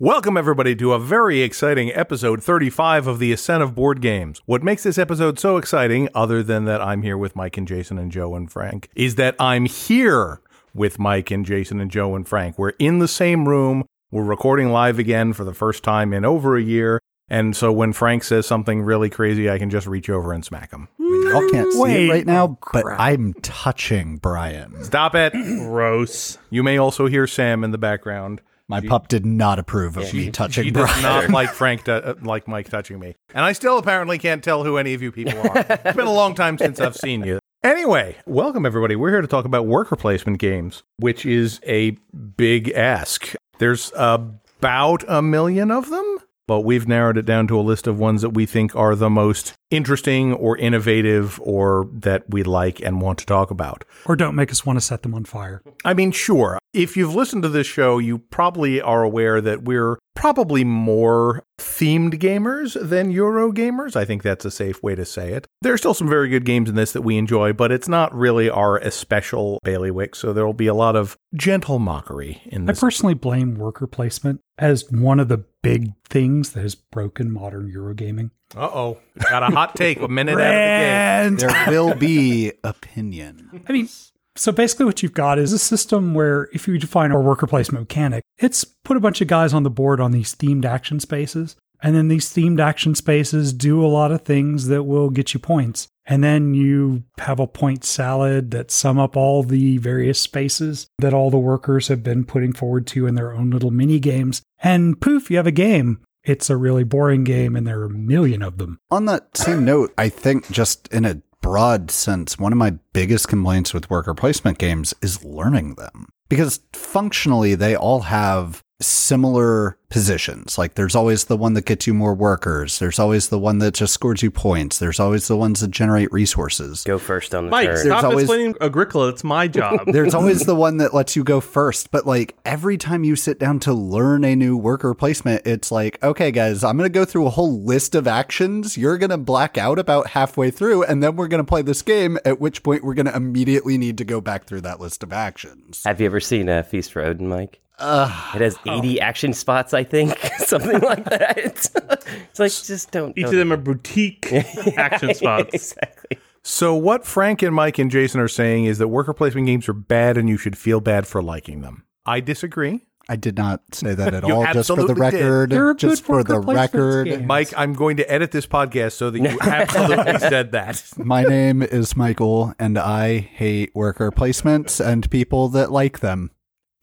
Welcome, 0.00 0.36
everybody, 0.36 0.76
to 0.76 0.92
a 0.92 1.00
very 1.00 1.40
exciting 1.42 1.90
episode 1.92 2.40
35 2.40 3.08
of 3.08 3.18
the 3.18 3.32
Ascent 3.32 3.64
of 3.64 3.74
Board 3.74 4.00
Games. 4.00 4.40
What 4.46 4.62
makes 4.62 4.84
this 4.84 4.96
episode 4.96 5.40
so 5.40 5.56
exciting, 5.56 6.08
other 6.14 6.40
than 6.40 6.66
that 6.66 6.80
I'm 6.80 7.02
here 7.02 7.18
with 7.18 7.34
Mike 7.34 7.56
and 7.56 7.66
Jason 7.66 7.98
and 7.98 8.12
Joe 8.12 8.36
and 8.36 8.48
Frank, 8.48 8.90
is 8.94 9.16
that 9.16 9.34
I'm 9.40 9.64
here 9.64 10.40
with 10.72 11.00
Mike 11.00 11.32
and 11.32 11.44
Jason 11.44 11.80
and 11.80 11.90
Joe 11.90 12.14
and 12.14 12.28
Frank. 12.28 12.56
We're 12.56 12.74
in 12.78 13.00
the 13.00 13.08
same 13.08 13.48
room. 13.48 13.86
We're 14.12 14.22
recording 14.22 14.70
live 14.70 15.00
again 15.00 15.32
for 15.32 15.42
the 15.42 15.52
first 15.52 15.82
time 15.82 16.12
in 16.12 16.24
over 16.24 16.56
a 16.56 16.62
year. 16.62 17.00
And 17.28 17.56
so 17.56 17.72
when 17.72 17.92
Frank 17.92 18.22
says 18.22 18.46
something 18.46 18.82
really 18.82 19.10
crazy, 19.10 19.50
I 19.50 19.58
can 19.58 19.68
just 19.68 19.88
reach 19.88 20.08
over 20.08 20.32
and 20.32 20.44
smack 20.44 20.70
him. 20.70 20.86
Y'all 21.00 21.50
can't 21.50 21.72
see 21.72 21.80
Wait, 21.80 22.06
it 22.06 22.08
right 22.08 22.26
now, 22.26 22.44
oh, 22.44 22.58
but 22.72 22.84
crap. 22.84 23.00
I'm 23.00 23.34
touching 23.42 24.18
Brian. 24.18 24.84
Stop 24.84 25.16
it. 25.16 25.32
Gross. 25.32 26.38
You 26.50 26.62
may 26.62 26.78
also 26.78 27.08
hear 27.08 27.26
Sam 27.26 27.64
in 27.64 27.72
the 27.72 27.78
background. 27.78 28.42
My 28.70 28.82
pup 28.82 29.08
did 29.08 29.24
not 29.24 29.58
approve 29.58 29.96
of 29.96 30.12
me 30.12 30.30
touching 30.30 30.64
She 30.64 30.70
does 30.70 31.02
not 31.02 31.30
like 31.30 31.50
Frank, 31.50 31.84
tu- 31.84 31.92
uh, 31.92 32.14
like 32.20 32.46
Mike 32.46 32.68
touching 32.68 32.98
me, 32.98 33.14
and 33.34 33.42
I 33.42 33.52
still 33.52 33.78
apparently 33.78 34.18
can't 34.18 34.44
tell 34.44 34.62
who 34.62 34.76
any 34.76 34.92
of 34.92 35.00
you 35.00 35.10
people 35.10 35.38
are. 35.40 35.64
it's 35.70 35.96
been 35.96 36.06
a 36.06 36.12
long 36.12 36.34
time 36.34 36.58
since 36.58 36.78
I've 36.78 36.94
seen 36.94 37.24
you. 37.24 37.38
Anyway, 37.64 38.16
welcome 38.26 38.66
everybody. 38.66 38.94
We're 38.94 39.10
here 39.10 39.22
to 39.22 39.26
talk 39.26 39.46
about 39.46 39.66
worker 39.66 39.96
placement 39.96 40.38
games, 40.38 40.82
which 40.98 41.24
is 41.24 41.60
a 41.66 41.96
big 42.36 42.68
ask. 42.72 43.34
There's 43.58 43.90
about 43.96 45.02
a 45.08 45.22
million 45.22 45.70
of 45.70 45.88
them, 45.88 46.18
but 46.46 46.60
we've 46.60 46.86
narrowed 46.86 47.16
it 47.16 47.24
down 47.24 47.48
to 47.48 47.58
a 47.58 47.62
list 47.62 47.86
of 47.86 47.98
ones 47.98 48.20
that 48.20 48.30
we 48.30 48.44
think 48.44 48.76
are 48.76 48.94
the 48.94 49.10
most 49.10 49.54
interesting 49.70 50.32
or 50.32 50.56
innovative 50.56 51.40
or 51.42 51.88
that 51.92 52.24
we 52.28 52.42
like 52.42 52.80
and 52.80 53.00
want 53.00 53.18
to 53.18 53.26
talk 53.26 53.50
about. 53.50 53.84
Or 54.06 54.16
don't 54.16 54.34
make 54.34 54.50
us 54.50 54.64
want 54.64 54.78
to 54.78 54.84
set 54.84 55.02
them 55.02 55.14
on 55.14 55.24
fire. 55.24 55.62
I 55.84 55.94
mean, 55.94 56.12
sure. 56.12 56.58
If 56.74 56.96
you've 56.96 57.14
listened 57.14 57.42
to 57.44 57.48
this 57.48 57.66
show, 57.66 57.98
you 57.98 58.18
probably 58.18 58.80
are 58.80 59.02
aware 59.02 59.40
that 59.40 59.62
we're 59.62 59.98
probably 60.14 60.64
more 60.64 61.44
themed 61.58 62.14
gamers 62.14 62.76
than 62.88 63.10
Euro 63.10 63.52
gamers. 63.52 63.96
I 63.96 64.04
think 64.04 64.22
that's 64.22 64.44
a 64.44 64.50
safe 64.50 64.82
way 64.82 64.94
to 64.94 65.04
say 65.04 65.32
it. 65.32 65.46
There 65.62 65.72
are 65.72 65.78
still 65.78 65.94
some 65.94 66.08
very 66.08 66.28
good 66.28 66.44
games 66.44 66.68
in 66.68 66.74
this 66.74 66.92
that 66.92 67.02
we 67.02 67.16
enjoy, 67.16 67.52
but 67.52 67.72
it's 67.72 67.88
not 67.88 68.14
really 68.14 68.50
our 68.50 68.78
especial 68.78 69.60
bailiwick, 69.64 70.14
so 70.14 70.32
there 70.32 70.44
will 70.44 70.52
be 70.52 70.66
a 70.66 70.74
lot 70.74 70.96
of 70.96 71.16
gentle 71.34 71.78
mockery 71.78 72.42
in 72.46 72.66
this. 72.66 72.78
I 72.78 72.80
personally 72.80 73.14
blame 73.14 73.54
worker 73.54 73.86
placement 73.86 74.40
as 74.58 74.90
one 74.90 75.20
of 75.20 75.28
the 75.28 75.44
big 75.62 75.92
things 76.04 76.50
that 76.50 76.60
has 76.60 76.74
broken 76.74 77.30
modern 77.32 77.72
Eurogaming. 77.72 78.30
Uh 78.56 78.70
oh. 78.72 78.98
Got 79.28 79.42
a 79.42 79.46
hot 79.46 79.76
take 79.76 80.00
a 80.00 80.08
minute 80.08 80.38
out 80.38 80.40
of 80.40 81.38
the 81.38 81.46
game. 81.46 81.50
There 81.50 81.70
will 81.70 81.94
be 81.94 82.52
opinion. 82.64 83.62
I 83.68 83.72
mean, 83.72 83.88
so 84.36 84.52
basically 84.52 84.86
what 84.86 85.02
you've 85.02 85.12
got 85.12 85.38
is 85.38 85.52
a 85.52 85.58
system 85.58 86.14
where 86.14 86.48
if 86.52 86.68
you 86.68 86.78
define 86.78 87.10
a 87.10 87.20
worker 87.20 87.46
placement 87.46 87.82
mechanic, 87.82 88.24
it's 88.38 88.64
put 88.64 88.96
a 88.96 89.00
bunch 89.00 89.20
of 89.20 89.28
guys 89.28 89.52
on 89.52 89.64
the 89.64 89.70
board 89.70 90.00
on 90.00 90.12
these 90.12 90.34
themed 90.34 90.64
action 90.64 91.00
spaces. 91.00 91.56
And 91.80 91.94
then 91.94 92.08
these 92.08 92.26
themed 92.26 92.60
action 92.60 92.94
spaces 92.94 93.52
do 93.52 93.84
a 93.84 93.86
lot 93.86 94.10
of 94.10 94.22
things 94.22 94.66
that 94.66 94.82
will 94.82 95.10
get 95.10 95.32
you 95.32 95.40
points. 95.40 95.86
And 96.06 96.24
then 96.24 96.54
you 96.54 97.04
have 97.18 97.38
a 97.38 97.46
point 97.46 97.84
salad 97.84 98.50
that 98.50 98.70
sum 98.70 98.98
up 98.98 99.16
all 99.16 99.42
the 99.42 99.78
various 99.78 100.18
spaces 100.18 100.88
that 100.98 101.14
all 101.14 101.30
the 101.30 101.38
workers 101.38 101.88
have 101.88 102.02
been 102.02 102.24
putting 102.24 102.52
forward 102.52 102.86
to 102.88 103.06
in 103.06 103.14
their 103.14 103.32
own 103.32 103.50
little 103.50 103.70
mini 103.70 104.00
games. 104.00 104.42
And 104.60 105.00
poof, 105.00 105.30
you 105.30 105.36
have 105.36 105.46
a 105.46 105.52
game. 105.52 106.00
It's 106.28 106.50
a 106.50 106.58
really 106.58 106.84
boring 106.84 107.24
game, 107.24 107.56
and 107.56 107.66
there 107.66 107.80
are 107.80 107.86
a 107.86 107.90
million 107.90 108.42
of 108.42 108.58
them. 108.58 108.80
On 108.90 109.06
that 109.06 109.34
same 109.34 109.64
note, 109.64 109.94
I 109.96 110.10
think 110.10 110.50
just 110.50 110.86
in 110.88 111.06
a 111.06 111.22
broad 111.40 111.90
sense, 111.90 112.38
one 112.38 112.52
of 112.52 112.58
my 112.58 112.72
biggest 112.92 113.28
complaints 113.28 113.72
with 113.72 113.88
worker 113.88 114.12
placement 114.12 114.58
games 114.58 114.92
is 115.00 115.24
learning 115.24 115.76
them. 115.76 116.08
Because 116.28 116.60
functionally, 116.74 117.54
they 117.54 117.74
all 117.74 118.00
have 118.00 118.62
similar 118.80 119.76
positions. 119.88 120.58
Like 120.58 120.74
there's 120.74 120.94
always 120.94 121.24
the 121.24 121.36
one 121.36 121.54
that 121.54 121.64
gets 121.64 121.86
you 121.86 121.94
more 121.94 122.14
workers. 122.14 122.78
There's 122.78 122.98
always 122.98 123.28
the 123.28 123.38
one 123.38 123.58
that 123.58 123.74
just 123.74 123.94
scores 123.94 124.22
you 124.22 124.30
points. 124.30 124.78
There's 124.78 125.00
always 125.00 125.28
the 125.28 125.36
ones 125.36 125.60
that 125.60 125.70
generate 125.70 126.12
resources. 126.12 126.84
Go 126.84 126.98
first 126.98 127.34
on 127.34 127.46
the 127.46 127.50
Mike, 127.50 127.68
turn. 127.68 127.78
stop 127.78 128.04
always- 128.04 128.24
explaining 128.24 128.54
Agricola. 128.60 129.08
It's 129.08 129.24
my 129.24 129.48
job. 129.48 129.80
There's 129.86 130.14
always 130.14 130.44
the 130.44 130.54
one 130.54 130.76
that 130.76 130.92
lets 130.94 131.16
you 131.16 131.24
go 131.24 131.40
first, 131.40 131.90
but 131.90 132.06
like 132.06 132.36
every 132.44 132.76
time 132.76 133.02
you 133.02 133.16
sit 133.16 133.38
down 133.38 133.60
to 133.60 133.72
learn 133.72 134.24
a 134.24 134.36
new 134.36 134.56
worker 134.56 134.94
placement, 134.94 135.46
it's 135.46 135.72
like, 135.72 136.02
okay, 136.02 136.30
guys, 136.30 136.62
I'm 136.62 136.76
going 136.76 136.88
to 136.90 136.92
go 136.98 137.04
through 137.04 137.26
a 137.26 137.30
whole 137.30 137.60
list 137.62 137.94
of 137.94 138.06
actions. 138.06 138.76
You're 138.76 138.98
going 138.98 139.10
to 139.10 139.16
black 139.18 139.56
out 139.58 139.78
about 139.78 140.08
halfway 140.08 140.50
through, 140.50 140.84
and 140.84 141.02
then 141.02 141.16
we're 141.16 141.28
going 141.28 141.42
to 141.44 141.48
play 141.48 141.62
this 141.62 141.82
game, 141.82 142.18
at 142.24 142.40
which 142.40 142.62
point 142.62 142.84
we're 142.84 142.94
going 142.94 143.06
to 143.06 143.16
immediately 143.16 143.78
need 143.78 143.98
to 143.98 144.04
go 144.04 144.20
back 144.20 144.44
through 144.44 144.60
that 144.62 144.80
list 144.80 145.02
of 145.02 145.12
actions. 145.12 145.82
Have 145.84 146.00
you 146.00 146.06
ever 146.06 146.20
seen 146.20 146.48
a 146.48 146.62
Feast 146.62 146.92
for 146.92 147.02
Odin, 147.02 147.26
Mike? 147.28 147.60
Uh, 147.78 148.32
It 148.34 148.40
has 148.40 148.58
80 148.66 149.00
action 149.00 149.32
spots, 149.32 149.72
I 149.74 149.84
think, 149.84 150.18
something 150.38 150.80
like 150.80 151.04
that. 151.04 151.38
It's, 151.38 151.70
it's 152.30 152.38
like 152.40 152.52
just 152.52 152.90
don't. 152.90 153.16
Each 153.16 153.24
don't- 153.24 153.34
of 153.34 153.38
them 153.38 153.52
are 153.52 153.56
boutique 153.56 154.32
action 154.76 155.14
spots. 155.14 155.50
exactly. 155.54 156.18
So, 156.42 156.74
what 156.74 157.04
Frank 157.04 157.42
and 157.42 157.54
Mike 157.54 157.78
and 157.78 157.90
Jason 157.90 158.20
are 158.20 158.28
saying 158.28 158.64
is 158.64 158.78
that 158.78 158.88
worker 158.88 159.12
placement 159.12 159.46
games 159.46 159.68
are 159.68 159.74
bad 159.74 160.16
and 160.16 160.28
you 160.28 160.36
should 160.38 160.56
feel 160.56 160.80
bad 160.80 161.06
for 161.06 161.22
liking 161.22 161.60
them. 161.60 161.84
I 162.06 162.20
disagree. 162.20 162.86
I 163.10 163.16
did 163.16 163.36
not 163.38 163.62
say 163.72 163.94
that 163.94 164.12
at 164.14 164.22
all. 164.24 164.44
Just 164.52 164.68
for 164.68 164.84
the 164.86 164.94
record, 164.94 165.50
just 165.78 166.04
for 166.04 166.22
the 166.22 166.40
record, 166.40 167.06
games. 167.06 167.24
Mike, 167.26 167.52
I'm 167.56 167.72
going 167.72 167.96
to 167.98 168.10
edit 168.10 168.32
this 168.32 168.46
podcast 168.46 168.92
so 168.92 169.10
that 169.10 169.18
you 169.18 169.38
absolutely 169.40 170.18
said 170.18 170.52
that. 170.52 170.82
my 170.98 171.22
name 171.22 171.62
is 171.62 171.96
Michael, 171.96 172.52
and 172.58 172.78
I 172.78 173.18
hate 173.18 173.74
worker 173.74 174.10
placements 174.10 174.84
and 174.84 175.10
people 175.10 175.48
that 175.50 175.72
like 175.72 176.00
them. 176.00 176.30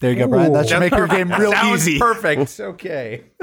There 0.02 0.12
you 0.12 0.18
go, 0.18 0.28
Brian. 0.28 0.54
That 0.54 0.68
should 0.68 0.80
make 0.80 0.94
your 0.94 1.08
game 1.08 1.32
real 1.40 1.52
Sounds 1.52 1.88
easy. 1.88 2.00
Perfect. 2.00 2.60
Okay. 2.60 3.24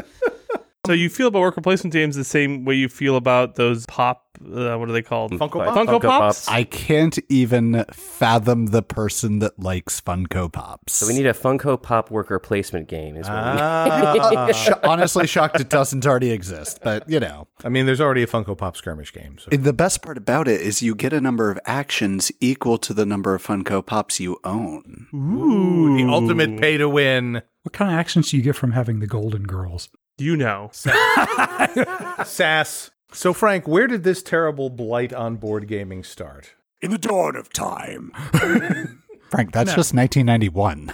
So 0.84 0.92
you 0.92 1.08
feel 1.10 1.28
about 1.28 1.42
worker 1.42 1.60
placement 1.60 1.92
games 1.92 2.16
the 2.16 2.24
same 2.24 2.64
way 2.64 2.74
you 2.74 2.88
feel 2.88 3.14
about 3.14 3.54
those 3.54 3.86
pop. 3.86 4.31
Uh, 4.44 4.76
what 4.76 4.88
are 4.88 4.92
they 4.92 5.02
called? 5.02 5.32
Funko 5.32 5.50
Funko, 5.50 5.74
Funko 5.74 6.02
Pops. 6.02 6.46
Pops. 6.46 6.48
I 6.48 6.64
can't 6.64 7.18
even 7.28 7.84
fathom 7.92 8.66
the 8.66 8.82
person 8.82 9.38
that 9.40 9.58
likes 9.58 10.00
Funko 10.00 10.52
Pops. 10.52 10.92
So 10.94 11.06
we 11.06 11.14
need 11.14 11.26
a 11.26 11.32
Funko 11.32 11.80
Pop 11.80 12.10
worker 12.10 12.38
placement 12.38 12.88
game. 12.88 13.16
Is 13.16 13.28
what 13.28 14.46
we. 14.46 14.52
Sh- 14.52 14.68
honestly 14.82 15.26
shocked 15.26 15.60
it 15.60 15.68
doesn't 15.68 16.06
already 16.06 16.30
exist, 16.30 16.80
but 16.82 17.08
you 17.08 17.20
know. 17.20 17.48
I 17.64 17.68
mean, 17.68 17.86
there's 17.86 18.00
already 18.00 18.22
a 18.22 18.26
Funko 18.26 18.56
Pop 18.56 18.76
skirmish 18.76 19.12
game. 19.12 19.38
So. 19.38 19.50
The 19.50 19.72
best 19.72 20.02
part 20.02 20.18
about 20.18 20.48
it 20.48 20.60
is 20.60 20.82
you 20.82 20.94
get 20.94 21.12
a 21.12 21.20
number 21.20 21.50
of 21.50 21.58
actions 21.64 22.32
equal 22.40 22.78
to 22.78 22.94
the 22.94 23.06
number 23.06 23.34
of 23.34 23.44
Funko 23.44 23.84
Pops 23.84 24.20
you 24.20 24.38
own. 24.44 25.06
Ooh, 25.14 25.96
the 25.96 26.04
ultimate 26.12 26.60
pay 26.60 26.76
to 26.76 26.88
win. 26.88 27.42
What 27.62 27.72
kind 27.72 27.90
of 27.92 27.98
actions 27.98 28.30
do 28.30 28.36
you 28.36 28.42
get 28.42 28.56
from 28.56 28.72
having 28.72 28.98
the 29.00 29.06
Golden 29.06 29.44
Girls? 29.44 29.88
You 30.18 30.36
know. 30.36 30.70
Sass. 32.24 32.90
So, 33.12 33.32
Frank, 33.32 33.68
where 33.68 33.86
did 33.86 34.04
this 34.04 34.22
terrible 34.22 34.70
blight 34.70 35.12
on 35.12 35.36
board 35.36 35.68
gaming 35.68 36.02
start? 36.02 36.54
In 36.80 36.90
the 36.90 36.98
dawn 36.98 37.36
of 37.36 37.52
time. 37.52 38.10
Frank, 39.32 39.52
that's 39.52 39.74
just 39.74 39.94
1991. 39.94 40.92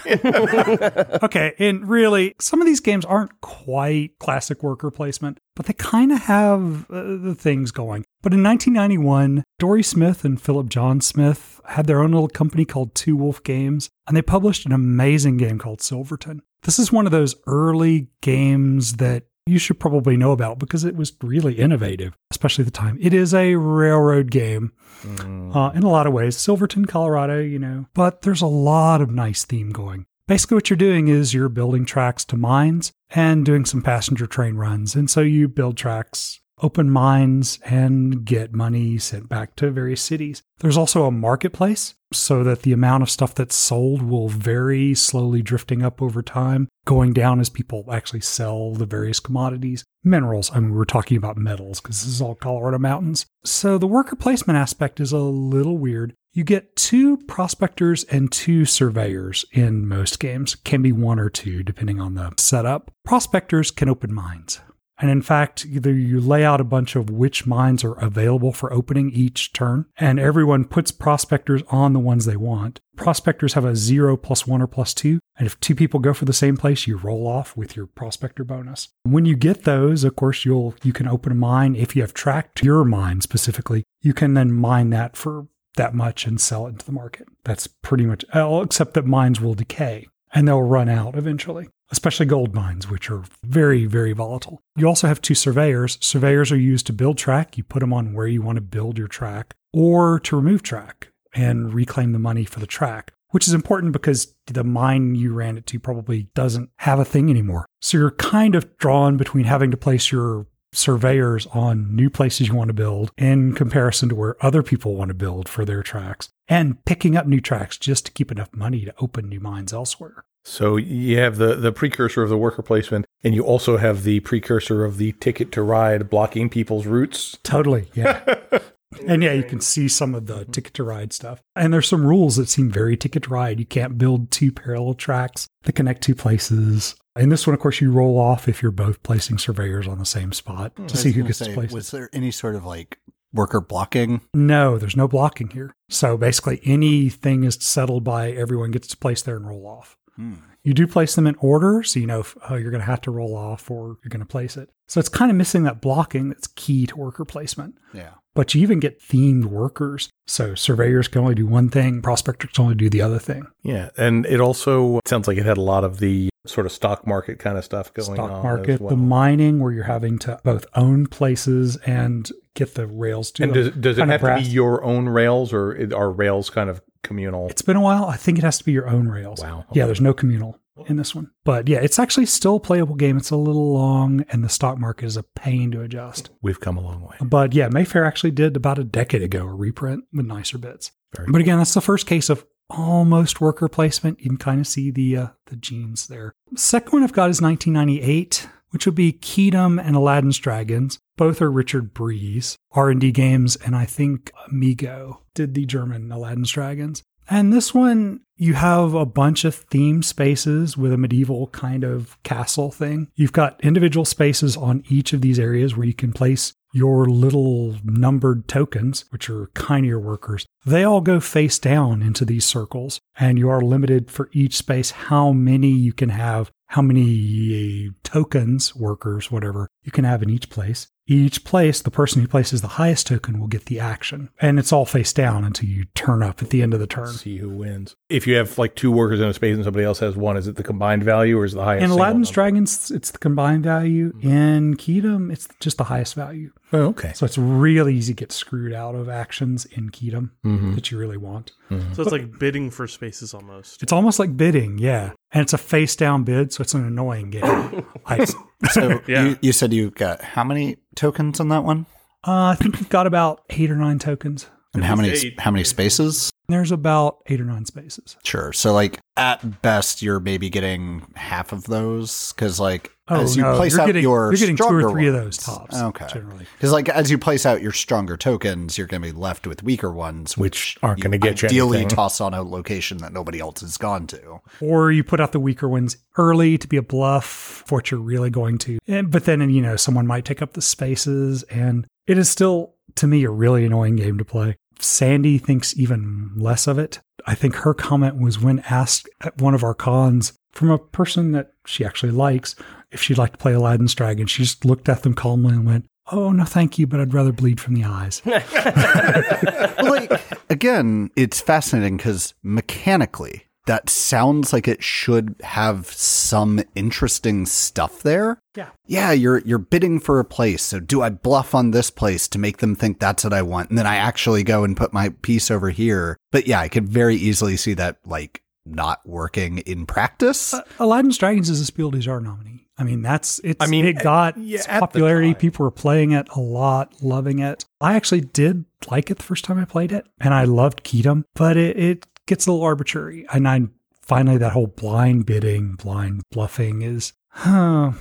okay, 1.25 1.55
and 1.59 1.89
really, 1.89 2.37
some 2.39 2.61
of 2.61 2.69
these 2.69 2.79
games 2.79 3.05
aren't 3.05 3.41
quite 3.41 4.17
classic 4.21 4.63
worker 4.63 4.93
placement, 4.93 5.39
but 5.57 5.67
they 5.67 5.73
kind 5.73 6.13
of 6.13 6.21
have 6.21 6.89
uh, 6.89 7.17
the 7.17 7.35
things 7.37 7.73
going. 7.73 8.05
But 8.23 8.33
in 8.33 8.45
1991, 8.45 9.43
Dory 9.59 9.83
Smith 9.83 10.25
and 10.25 10.41
Philip 10.41 10.69
John 10.69 11.01
Smith 11.01 11.61
had 11.67 11.87
their 11.89 12.01
own 12.01 12.13
little 12.13 12.29
company 12.29 12.65
called 12.65 12.95
Two 12.95 13.17
Wolf 13.17 13.43
Games, 13.43 13.91
and 14.07 14.17
they 14.17 14.23
published 14.23 14.67
an 14.67 14.73
amazing 14.73 15.37
game 15.37 15.59
called 15.59 15.83
Silverton. 15.83 16.43
This 16.63 16.79
is 16.79 16.93
one 16.93 17.07
of 17.07 17.13
those 17.13 17.35
early 17.49 18.09
games 18.21 18.99
that 18.99 19.25
you 19.49 19.59
should 19.59 19.81
probably 19.81 20.17
know 20.17 20.33
about 20.33 20.59
because 20.59 20.85
it 20.85 20.97
was 20.97 21.13
really 21.23 21.55
innovative, 21.55 22.17
especially 22.31 22.63
at 22.63 22.67
the 22.67 22.79
time. 22.79 22.99
It 23.01 23.15
is 23.15 23.35
a 23.35 23.57
railroad 23.57 24.31
game 24.31 24.73
uh, 25.05 25.71
in 25.75 25.83
a 25.83 25.91
lot 25.91 26.07
of 26.07 26.13
ways. 26.13 26.37
Silverton, 26.37 26.85
Colorado, 26.85 27.41
you 27.41 27.59
know, 27.59 27.87
but 27.95 28.23
there's 28.23 28.43
a 28.43 28.47
lot 28.47 29.01
of 29.01 29.11
nice 29.11 29.45
theme 29.45 29.71
going. 29.71 30.07
Basically, 30.27 30.57
what 30.57 30.69
you're 30.69 30.77
doing 30.77 31.09
is 31.09 31.33
you're 31.33 31.49
building 31.49 31.87
tracks 31.87 32.25
to 32.27 32.37
mines 32.37 32.93
and 33.11 33.47
doing 33.47 33.65
some 33.65 33.81
passenger 33.81 34.27
train 34.27 34.57
runs. 34.57 34.95
And 34.95 35.09
so 35.09 35.23
you 35.23 35.49
build 35.49 35.79
tracks 35.79 36.41
open 36.63 36.91
mines 36.91 37.59
and 37.65 38.25
get 38.25 38.53
money 38.53 38.99
sent 38.99 39.29
back 39.29 39.57
to 39.57 39.71
various 39.71 40.03
cities. 40.03 40.43
There's 40.59 40.77
also 40.77 41.05
a 41.05 41.11
marketplace 41.11 41.95
so 42.13 42.43
that 42.45 42.63
the 42.63 42.73
amount 42.73 43.03
of 43.03 43.11
stuff 43.11 43.35
that's 43.35 43.55
sold 43.55 44.03
will 44.03 44.29
vary, 44.29 44.95
slowly 44.95 45.43
drifting 45.43 45.83
up 45.83 46.03
over 46.03 46.23
time, 46.23 46.69
going 46.89 47.13
down 47.13 47.39
as 47.39 47.51
people 47.51 47.85
actually 47.93 48.23
sell 48.23 48.73
the 48.73 48.87
various 48.87 49.21
commodities. 49.21 49.85
Minerals, 50.03 50.51
I 50.55 50.61
mean, 50.61 50.73
we're 50.73 50.87
talking 50.87 51.19
about 51.19 51.37
metals 51.37 51.83
because 51.83 52.01
this 52.03 52.15
is 52.15 52.23
all 52.23 52.35
Colorado 52.35 52.79
mountains. 52.79 53.27
So 53.45 53.77
the 53.77 53.87
worker 53.87 54.17
placement 54.17 54.59
aspect 54.59 54.99
is 54.99 55.13
a 55.13 55.19
little 55.19 55.77
weird. 55.77 56.15
You 56.33 56.45
get 56.45 56.77
two 56.77 57.19
prospectors 57.19 58.05
and 58.05 58.33
two 58.33 58.65
surveyors 58.65 59.45
in 59.53 59.87
most 59.87 60.19
games, 60.19 60.55
can 60.55 60.81
be 60.81 60.93
one 60.93 61.19
or 61.19 61.29
two 61.29 61.63
depending 61.63 62.01
on 62.01 62.15
the 62.15 62.33
setup. 62.39 62.91
Prospectors 63.05 63.71
can 63.71 63.91
open 63.91 64.15
mines. 64.15 64.61
And 64.99 65.11
in 65.11 65.21
fact, 65.21 65.67
either 65.67 65.93
you 65.93 66.21
lay 66.21 66.43
out 66.43 66.61
a 66.61 66.65
bunch 66.65 66.97
of 66.97 67.11
which 67.11 67.47
mines 67.47 67.85
are 67.85 67.99
available 67.99 68.53
for 68.53 68.73
opening 68.73 69.11
each 69.11 69.53
turn, 69.53 69.85
and 69.97 70.19
everyone 70.19 70.65
puts 70.65 70.91
prospectors 70.91 71.63
on 71.69 71.93
the 71.93 72.01
ones 72.01 72.25
they 72.25 72.37
want. 72.37 72.81
Prospectors 72.99 73.55
have 73.55 73.65
a 73.65 73.77
zero 73.77 74.17
plus 74.17 74.47
one 74.47 74.61
or 74.61 74.67
plus 74.67 74.93
two. 74.93 75.21
And 75.37 75.47
if 75.47 75.59
two 75.61 75.75
people 75.75 76.01
go 76.01 76.13
for 76.13 76.25
the 76.25 76.33
same 76.33 76.57
place, 76.57 76.87
you 76.87 76.97
roll 76.97 77.27
off 77.27 77.57
with 77.57 77.77
your 77.77 77.87
prospector 77.87 78.45
bonus. 78.45 78.89
When 79.05 79.25
you 79.25 79.37
get 79.37 79.65
those, 79.65 80.05
of 80.05 80.17
course, 80.17 80.45
you'll 80.45 80.75
you 80.83 80.93
can 80.93 81.09
open 81.09 81.33
a 81.33 81.37
mine. 81.37 81.77
If 81.77 81.95
you 81.95 82.03
have 82.03 82.13
tracked 82.13 82.63
your 82.63 82.85
mine 82.85 83.21
specifically, 83.21 83.85
you 84.03 84.13
can 84.13 84.35
then 84.35 84.53
mine 84.53 84.91
that 84.91 85.17
for 85.17 85.47
that 85.77 85.95
much 85.95 86.27
and 86.27 86.41
sell 86.41 86.67
it 86.67 86.71
into 86.71 86.87
the 86.87 86.93
market. 86.93 87.29
That's 87.45 87.69
pretty 87.69 88.05
much 88.05 88.25
all, 88.35 88.63
except 88.63 88.95
that 88.95 89.07
mines 89.07 89.41
will 89.41 89.55
decay 89.55 90.09
and 90.35 90.47
they'll 90.47 90.63
run 90.63 90.89
out 90.89 91.17
eventually 91.17 91.69
especially 91.91 92.27
gold 92.27 92.55
mines, 92.55 92.91
which 92.91 93.11
are 93.11 93.23
very, 93.43 93.87
very 93.87 94.13
volatile. 94.13 94.61
You 94.77 94.87
also 94.87 95.09
have 95.09 95.23
two 95.23 95.35
surveyors. 95.35 95.99
Surveyors 96.01 96.53
are 96.53 96.59
used 96.59 96.87
to 96.89 96.93
build 96.93 97.19
track. 97.19 97.57
You 97.57 97.65
put 97.65 97.81
them 97.81 97.93
on 97.93 98.13
where 98.13 98.27
you 98.27 98.43
want 98.43 98.57
to 98.57 98.63
build 98.63 98.99
your 98.99 99.09
track 99.09 99.55
or 99.73 100.21
to 100.21 100.37
remove 100.37 100.63
track 100.63 101.13
and 101.35 101.73
reclaim 101.73 102.13
the 102.13 102.19
money 102.19 102.45
for 102.45 102.61
the 102.61 102.67
track, 102.67 103.13
which 103.31 103.47
is 103.47 103.55
important 103.55 103.93
because 103.93 104.35
the 104.47 104.65
mine 104.65 105.15
you 105.15 105.33
ran 105.33 105.59
it 105.59 105.67
to 105.67 105.81
probably 105.81 106.29
doesn't 106.35 106.71
have 106.79 106.99
a 106.99 107.05
thing 107.05 107.31
anymore. 107.31 107.67
So 107.81 107.99
you're 107.99 108.11
kind 108.13 108.55
of 108.55 108.77
drawn 108.79 109.17
between 109.17 109.45
having 109.45 109.71
to 109.71 109.77
place 109.77 110.11
your 110.11 110.47
surveyors 110.73 111.47
on 111.49 111.95
new 111.95 112.11
places 112.11 112.49
you 112.49 112.55
want 112.55 112.69
to 112.69 112.75
build 112.75 113.11
in 113.17 113.55
comparison 113.55 114.09
to 114.11 114.15
where 114.15 114.37
other 114.45 114.63
people 114.63 114.95
want 114.95 115.09
to 115.09 115.15
build 115.15 115.49
for 115.49 115.65
their 115.65 115.83
tracks 115.83 116.29
and 116.47 116.85
picking 116.85 117.17
up 117.17 117.27
new 117.27 117.41
tracks 117.41 117.79
just 117.79 118.07
to 118.07 118.13
keep 118.13 118.31
enough 118.31 118.53
money 118.53 118.85
to 118.85 118.95
open 119.01 119.29
new 119.29 119.41
mines 119.41 119.73
elsewhere. 119.73 120.25
So 120.45 120.77
you 120.77 121.19
have 121.19 121.37
the, 121.37 121.57
the 121.57 121.73
precursor 121.73 122.23
of 122.23 122.31
the 122.31 122.39
worker 122.39 122.63
placement, 122.63 123.05
and 123.23 123.35
you 123.35 123.43
also 123.45 123.77
have 123.77 124.05
the 124.05 124.21
precursor 124.21 124.85
of 124.85 124.97
the 124.97 125.13
ticket 125.13 125.53
to 125.53 125.63
ride 125.63 126.09
blocking 126.09 126.49
people's 126.49 126.87
routes. 126.87 127.37
Totally. 127.43 127.89
Yeah. 127.95 128.23
and 129.07 129.23
yeah, 129.23 129.33
you 129.33 129.43
can 129.43 129.61
see 129.61 129.89
some 129.89 130.15
of 130.15 130.27
the 130.27 130.45
ticket 130.47 130.75
to 130.75 130.85
ride 130.85 131.13
stuff. 131.13 131.41
And 131.57 131.73
there's 131.73 131.89
some 131.89 132.07
rules 132.07 132.37
that 132.37 132.49
seem 132.49 132.71
very 132.71 132.97
ticket 132.97 133.25
to 133.25 133.31
ride. 133.31 133.59
You 133.59 133.67
can't 133.67 133.99
build 133.99 134.31
two 134.31 134.53
parallel 134.53 134.95
tracks 134.95 135.49
that 135.65 135.73
connect 135.73 136.03
two 136.03 136.15
places. 136.15 136.95
In 137.17 137.31
this 137.31 137.47
one, 137.47 137.55
of 137.55 137.61
course, 137.61 137.81
you 137.81 137.91
roll 137.91 138.19
off 138.19 138.49
if 138.49 138.63
you're 138.63 138.71
both 138.71 139.03
placing 139.03 139.39
surveyors 139.39 139.89
on 139.89 139.99
the 139.99 140.07
same 140.07 140.33
spot 140.33 140.75
to 140.89 140.97
see 140.97 141.13
who 141.13 141.25
gets 141.25 141.39
to 141.39 141.53
place. 141.53 141.73
Was 141.73 141.91
there 141.91 142.09
any 142.13 142.31
sort 142.31 142.55
of 142.55 142.65
like 142.65 142.99
worker 143.33 143.61
blocking? 143.61 144.21
No, 144.33 144.79
there's 144.79 144.97
no 144.97 145.09
blocking 145.09 145.51
here. 145.51 145.75
So 145.89 146.17
basically, 146.17 146.61
anything 146.65 147.45
is 147.45 147.57
settled 147.57 148.05
by 148.05 148.31
everyone 148.31 148.71
gets 148.71 148.89
to 148.89 148.97
place 148.97 149.23
there 149.23 149.37
and 149.37 149.49
roll 149.49 149.67
off. 149.67 149.97
Hmm. 150.17 150.35
You 150.63 150.75
do 150.75 150.87
place 150.87 151.15
them 151.15 151.27
in 151.27 151.37
order, 151.37 151.83
so 151.83 151.99
you 151.99 152.07
know 152.07 152.21
if 152.21 152.37
oh, 152.51 152.57
you're 152.57 152.71
going 152.71 152.83
to 152.83 152.87
have 152.87 153.01
to 153.03 153.11
roll 153.11 153.35
off 153.37 153.71
or 153.71 153.97
you're 154.03 154.11
going 154.11 154.21
to 154.21 154.27
place 154.27 154.57
it. 154.57 154.71
So 154.87 155.01
it's 155.01 155.09
kind 155.09 155.31
of 155.31 155.37
missing 155.37 155.63
that 155.63 155.81
blocking 155.81 156.29
that's 156.29 156.49
key 156.49 156.87
to 156.87 156.97
worker 156.97 157.25
placement. 157.25 157.79
Yeah. 157.95 158.11
But 158.39 158.55
you 158.55 158.63
even 158.63 158.79
get 158.79 159.01
themed 159.01 159.47
workers. 159.47 160.11
So 160.29 160.55
surveyors 160.55 161.09
can 161.09 161.23
only 161.23 161.35
do 161.35 161.45
one 161.45 161.71
thing, 161.71 162.01
prospectors 162.01 162.53
can 162.53 162.63
only 162.63 162.77
do 162.77 162.89
the 162.89 163.03
other 163.03 163.19
thing. 163.19 163.49
Yeah, 163.65 163.91
and 163.97 164.25
it 164.27 164.41
also 164.41 165.01
sounds 165.07 165.27
like 165.27 165.39
it 165.39 165.45
had 165.45 165.57
a 165.57 165.61
lot 165.61 165.83
of 165.83 165.99
the 165.99 166.29
sort 166.49 166.67
of 166.67 166.73
stock 166.73 167.07
market 167.07 167.39
kind 167.39 167.59
of 167.59 167.65
stuff 167.65 167.93
going 167.95 168.15
Stock 168.15 168.31
on. 168.31 168.43
market, 168.43 168.75
as 168.75 168.81
well. 168.81 168.91
the 168.91 168.97
mining, 168.97 169.61
where 169.61 169.73
you're 169.73 169.85
having 169.85 170.19
to 170.21 170.41
both 170.45 170.67
own 170.75 171.07
places 171.07 171.77
and 171.79 172.31
get 172.55 172.75
the 172.75 172.87
rails 172.87 173.31
to 173.33 173.45
and 173.45 173.55
does, 173.55 173.71
does 173.71 173.99
it 173.99 174.09
have 174.09 174.21
to 174.21 174.37
be 174.37 174.43
your 174.43 174.83
own 174.85 175.09
rails, 175.09 175.53
or 175.53 175.95
are 175.95 176.11
rails 176.11 176.51
kind 176.51 176.71
of 176.71 176.83
communal? 177.03 177.49
It's 177.49 177.63
been 177.63 177.77
a 177.77 177.81
while. 177.81 178.07
I 178.07 178.17
think 178.17 178.39
it 178.39 178.45
has 178.45 178.59
to 178.59 178.65
be 178.65 178.73
your 178.73 178.89
own 178.89 179.09
rails. 179.09 179.41
Wow. 179.41 179.65
Yeah, 179.73 179.87
there's 179.87 180.01
no 180.01 180.13
communal 180.13 180.59
in 180.87 180.97
this 180.97 181.15
one. 181.15 181.31
But 181.45 181.69
yeah, 181.69 181.79
it's 181.79 181.99
actually 181.99 182.27
still 182.27 182.57
a 182.57 182.61
playable 182.61 182.95
game. 182.95 183.17
It's 183.17 183.31
a 183.31 183.37
little 183.37 183.73
long, 183.73 184.25
and 184.31 184.45
the 184.45 184.49
stock 184.49 184.79
market 184.79 185.07
is 185.07 185.17
a 185.17 185.23
pain 185.23 185.71
to 185.73 185.83
adjust. 185.83 186.31
We've 186.43 186.61
come 186.61 186.77
a 186.77 186.81
long 186.81 187.03
way. 187.03 187.17
But 187.21 187.55
yeah, 187.55 187.69
Mayfair 187.69 188.05
actually 188.05 188.33
did 188.33 188.57
about 188.57 188.79
a 188.79 188.85
decade 188.85 189.23
ago 189.23 189.47
a 189.47 189.55
reprint 189.55 190.05
with 190.13 190.27
nicer 190.27 190.59
bits. 190.59 190.93
Very 191.17 191.31
but 191.31 191.41
again, 191.41 191.59
that's 191.59 191.75
the 191.75 191.81
first 191.81 192.07
case 192.07 192.29
of 192.29 192.45
almost 192.71 193.41
worker 193.41 193.69
placement. 193.69 194.21
You 194.21 194.31
can 194.31 194.39
kind 194.39 194.61
of 194.61 194.67
see 194.67 194.91
the 194.91 195.17
uh, 195.17 195.27
the 195.47 195.57
genes 195.57 196.07
there. 196.07 196.35
Second 196.55 196.93
one 196.93 197.03
I've 197.03 197.13
got 197.13 197.31
is 197.31 197.41
1998, 197.41 198.49
which 198.71 198.87
would 198.87 198.95
be 198.95 199.13
Keydom 199.13 199.83
and 199.83 199.97
Aladdin's 199.97 200.39
Dragons. 200.39 200.99
Both 201.17 201.43
are 201.43 201.51
Richard 201.51 201.95
Breese 201.95 202.57
R&D 202.73 203.11
games, 203.13 203.57
and 203.57 203.75
I 203.75 203.85
think 203.85 204.31
Amigo 204.49 205.23
did 205.35 205.55
the 205.55 205.67
German 205.67 206.13
Aladdin's 206.13 206.51
Dragons. 206.51 207.03
And 207.31 207.53
this 207.53 207.75
one, 207.75 208.21
you 208.37 208.55
have 208.55 208.95
a 208.95 209.05
bunch 209.05 209.45
of 209.45 209.55
theme 209.55 210.03
spaces 210.03 210.79
with 210.79 210.93
a 210.93 210.97
medieval 210.97 211.49
kind 211.49 211.85
of 211.85 212.17
castle 212.23 212.71
thing. 212.71 213.09
You've 213.17 213.33
got 213.33 213.63
individual 213.63 214.05
spaces 214.05 214.57
on 214.57 214.83
each 214.89 215.13
of 215.13 215.21
these 215.21 215.39
areas 215.39 215.77
where 215.77 215.87
you 215.87 215.93
can 215.93 216.13
place 216.13 216.55
your 216.73 217.07
little 217.07 217.77
numbered 217.85 218.49
tokens, 218.49 219.05
which 219.11 219.31
are 219.31 219.51
your 219.85 220.01
workers. 220.01 220.47
They 220.65 220.85
all 220.85 221.01
go 221.01 221.21
face 221.21 221.59
down 221.59 222.03
into 222.03 222.25
these 222.25 222.45
circles, 222.45 223.01
and 223.19 223.39
you 223.39 223.49
are 223.49 223.61
limited 223.61 224.11
for 224.11 224.29
each 224.33 224.57
space 224.57 224.91
how 224.91 225.33
many 225.33 225.71
you 225.71 225.93
can 225.93 226.11
have, 226.11 226.51
how 226.67 226.83
many 226.83 227.89
uh, 227.89 227.93
tokens, 228.03 228.75
workers, 228.75 229.31
whatever, 229.31 229.69
you 229.83 229.93
can 229.93 230.05
have 230.05 230.23
in 230.23 230.31
each 230.31 230.51
place. 230.51 230.89
Each 231.11 231.43
place, 231.43 231.81
the 231.81 231.91
person 231.91 232.21
who 232.21 232.29
places 232.29 232.61
the 232.61 232.69
highest 232.69 233.07
token 233.07 233.41
will 233.41 233.47
get 233.49 233.65
the 233.65 233.81
action. 233.81 234.29
And 234.41 234.59
it's 234.59 234.73
all 234.75 234.85
face 234.85 235.13
down 235.13 235.43
until 235.43 235.69
you 235.69 235.87
turn 235.95 236.23
up 236.23 236.43
at 236.43 236.51
the 236.51 236.61
end 236.63 236.75
of 236.75 236.81
the 236.81 236.87
turn. 236.87 237.09
See 237.15 237.39
who 237.39 237.49
wins. 237.49 237.97
If 238.11 238.27
you 238.27 238.37
have 238.37 238.59
like 238.59 238.75
two 238.75 238.93
workers 238.93 239.19
in 239.19 239.27
a 239.27 239.33
space 239.33 239.55
and 239.57 239.65
somebody 239.65 239.87
else 239.87 240.01
has 240.01 240.17
one, 240.17 240.37
is 240.37 240.47
it 240.49 240.57
the 240.57 240.63
combined 240.63 241.03
value 241.03 241.39
or 241.39 241.47
is 241.47 241.55
it 241.55 241.57
the 241.57 241.65
highest? 241.65 241.83
In 241.85 241.89
single 241.89 241.99
Aladdin's 242.05 242.29
number? 242.29 242.35
Dragons, 242.35 242.91
it's 242.91 243.11
the 243.11 243.19
combined 243.19 243.65
value. 243.65 244.13
In 244.21 244.77
Keydom, 244.77 245.33
it's 245.33 245.49
just 245.61 245.79
the 245.79 245.85
highest 245.85 246.15
value. 246.15 246.53
Oh, 246.75 246.89
okay. 246.89 247.13
So 247.15 247.25
it's 247.25 247.39
really 247.39 247.95
easy 247.95 248.13
to 248.13 248.17
get 248.19 248.31
screwed 248.31 248.75
out 248.75 248.95
of 248.95 249.09
actions 249.09 249.65
in 249.65 249.89
Keydom 249.89 250.31
Mhm. 250.45 250.75
that 250.75 250.91
you 250.91 250.99
really 250.99 251.17
want. 251.17 251.53
So 251.95 252.03
it's 252.03 252.13
like 252.13 252.39
bidding 252.39 252.71
for 252.71 252.87
spaces 252.87 253.33
almost. 253.33 253.83
It's 253.83 253.93
almost 253.93 254.19
like 254.19 254.37
bidding, 254.37 254.77
yeah. 254.79 255.13
And 255.33 255.43
it's 255.43 255.53
a 255.55 255.59
face 255.59 255.97
down 255.97 256.25
bid, 256.25 256.53
so 256.53 256.61
it's 256.63 256.75
an 256.75 256.85
annoying 256.87 257.31
game. 257.31 257.43
I, 258.07 258.27
So 258.73 259.01
Yeah. 259.07 259.25
you, 259.25 259.39
you 259.41 259.53
said 259.53 259.73
you 259.73 259.91
got 259.91 260.21
how 260.23 260.45
many 260.45 260.77
tokens 260.95 261.41
on 261.41 261.49
that 261.49 261.65
one? 261.65 261.87
uh, 262.27 262.47
I 262.51 262.55
think 262.57 262.77
we've 262.77 262.89
got 262.89 263.07
about 263.07 263.43
eight 263.51 263.71
or 263.71 263.77
nine 263.77 263.99
tokens. 263.99 264.47
And 264.75 264.85
how 264.85 264.97
many 264.97 265.11
eight. 265.11 265.41
how 265.41 265.51
many 265.51 265.65
spaces? 265.65 266.31
There's 266.49 266.73
about 266.73 267.19
eight 267.27 267.41
or 267.41 267.45
nine 267.45 267.65
spaces. 267.67 268.17
Sure. 268.25 268.53
So 268.53 268.73
like 268.73 269.01
at 269.17 269.63
best 269.63 270.03
you're 270.03 270.21
maybe 270.21 270.49
getting 270.51 271.07
half 271.15 271.53
of 271.53 271.65
those 271.65 272.33
cuz 272.33 272.59
like 272.61 272.93
Oh 273.11 273.23
as 273.23 273.37
you 273.37 273.43
no, 273.43 273.57
place 273.57 273.73
you're 273.73 273.83
out 273.83 273.87
getting, 273.87 274.03
your 274.03 274.31
you're 274.31 274.39
getting 274.39 274.57
two 274.57 274.65
or 274.65 274.81
stronger 274.81 274.91
three 274.91 275.07
of 275.09 275.15
those 275.15 275.37
tops. 275.39 275.75
Okay. 275.77 276.07
generally. 276.13 276.47
Cuz 276.61 276.73
like 276.73 276.89
as 276.91 277.11
you 277.11 277.17
place 277.19 277.47
out 277.47 277.63
your 277.63 277.73
stronger 277.73 278.17
tokens, 278.17 278.77
you're 278.77 278.87
going 278.87 279.03
to 279.03 279.13
be 279.13 279.19
left 279.19 279.47
with 279.47 279.63
weaker 279.63 279.91
ones 279.91 280.37
Which 280.37 280.77
aren't 280.83 281.01
going 281.01 281.13
to 281.13 281.19
get 281.19 281.41
you 281.43 281.49
ideally 281.49 281.79
anything. 281.79 281.97
toss 281.97 282.21
on 282.21 282.35
a 282.35 282.43
location 282.43 282.99
that 282.99 283.13
nobody 283.13 283.41
else 283.41 283.61
has 283.63 283.77
gone 283.79 284.07
to. 284.09 284.41
Or 284.61 284.93
you 284.93 285.03
put 285.05 285.21
out 285.21 285.33
the 285.33 285.41
weaker 285.41 285.69
ones 285.69 285.97
early 286.19 286.59
to 286.59 286.69
be 286.69 286.77
a 286.77 286.83
bluff 286.83 287.25
for 287.67 287.77
what 287.77 287.91
you're 287.91 288.01
really 288.01 288.31
going 288.31 288.59
to. 288.59 288.79
And, 288.87 289.11
but 289.11 289.25
then, 289.25 289.49
you 289.51 289.63
know, 289.63 289.77
someone 289.77 290.07
might 290.07 290.25
take 290.27 290.43
up 290.43 290.53
the 290.53 290.63
spaces, 290.63 291.43
and 291.45 291.87
it 292.07 292.19
is 292.19 292.29
still, 292.29 292.75
to 292.99 293.07
me, 293.07 293.25
a 293.25 293.31
really 293.31 293.65
annoying 293.65 293.97
game 293.97 294.19
to 294.19 294.25
play. 294.25 294.57
Sandi 294.79 295.39
thinks 295.39 295.77
even 295.77 296.33
less 296.37 296.67
of 296.67 296.79
it. 296.79 297.01
I 297.27 297.35
think 297.35 297.57
her 297.57 297.75
comment 297.75 298.21
was 298.21 298.41
when 298.41 298.61
asked 298.71 299.09
at 299.21 299.41
one 299.41 299.55
of 299.55 299.65
our 299.65 299.75
cons 299.75 300.33
from 300.53 300.71
a 300.71 300.79
person 300.79 301.33
that 301.33 301.53
she 301.67 301.85
actually 301.85 302.13
likes 302.13 302.55
if 302.91 303.03
she'd 303.03 303.19
like 303.19 303.33
to 303.33 303.39
play 303.39 303.53
Aladdin's 303.53 303.95
Dragon, 303.95 304.27
she 304.27 304.43
just 304.43 304.65
looked 304.65 304.89
at 304.89 305.03
them 305.03 305.15
calmly 305.15 305.55
and 305.55 305.67
went, 305.67 305.87
Oh, 306.11 306.33
no, 306.33 306.45
thank 306.45 306.79
you, 306.79 306.87
but 306.87 307.01
I'd 307.01 307.13
rather 307.13 307.33
bleed 307.33 307.61
from 307.61 307.75
the 307.75 307.85
eyes. 307.85 308.23
well, 308.25 309.91
like 309.91 310.11
again, 310.49 311.11
it's 311.17 311.39
fascinating 311.39 311.99
because 311.99 312.33
mechanically, 312.43 313.45
that 313.69 313.91
sounds 313.91 314.53
like 314.53 314.67
it 314.67 314.83
should 314.83 315.37
have 315.43 315.87
some 315.89 316.63
interesting 316.75 317.45
stuff 317.45 318.03
there. 318.03 318.41
Yeah. 318.57 318.71
Yeah, 318.87 319.13
you're 319.13 319.39
you're 319.41 319.59
bidding 319.59 320.01
for 320.01 320.19
a 320.19 320.25
place. 320.25 320.63
So 320.63 320.81
do 320.81 321.03
I 321.03 321.11
bluff 321.11 321.55
on 321.55 321.71
this 321.71 321.91
place 321.91 322.27
to 322.29 322.39
make 322.39 322.59
them 322.59 322.75
think 322.75 322.99
that's 322.99 323.25
what 323.25 323.35
I 323.35 323.43
want, 323.43 323.69
and 323.69 323.79
then 323.79 323.87
I 323.87 323.97
actually 323.97 324.43
go 324.43 324.65
and 324.65 324.77
put 324.77 324.95
my 324.95 325.11
piece 325.21 325.51
over 325.51 325.69
here? 325.69 326.17
But 326.33 326.47
yeah, 326.47 326.61
I 326.61 326.69
could 326.69 326.89
very 326.89 327.15
easily 327.15 327.59
see 327.59 327.75
that 327.75 327.99
like 328.07 328.43
not 328.65 329.01
working 329.07 329.59
in 329.59 329.85
practice. 329.85 330.55
Uh, 330.55 330.63
Aladdin's 330.79 331.19
Dragons 331.19 331.51
is 331.51 331.61
a 331.61 331.67
Spiel 331.67 331.91
des 331.91 331.99
Jahres 331.99 332.23
nominee. 332.23 332.67
I 332.79 332.85
mean, 332.85 333.03
that's 333.03 333.39
it's. 333.45 333.63
I 333.63 333.69
mean, 333.69 333.85
it 333.85 334.03
got 334.03 334.39
yeah, 334.39 334.61
its 334.61 334.69
at 334.69 334.81
the 334.81 334.87
popularity. 334.87 335.35
People 335.35 335.65
were 335.65 335.71
playing 335.71 336.13
it 336.13 336.27
a 336.35 336.41
lot, 336.41 337.03
loving 337.03 337.41
it. 337.41 337.67
I 337.83 337.97
actually 337.97 338.23
did 338.23 338.65
like 338.91 339.11
it 339.11 339.19
the 339.19 339.25
first 339.25 339.45
time 339.45 339.59
I 339.59 339.67
played 339.67 339.93
it, 339.93 340.07
and 340.21 340.33
I 340.33 340.45
loved 340.45 340.85
Keydom, 340.85 341.25
but 341.35 341.59
it, 341.59 341.77
it 341.79 342.07
gets 342.29 342.47
a 342.47 342.53
little 342.53 342.65
arbitrary. 342.65 343.27
And 343.33 343.49
I 343.49 343.63
finally 344.03 344.39
that 344.39 344.53
whole 344.53 344.69
blind 344.69 345.27
bidding, 345.27 345.73
blind 345.73 346.23
bluffing 346.31 346.83
is, 346.83 347.13
huh. 347.31 347.93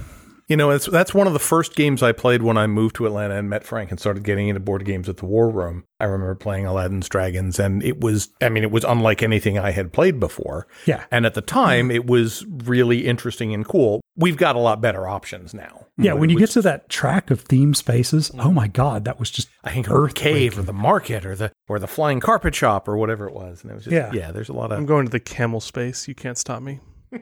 You 0.47 0.55
know, 0.55 0.69
it's, 0.69 0.85
that's 0.85 1.13
one 1.13 1.27
of 1.27 1.33
the 1.33 1.39
first 1.39 1.75
games 1.75 2.01
I 2.01 2.13
played 2.13 2.41
when 2.41 2.57
I 2.57 2.67
moved 2.67 2.95
to 2.95 3.05
Atlanta 3.05 3.35
and 3.35 3.49
met 3.49 3.65
Frank 3.65 3.91
and 3.91 3.99
started 3.99 4.23
getting 4.23 4.47
into 4.47 4.61
board 4.61 4.85
games 4.85 5.09
at 5.09 5.17
the 5.17 5.25
War 5.25 5.49
Room. 5.49 5.83
I 5.99 6.05
remember 6.05 6.35
playing 6.35 6.65
Aladdin's 6.65 7.09
Dragons, 7.09 7.59
and 7.59 7.83
it 7.83 7.99
was, 7.99 8.29
I 8.41 8.47
mean, 8.47 8.63
it 8.63 8.71
was 8.71 8.85
unlike 8.85 9.21
anything 9.21 9.59
I 9.59 9.71
had 9.71 9.91
played 9.91 10.21
before. 10.21 10.65
Yeah. 10.85 11.03
And 11.11 11.25
at 11.25 11.33
the 11.33 11.41
time, 11.41 11.91
it 11.91 12.05
was 12.05 12.45
really 12.47 13.05
interesting 13.07 13.53
and 13.53 13.67
cool. 13.67 13.99
We've 14.15 14.37
got 14.37 14.55
a 14.55 14.59
lot 14.59 14.79
better 14.79 15.05
options 15.07 15.53
now. 15.53 15.87
Yeah, 15.97 16.13
when 16.13 16.29
you 16.29 16.35
was- 16.35 16.41
get 16.43 16.49
to 16.51 16.61
that 16.61 16.87
track 16.89 17.29
of 17.29 17.41
theme 17.41 17.73
spaces, 17.73 18.31
oh 18.39 18.51
my 18.51 18.67
god, 18.67 19.03
that 19.05 19.19
was 19.19 19.29
just 19.31 19.49
I 19.63 19.71
think 19.73 19.89
Earth 19.91 20.13
Cave 20.13 20.57
or 20.57 20.61
the 20.61 20.71
market 20.73 21.25
or 21.25 21.35
the 21.35 21.51
or 21.67 21.77
the 21.79 21.87
flying 21.87 22.19
carpet 22.19 22.53
shop 22.55 22.87
or 22.87 22.95
whatever 22.97 23.27
it 23.27 23.33
was, 23.33 23.63
and 23.63 23.71
it 23.71 23.75
was 23.75 23.83
just 23.83 23.93
Yeah. 23.93 24.11
yeah. 24.13 24.31
There's 24.31 24.49
a 24.49 24.53
lot 24.53 24.71
of. 24.71 24.77
I'm 24.77 24.85
going 24.85 25.05
to 25.07 25.11
the 25.11 25.19
camel 25.19 25.59
space. 25.59 26.07
You 26.07 26.15
can't 26.15 26.37
stop 26.37 26.61
me. 26.61 26.79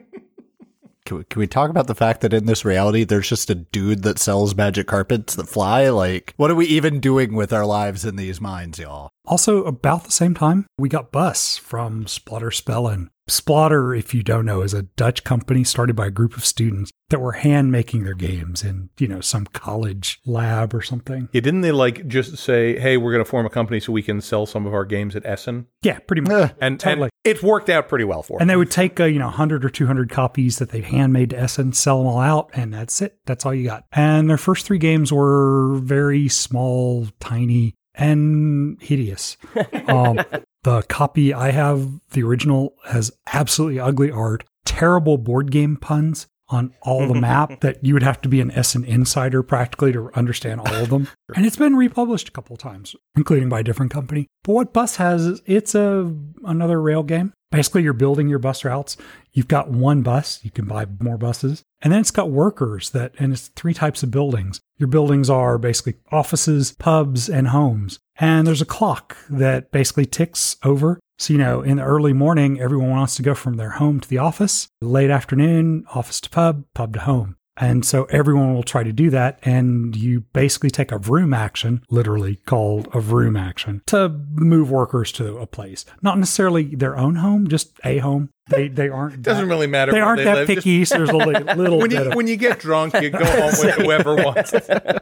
Can 1.06 1.18
we, 1.18 1.24
can 1.24 1.38
we 1.38 1.46
talk 1.46 1.70
about 1.70 1.86
the 1.86 1.94
fact 1.94 2.20
that 2.22 2.34
in 2.34 2.46
this 2.46 2.64
reality, 2.64 3.04
there's 3.04 3.28
just 3.28 3.48
a 3.48 3.54
dude 3.54 4.02
that 4.02 4.18
sells 4.18 4.56
magic 4.56 4.88
carpets 4.88 5.36
that 5.36 5.48
fly? 5.48 5.88
Like, 5.88 6.34
what 6.36 6.50
are 6.50 6.56
we 6.56 6.66
even 6.66 6.98
doing 6.98 7.34
with 7.34 7.52
our 7.52 7.64
lives 7.64 8.04
in 8.04 8.16
these 8.16 8.40
minds, 8.40 8.80
y'all? 8.80 9.10
Also, 9.24 9.64
about 9.64 10.04
the 10.04 10.12
same 10.12 10.34
time, 10.34 10.66
we 10.76 10.88
got 10.88 11.12
Bus 11.12 11.56
from 11.56 12.06
Splotter 12.06 12.50
Spellen. 12.50 13.08
Splotter, 13.28 13.98
if 13.98 14.14
you 14.14 14.22
don't 14.22 14.46
know, 14.46 14.62
is 14.62 14.72
a 14.72 14.82
Dutch 14.82 15.24
company 15.24 15.64
started 15.64 15.96
by 15.96 16.06
a 16.06 16.10
group 16.10 16.36
of 16.36 16.44
students 16.44 16.92
that 17.10 17.20
were 17.20 17.32
hand 17.32 17.72
making 17.72 18.04
their 18.04 18.14
games 18.14 18.62
in, 18.62 18.88
you 18.98 19.08
know, 19.08 19.20
some 19.20 19.46
college 19.46 20.20
lab 20.26 20.72
or 20.74 20.80
something. 20.82 21.28
yeah. 21.32 21.40
Didn't 21.40 21.62
they 21.62 21.72
like 21.72 22.06
just 22.06 22.36
say, 22.38 22.78
hey, 22.78 22.96
we're 22.96 23.12
going 23.12 23.24
to 23.24 23.28
form 23.28 23.44
a 23.44 23.50
company 23.50 23.80
so 23.80 23.92
we 23.92 24.02
can 24.02 24.20
sell 24.20 24.46
some 24.46 24.64
of 24.64 24.72
our 24.72 24.84
games 24.84 25.16
at 25.16 25.26
Essen? 25.26 25.66
Yeah, 25.82 25.98
pretty 26.00 26.22
much. 26.22 26.50
Eh, 26.50 26.54
And, 26.60 26.78
Totally. 26.78 27.04
and 27.04 27.10
it's 27.24 27.42
worked 27.42 27.68
out 27.68 27.88
pretty 27.88 28.04
well 28.04 28.22
for 28.22 28.34
them. 28.38 28.42
And 28.42 28.50
they 28.50 28.56
would 28.56 28.70
take, 28.70 29.00
uh, 29.00 29.04
you 29.04 29.18
know, 29.18 29.26
100 29.26 29.64
or 29.64 29.70
200 29.70 30.08
copies 30.08 30.58
that 30.58 30.70
they'd 30.70 30.84
handmade 30.84 31.30
to 31.30 31.38
Essen, 31.40 31.72
sell 31.72 31.98
them 31.98 32.06
all 32.06 32.20
out, 32.20 32.50
and 32.54 32.72
that's 32.72 33.02
it. 33.02 33.18
That's 33.26 33.44
all 33.44 33.54
you 33.54 33.64
got. 33.64 33.84
And 33.92 34.30
their 34.30 34.36
first 34.38 34.66
three 34.66 34.78
games 34.78 35.12
were 35.12 35.74
very 35.76 36.28
small, 36.28 37.08
tiny, 37.18 37.74
and 37.96 38.80
hideous. 38.80 39.36
Um, 39.88 40.18
the 40.66 40.82
copy 40.82 41.32
I 41.32 41.52
have, 41.52 42.00
the 42.10 42.24
original, 42.24 42.74
has 42.86 43.12
absolutely 43.32 43.78
ugly 43.78 44.10
art, 44.10 44.42
terrible 44.64 45.16
board 45.16 45.52
game 45.52 45.76
puns 45.76 46.26
on 46.48 46.74
all 46.82 47.06
the 47.06 47.14
map 47.20 47.60
that 47.60 47.84
you 47.84 47.94
would 47.94 48.02
have 48.02 48.20
to 48.22 48.28
be 48.28 48.40
an 48.40 48.50
Essen 48.50 48.82
insider 48.82 49.44
practically 49.44 49.92
to 49.92 50.10
understand 50.14 50.60
all 50.60 50.74
of 50.74 50.90
them. 50.90 51.08
And 51.36 51.44
it's 51.44 51.56
been 51.56 51.76
republished 51.76 52.28
a 52.28 52.32
couple 52.32 52.54
of 52.54 52.60
times, 52.60 52.96
including 53.16 53.48
by 53.48 53.60
a 53.60 53.62
different 53.62 53.92
company. 53.92 54.26
But 54.42 54.52
what 54.54 54.72
Bus 54.72 54.96
has 54.96 55.26
is 55.26 55.42
it's 55.44 55.74
a 55.74 56.12
another 56.44 56.80
rail 56.80 57.02
game. 57.02 57.32
Basically, 57.52 57.82
you're 57.82 57.92
building 57.92 58.28
your 58.28 58.38
bus 58.38 58.64
routes. 58.64 58.96
You've 59.32 59.48
got 59.48 59.70
one 59.70 60.02
bus, 60.02 60.40
you 60.42 60.50
can 60.50 60.66
buy 60.66 60.86
more 61.00 61.18
buses. 61.18 61.62
And 61.86 61.92
then 61.92 62.00
it's 62.00 62.10
got 62.10 62.32
workers 62.32 62.90
that, 62.90 63.14
and 63.16 63.32
it's 63.32 63.46
three 63.46 63.72
types 63.72 64.02
of 64.02 64.10
buildings. 64.10 64.60
Your 64.76 64.88
buildings 64.88 65.30
are 65.30 65.56
basically 65.56 65.94
offices, 66.10 66.72
pubs, 66.72 67.28
and 67.28 67.46
homes. 67.46 68.00
And 68.16 68.44
there's 68.44 68.60
a 68.60 68.66
clock 68.66 69.16
that 69.30 69.70
basically 69.70 70.04
ticks 70.04 70.56
over. 70.64 70.98
So, 71.20 71.32
you 71.32 71.38
know, 71.38 71.62
in 71.62 71.76
the 71.76 71.84
early 71.84 72.12
morning, 72.12 72.58
everyone 72.60 72.90
wants 72.90 73.14
to 73.14 73.22
go 73.22 73.36
from 73.36 73.54
their 73.54 73.70
home 73.70 74.00
to 74.00 74.08
the 74.08 74.18
office. 74.18 74.66
Late 74.80 75.10
afternoon, 75.10 75.84
office 75.94 76.20
to 76.22 76.28
pub, 76.28 76.64
pub 76.74 76.94
to 76.94 77.00
home. 77.02 77.36
And 77.56 77.84
so 77.86 78.06
everyone 78.06 78.52
will 78.52 78.64
try 78.64 78.82
to 78.82 78.92
do 78.92 79.08
that. 79.10 79.38
And 79.44 79.94
you 79.94 80.22
basically 80.32 80.70
take 80.70 80.90
a 80.90 80.98
vroom 80.98 81.32
action, 81.32 81.84
literally 81.88 82.36
called 82.46 82.88
a 82.92 83.00
vroom 83.00 83.36
action, 83.36 83.82
to 83.86 84.08
move 84.32 84.72
workers 84.72 85.12
to 85.12 85.38
a 85.38 85.46
place. 85.46 85.84
Not 86.02 86.18
necessarily 86.18 86.74
their 86.74 86.96
own 86.96 87.14
home, 87.14 87.46
just 87.46 87.78
a 87.84 87.98
home. 87.98 88.30
They 88.48 88.68
they 88.68 88.88
aren't 88.88 89.22
Doesn't 89.22 89.44
that- 89.48 89.48
really 89.54 89.66
matter. 89.66 89.92
They 89.92 90.00
aren't 90.00 90.18
they 90.18 90.24
that 90.24 90.36
live, 90.36 90.46
just- 90.48 90.58
picky. 90.64 90.84
So 90.84 90.98
there's 90.98 91.10
a 91.10 91.16
li- 91.16 91.34
little 91.56 91.78
when 91.78 91.90
bit 91.90 92.02
you 92.04 92.08
of 92.10 92.14
when 92.14 92.26
you 92.28 92.36
get 92.36 92.58
drunk, 92.60 92.94
you 93.00 93.10
go 93.10 93.24
home 93.24 93.52
with 93.58 93.74
whoever 93.76 94.14
wants 94.14 94.52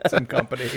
some 0.09 0.27
company. 0.27 0.69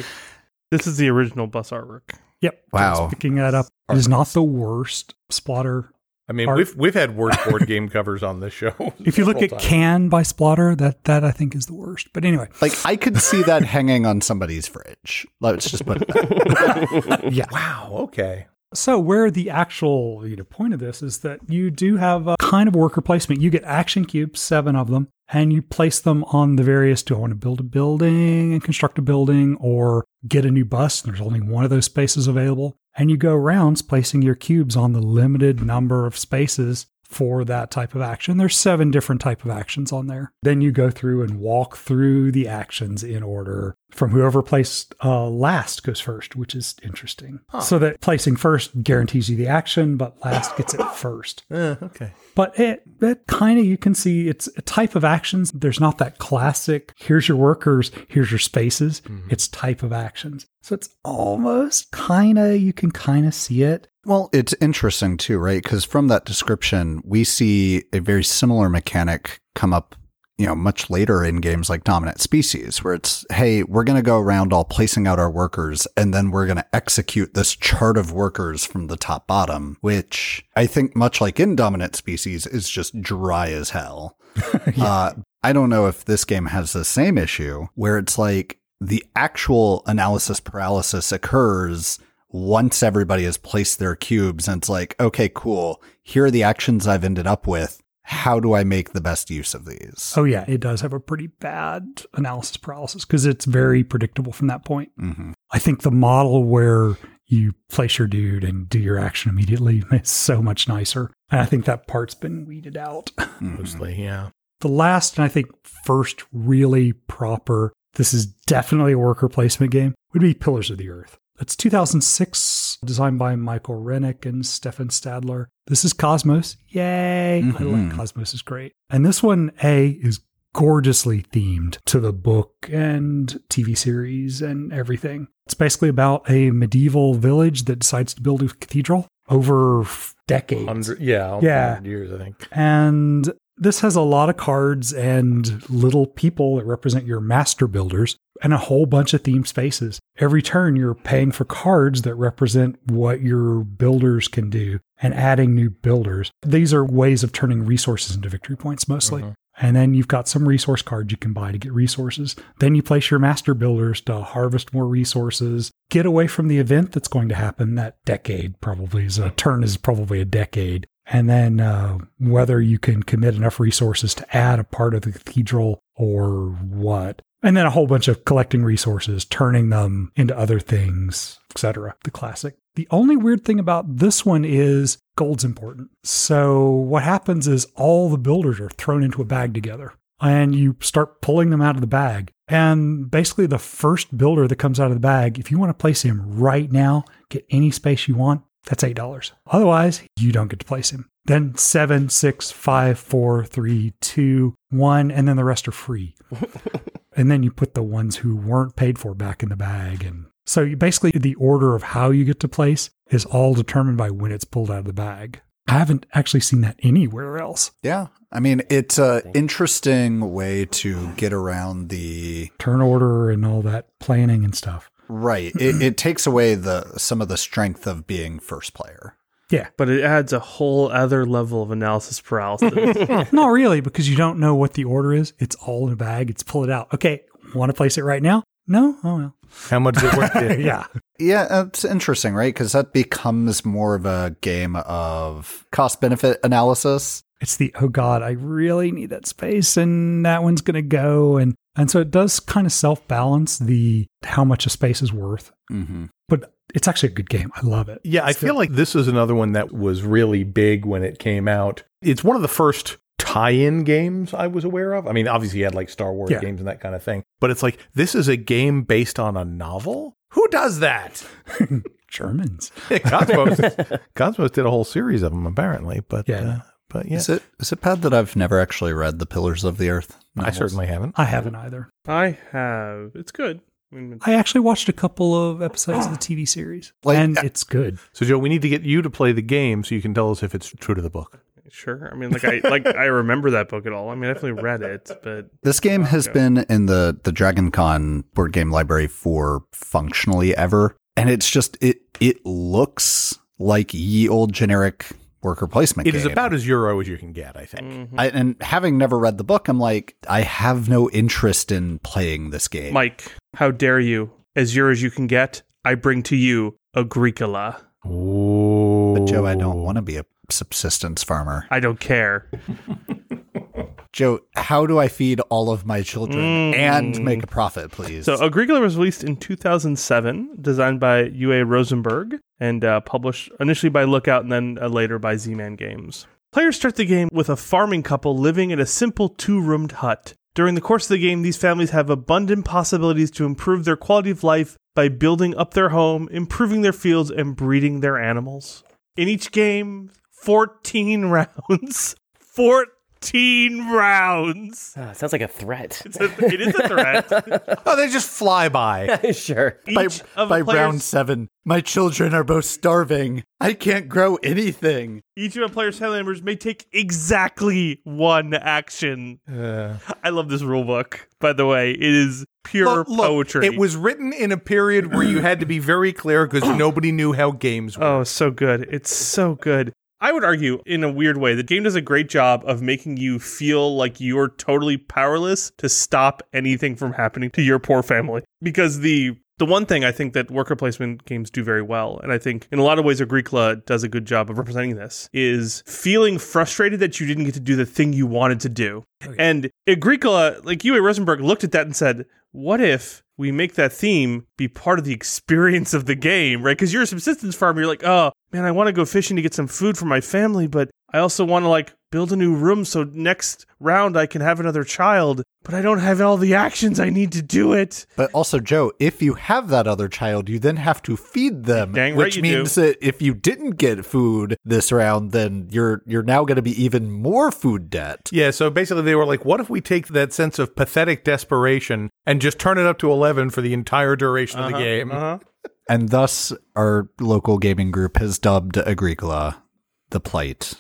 This 0.72 0.86
is 0.86 0.98
the 0.98 1.10
original 1.10 1.48
bus 1.48 1.70
artwork. 1.72 2.02
Yep. 2.42 2.62
Wow. 2.74 2.96
Just 2.96 3.10
picking 3.14 3.36
that 3.36 3.54
up. 3.56 3.68
It 3.90 3.98
is 3.98 4.08
not 4.10 4.28
the 4.28 4.44
worst 4.44 5.16
Splotter. 5.32 5.90
I 6.30 6.34
mean, 6.34 6.50
Art. 6.50 6.58
we've 6.58 6.76
we've 6.76 6.94
had 6.94 7.16
worse 7.16 7.38
board 7.48 7.66
game 7.68 7.88
covers 7.88 8.22
on 8.22 8.42
this 8.42 8.52
show. 8.54 8.74
If 9.00 9.18
you 9.18 9.24
look 9.24 9.38
at 9.38 9.44
several 9.52 9.60
times. 9.62 9.64
Can 9.70 10.10
by 10.10 10.24
Splotter, 10.24 10.78
that 10.78 11.06
that 11.06 11.24
I 11.24 11.32
think 11.32 11.56
is 11.56 11.68
the 11.68 11.74
worst. 11.74 12.10
But 12.12 12.26
anyway, 12.26 12.50
Like, 12.62 12.74
I 12.86 12.98
could 12.98 13.18
see 13.22 13.44
that 13.44 13.64
hanging 13.64 14.06
on 14.06 14.20
somebody's 14.20 14.68
fridge. 14.68 15.26
Let's 15.40 15.72
just 15.72 15.86
put 15.86 16.02
it 16.02 16.08
that 16.10 17.30
yeah. 17.32 17.46
wow, 17.50 17.92
okay, 18.02 18.48
So 18.74 19.00
where 19.00 19.32
the 19.32 19.50
actual 19.50 20.28
you 20.28 20.36
know, 20.36 20.44
point 20.44 20.74
of 20.74 20.80
this 20.80 21.02
is 21.02 21.20
that 21.20 21.40
you 21.48 21.72
do 21.72 21.98
have 21.98 22.28
a 22.28 22.36
kind 22.40 22.68
of 22.68 22.76
worker 22.76 23.02
placement. 23.02 23.42
You 23.42 23.50
get 23.50 23.64
action 23.64 24.04
cubes, 24.06 24.42
seven 24.42 24.76
of 24.76 24.90
them, 24.90 25.08
and 25.30 25.54
you 25.54 25.62
place 25.62 26.00
them 26.00 26.24
on 26.26 26.58
the 26.58 26.64
various. 26.64 27.02
Do 27.02 27.16
I 27.16 27.20
want 27.20 27.32
to 27.32 27.36
build 27.36 27.62
a 27.62 27.64
building 27.64 28.54
and 28.54 28.64
construct 28.64 29.00
a 29.00 29.02
building, 29.02 29.56
or 29.60 30.06
get 30.28 30.46
a 30.46 30.52
new 30.52 30.66
bus? 30.66 31.02
There's 31.02 31.22
only 31.22 31.40
one 31.40 31.64
of 31.64 31.70
those 31.70 31.86
spaces 31.86 32.28
available, 32.28 32.78
and 32.98 33.10
you 33.10 33.16
go 33.16 33.36
rounds 33.36 33.82
placing 33.82 34.22
your 34.22 34.36
cubes 34.36 34.76
on 34.76 34.92
the 34.92 35.02
limited 35.02 35.62
number 35.64 36.06
of 36.06 36.18
spaces 36.18 36.88
for 37.10 37.46
that 37.46 37.72
type 37.72 37.96
of 37.96 38.02
action. 38.02 38.38
There's 38.38 38.56
seven 38.56 38.92
different 38.92 39.22
type 39.22 39.46
of 39.46 39.52
actions 39.52 39.92
on 39.92 40.08
there. 40.08 40.34
Then 40.44 40.62
you 40.62 40.72
go 40.72 40.90
through 40.90 41.24
and 41.24 41.40
walk 41.40 41.78
through 41.78 42.32
the 42.32 42.48
actions 42.48 43.04
in 43.04 43.24
order 43.24 43.78
from 43.92 44.12
whoever 44.12 44.44
placed 44.44 44.94
uh, 45.04 45.28
last 45.28 45.84
goes 45.84 46.00
first, 46.00 46.36
which 46.36 46.54
is 46.54 46.76
interesting. 46.84 47.40
So 47.62 47.80
that 47.80 48.02
placing 48.02 48.36
first 48.36 48.84
guarantees 48.84 49.30
you 49.30 49.38
the 49.38 49.48
action, 49.48 49.96
but 49.96 50.24
last 50.24 50.56
gets 50.58 50.74
it 50.74 50.84
first. 50.92 51.44
Eh, 51.50 51.76
okay. 51.82 52.12
But 52.36 52.60
it 52.60 52.84
that 53.00 53.28
kind 53.28 53.60
of 53.60 53.66
you 53.66 53.78
can 53.78 53.96
see 53.96 54.28
it's 54.28 54.48
a 54.58 54.62
type 54.62 54.96
of 54.96 55.06
actions. 55.06 55.52
There's 55.52 55.80
not 55.80 55.98
that 56.00 56.18
classic. 56.18 56.94
Here's 56.98 57.28
your 57.28 57.38
workers. 57.38 57.92
Here's 58.10 58.32
your 58.32 58.40
spaces. 58.40 59.02
It's 59.30 59.48
type 59.48 59.84
of 59.84 59.94
actions. 59.94 60.46
So 60.62 60.76
it's 60.76 60.90
almost 61.06 61.92
kind 61.92 62.38
of 62.38 62.58
you 62.58 62.74
can 62.74 62.92
kind 62.92 63.26
of 63.26 63.34
see 63.34 63.64
it. 63.64 63.88
Well, 64.08 64.30
it's 64.32 64.56
interesting 64.62 65.18
too, 65.18 65.38
right? 65.38 65.62
Because 65.62 65.84
from 65.84 66.08
that 66.08 66.24
description, 66.24 67.02
we 67.04 67.26
see 67.26 67.84
a 67.92 68.00
very 68.00 68.24
similar 68.24 68.70
mechanic 68.70 69.42
come 69.54 69.74
up, 69.74 69.96
you 70.38 70.46
know, 70.46 70.56
much 70.56 70.90
later 70.90 71.26
in 71.26 71.42
games 71.42 71.70
like 71.70 71.84
Dominant 71.84 72.22
Species, 72.22 72.82
where 72.86 72.94
it's, 72.94 73.26
hey, 73.32 73.64
we're 73.64 73.84
going 73.84 73.98
to 73.98 74.02
go 74.02 74.18
around 74.18 74.54
all 74.54 74.64
placing 74.64 75.08
out 75.08 75.20
our 75.20 75.30
workers, 75.30 75.90
and 75.98 76.14
then 76.14 76.32
we're 76.32 76.46
going 76.46 76.56
to 76.56 76.76
execute 76.76 77.34
this 77.34 77.54
chart 77.54 77.98
of 77.98 78.14
workers 78.14 78.64
from 78.64 78.88
the 78.88 78.96
top 78.96 79.28
bottom, 79.28 79.76
which 79.82 80.46
I 80.56 80.68
think, 80.68 80.96
much 80.96 81.20
like 81.20 81.38
in 81.38 81.58
Dominant 81.58 81.98
Species, 81.98 82.48
is 82.48 82.70
just 82.70 83.02
dry 83.02 83.50
as 83.50 83.72
hell. 83.72 84.18
uh, 84.80 85.16
I 85.44 85.52
don't 85.52 85.70
know 85.70 85.88
if 85.88 86.06
this 86.06 86.24
game 86.24 86.46
has 86.46 86.72
the 86.72 86.86
same 86.86 87.18
issue 87.18 87.68
where 87.76 87.98
it's 87.98 88.18
like 88.18 88.58
the 88.80 89.04
actual 89.18 89.84
analysis 89.86 90.40
paralysis 90.40 91.12
occurs 91.12 92.00
once 92.38 92.84
everybody 92.84 93.24
has 93.24 93.38
placed 93.38 93.80
their 93.80 93.96
cubes 93.96 94.48
and 94.48 94.62
it's 94.62 94.70
like, 94.70 94.96
okay, 95.00 95.30
cool. 95.34 95.82
Here 96.04 96.26
are 96.26 96.32
the 96.32 96.44
actions 96.44 96.88
I've 96.88 97.04
ended 97.04 97.28
up 97.28 97.48
with. 97.48 97.82
How 98.04 98.40
do 98.40 98.54
I 98.54 98.64
make 98.64 98.94
the 98.94 99.02
best 99.02 99.30
use 99.30 99.54
of 99.54 99.66
these? 99.66 100.14
Oh 100.16 100.24
yeah, 100.24 100.46
it 100.48 100.62
does 100.62 100.80
have 100.82 100.94
a 100.94 101.00
pretty 101.00 101.28
bad 101.28 102.04
analysis 102.14 102.56
paralysis 102.56 103.04
because 103.04 103.26
it's 103.26 103.44
very 103.44 103.84
predictable 103.84 104.32
from 104.32 104.48
that 104.48 104.64
point. 104.64 104.92
hmm 104.98 105.32
I 105.52 105.60
think 105.60 105.82
the 105.82 105.92
model 105.92 106.44
where 106.44 106.98
you 107.26 107.54
place 107.70 107.98
your 107.98 108.08
dude 108.08 108.44
and 108.46 108.70
do 108.70 108.80
your 108.80 108.98
action 108.98 109.30
immediately 109.30 109.84
is 109.92 110.10
so 110.10 110.42
much 110.42 110.68
nicer. 110.68 111.12
And 111.30 111.42
I 111.42 111.46
think 111.46 111.66
that 111.66 111.88
part's 111.88 112.16
been 112.16 112.46
weeded 112.46 112.78
out. 112.78 113.12
Mostly, 113.42 114.02
yeah. 114.02 114.30
the 114.62 114.70
last 114.70 115.18
and 115.18 115.26
I 115.26 115.28
think 115.28 115.48
first 115.64 116.24
really 116.32 116.94
proper, 116.94 117.74
this 117.96 118.14
is 118.14 118.26
definitely 118.26 118.94
a 118.94 118.98
worker 119.00 119.28
placement 119.28 119.72
game, 119.74 119.96
would 120.14 120.22
be 120.22 120.34
Pillars 120.34 120.70
of 120.70 120.78
the 120.78 120.90
Earth. 120.90 121.18
It's 121.40 121.56
2006, 121.56 122.80
designed 122.84 123.20
by 123.20 123.36
Michael 123.36 123.76
Rieneck 123.76 124.26
and 124.26 124.44
Stefan 124.46 124.88
Stadler. 124.88 125.46
This 125.68 125.86
is 125.86 125.94
Kosmos. 125.94 126.56
Yay! 126.70 127.40
I 127.40 127.42
Mhm. 127.42 127.72
like 127.90 127.98
Kosmos 127.98 128.34
is 128.34 128.42
great. 128.42 128.74
And 128.90 129.06
this 129.06 129.22
one, 129.22 129.52
A, 129.64 129.90
is 130.02 130.20
gorgeously 130.54 131.24
themed 131.32 131.78
to 131.86 132.00
the 132.00 132.12
book 132.14 132.68
and 132.72 133.40
TV 133.50 133.76
series 133.76 134.42
and 134.42 134.74
everything. 134.74 135.28
It's 135.46 135.54
basically 135.54 135.90
about 135.90 136.28
a 136.30 136.50
medieval 136.50 137.14
village 137.14 137.66
that 137.66 137.80
decides 137.80 138.16
to 138.16 138.22
build 138.22 138.42
a 138.42 138.48
cathedral 138.48 139.08
over 139.30 139.86
decades. 140.28 140.66
Hundred, 140.68 141.00
yeah, 141.00 141.40
Yeah. 141.42 141.68
100 141.76 141.86
years, 141.88 142.12
I 142.12 142.18
think. 142.24 142.48
And 142.52 143.32
this 143.58 143.80
has 143.82 143.96
a 143.96 144.02
lot 144.02 144.30
of 144.30 144.38
cards 144.38 144.94
and 144.94 145.68
little 145.70 146.06
people 146.06 146.58
that 146.58 146.66
represent 146.66 147.06
your 147.06 147.20
master 147.20 147.68
builders 147.68 148.18
and 148.42 148.54
a 148.54 148.58
whole 148.58 148.86
bunch 148.86 149.14
of 149.14 149.24
themed 149.24 149.48
spaces. 149.48 150.00
Every 150.18 150.42
turn, 150.42 150.76
you're 150.76 150.94
paying 150.94 151.32
for 151.32 151.46
cards 151.46 152.04
that 152.04 152.16
represent 152.16 152.78
what 152.86 153.22
your 153.22 153.64
builders 153.64 154.28
can 154.28 154.50
do 154.50 154.80
and 155.02 155.14
adding 155.14 155.56
new 155.56 155.70
builders. 155.70 156.32
These 156.46 156.74
are 156.74 156.86
ways 156.86 157.24
of 157.24 157.32
turning 157.32 157.66
resources 157.66 158.16
into 158.16 158.30
victory 158.30 158.56
points 158.56 158.88
mostly. 158.88 159.24
Mm-hmm. 159.24 159.32
And 159.60 159.76
then 159.76 159.96
you've 159.96 160.08
got 160.08 160.28
some 160.28 160.48
resource 160.48 160.84
cards 160.84 161.12
you 161.12 161.18
can 161.18 161.34
buy 161.34 161.52
to 161.52 161.58
get 161.58 161.74
resources. 161.74 162.36
Then 162.60 162.76
you 162.76 162.84
place 162.84 163.10
your 163.10 163.20
master 163.20 163.56
builders 163.56 164.02
to 164.02 164.22
harvest 164.22 164.72
more 164.72 164.86
resources. 164.86 165.72
Get 165.90 166.06
away 166.06 166.28
from 166.28 166.48
the 166.48 166.60
event 166.60 166.92
that's 166.92 167.08
going 167.08 167.28
to 167.30 167.36
happen 167.36 167.74
that 167.74 167.98
decade, 168.06 168.62
probably 168.62 169.06
is 169.06 169.18
a 169.18 169.32
turn 169.32 169.64
is 169.64 169.76
probably 169.76 170.22
a 170.22 170.26
decade. 170.26 170.86
And 171.10 171.30
then 171.30 171.60
uh, 171.60 172.00
whether 172.20 172.60
you 172.60 172.80
can 172.80 173.04
commit 173.04 173.36
enough 173.36 173.60
resources 173.60 174.14
to 174.16 174.36
add 174.36 174.60
a 174.60 174.64
part 174.64 174.94
of 174.94 175.02
the 175.02 175.12
cathedral 175.12 175.82
or 175.96 176.50
what. 176.50 177.22
And 177.42 177.56
then 177.56 177.66
a 177.66 177.72
whole 177.72 177.88
bunch 177.88 178.08
of 178.08 178.26
collecting 178.26 178.64
resources, 178.64 179.24
turning 179.24 179.70
them 179.70 180.12
into 180.16 180.38
other 180.38 180.60
things, 180.60 181.40
etc. 181.52 181.96
The 182.04 182.12
classic. 182.12 182.58
The 182.76 182.88
only 182.92 183.16
weird 183.16 183.46
thing 183.46 183.60
about 183.60 183.98
this 183.98 184.26
one 184.26 184.44
is 184.44 184.98
gold's 185.16 185.44
important. 185.44 185.90
So 186.04 186.70
what 186.70 187.04
happens 187.04 187.48
is 187.48 187.68
all 187.76 188.10
the 188.10 188.18
builders 188.18 188.60
are 188.60 188.70
thrown 188.70 189.04
into 189.04 189.22
a 189.22 189.26
bag 189.26 189.54
together 189.54 189.94
and 190.22 190.56
you 190.56 190.76
start 190.80 191.22
pulling 191.22 191.50
them 191.50 191.62
out 191.62 191.76
of 191.76 191.82
the 191.82 191.88
bag. 191.88 192.32
And 192.48 193.10
basically 193.12 193.46
the 193.46 193.60
first 193.60 194.18
builder 194.18 194.48
that 194.48 194.56
comes 194.56 194.80
out 194.80 194.88
of 194.88 194.96
the 194.96 195.02
bag, 195.02 195.38
if 195.38 195.52
you 195.52 195.60
want 195.60 195.70
to 195.70 195.82
place 195.82 196.04
him 196.04 196.40
right 196.40 196.72
now, 196.72 197.04
get 197.30 197.46
any 197.50 197.72
space 197.72 198.08
you 198.08 198.16
want, 198.16 198.42
that's 198.68 198.84
$8. 198.84 199.32
Otherwise, 199.48 200.02
you 200.20 200.32
don't 200.32 200.50
get 200.50 200.60
to 200.60 200.66
place 200.66 200.92
him. 200.92 201.10
Then 201.26 201.56
seven, 201.56 202.10
six, 202.10 202.52
five, 202.52 203.00
four, 203.00 203.44
three, 203.44 203.94
two, 204.02 204.56
one, 204.70 205.12
and 205.12 205.28
then 205.28 205.36
the 205.36 205.44
rest 205.44 205.68
are 205.68 205.74
free. 205.74 206.16
and 207.16 207.32
then 207.32 207.44
you 207.44 207.52
put 207.52 207.74
the 207.74 207.84
ones 207.84 208.18
who 208.18 208.36
weren't 208.36 208.76
paid 208.76 209.00
for 209.00 209.14
back 209.14 209.44
in 209.44 209.50
the 209.50 209.56
bag. 209.56 210.04
And 210.04 210.28
so 210.46 210.62
you 210.62 210.78
basically, 210.78 211.12
the 211.12 211.36
order 211.36 211.76
of 211.76 211.84
how 211.84 212.12
you 212.12 212.24
get 212.24 212.40
to 212.42 212.48
place 212.48 212.90
is 213.10 213.26
all 213.26 213.54
determined 213.54 213.98
by 213.98 214.10
when 214.10 214.32
it's 214.32 214.46
pulled 214.46 214.72
out 214.72 214.80
of 214.80 214.86
the 214.86 214.94
bag. 214.94 215.42
I 215.68 215.74
haven't 215.74 216.06
actually 216.14 216.40
seen 216.40 216.62
that 216.62 216.80
anywhere 216.82 217.38
else. 217.40 217.72
Yeah. 217.84 218.08
I 218.32 218.40
mean, 218.40 218.62
it's 218.70 218.98
a 218.98 219.22
interesting 219.34 220.32
way 220.34 220.66
to 220.66 221.14
get 221.16 221.34
around 221.34 221.90
the 221.90 222.50
Turn 222.58 222.82
order 222.82 223.30
and 223.30 223.46
all 223.46 223.62
that 223.64 223.88
planning 224.00 224.46
and 224.46 224.56
stuff. 224.56 224.90
Right. 225.08 225.54
It, 225.60 225.82
it 225.82 225.98
takes 225.98 226.28
away 226.28 226.56
the 226.56 226.98
some 226.98 227.22
of 227.22 227.28
the 227.28 227.38
strength 227.38 227.88
of 227.88 228.08
being 228.08 228.40
first 228.40 228.74
player. 228.74 229.16
Yeah. 229.50 229.68
But 229.78 229.90
it 229.90 230.04
adds 230.04 230.34
a 230.34 230.40
whole 230.40 230.92
other 230.92 231.26
level 231.26 231.64
of 231.64 231.72
analysis 231.72 232.20
paralysis. 232.20 233.32
Not 233.32 233.48
really, 233.48 233.82
because 233.82 234.10
you 234.10 234.16
don't 234.18 234.40
know 234.40 234.56
what 234.56 234.74
the 234.74 234.84
order 234.84 235.14
is. 235.14 235.34
It's 235.40 235.56
all 235.56 235.88
in 235.88 235.94
a 235.94 235.96
bag. 235.96 236.30
It's 236.30 236.44
pull 236.44 236.64
it 236.64 236.70
out. 236.70 236.94
Okay. 236.94 237.24
Want 237.56 237.70
to 237.70 237.74
place 237.74 237.98
it 237.98 238.04
right 238.04 238.22
now? 238.22 238.44
No? 238.68 238.98
Oh, 239.04 239.18
well. 239.18 239.34
How 239.70 239.80
much 239.80 239.98
is 239.98 240.04
it 240.04 240.18
worth? 240.18 240.34
to- 240.34 240.62
yeah. 240.62 240.86
Yeah, 241.20 241.64
it's 241.64 241.86
interesting, 241.86 242.34
right? 242.34 242.54
Because 242.54 242.74
that 242.74 242.92
becomes 242.92 243.64
more 243.64 243.96
of 243.96 244.06
a 244.06 244.36
game 244.42 244.76
of 244.76 245.66
cost 245.72 246.02
benefit 246.02 246.40
analysis. 246.44 247.24
It's 247.40 247.56
the, 247.56 247.74
oh 247.80 247.88
God, 247.88 248.24
I 248.24 248.32
really 248.32 248.92
need 248.92 249.12
that 249.12 249.26
space 249.26 249.78
and 249.78 250.26
that 250.26 250.44
one's 250.44 250.62
going 250.62 250.76
to 250.76 250.82
go. 250.82 251.38
And, 251.38 251.56
and 251.78 251.90
so 251.92 252.00
it 252.02 252.12
does 252.12 252.40
kind 252.40 252.66
of 252.68 252.74
self 252.74 253.08
balance 253.08 253.58
the 253.60 254.08
how 254.26 254.44
much 254.44 254.66
a 254.66 254.70
space 254.70 255.02
is 255.02 255.14
worth. 255.14 255.52
Mm-hmm. 255.72 256.06
But 256.30 256.54
it's 256.76 256.88
actually 256.88 257.10
a 257.10 257.16
good 257.16 257.30
game. 257.30 257.52
I 257.56 257.62
love 257.66 257.88
it. 257.90 258.02
Yeah, 258.04 258.26
I 258.26 258.34
feel 258.34 258.56
like 258.56 258.72
this 258.72 258.96
is 258.96 259.08
another 259.08 259.34
one 259.36 259.54
that 259.54 259.72
was 259.72 260.04
really 260.04 260.44
big 260.44 260.86
when 260.86 261.04
it 261.04 261.20
came 261.20 261.48
out. 261.48 261.84
It's 262.02 262.24
one 262.24 262.36
of 262.36 262.42
the 262.42 262.48
first 262.50 262.98
tie-in 263.18 263.84
games 263.84 264.34
I 264.34 264.48
was 264.48 264.64
aware 264.64 264.94
of. 264.94 265.08
I 265.08 265.12
mean, 265.14 265.28
obviously 265.28 265.60
you 265.60 265.66
had 265.66 265.76
like 265.76 265.90
Star 265.90 266.12
Wars 266.14 266.30
Yeah. 266.32 266.40
games 266.42 266.60
and 266.60 266.68
that 266.68 266.80
kind 266.82 266.94
of 266.96 267.02
thing, 267.04 267.24
but 267.40 267.50
it's 267.52 267.64
like 267.64 267.78
this 267.94 268.16
is 268.16 268.28
a 268.28 268.36
game 268.36 268.84
based 268.84 269.20
on 269.20 269.38
a 269.38 269.46
novel. 269.46 270.16
Who 270.34 270.48
does 270.50 270.80
that? 270.80 271.26
Germans. 272.10 272.72
Kosmos. 272.90 274.00
Kosmos 274.16 274.52
did 274.52 274.66
a 274.66 274.70
whole 274.70 274.84
series 274.86 275.24
of 275.24 275.32
them 275.32 275.46
apparently, 275.46 276.02
but 276.08 276.28
Yeah. 276.28 276.58
uh, 276.58 276.60
but 276.90 277.08
yeah, 277.08 277.18
Is 277.18 277.30
it 277.30 277.44
is 277.60 277.72
it 277.72 277.82
bad 277.82 278.02
that 278.04 278.14
I've 278.14 278.36
never 278.36 278.60
actually 278.60 278.94
read 278.94 279.20
the 279.20 279.26
Pillars 279.26 279.64
of 279.64 279.78
the 279.78 279.90
Earth? 279.90 280.18
I 280.38 280.52
certainly 280.52 280.86
haven't. 280.88 281.16
I 281.18 281.26
haven't 281.26 281.56
either. 281.56 281.90
I 282.08 282.38
have. 282.52 283.12
It's 283.16 283.32
good. 283.32 283.62
I 283.94 284.18
I 284.26 284.34
actually 284.36 284.62
watched 284.62 284.90
a 284.90 284.94
couple 284.94 285.34
of 285.50 285.62
episodes 285.62 286.06
of 286.06 286.12
the 286.12 286.18
TV 286.18 286.48
series, 286.48 286.92
Like- 287.04 287.18
and 287.18 287.38
it's 287.40 287.64
good. 287.64 288.00
So 288.14 288.26
Joe, 288.26 288.38
we 288.38 288.50
need 288.50 288.62
to 288.62 288.70
get 288.70 288.82
you 288.84 289.02
to 289.02 289.10
play 289.10 289.32
the 289.32 289.42
game 289.42 289.84
so 289.84 289.96
you 289.96 290.02
can 290.02 290.14
tell 290.14 290.30
us 290.30 290.44
if 290.44 290.54
it's 290.54 290.68
true 290.70 290.94
to 290.96 291.02
the 291.02 291.10
book. 291.10 291.40
sure. 291.70 292.10
I 292.12 292.16
mean, 292.16 292.30
like 292.32 292.44
I 292.46 292.62
like 292.70 292.86
I 292.86 293.06
remember 293.06 293.52
that 293.52 293.70
book 293.70 293.86
at 293.86 293.94
all. 293.94 294.10
I 294.10 294.16
mean, 294.16 294.30
I 294.30 294.34
definitely 294.34 294.62
read 294.62 294.82
it, 294.82 295.10
but 295.24 295.50
This 295.64 295.80
game 295.80 296.04
has 296.04 296.28
been 296.28 296.66
in 296.70 296.86
the 296.86 297.18
the 297.24 297.32
Dragon 297.32 297.72
Con 297.72 298.24
board 298.34 298.52
game 298.54 298.72
library 298.72 299.08
for 299.08 299.64
functionally 299.72 300.56
ever, 300.56 300.96
and 301.16 301.30
it's 301.30 301.50
just 301.50 301.78
it 301.82 302.02
it 302.20 302.46
looks 302.46 303.40
like 303.60 303.94
ye 303.94 304.28
old 304.30 304.54
generic 304.54 305.08
worker 305.42 305.68
placement. 305.68 306.08
It 306.08 306.16
is 306.16 306.24
game. 306.24 306.32
about 306.32 306.54
as 306.54 306.66
Euro 306.68 307.00
as 307.00 307.08
you 307.08 307.18
can 307.18 307.32
get, 307.34 307.56
I 307.58 307.66
think. 307.66 307.88
mm-hmm. 307.88 308.20
I, 308.20 308.28
and 308.30 308.56
having 308.62 308.98
never 308.98 309.18
read 309.18 309.38
the 309.38 309.44
book, 309.44 309.68
I'm 309.68 309.80
like, 309.80 310.16
I 310.28 310.42
have 310.42 310.90
no 310.90 311.10
interest 311.12 311.72
in 311.72 312.00
playing 312.00 312.50
this 312.50 312.68
game. 312.68 312.94
Mike, 312.94 313.32
how 313.56 313.72
dare 313.72 314.00
you? 314.00 314.32
As 314.56 314.76
Euro 314.76 314.92
as 314.92 315.02
you 315.02 315.12
can 315.12 315.28
get, 315.28 315.62
I 315.86 315.96
bring 315.96 316.24
to 316.24 316.36
you 316.36 316.76
Agricola. 316.96 317.84
Ooh. 318.06 319.14
but 319.18 319.26
Joe, 319.26 319.46
I 319.46 319.56
don't 319.56 319.82
want 319.84 319.98
to 319.98 320.02
be 320.02 320.16
a 320.18 320.26
subsistence 320.50 321.24
farmer. 321.24 321.66
I 321.70 321.80
don't 321.80 322.00
care. 322.00 322.50
Joe, 324.14 324.40
how 324.56 324.86
do 324.88 324.98
I 324.98 325.08
feed 325.10 325.40
all 325.50 325.70
of 325.70 325.86
my 325.86 326.02
children 326.02 326.44
Mm. 326.44 326.76
and 326.76 327.24
make 327.24 327.44
a 327.44 327.48
profit, 327.48 327.92
please? 327.92 328.26
So 328.26 328.44
Agricola 328.44 328.80
was 328.80 328.98
released 328.98 329.24
in 329.24 329.36
2007, 329.36 330.58
designed 330.60 331.00
by 331.00 331.26
Uwe 331.30 331.68
Rosenberg, 331.68 332.40
and 332.60 332.84
uh, 332.84 333.02
published 333.02 333.52
initially 333.60 333.90
by 333.90 334.04
Lookout 334.04 334.44
and 334.44 334.52
then 334.52 334.78
uh, 334.82 334.88
later 334.88 335.20
by 335.20 335.36
Z-Man 335.36 335.76
Games. 335.76 336.28
Players 336.52 336.78
start 336.78 336.96
the 336.96 337.06
game 337.06 337.30
with 337.32 337.50
a 337.50 337.56
farming 337.56 338.04
couple 338.04 338.38
living 338.38 338.72
in 338.72 338.80
a 338.80 338.86
simple 338.86 339.30
two-roomed 339.30 339.92
hut. 339.94 340.34
During 340.56 340.74
the 340.74 340.82
course 340.82 341.06
of 341.06 341.10
the 341.10 341.20
game, 341.20 341.44
these 341.44 341.58
families 341.58 341.92
have 341.92 342.10
abundant 342.10 342.66
possibilities 342.66 343.30
to 343.32 343.46
improve 343.46 343.86
their 343.86 343.96
quality 343.96 344.32
of 344.32 344.44
life 344.44 344.76
by 344.96 345.08
building 345.08 345.56
up 345.56 345.76
their 345.76 345.90
home, 345.90 346.28
improving 346.32 346.82
their 346.82 346.94
fields, 346.94 347.30
and 347.30 347.56
breeding 347.56 348.00
their 348.00 348.18
animals. 348.18 348.84
In 349.16 349.28
each 349.28 349.52
game, 349.52 350.12
14 350.32 351.26
rounds. 351.70 352.16
14 352.40 352.97
rounds. 353.34 354.94
Ah, 354.98 355.12
sounds 355.14 355.32
like 355.34 355.42
a 355.42 355.48
threat. 355.48 356.02
It's 356.06 356.20
a, 356.20 356.26
it 356.46 356.62
is 356.62 356.76
a 356.76 356.88
threat. 356.88 357.78
Oh, 357.86 357.96
they 357.96 358.10
just 358.10 358.30
fly 358.30 358.70
by. 358.70 359.32
sure. 359.32 359.80
by 359.94 360.06
Each 360.06 360.22
of 360.36 360.50
by 360.50 360.62
players, 360.62 360.78
round 360.78 361.02
seven, 361.02 361.48
my 361.66 361.80
children 361.82 362.34
are 362.34 362.44
both 362.44 362.66
starving. 362.66 363.44
I 363.60 363.74
can't 363.74 364.10
grow 364.10 364.36
anything. 364.38 365.22
each 365.36 365.56
of 365.56 365.68
the 365.68 365.74
player's 365.74 365.98
family 365.98 366.18
members 366.18 366.42
may 366.42 366.56
take 366.56 366.86
exactly 366.92 368.02
one 368.04 368.54
action. 368.54 369.40
Uh, 369.52 369.98
I 370.24 370.30
love 370.30 370.50
this 370.50 370.64
rule 370.64 370.84
book, 370.84 371.28
by 371.40 371.54
the 371.54 371.66
way. 371.66 371.92
It 371.92 372.02
is 372.02 372.46
pure 372.64 372.86
look, 372.86 373.08
look, 373.08 373.28
poetry. 373.28 373.66
It 373.66 373.78
was 373.78 373.96
written 373.96 374.34
in 374.34 374.52
a 374.52 374.58
period 374.58 375.14
where 375.14 375.24
you 375.24 375.42
had 375.42 375.60
to 375.62 375.66
be 375.66 375.80
very 375.80 376.12
clear 376.14 376.46
because 376.48 376.68
nobody 376.78 377.12
knew 377.12 377.34
how 377.34 377.52
games 377.52 377.98
worked. 377.98 378.06
Oh, 378.06 378.24
so 378.24 378.52
good. 378.52 378.88
It's 378.92 379.14
so 379.14 379.56
good. 379.56 379.94
I 380.20 380.32
would 380.32 380.44
argue, 380.44 380.82
in 380.86 381.04
a 381.04 381.12
weird 381.12 381.38
way, 381.38 381.54
the 381.54 381.64
game 381.64 381.84
does 381.84 381.96
a 381.96 382.02
great 382.02 382.28
job 382.28 382.64
of 382.66 382.82
making 382.82 383.18
you 383.18 383.38
feel 383.40 383.96
like 383.96 384.20
you're 384.20 384.50
totally 384.50 384.98
powerless 384.98 385.72
to 385.78 385.90
stop 385.90 386.42
anything 386.54 386.96
from 386.96 387.14
happening 387.14 387.52
to 387.52 387.62
your 387.62 387.78
poor 387.78 388.02
family. 388.02 388.44
Because 388.62 389.00
the 389.00 389.38
the 389.60 389.66
one 389.66 389.86
thing 389.86 390.06
I 390.06 390.12
think 390.12 390.34
that 390.34 390.52
worker 390.52 390.76
placement 390.76 391.26
games 391.26 391.50
do 391.50 391.64
very 391.64 391.82
well, 391.82 392.20
and 392.22 392.32
I 392.32 392.38
think 392.38 392.68
in 392.72 392.80
a 392.80 392.84
lot 392.84 393.00
of 393.00 393.06
ways 393.06 393.22
Agricola 393.22 393.78
does 393.78 394.04
a 394.04 394.08
good 394.08 394.26
job 394.26 394.50
of 394.50 394.58
representing 394.58 394.96
this, 394.96 395.30
is 395.34 395.84
feeling 395.88 396.38
frustrated 396.38 397.00
that 397.00 397.20
you 397.20 397.26
didn't 397.26 397.46
get 397.46 397.56
to 397.56 397.60
do 397.60 397.76
the 397.76 397.86
thing 397.86 398.14
you 398.14 398.28
wanted 398.28 398.60
to 398.62 398.70
do. 398.70 399.04
Oh, 399.26 399.34
and 399.40 399.72
Agricola, 399.88 400.58
like 400.64 400.80
Uwe 400.80 401.02
Rosenberg, 401.02 401.42
looked 401.42 401.64
at 401.64 401.72
that 401.72 401.88
and 401.88 401.96
said, 401.96 402.26
what 402.52 402.82
if 402.82 403.24
we 403.38 403.52
make 403.52 403.76
that 403.76 403.94
theme 403.94 404.48
be 404.58 404.68
part 404.68 405.00
of 405.00 405.06
the 405.06 405.14
experience 405.14 405.94
of 405.94 406.06
the 406.06 406.16
game, 406.16 406.64
right? 406.64 406.76
Because 406.76 406.92
you're 406.92 407.04
a 407.04 407.08
subsistence 407.08 407.56
farmer, 407.56 407.82
you're 407.82 407.90
like, 407.90 408.04
oh 408.04 408.32
man, 408.52 408.66
I 408.66 408.72
want 408.72 408.88
to 408.88 408.94
go 408.94 409.06
fishing 409.06 409.36
to 409.36 409.42
get 409.42 409.54
some 409.54 409.68
food 409.68 409.98
for 409.98 410.06
my 410.06 410.22
family, 410.22 410.68
but 410.68 410.90
I 411.14 411.20
also 411.20 411.46
want 411.46 411.64
to 411.64 411.70
like 411.70 411.94
build 412.12 412.32
a 412.32 412.36
new 412.36 412.56
room 412.56 412.86
so 412.86 413.04
next 413.04 413.66
round 413.80 414.18
I 414.18 414.26
can 414.26 414.42
have 414.42 414.60
another 414.60 414.84
child, 414.84 415.44
but 415.64 415.74
I 415.74 415.82
don't 415.82 416.00
have 416.00 416.22
all 416.22 416.38
the 416.38 416.56
actions 416.56 417.00
I 417.00 417.10
need 417.10 417.32
to 417.34 417.42
do 417.42 417.74
it. 417.74 418.06
But 418.16 418.32
also, 418.32 418.60
Joe, 418.60 418.92
if 419.00 419.22
you 419.22 419.36
have 419.36 419.70
that 419.70 419.88
other 419.88 420.08
child, 420.08 420.50
you 420.50 420.60
then 420.60 420.78
have 420.78 421.02
to 421.04 421.18
feed 421.18 421.66
them, 421.66 421.94
Dang 421.94 422.16
which 422.16 422.38
you 422.38 422.42
means 422.42 422.76
that 422.76 422.98
if 423.02 423.22
you 423.22 423.34
didn't 423.34 423.72
get 423.72 424.06
food 424.06 424.58
this 424.66 424.92
round, 424.92 425.32
then 425.32 425.68
you're 425.70 426.02
you're 426.06 426.24
now 426.24 426.44
going 426.44 426.56
to 426.56 426.62
be 426.62 426.82
even 426.82 427.12
more 427.12 427.52
food 427.52 427.90
debt. 427.90 428.30
Yeah, 428.32 428.52
so 428.52 428.70
basically 428.70 429.04
they 429.04 429.16
were 429.16 429.26
like, 429.26 429.46
what 429.46 429.60
if 429.60 429.70
we 429.70 429.82
take 429.82 430.08
that 430.08 430.34
sense 430.34 430.60
of 430.60 430.76
pathetic 430.76 431.24
desperation 431.24 432.10
and 432.28 432.40
just 432.42 432.60
turn 432.60 432.78
it 432.78 432.86
up 432.86 433.00
to 433.00 433.12
11 433.12 433.50
for 433.50 433.62
the 433.62 433.74
entire 433.74 434.16
duration 434.16 434.60
of 434.60 434.72
the 434.72 434.78
game? 434.78 435.12
Uh-huh. 435.12 435.40
And 435.90 436.10
thus, 436.10 436.52
our 436.76 437.10
local 437.18 437.58
gaming 437.60 437.92
group 437.92 438.18
has 438.18 438.38
dubbed 438.38 438.78
Agricola 438.78 439.64
the 440.10 440.20
plight 440.20 440.74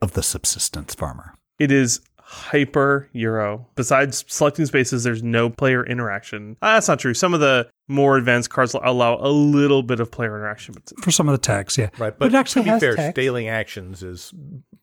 of 0.00 0.12
the 0.12 0.22
subsistence 0.22 0.94
farmer. 0.94 1.34
It 1.58 1.72
is 1.72 2.00
hyper 2.18 3.08
Euro. 3.12 3.66
Besides 3.74 4.24
selecting 4.28 4.66
spaces, 4.66 5.02
there's 5.02 5.22
no 5.22 5.50
player 5.50 5.84
interaction. 5.84 6.56
Ah, 6.62 6.74
that's 6.74 6.86
not 6.86 7.00
true. 7.00 7.12
Some 7.12 7.34
of 7.34 7.40
the 7.40 7.68
more 7.88 8.16
advanced 8.16 8.50
cards 8.50 8.74
allow 8.74 9.18
a 9.18 9.28
little 9.28 9.82
bit 9.82 9.98
of 9.98 10.12
player 10.12 10.36
interaction, 10.36 10.74
but 10.74 11.04
For 11.04 11.10
some 11.10 11.28
of 11.28 11.32
the 11.32 11.44
text, 11.44 11.76
yeah. 11.76 11.90
Right, 11.98 12.16
but 12.16 12.28
it 12.28 12.34
actually 12.34 12.62
to 12.62 12.66
be 12.66 12.70
has 12.70 12.80
fair, 12.80 12.94
text. 12.94 13.16
staling 13.16 13.48
actions 13.48 14.02
is 14.04 14.32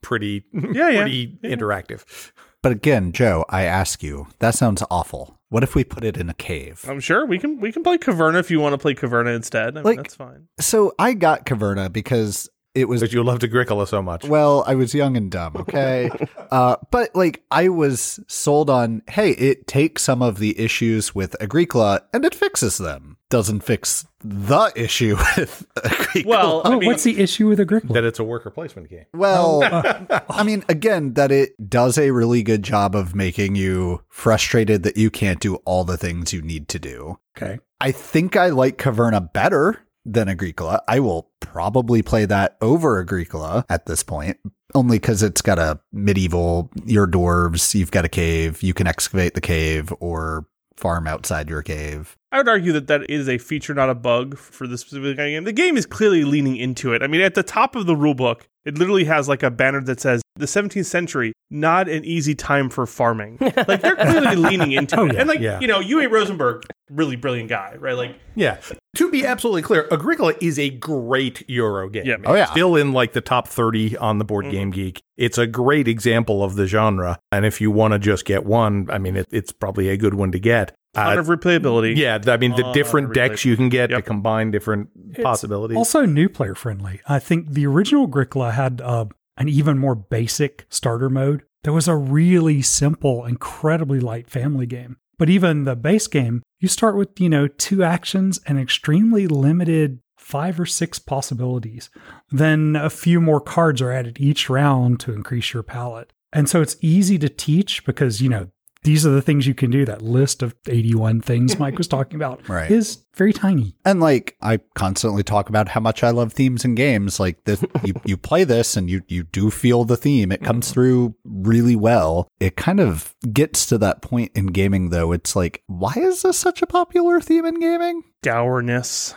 pretty, 0.02 0.44
yeah. 0.52 1.00
pretty 1.00 1.38
interactive. 1.42 2.32
But 2.62 2.72
again, 2.72 3.12
Joe, 3.12 3.46
I 3.48 3.62
ask 3.62 4.02
you, 4.02 4.26
that 4.40 4.54
sounds 4.54 4.82
awful. 4.90 5.39
What 5.50 5.64
if 5.64 5.74
we 5.74 5.82
put 5.82 6.04
it 6.04 6.16
in 6.16 6.30
a 6.30 6.34
cave? 6.34 6.84
I'm 6.88 7.00
sure 7.00 7.26
we 7.26 7.38
can 7.38 7.58
we 7.60 7.72
can 7.72 7.82
play 7.82 7.98
Caverna 7.98 8.38
if 8.38 8.50
you 8.52 8.60
want 8.60 8.72
to 8.72 8.78
play 8.78 8.94
Caverna 8.94 9.34
instead. 9.34 9.74
I 9.76 9.80
mean, 9.80 9.84
Like- 9.84 9.96
that's 9.98 10.14
fine. 10.14 10.46
So 10.60 10.92
I 10.98 11.12
got 11.12 11.44
Caverna 11.44 11.92
because 11.92 12.48
it 12.74 12.86
was 12.88 13.00
Because 13.00 13.12
you 13.14 13.22
loved 13.22 13.42
Agricola 13.44 13.86
so 13.86 14.00
much. 14.02 14.24
Well, 14.24 14.64
I 14.66 14.74
was 14.74 14.94
young 14.94 15.16
and 15.16 15.30
dumb, 15.30 15.56
okay? 15.56 16.10
uh, 16.50 16.76
but 16.90 17.14
like 17.16 17.42
I 17.50 17.68
was 17.68 18.20
sold 18.28 18.70
on, 18.70 19.02
hey, 19.08 19.30
it 19.30 19.66
takes 19.66 20.02
some 20.02 20.22
of 20.22 20.38
the 20.38 20.58
issues 20.58 21.14
with 21.14 21.34
Agricola 21.42 22.02
and 22.12 22.24
it 22.24 22.34
fixes 22.34 22.78
them. 22.78 23.16
Doesn't 23.28 23.60
fix 23.60 24.06
the 24.24 24.72
issue 24.74 25.16
with 25.36 25.66
Agricola. 25.84 26.24
Well, 26.26 26.62
I 26.64 26.68
Oh, 26.74 26.78
mean, 26.78 26.86
what's 26.88 27.04
the 27.04 27.18
issue 27.20 27.48
with 27.48 27.60
Agricola? 27.60 27.94
that 27.94 28.04
it's 28.04 28.18
a 28.18 28.24
worker 28.24 28.50
placement 28.50 28.88
game. 28.90 29.06
Well, 29.14 29.60
I 30.30 30.42
mean, 30.42 30.64
again, 30.68 31.14
that 31.14 31.30
it 31.30 31.68
does 31.70 31.96
a 31.98 32.10
really 32.10 32.42
good 32.42 32.62
job 32.62 32.94
of 32.96 33.14
making 33.14 33.54
you 33.56 34.02
frustrated 34.08 34.82
that 34.82 34.96
you 34.96 35.10
can't 35.10 35.40
do 35.40 35.56
all 35.64 35.84
the 35.84 35.96
things 35.96 36.32
you 36.32 36.42
need 36.42 36.68
to 36.68 36.78
do. 36.78 37.18
Okay. 37.36 37.58
I 37.80 37.92
think 37.92 38.36
I 38.36 38.48
like 38.48 38.76
Caverna 38.78 39.32
better 39.32 39.86
than 40.04 40.28
Agricola. 40.28 40.82
I 40.88 41.00
will 41.00 41.30
probably 41.40 42.02
play 42.02 42.24
that 42.26 42.56
over 42.60 43.00
Agricola 43.00 43.64
at 43.68 43.86
this 43.86 44.02
point, 44.02 44.38
only 44.74 44.98
because 44.98 45.22
it's 45.22 45.42
got 45.42 45.58
a 45.58 45.80
medieval, 45.92 46.70
your 46.84 47.06
dwarves, 47.06 47.74
you've 47.74 47.90
got 47.90 48.04
a 48.04 48.08
cave, 48.08 48.62
you 48.62 48.74
can 48.74 48.86
excavate 48.86 49.34
the 49.34 49.40
cave 49.40 49.92
or 50.00 50.46
farm 50.76 51.06
outside 51.06 51.50
your 51.50 51.62
cave. 51.62 52.16
I 52.32 52.38
would 52.38 52.48
argue 52.48 52.72
that 52.72 52.86
that 52.86 53.10
is 53.10 53.28
a 53.28 53.36
feature, 53.38 53.74
not 53.74 53.90
a 53.90 53.94
bug 53.94 54.38
for 54.38 54.66
this 54.66 54.80
specific 54.82 55.16
game. 55.16 55.44
The 55.44 55.52
game 55.52 55.76
is 55.76 55.84
clearly 55.84 56.24
leaning 56.24 56.56
into 56.56 56.92
it. 56.94 57.02
I 57.02 57.06
mean, 57.06 57.20
at 57.20 57.34
the 57.34 57.42
top 57.42 57.76
of 57.76 57.86
the 57.86 57.94
rulebook, 57.94 58.42
it 58.64 58.78
literally 58.78 59.04
has 59.04 59.28
like 59.28 59.42
a 59.42 59.50
banner 59.50 59.82
that 59.82 60.00
says 60.00 60.22
the 60.36 60.46
17th 60.46 60.86
century, 60.86 61.32
not 61.50 61.88
an 61.88 62.04
easy 62.04 62.34
time 62.34 62.70
for 62.70 62.86
farming. 62.86 63.36
like 63.40 63.80
they're 63.82 63.96
clearly 63.96 64.36
leaning 64.36 64.72
into 64.72 64.98
Oh, 65.00 65.06
it. 65.06 65.14
yeah. 65.14 65.20
And 65.20 65.28
like, 65.28 65.40
Yeah. 65.40 65.60
you 65.60 65.66
know, 65.66 65.80
Uwe 65.80 66.10
Rosenberg, 66.10 66.64
really 66.88 67.16
brilliant 67.16 67.48
guy, 67.50 67.74
right? 67.78 67.96
Like, 67.96 68.16
Yeah. 68.36 68.58
To 68.96 69.08
be 69.10 69.24
absolutely 69.24 69.62
clear, 69.62 69.86
Agricola 69.92 70.34
is 70.40 70.58
a 70.58 70.68
great 70.70 71.48
Euro 71.48 71.88
game. 71.88 72.06
Yep. 72.06 72.20
Oh, 72.24 72.34
yeah. 72.34 72.46
Still 72.46 72.74
in 72.74 72.92
like 72.92 73.12
the 73.12 73.20
top 73.20 73.46
30 73.46 73.96
on 73.98 74.18
the 74.18 74.24
Board 74.24 74.50
Game 74.50 74.70
Geek. 74.72 75.00
It's 75.16 75.38
a 75.38 75.46
great 75.46 75.86
example 75.86 76.42
of 76.42 76.56
the 76.56 76.66
genre. 76.66 77.18
And 77.30 77.46
if 77.46 77.60
you 77.60 77.70
want 77.70 77.92
to 77.92 77.98
just 78.00 78.24
get 78.24 78.44
one, 78.44 78.88
I 78.90 78.98
mean, 78.98 79.16
it, 79.16 79.28
it's 79.30 79.52
probably 79.52 79.88
a 79.90 79.96
good 79.96 80.14
one 80.14 80.32
to 80.32 80.40
get. 80.40 80.74
ton 80.94 81.16
Uh, 81.16 81.20
of 81.20 81.26
replayability. 81.28 81.96
yeah, 81.96 82.18
I 82.26 82.36
mean, 82.36 82.50
the 82.56 82.62
Ton 82.62 82.74
different 82.74 83.14
decks 83.14 83.44
you 83.44 83.54
can 83.56 83.68
get 83.68 83.88
to 83.90 84.02
combine 84.02 84.50
different 84.50 84.88
possibilities. 85.22 85.76
Also, 85.76 86.04
new 86.04 86.28
player 86.28 86.56
friendly. 86.56 87.00
I 87.08 87.20
think 87.20 87.50
the 87.52 87.66
original 87.66 88.04
Agricola 88.08 88.50
had 88.50 88.80
uh, 88.80 89.04
an 89.36 89.48
even 89.48 89.78
more 89.78 89.94
basic 89.94 90.66
starter 90.68 91.08
mode. 91.08 91.44
There 91.62 91.72
was 91.72 91.86
a 91.86 91.94
really 91.94 92.60
simple, 92.62 93.24
incredibly 93.26 94.00
light 94.00 94.28
family 94.28 94.66
game. 94.66 94.96
But 95.20 95.28
even 95.28 95.64
the 95.64 95.76
base 95.76 96.06
game, 96.06 96.42
you 96.60 96.68
start 96.68 96.96
with, 96.96 97.20
you 97.20 97.28
know, 97.28 97.46
two 97.46 97.84
actions 97.84 98.40
and 98.46 98.58
extremely 98.58 99.26
limited 99.26 100.00
five 100.16 100.58
or 100.58 100.64
six 100.64 100.98
possibilities. 100.98 101.90
Then 102.30 102.74
a 102.74 102.88
few 102.88 103.20
more 103.20 103.38
cards 103.38 103.82
are 103.82 103.92
added 103.92 104.18
each 104.18 104.48
round 104.48 104.98
to 105.00 105.12
increase 105.12 105.52
your 105.52 105.62
palette. 105.62 106.14
And 106.32 106.48
so 106.48 106.62
it's 106.62 106.78
easy 106.80 107.18
to 107.18 107.28
teach 107.28 107.84
because, 107.84 108.22
you 108.22 108.30
know, 108.30 108.48
these 108.82 109.04
are 109.06 109.10
the 109.10 109.22
things 109.22 109.46
you 109.46 109.54
can 109.54 109.70
do. 109.70 109.84
That 109.84 110.02
list 110.02 110.42
of 110.42 110.54
81 110.66 111.20
things 111.20 111.58
Mike 111.58 111.76
was 111.78 111.86
talking 111.88 112.16
about 112.16 112.40
Right. 112.48 112.70
is 112.70 113.04
very 113.14 113.32
tiny. 113.32 113.74
And 113.84 114.00
like 114.00 114.36
I 114.40 114.58
constantly 114.74 115.22
talk 115.22 115.48
about 115.48 115.68
how 115.68 115.80
much 115.80 116.02
I 116.02 116.10
love 116.10 116.32
themes 116.32 116.64
in 116.64 116.74
games. 116.74 117.20
Like 117.20 117.44
this, 117.44 117.62
you, 117.84 117.94
you 118.04 118.16
play 118.16 118.44
this 118.44 118.76
and 118.76 118.88
you 118.88 119.02
you 119.08 119.24
do 119.24 119.50
feel 119.50 119.84
the 119.84 119.96
theme. 119.96 120.32
It 120.32 120.42
comes 120.42 120.70
through 120.72 121.14
really 121.24 121.76
well. 121.76 122.28
It 122.40 122.56
kind 122.56 122.80
of 122.80 123.14
gets 123.32 123.66
to 123.66 123.78
that 123.78 124.00
point 124.02 124.32
in 124.34 124.46
gaming 124.46 124.90
though. 124.90 125.12
It's 125.12 125.36
like, 125.36 125.62
why 125.66 125.92
is 125.96 126.22
this 126.22 126.38
such 126.38 126.62
a 126.62 126.66
popular 126.66 127.20
theme 127.20 127.44
in 127.44 127.60
gaming? 127.60 128.02
Dourness. 128.22 129.14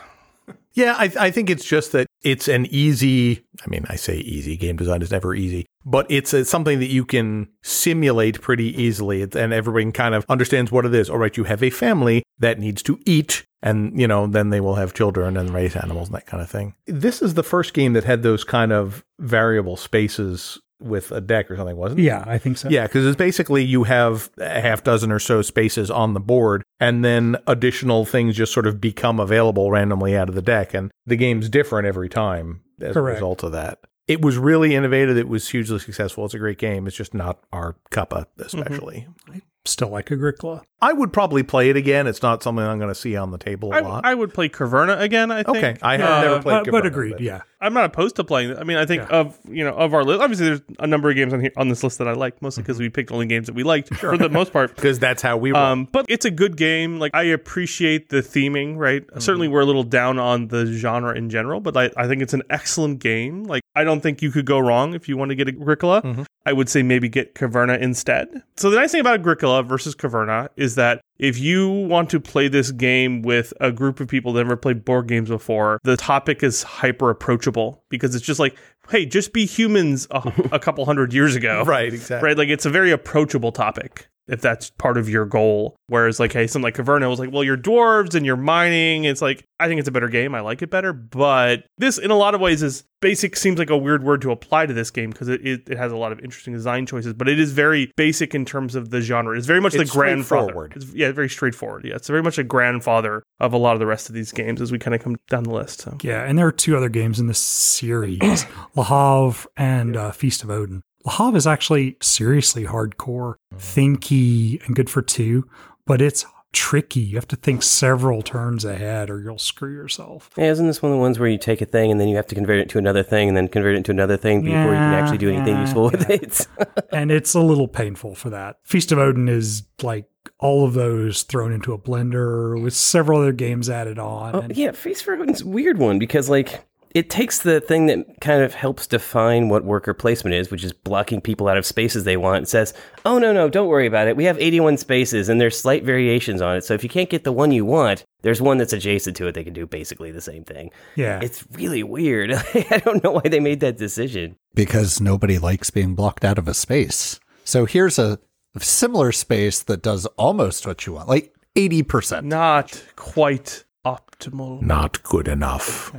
Yeah, 0.76 0.96
I, 0.98 1.12
I 1.20 1.32
think 1.32 1.52
it's 1.52 1.66
just 1.66 1.92
that 1.92 2.08
it's 2.24 2.48
an 2.48 2.66
easy. 2.66 3.46
I 3.64 3.70
mean, 3.70 3.86
I 3.90 3.96
say 3.96 4.16
easy. 4.18 4.58
Game 4.58 4.76
design 4.76 5.04
is 5.04 5.12
never 5.12 5.36
easy, 5.36 5.68
but 5.86 6.06
it's 6.10 6.34
something 6.50 6.80
that 6.80 6.90
you 6.90 7.06
can 7.06 7.50
simulate 7.62 8.42
pretty 8.42 8.82
easily, 8.82 9.22
and 9.22 9.54
everybody 9.54 9.92
kind 9.92 10.16
of 10.16 10.26
understands 10.30 10.72
what 10.72 10.86
it 10.86 10.94
is. 10.94 11.10
All 11.10 11.18
right, 11.18 11.36
you 11.36 11.44
have 11.46 11.64
a 11.64 11.70
family 11.70 12.24
that 12.40 12.60
needs 12.60 12.82
to 12.84 13.00
eat, 13.06 13.46
and 13.62 14.00
you 14.00 14.08
know, 14.08 14.28
then 14.28 14.50
they 14.50 14.62
will 14.62 14.76
have 14.76 14.94
children 14.94 15.38
and 15.38 15.54
raise 15.54 15.76
animals 15.76 16.08
and 16.08 16.16
that 16.16 16.26
kind 16.26 16.42
of 16.42 16.50
thing. 16.50 16.76
This 16.88 17.22
is 17.22 17.34
the 17.34 17.44
first 17.44 17.74
game 17.74 17.94
that 17.94 18.04
had 18.04 18.24
those 18.24 18.44
kind 18.44 18.72
of 18.72 19.04
variable 19.20 19.78
spaces 19.78 20.60
with 20.80 21.14
a 21.14 21.22
deck 21.22 21.50
or 21.50 21.56
something, 21.56 21.78
wasn't 21.78 22.02
it? 22.02 22.04
Yeah, 22.04 22.26
I 22.28 22.38
think 22.38 22.58
so. 22.58 22.68
Yeah, 22.68 22.84
because 22.84 23.06
it's 23.06 23.16
basically 23.16 23.64
you 23.64 23.84
have 23.84 24.30
a 24.38 24.60
half 24.60 24.84
dozen 24.84 25.12
or 25.14 25.20
so 25.20 25.42
spaces 25.42 25.90
on 25.90 26.14
the 26.14 26.20
board, 26.20 26.64
and 26.80 27.06
then 27.06 27.38
additional 27.48 28.04
things 28.06 28.36
just 28.36 28.54
sort 28.54 28.68
of 28.68 28.82
become 28.82 29.20
available 29.20 29.72
randomly 29.72 30.18
out 30.18 30.28
of 30.28 30.36
the 30.36 30.42
deck, 30.42 30.74
and 30.74 30.92
the 31.06 31.16
game's 31.16 31.48
different 31.48 31.88
every 31.88 32.10
time 32.10 32.62
as 32.82 32.94
Correct. 32.94 33.14
a 33.14 33.22
result 33.22 33.44
of 33.44 33.54
that. 33.54 33.80
It 34.08 34.22
was 34.22 34.38
really 34.38 34.76
innovative. 34.76 35.18
It 35.18 35.28
was 35.30 35.48
hugely 35.50 35.80
successful. 35.80 36.26
It's 36.26 36.34
a 36.34 36.40
great 36.40 36.58
game. 36.58 36.88
It's 36.88 36.96
just 36.96 37.14
not 37.14 37.40
our 37.54 37.76
cuppa, 37.92 38.26
especially. 38.38 39.08
I 39.32 39.42
still 39.66 39.88
like 39.90 40.12
Agricola. 40.12 40.64
I 40.82 40.92
would 40.92 41.14
probably 41.14 41.42
play 41.44 41.70
it 41.70 41.78
again. 41.78 42.06
It's 42.06 42.22
not 42.22 42.44
something 42.44 42.66
I'm 42.66 42.80
going 42.80 42.90
to 42.90 42.96
see 43.00 43.16
on 43.16 43.32
the 43.32 43.38
table 43.38 43.72
a 43.72 43.78
I, 43.78 43.80
lot. 43.80 44.06
I 44.06 44.14
would 44.14 44.34
play 44.34 44.50
Caverna 44.50 45.00
again, 45.00 45.32
I 45.32 45.44
think. 45.44 45.58
okay, 45.58 45.76
I 45.82 45.96
have 45.98 46.10
Uh, 46.10 46.22
never 46.22 46.42
played. 46.42 46.56
Uh, 46.56 46.64
but 46.72 46.84
Caverna, 46.84 46.88
agreed, 46.88 47.20
yeah. 47.22 47.42
I'm 47.64 47.74
not 47.74 47.86
opposed 47.86 48.18
to 48.18 48.26
playing. 48.26 48.52
it. 48.52 48.58
I 48.58 48.64
mean, 48.66 48.78
I 48.78 48.86
think 48.86 49.10
of 49.10 49.40
you 49.48 49.64
know 49.64 49.74
of 49.74 49.94
our 49.94 50.04
list. 50.04 50.22
Obviously, 50.22 50.48
there's 50.48 50.62
a 50.80 50.88
number 50.88 51.10
of 51.10 51.16
games 51.16 51.34
on 51.34 51.40
here 51.40 51.54
on 51.56 51.70
this 51.70 51.82
list 51.82 51.98
that 52.00 52.08
I 52.10 52.14
like, 52.14 52.42
mostly 52.42 52.62
because 52.62 52.76
mm-hmm. 52.76 52.84
we 52.84 52.90
picked 52.90 53.12
only 53.12 53.26
games 53.26 53.48
that 53.48 53.56
we 53.56 53.64
liked 53.64 53.94
for 53.96 54.18
the 54.18 54.30
most 54.30 54.52
part. 54.52 54.76
because 54.76 55.00
that's 55.00 55.22
how 55.22 55.38
we 55.38 55.54
roll. 55.54 55.64
Um, 55.64 55.88
but 55.92 56.06
it's 56.10 56.26
a 56.26 56.32
good 56.32 56.58
game. 56.58 57.00
Like 57.00 57.12
I 57.16 57.24
appreciate 57.24 58.10
the 58.10 58.18
theming, 58.18 58.78
right? 58.78 59.08
Mm-hmm. 59.08 59.20
Certainly, 59.20 59.48
we're 59.48 59.62
a 59.62 59.66
little 59.66 59.84
down 59.84 60.20
on 60.20 60.50
the 60.50 60.66
genre 60.66 61.16
in 61.16 61.30
general, 61.30 61.62
but 61.62 61.78
I, 61.78 61.90
I 61.96 62.08
think 62.08 62.22
it's 62.22 62.34
an 62.34 62.44
excellent 62.50 63.00
game. 63.00 63.46
Like 63.46 63.64
I 63.76 63.86
don't 63.86 64.02
think 64.02 64.22
you 64.22 64.30
could 64.30 64.46
go 64.46 64.60
wrong 64.60 64.94
if 64.94 65.08
you 65.08 65.16
want 65.16 65.30
to 65.30 65.36
get 65.36 65.48
Agricola. 65.48 66.02
Mm-hmm. 66.02 66.24
I 66.46 66.52
would 66.52 66.68
say 66.68 66.84
maybe 66.84 67.08
get 67.08 67.36
Caverna 67.36 67.80
instead. 67.80 68.44
So 68.58 68.70
the 68.70 68.76
nice 68.76 68.92
thing 68.92 69.00
about 69.00 69.16
Agricola 69.16 69.64
versus 69.64 69.96
Caverna 69.96 70.50
is 70.58 70.76
that 70.76 71.02
if 71.18 71.40
you 71.40 71.70
want 71.70 72.10
to 72.10 72.20
play 72.20 72.50
this 72.50 72.72
game 72.72 73.22
with 73.22 73.54
a 73.62 73.72
group 73.72 74.00
of 74.02 74.10
people 74.10 74.34
that 74.34 74.44
never 74.44 74.58
played 74.58 74.84
board 74.84 75.08
games 75.08 75.30
before, 75.30 75.80
the 75.84 75.96
topic 75.96 76.44
is 76.44 76.64
hyper 76.64 77.10
approachable 77.10 77.53
because 77.90 78.16
it's 78.16 78.26
just 78.26 78.40
like, 78.40 78.58
hey, 78.90 79.06
just 79.06 79.34
be 79.34 79.46
humans 79.46 80.08
a, 80.12 80.32
a 80.52 80.60
couple 80.60 80.86
hundred 80.86 81.14
years 81.14 81.36
ago 81.36 81.64
right, 81.68 81.94
exactly. 81.94 82.28
right? 82.28 82.38
Like 82.38 82.50
it's 82.50 82.66
a 82.66 82.70
very 82.70 82.92
approachable 82.92 83.52
topic 83.52 84.08
if 84.28 84.42
that's 84.42 84.70
part 84.72 84.98
of 84.98 85.10
your 85.10 85.26
goal. 85.26 85.76
Whereas 85.88 86.20
like, 86.20 86.34
hey, 86.34 86.48
something 86.48 86.64
like 86.64 86.76
Caverna 86.76 87.10
was 87.10 87.20
like, 87.20 87.32
well, 87.32 87.44
you're 87.44 87.58
dwarves 87.58 88.16
and 88.16 88.26
you're 88.26 88.38
mining. 88.38 89.04
It's 89.04 89.22
like 89.22 89.46
I 89.60 89.68
think 89.68 89.80
it's 89.80 89.90
a 89.90 89.92
better 89.92 90.10
game. 90.10 90.34
I 90.34 90.42
like 90.42 90.62
it 90.62 90.70
better, 90.70 90.94
but 90.94 91.66
this 91.78 91.98
in 91.98 92.12
a 92.12 92.16
lot 92.16 92.36
of 92.36 92.42
ways 92.42 92.64
is 92.64 92.84
basic. 93.02 93.36
Seems 93.36 93.60
like 93.60 93.70
a 93.70 93.78
weird 93.78 94.04
word 94.04 94.22
to 94.22 94.32
apply 94.32 94.66
to 94.66 94.74
this 94.74 94.92
game 94.92 95.12
because 95.12 95.28
it, 95.28 95.46
it, 95.46 95.70
it 95.70 95.78
has 95.78 95.92
a 95.92 95.98
lot 95.98 96.12
of 96.12 96.20
interesting 96.20 96.54
design 96.54 96.86
choices, 96.86 97.14
but 97.14 97.28
it 97.28 97.40
is 97.40 97.52
very 97.52 97.92
basic 97.98 98.34
in 98.34 98.46
terms 98.46 98.76
of 98.76 98.90
the 98.90 99.02
genre. 99.02 99.38
It's 99.38 99.48
very 99.48 99.62
much 99.62 99.76
It's 99.76 99.90
the 99.92 99.98
grandfather. 99.98 100.70
It's, 100.76 100.94
yeah, 100.94 101.12
very 101.12 101.30
straightforward. 101.30 101.86
Yeah, 101.86 101.96
it's 101.96 102.08
very 102.08 102.24
much 102.24 102.38
a 102.38 102.44
grandfather 102.44 103.24
of 103.40 103.54
a 103.54 103.58
lot 103.58 103.74
of 103.74 103.80
the 103.80 103.86
rest 103.86 104.10
of 104.10 104.16
these 104.16 104.32
games 104.32 104.62
as 104.62 104.72
we 104.72 104.80
kind 104.80 104.96
of 104.96 105.02
come 105.02 105.18
down 105.30 105.44
the 105.44 105.54
list. 105.54 105.82
So. 105.82 105.98
Yeah, 106.02 106.24
and 106.24 106.38
there 106.38 106.48
are 106.48 106.52
two 106.52 106.78
other 106.78 106.90
games 106.90 107.20
in 107.20 107.28
this 107.28 107.40
series 107.40 108.20
Lahav 108.76 109.34
Havre 109.34 109.50
and 109.58 109.98
uh, 109.98 110.12
Feast 110.12 110.44
of 110.44 110.50
Odin. 110.50 110.84
Le 111.06 111.12
Havre 111.12 111.38
is 111.38 111.48
actually 111.48 111.98
seriously 112.02 112.66
hardcore, 112.66 113.36
mm. 113.54 113.58
thinky, 113.58 114.66
and 114.66 114.76
good 114.76 114.90
for 114.90 115.02
two, 115.02 115.48
but 115.86 116.02
it's 116.02 116.26
tricky. 116.54 117.02
You 117.02 117.16
have 117.16 117.28
to 117.30 117.36
think 117.36 117.64
several 117.64 118.22
turns 118.22 118.64
ahead 118.64 119.10
or 119.10 119.20
you'll 119.20 119.40
screw 119.40 119.74
yourself. 119.74 120.30
Yeah, 120.38 120.52
isn't 120.52 120.66
this 120.66 120.82
one 120.82 120.92
of 120.92 120.98
the 120.98 121.02
ones 121.02 121.20
where 121.20 121.28
you 121.28 121.38
take 121.38 121.62
a 121.62 121.66
thing 121.66 121.92
and 121.92 122.00
then 122.00 122.08
you 122.08 122.16
have 122.16 122.28
to 122.28 122.36
convert 122.36 122.60
it 122.60 122.70
to 122.70 122.78
another 122.78 123.04
thing 123.04 123.28
and 123.28 123.36
then 123.36 123.48
convert 123.48 123.76
it 123.76 123.84
to 123.86 123.92
another 123.92 124.16
thing 124.16 124.44
before 124.44 124.60
you 124.60 124.78
can 124.78 124.94
actually 124.94 125.18
do 125.18 125.30
anything 125.30 125.56
yeah, 125.56 125.62
useful 125.62 125.86
with 125.86 126.10
yeah. 126.10 126.16
it? 126.16 126.48
and 126.94 127.12
it's 127.12 127.34
a 127.34 127.42
little 127.42 127.68
painful 127.68 128.16
for 128.16 128.30
that. 128.30 128.60
Feast 128.64 128.92
of 128.92 129.00
Odin 129.00 129.28
is 129.28 129.64
like 129.82 130.08
all 130.40 130.66
of 130.66 130.74
those 130.74 131.24
thrown 131.24 131.52
into 131.52 131.74
a 131.74 131.78
blender 131.78 132.62
with 132.62 132.74
several 132.74 133.22
other 133.22 133.34
games 133.34 133.70
added 133.70 134.00
on. 134.00 134.36
Oh, 134.36 134.40
and- 134.42 134.56
yeah, 134.56 134.72
Feast 134.72 135.04
for 135.04 135.16
Odin's 135.16 135.42
a 135.42 135.48
weird 135.48 135.80
one 135.80 136.00
because 136.00 136.30
like 136.30 136.64
it 136.94 137.10
takes 137.10 137.40
the 137.40 137.60
thing 137.60 137.88
that 137.88 138.06
kind 138.22 138.44
of 138.44 138.54
helps 138.54 138.86
define 138.86 139.50
what 139.50 139.66
worker 139.66 139.94
placement 139.94 140.36
is, 140.36 140.52
which 140.52 140.64
is 140.64 140.74
blocking 140.74 141.22
people 141.22 141.48
out 141.48 141.58
of 141.58 141.66
spaces 141.66 142.04
they 142.04 142.18
want, 142.18 142.38
and 142.38 142.48
says, 142.48 142.74
"Oh 143.06 143.18
no, 143.18 143.34
no, 143.34 143.50
don't 143.50 143.68
worry 143.68 143.88
about 143.88 144.08
it. 144.08 144.16
We 144.16 144.26
have 144.26 144.40
81 144.40 144.78
spaces, 144.78 145.28
and 145.30 145.42
there's 145.42 145.60
slight 145.60 145.84
variations 145.84 146.42
on 146.42 146.56
it. 146.58 146.64
So 146.64 146.74
if 146.74 146.84
you 146.84 146.90
can't 146.90 147.10
get 147.10 147.24
the 147.24 147.32
one 147.32 147.52
you 147.52 147.66
want, 147.66 148.04
there's 148.22 148.42
one 148.42 148.58
that's 148.58 148.74
adjacent 148.74 149.16
to 149.18 149.28
it. 149.28 149.34
They 149.34 149.44
can 149.44 149.54
do 149.54 149.66
basically 149.66 150.12
the 150.12 150.22
same 150.22 150.44
thing. 150.44 150.70
yeah. 150.96 151.20
It's 151.22 151.44
really 151.52 151.84
weird. 151.84 152.32
I 152.54 152.82
don't 152.86 153.04
know 153.04 153.12
why 153.12 153.24
they 153.26 153.40
made 153.40 153.60
that 153.62 153.78
decision. 153.78 154.36
because 154.54 155.02
nobody 155.02 155.38
likes 155.40 155.70
being 155.72 155.96
blocked 155.96 156.24
out 156.24 156.38
of 156.38 156.48
a 156.48 156.54
space. 156.54 157.20
So 157.44 157.66
here's 157.66 157.98
a 158.00 158.20
similar 158.60 159.12
space 159.12 159.64
that 159.64 159.82
does 159.82 160.06
almost 160.18 160.66
what 160.68 160.86
you 160.86 160.94
want, 160.94 161.10
like 161.10 161.34
80%. 161.56 162.24
Not 162.24 162.84
quite 162.96 163.64
optimal. 163.86 164.62
Not 164.62 165.02
good 165.04 165.28
enough. 165.28 165.92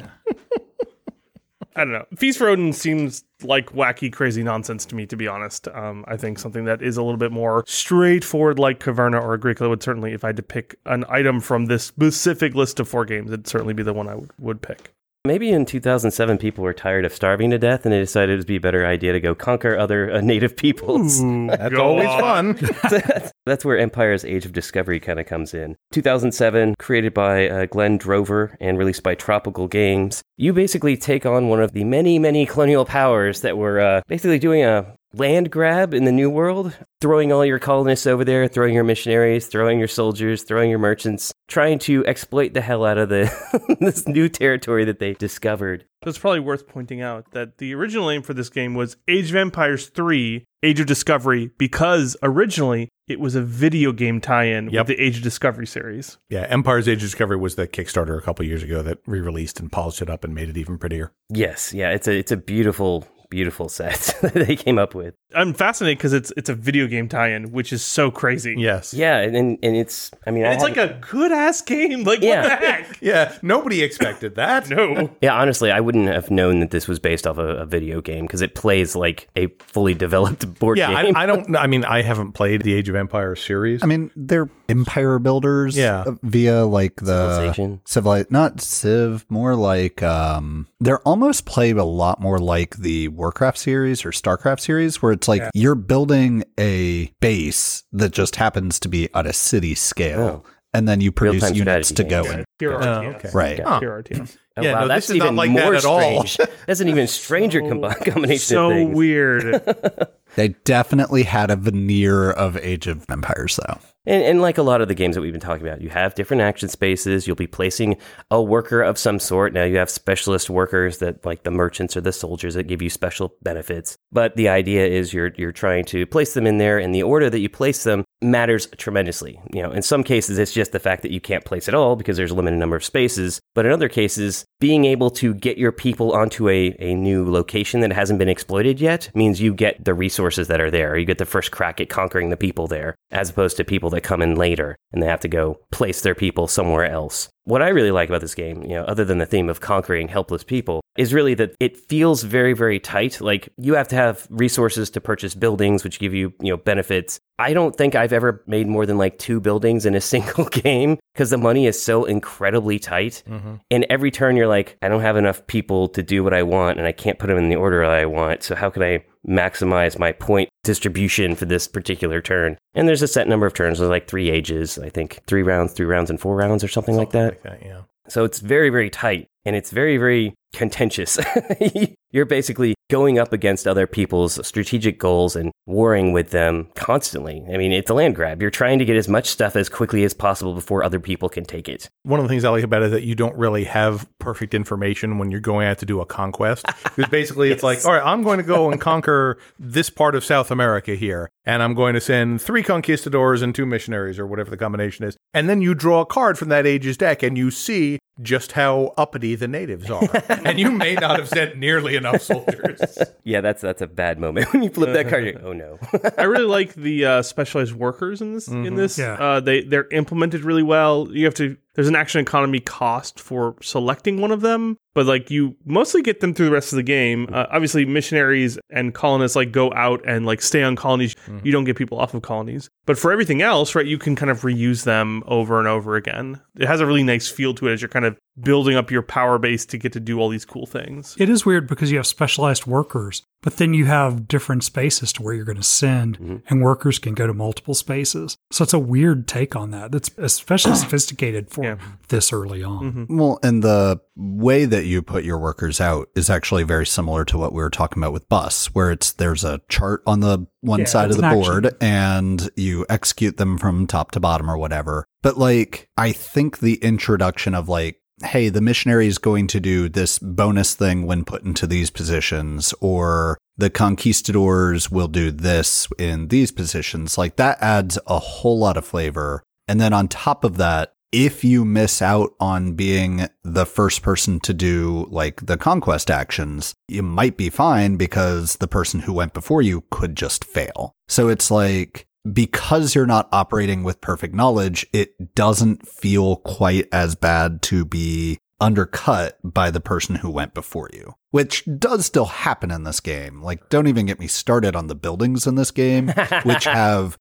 I 1.77 1.85
don't 1.85 1.93
know. 1.93 2.07
Feast 2.17 2.39
for 2.39 2.49
Odin 2.49 2.73
seems 2.73 3.25
like 3.43 3.73
wacky, 3.73 4.13
crazy 4.13 4.43
nonsense 4.43 4.87
to 4.87 4.95
me, 4.95 5.07
to 5.07 5.17
be 5.17 5.27
honest. 5.27 5.67
Um, 5.69 6.05
I 6.07 6.17
think 6.17 6.39
something 6.39 6.65
that 6.67 6.83
is 6.83 6.97
a 6.97 7.03
little 7.03 7.19
bit 7.19 7.33
more 7.33 7.65
straightforward, 7.67 8.59
like 8.59 8.79
Caverna 8.79 9.21
or 9.21 9.35
Agricola, 9.35 9.71
would 9.71 9.83
certainly, 9.83 10.13
if 10.13 10.25
I 10.25 10.29
had 10.29 10.37
to 10.37 10.43
pick 10.43 10.77
an 10.87 11.05
item 11.09 11.41
from 11.41 11.67
this 11.67 11.85
specific 11.85 12.55
list 12.55 12.79
of 12.79 12.89
four 12.89 13.05
games, 13.05 13.31
it'd 13.33 13.49
certainly 13.49 13.75
be 13.75 13.83
the 13.83 13.93
one 13.93 14.09
I 14.09 14.15
would, 14.15 14.31
would 14.39 14.63
pick. 14.63 14.95
Maybe 15.27 15.53
in 15.53 15.65
2007, 15.65 16.37
people 16.37 16.63
were 16.63 16.75
tired 16.75 17.07
of 17.07 17.15
starving 17.15 17.49
to 17.53 17.59
death, 17.59 17.87
and 17.87 17.95
they 17.95 17.99
decided 17.99 18.35
it'd 18.35 18.47
be 18.47 18.57
a 18.57 18.61
better 18.61 18.85
idea 18.85 19.15
to 19.15 19.21
go 19.21 19.35
conquer 19.35 19.75
other 19.75 20.13
uh, 20.13 20.21
native 20.21 20.55
peoples. 20.65 21.19
That's 21.23 21.75
always 21.77 22.09
on. 22.09 22.57
fun. 22.57 22.71
That's 23.47 23.65
where 23.65 23.79
Empire's 23.79 24.27
Age 24.27 24.45
of 24.45 24.53
Discovery 24.53 25.01
kind 25.01 25.19
of 25.19 25.25
comes 25.25 25.55
in. 25.55 25.77
2007, 25.93 26.75
created 26.79 27.15
by 27.15 27.49
uh, 27.49 27.65
Glenn 27.65 27.97
Drover 27.97 28.55
and 28.61 28.77
released 28.77 29.03
by 29.03 29.15
Tropical 29.15 29.67
Games. 29.67 30.23
You 30.37 30.53
basically 30.53 30.99
take 30.99 31.25
on 31.25 31.49
one 31.49 31.63
of 31.63 31.73
the 31.73 31.85
many, 31.85 32.19
many 32.19 32.45
colonial 32.45 32.85
powers 32.85 33.41
that 33.41 33.57
were 33.57 33.81
uh, 33.81 34.03
basically 34.07 34.39
doing 34.39 34.63
a 34.63 34.95
land 35.19 35.51
grab 35.51 35.95
in 35.95 36.05
the 36.05 36.13
New 36.13 36.29
World, 36.31 36.77
throwing 37.01 37.33
all 37.33 37.45
your 37.45 37.59
colonists 37.59 38.07
over 38.07 38.25
there, 38.25 38.49
throwing 38.49 38.75
your 38.75 38.85
missionaries, 38.85 39.47
throwing 39.47 39.79
your 39.79 39.89
soldiers, 39.89 40.43
throwing 40.43 40.71
your 40.71 40.79
merchants, 40.79 41.33
trying 41.49 41.79
to 41.81 42.05
exploit 42.07 42.55
the 42.55 42.61
hell 42.61 42.85
out 42.85 42.99
of 42.99 43.09
the 43.09 43.77
this 43.81 44.07
new 44.09 44.29
territory 44.29 44.85
that 44.85 44.99
they 44.99 45.15
discovered. 45.15 45.85
So 46.03 46.11
it's 46.11 46.19
probably 46.19 46.41
worth 46.41 46.67
pointing 46.69 47.01
out 47.01 47.31
that 47.31 47.59
the 47.59 47.75
original 47.75 48.09
name 48.09 48.23
for 48.23 48.35
this 48.35 48.51
game 48.51 48.75
was 48.75 48.97
Age 49.09 49.31
of 49.31 49.37
Empires 49.37 49.89
3 49.89 50.45
Age 50.63 50.81
of 50.81 50.87
Discovery 50.87 51.51
because 51.59 52.17
originally 52.23 52.89
it 53.09 53.21
was 53.21 53.35
a 53.35 53.43
video 53.43 53.93
game 53.93 54.21
tie 54.21 54.45
in 54.45 54.69
Yep. 54.71 54.89
with 54.89 54.97
the 54.97 55.03
Age 55.03 55.19
of 55.19 55.23
Discovery 55.23 55.67
series. 55.67 56.19
Yeah, 56.29 56.47
Empire's 56.49 56.89
Age 56.89 56.97
of 56.97 57.03
Discovery 57.03 57.37
was 57.37 57.55
the 57.55 57.67
Kickstarter 57.69 58.19
a 58.19 58.23
couple 58.23 58.45
years 58.45 58.63
ago 58.63 58.83
that 58.83 58.99
re-released 59.07 59.61
and 59.61 59.71
polished 59.71 60.03
it 60.03 60.11
up 60.11 60.25
and 60.25 60.35
made 60.35 60.49
it 60.49 60.57
even 60.57 60.77
prettier. 60.79 61.13
Yes, 61.31 61.73
yeah, 61.73 61.91
it's 61.91 62.09
a 62.09 62.13
it's 62.19 62.33
a 62.33 62.37
beautiful 62.37 63.07
beautiful 63.35 63.69
set 63.69 64.15
that 64.23 64.35
they 64.35 64.55
came 64.55 64.79
up 64.79 64.95
with. 64.95 65.15
I'm 65.35 65.53
fascinated 65.55 65.99
because 65.99 66.13
it's 66.13 66.33
it's 66.37 66.49
a 66.49 66.55
video 66.55 66.87
game 66.87 67.09
tie 67.09 67.31
in, 67.31 67.51
which 67.51 67.73
is 67.73 67.83
so 67.85 68.11
crazy. 68.11 68.55
Yes. 68.57 68.95
Yeah, 68.95 69.19
and 69.19 69.35
and, 69.37 69.59
and 69.63 69.75
it's 69.77 70.13
I 70.27 70.31
mean 70.31 70.45
And 70.45 70.53
I 70.53 70.55
it's 70.55 70.63
like 70.63 70.77
a 70.77 70.99
good 71.11 71.33
ass 71.33 71.61
game. 71.61 72.05
Like, 72.05 72.21
Yeah. 72.21 72.43
what 72.43 72.61
the 72.61 72.67
heck? 72.67 72.99
Yeah, 73.03 73.37
nobody 73.43 73.83
expected 73.83 74.37
that. 74.37 74.69
No. 74.75 75.11
Yeah, 75.21 75.35
honestly, 75.35 75.71
I 75.71 75.81
wouldn't 75.81 76.09
have 76.09 76.31
known 76.31 76.61
that 76.61 76.71
this 76.71 76.87
was 76.89 76.99
based 76.99 77.27
off 77.27 77.39
a, 77.39 77.57
a 77.59 77.67
video 77.67 78.01
game 78.01 78.25
because 78.27 78.41
it 78.43 78.55
plays 78.55 78.95
like 78.97 79.29
a 79.37 79.49
fully 79.59 79.95
developed 79.95 80.59
board 80.61 80.79
Yeah, 80.79 81.03
game. 81.03 81.17
I, 81.17 81.23
I 81.23 81.27
don't. 81.27 81.57
I 81.57 81.67
mean, 81.67 81.85
I 81.85 82.03
haven't 82.03 82.33
played 82.33 82.63
the 82.63 82.73
Age 82.75 82.89
of 82.89 82.95
Empires 82.95 83.43
series. 83.43 83.83
I 83.83 83.87
mean, 83.87 84.11
they're 84.17 84.49
empire 84.69 85.19
builders 85.19 85.77
Yeah. 85.77 86.05
uh, 86.07 86.13
via 86.23 86.65
like 86.65 86.97
the 86.97 87.35
Civilization. 87.37 87.81
civili- 87.85 88.27
not 88.31 88.61
civ, 88.61 89.27
more 89.29 89.55
like 89.55 90.03
um 90.03 90.67
they're 90.81 91.01
almost 91.01 91.47
play 91.47 91.71
a 91.73 91.85
lot 91.85 92.21
more 92.21 92.39
like 92.39 92.77
the 92.77 93.09
Warcraft 93.09 93.59
series 93.59 94.05
or 94.05 94.11
Starcraft 94.11 94.61
series 94.61 95.01
where 95.03 95.13
it's 95.13 95.29
like 95.29 95.43
you're 95.55 95.75
building 95.75 96.45
a 96.59 97.07
base 97.21 97.85
that 97.93 98.13
just 98.13 98.37
happens 98.37 98.79
to 98.81 98.89
be 98.89 99.09
at 99.15 99.27
a 99.27 99.33
city 99.33 99.75
scale 99.75 100.45
and 100.73 100.89
then 100.89 101.01
you 101.01 101.13
produce 101.13 101.43
units 101.55 101.89
strategy 101.89 101.95
to 101.95 102.05
go 102.05 102.23
games. 102.25 102.35
in. 102.37 102.45
Pure 102.59 102.83
Oh, 102.85 103.03
okay. 103.15 103.31
Right. 103.33 103.59
Yeah, 103.59 103.79
pure 103.79 104.03
RTS. 104.03 104.37
Oh, 104.57 104.63
Yeah, 104.63 104.73
wow, 104.75 104.81
no, 104.83 104.89
that's 104.89 105.07
this 105.09 105.15
is 105.17 105.19
not 105.19 105.25
even 105.27 105.37
like 105.37 105.55
that 105.55 105.63
more 105.65 105.75
at 105.75 105.85
all. 105.85 106.25
strange. 106.27 106.51
That's 106.67 106.81
an 106.81 106.89
even 106.89 107.07
stranger 107.07 107.61
com- 107.69 107.81
combination 107.83 108.39
So 108.39 108.71
of 108.71 108.77
things. 108.77 108.97
weird. 108.97 109.77
They 110.37 110.49
definitely 110.65 111.23
had 111.23 111.53
a 111.53 111.55
veneer 111.57 112.29
of 112.29 112.57
Age 112.57 112.89
of 112.89 113.07
Empires 113.09 113.57
though. 113.65 113.79
And, 114.07 114.23
and 114.23 114.43
like 114.43 114.59
a 114.59 114.63
lot 114.63 114.81
of 114.81 114.89
the 114.89 114.95
games 114.95 115.15
that 115.15 115.23
we've 115.23 115.33
been 115.33 115.41
talking 115.41 115.67
about, 115.67 115.81
you 115.81 115.89
have 115.89 116.15
different 116.15 116.43
action 116.43 116.69
spaces. 116.69 117.27
You'll 117.27 117.37
be 117.37 117.47
placing 117.47 117.97
a 118.31 118.43
worker 118.43 118.83
of 118.83 118.99
some 118.99 119.19
sort. 119.19 119.53
Now 119.53 119.65
you 119.65 119.77
have 119.79 119.91
specialist 119.91 120.51
workers 120.51 120.99
that, 120.99 121.25
like 121.25 121.43
the 121.43 121.51
merchants 121.51 121.97
or 121.97 122.01
the 122.01 122.13
soldiers, 122.13 122.55
that 122.55 122.65
give 122.65 122.83
you 122.83 122.91
special 122.91 123.35
benefits. 123.43 123.97
But 124.13 124.37
the 124.37 124.49
idea 124.49 124.87
is 124.87 125.13
you're 125.13 125.33
you're 125.37 125.53
trying 125.53 125.85
to 125.87 126.07
place 126.07 126.35
them 126.35 126.47
in 126.47 126.59
there, 126.59 126.79
and 126.79 126.95
the 126.95 127.03
order 127.03 127.31
that 127.31 127.39
you 127.39 127.49
place 127.49 127.85
them 127.85 128.05
matters 128.25 128.67
tremendously. 128.79 129.39
You 129.53 129.63
know, 129.63 129.71
in 129.71 129.83
some 129.83 130.03
cases, 130.03 130.39
it's 130.39 130.53
just 130.53 130.73
the 130.73 130.81
fact 130.81 131.03
that 131.03 131.13
you 131.13 131.21
can't 131.21 131.45
place 131.45 131.69
at 131.69 131.75
all 131.75 131.95
because 131.95 132.17
there's 132.17 132.31
a 132.31 132.35
limited 132.35 132.59
number 132.59 132.77
of 132.77 132.85
spaces. 132.85 133.41
But 133.55 133.67
in 133.67 133.73
other 133.73 133.89
cases, 133.89 134.45
being 134.61 134.85
able 134.85 135.11
to 135.13 135.35
get 135.35 135.59
your 135.59 135.73
people 135.73 136.13
onto 136.13 136.49
a, 136.49 136.75
a 136.79 136.95
new 136.95 137.31
location 137.31 137.81
that 137.81 137.93
hasn't 137.93 138.19
been 138.19 138.29
exploited 138.29 138.81
yet 138.81 139.11
means 139.15 139.41
you 139.41 139.55
get 139.55 139.85
the 139.85 139.95
resources 139.95 140.49
that 140.49 140.61
are 140.61 140.71
there. 140.71 140.97
You 140.97 141.05
get 141.05 141.19
the 141.19 141.25
first 141.25 141.53
crack 141.53 141.81
at 141.81 141.89
conquering 141.89 142.31
the 142.31 142.37
people 142.37 142.67
there, 142.67 142.97
as 143.11 143.31
opposed 143.31 143.57
to 143.59 143.65
people 143.65 143.91
that 143.91 144.01
come 144.01 144.23
in 144.23 144.35
later 144.37 144.77
and 144.93 145.03
they 145.03 145.07
have 145.07 145.21
to 145.21 145.29
go 145.29 145.61
place 145.71 146.01
their 146.01 146.15
people 146.15 146.49
somewhere 146.49 146.87
else. 146.87 147.29
What 147.45 147.61
I 147.61 147.69
really 147.69 147.91
like 147.91 148.09
about 148.09 148.23
this 148.23 148.35
game, 148.35 148.63
you 148.63 148.71
know, 148.71 148.85
other 148.85 149.05
than 149.05 149.19
the 149.19 149.27
theme 149.27 149.51
of 149.51 149.61
conquering 149.61 150.09
helpless 150.09 150.43
people, 150.43 150.81
is 150.97 151.13
really 151.13 151.35
that 151.35 151.55
it 151.61 151.77
feels 151.77 152.23
very, 152.23 152.55
very 152.55 152.81
tight. 152.81 153.21
Like 153.21 153.51
you 153.59 153.75
have 153.75 153.89
to 153.89 153.97
have 153.97 154.27
resources 154.31 154.89
to 154.91 155.01
purchase 155.01 155.35
buildings, 155.35 155.85
which 155.85 155.99
give 155.99 156.15
you, 156.15 156.33
you 156.41 156.51
know, 156.51 156.57
benefits. 156.57 157.21
I 157.39 157.53
don't 157.53 157.77
think 157.77 157.95
I've 157.95 158.13
ever 158.13 158.43
made 158.47 158.67
more 158.67 158.87
than 158.87 158.97
like 158.97 159.19
two 159.19 159.41
buildings 159.41 159.85
in 159.85 159.95
a 159.95 160.01
single 160.15 160.47
game 160.47 160.99
because 161.13 161.31
the 161.31 161.39
money 161.39 161.67
is 161.67 161.83
so 161.83 162.05
incredibly 162.05 162.79
tight. 162.79 163.23
Mm-hmm. 163.29 163.57
And 163.71 163.87
every 163.91 164.11
turn 164.11 164.37
you're 164.37 164.47
like, 164.47 164.79
I 164.81 164.89
don't 164.89 165.03
have 165.03 165.17
enough 165.17 165.47
people 165.47 165.89
to 165.89 166.03
do 166.03 166.25
what 166.25 166.33
I 166.33 166.43
want 166.45 166.79
and 166.79 166.87
I 166.87 166.93
can't 166.93 167.19
put 167.19 167.27
them 167.27 167.39
in 167.39 167.49
the 167.49 167.57
order 167.57 167.85
I 167.85 168.07
want. 168.07 168.43
So 168.43 168.55
how 168.55 168.71
can 168.71 168.83
I 168.83 169.05
maximize 169.27 169.99
my 169.99 170.13
point 170.13 170.49
distribution 170.63 171.35
for 171.35 171.45
this 171.45 171.67
particular 171.67 172.21
turn? 172.21 172.57
And 172.75 172.89
there's 172.89 173.03
a 173.03 173.09
set 173.09 173.29
number 173.29 173.47
of 173.47 173.55
turns. 173.55 173.79
There's 173.79 173.91
like 173.91 174.09
three 174.09 174.31
ages, 174.31 174.79
I 174.79 174.89
think 174.89 175.21
three 175.27 175.43
rounds, 175.43 175.73
three 175.73 175.87
rounds, 175.87 176.11
and 176.11 176.21
four 176.21 176.37
rounds 176.37 176.65
or 176.65 176.69
something 176.69 176.97
like 176.97 177.11
that. 177.11 177.25
Like 177.25 177.43
that, 177.43 177.63
yeah. 177.65 177.83
So 178.09 178.25
it's 178.25 178.41
very, 178.41 178.71
very 178.71 178.91
tight 178.91 179.29
and 179.45 179.57
it's 179.57 179.71
very, 179.71 179.97
very 179.97 180.35
contentious. 180.53 181.19
You're 182.11 182.27
basically 182.27 182.75
going 182.91 183.19
up 183.19 183.33
against 183.33 183.67
other 183.67 183.87
people's 183.87 184.47
strategic 184.47 184.99
goals 184.99 185.35
and 185.35 185.51
warring 185.67 186.13
with 186.13 186.31
them 186.31 186.69
constantly. 186.75 187.45
I 187.53 187.57
mean, 187.57 187.73
it's 187.73 187.91
a 187.91 187.95
land 187.95 188.15
grab. 188.15 188.43
You're 188.43 188.51
trying 188.51 188.79
to 188.79 188.85
get 188.85 188.97
as 188.97 189.09
much 189.09 189.27
stuff 189.27 189.57
as 189.57 189.69
quickly 189.69 190.05
as 190.05 190.13
possible 190.13 190.55
before 190.55 190.85
other 190.85 191.01
people 191.01 191.29
can 191.29 191.45
take 191.45 191.69
it. 191.69 191.89
One 192.03 192.21
of 192.21 192.25
the 192.25 192.29
things 192.29 192.45
I 192.45 192.51
like 192.51 192.63
about 192.63 192.83
it 192.83 192.87
is 192.87 192.93
that 192.93 193.05
you 193.05 193.15
don't 193.15 193.37
really 193.37 193.65
have 193.65 194.07
perfect 194.19 194.55
information 194.55 195.19
when 195.19 195.31
you're 195.31 195.41
going 195.41 195.67
out 195.67 195.79
to 195.79 195.87
do 195.87 196.01
a 196.01 196.07
conquest. 196.07 196.67
Because 196.95 197.11
basically, 197.11 197.51
it's 197.51 197.65
like, 197.65 197.85
all 197.85 197.93
right, 197.93 198.03
I'm 198.05 198.23
going 198.23 198.39
to 198.39 198.45
go 198.45 198.71
and 198.71 198.81
conquer 198.81 199.37
this 199.59 199.91
part 199.91 200.15
of 200.15 200.25
South 200.25 200.53
America 200.53 200.95
here, 200.95 201.29
and 201.45 201.61
I'm 201.61 201.75
going 201.75 201.95
to 201.95 202.01
send 202.01 202.41
three 202.41 202.63
conquistadors 202.63 203.43
and 203.43 203.53
two 203.53 203.67
missionaries, 203.67 204.17
or 204.17 204.29
whatever 204.29 204.49
the 204.49 204.57
combination 204.57 205.05
is. 205.05 205.17
And 205.33 205.49
then 205.49 205.61
you 205.61 205.75
draw 205.75 206.03
a 206.03 206.07
card 206.07 206.39
from 206.39 206.51
that 206.51 206.67
age's 206.67 206.97
deck, 206.97 207.25
and 207.25 207.37
you 207.37 207.51
see 207.51 207.99
just 208.23 208.53
how 208.53 208.95
uppity 208.97 209.35
the 209.35 209.49
natives 209.49 209.91
are. 209.91 210.09
and 210.29 210.59
you 210.59 210.71
may 210.71 210.95
not 210.95 211.19
have 211.19 211.29
sent 211.29 211.57
nearly 211.57 211.97
enough 211.97 212.04
soldiers. 212.17 212.99
Yeah, 213.27 213.41
that's 213.41 213.63
that's 213.63 213.81
a 213.81 213.87
bad 213.87 214.19
moment 214.19 214.49
when 214.53 214.63
you 214.63 214.69
flip 214.69 214.93
that 214.93 215.09
card. 215.09 215.25
You're 215.25 215.43
oh 215.47 215.53
no. 215.55 215.79
I 216.19 216.25
really 216.25 216.45
like 216.45 216.75
the 216.75 217.07
uh, 217.07 217.23
specialized 217.23 217.73
workers 217.73 218.21
in 218.21 218.35
this. 218.35 218.49
In 218.49 218.75
this, 218.75 218.99
Yeah. 218.99 219.15
uh, 219.15 219.41
they 219.41 219.63
they're 219.63 219.89
implemented 219.89 220.43
really 220.43 220.63
well. 220.63 221.09
You 221.11 221.25
have 221.25 221.35
to. 221.37 221.57
There's 221.75 221.89
an 221.89 221.97
action 221.97 222.21
economy 222.21 222.61
cost 222.61 223.19
for 223.21 223.57
selecting 223.63 224.21
one 224.21 224.31
of 224.31 224.41
them, 224.41 224.79
but 224.95 225.07
like 225.07 225.31
you 225.31 225.57
mostly 225.65 226.03
get 226.03 226.21
them 226.21 226.33
through 226.35 226.47
the 226.47 226.53
rest 226.53 226.73
of 226.73 226.77
the 226.77 226.83
game. 226.83 227.29
Uh, 227.33 227.47
obviously, 227.51 227.85
missionaries 227.85 228.59
and 228.71 228.95
colonists 228.95 229.37
like 229.37 229.51
go 229.53 229.73
out 229.75 230.01
and 230.07 230.25
like 230.25 230.41
stay 230.41 230.63
on 230.63 230.77
colonies. 230.77 231.17
You 231.43 231.53
don't 231.53 231.65
get 231.65 231.77
people 231.77 231.99
off 231.99 232.15
of 232.15 232.23
colonies, 232.23 232.71
but 232.87 232.99
for 232.99 233.13
everything 233.13 233.43
else, 233.43 233.75
right, 233.75 233.87
you 233.87 233.99
can 233.99 234.15
kind 234.15 234.31
of 234.31 234.43
reuse 234.43 234.85
them 234.85 235.23
over 235.27 235.59
and 235.59 235.67
over 235.67 235.97
again. 235.97 236.41
It 236.57 236.67
has 236.67 236.81
a 236.81 236.87
really 236.87 237.03
nice 237.03 237.29
feel 237.29 237.55
to 237.55 237.69
it 237.69 237.73
as 237.73 237.83
you're 237.83 237.89
kind 237.89 238.05
of 238.05 238.17
building 238.41 238.77
up 238.77 238.91
your 238.91 239.03
power 239.03 239.39
base 239.39 239.65
to 239.67 239.79
get 239.79 239.93
to 239.93 240.01
do 240.01 240.21
all 240.21 240.29
these 240.29 240.45
cool 240.45 240.67
things. 240.67 241.15
It 241.19 241.29
is 241.29 241.47
weird 241.47 241.67
because 241.69 241.91
you 241.91 241.99
have 241.99 242.07
specialized 242.07 242.67
workers, 242.67 243.23
but 243.45 243.59
then 243.59 243.75
you 243.75 243.85
have 243.85 244.27
different 244.27 244.65
spaces 244.65 245.13
to 245.13 245.23
where 245.23 245.35
you're 245.35 245.45
going 245.45 245.57
to 245.59 245.63
send, 245.63 246.19
mm-hmm. 246.19 246.37
and 246.49 246.63
workers 246.63 246.99
can 246.99 247.15
go 247.15 247.27
to 247.29 247.35
multiple 247.35 247.75
spaces. 247.75 248.37
So 248.51 248.65
it's 248.65 248.73
a 248.73 248.79
weird 248.79 249.29
take 249.29 249.55
on 249.55 249.71
that. 249.71 249.93
That's 249.93 250.11
especially 250.19 250.75
sophisticated 250.85 251.51
for 251.51 251.63
Yeah. 251.65 251.77
this 252.09 252.33
early 252.33 252.65
on. 252.65 252.93
Mm-hmm. 252.93 253.19
Well, 253.19 253.39
and 253.43 253.63
the 253.63 254.01
way 254.17 254.65
that 254.65 254.87
you 254.87 255.03
put 255.03 255.25
your 255.25 255.39
workers 255.39 255.81
out 255.81 256.09
is 256.17 256.31
actually 256.31 256.63
very 256.65 256.87
similar 256.87 257.25
to 257.27 257.37
what 257.39 257.53
we 257.53 257.63
were 257.63 257.71
talking 257.71 258.03
about 258.03 258.13
with 258.13 258.29
bus, 258.29 258.67
where 258.75 258.91
it's 258.91 259.13
there's 259.13 259.45
a 259.45 259.61
chart 259.69 260.03
on 260.07 260.21
the 260.21 260.47
one 260.61 260.81
Yeah, 260.81 260.87
side 260.87 261.11
of 261.11 261.19
the 261.19 261.29
an 261.29 261.35
board 261.35 261.67
action. 261.67 261.79
and 261.83 262.51
you 262.57 262.87
execute 262.89 263.37
them 263.37 263.59
from 263.59 263.87
top 263.87 264.11
to 264.13 264.21
bottom 264.21 264.51
or 264.51 264.57
whatever. 264.57 265.07
But 265.23 265.37
like 265.37 265.91
I 265.99 266.13
think 266.13 266.61
the 266.61 266.77
introduction 266.77 267.55
of 267.55 267.69
like 267.69 268.01
hey, 268.23 268.49
the 268.49 268.61
missionary 268.61 269.07
is 269.07 269.19
going 269.19 269.47
to 269.49 269.61
do 269.61 269.89
this 269.89 270.19
bonus 270.19 270.75
thing 270.75 271.07
when 271.07 271.25
put 271.25 271.43
into 271.43 271.67
these 271.67 271.91
positions, 271.91 272.75
or 272.81 273.39
the 273.57 273.71
conquistadors 273.71 274.91
will 274.91 275.09
do 275.09 275.31
this 275.31 275.89
in 275.99 276.29
these 276.29 276.51
positions. 276.51 277.19
Like 277.19 277.37
that 277.37 277.59
adds 277.61 277.99
a 278.07 278.19
whole 278.19 278.59
lot 278.59 278.77
of 278.77 278.85
flavor. 278.85 279.43
And 279.67 279.81
then 279.81 279.93
on 279.93 280.09
top 280.09 280.45
of 280.45 280.57
that, 280.59 280.93
if 281.13 281.45
you 281.45 281.65
miss 281.65 282.03
out 282.03 282.35
on 282.41 282.73
being 282.73 283.29
the 283.45 283.65
first 283.65 284.03
person 284.03 284.41
to 284.41 284.53
do 284.53 285.07
like 285.11 285.47
the 285.47 285.57
conquest 285.57 286.11
actions, 286.11 286.75
you 286.89 287.05
might 287.05 287.37
be 287.37 287.51
fine 287.51 287.97
because 287.97 288.57
the 288.57 288.67
person 288.67 289.01
who 289.01 289.13
went 289.13 289.33
before 289.33 289.63
you 289.63 289.85
could 289.91 290.17
just 290.17 290.45
fail. 290.45 290.93
So 291.07 291.29
it's 291.29 291.53
like, 291.53 292.07
because 292.31 292.95
you're 292.95 293.07
not 293.07 293.29
operating 293.33 293.83
with 293.85 294.01
perfect 294.01 294.35
knowledge, 294.35 294.87
it 294.93 295.35
doesn't 295.35 295.87
feel 295.89 296.37
quite 296.37 296.89
as 296.93 297.15
bad 297.15 297.63
to 297.63 297.85
be 297.85 298.39
undercut 298.61 299.39
by 299.43 299.71
the 299.71 299.81
person 299.81 300.15
who 300.17 300.31
went 300.31 300.55
before 300.55 300.89
you. 300.93 301.15
which 301.33 301.65
does 301.79 302.07
still 302.07 302.27
happen 302.27 302.71
in 302.71 302.85
this 302.85 303.01
game. 303.01 303.43
Like, 303.43 303.69
don't 303.69 303.89
even 303.89 304.07
get 304.07 304.21
me 304.21 304.29
started 304.29 304.77
on 304.77 304.87
the 304.87 304.95
buildings 304.95 305.47
in 305.49 305.57
this 305.57 305.73
game, 305.73 306.13
which 306.45 306.65
have 306.65 307.19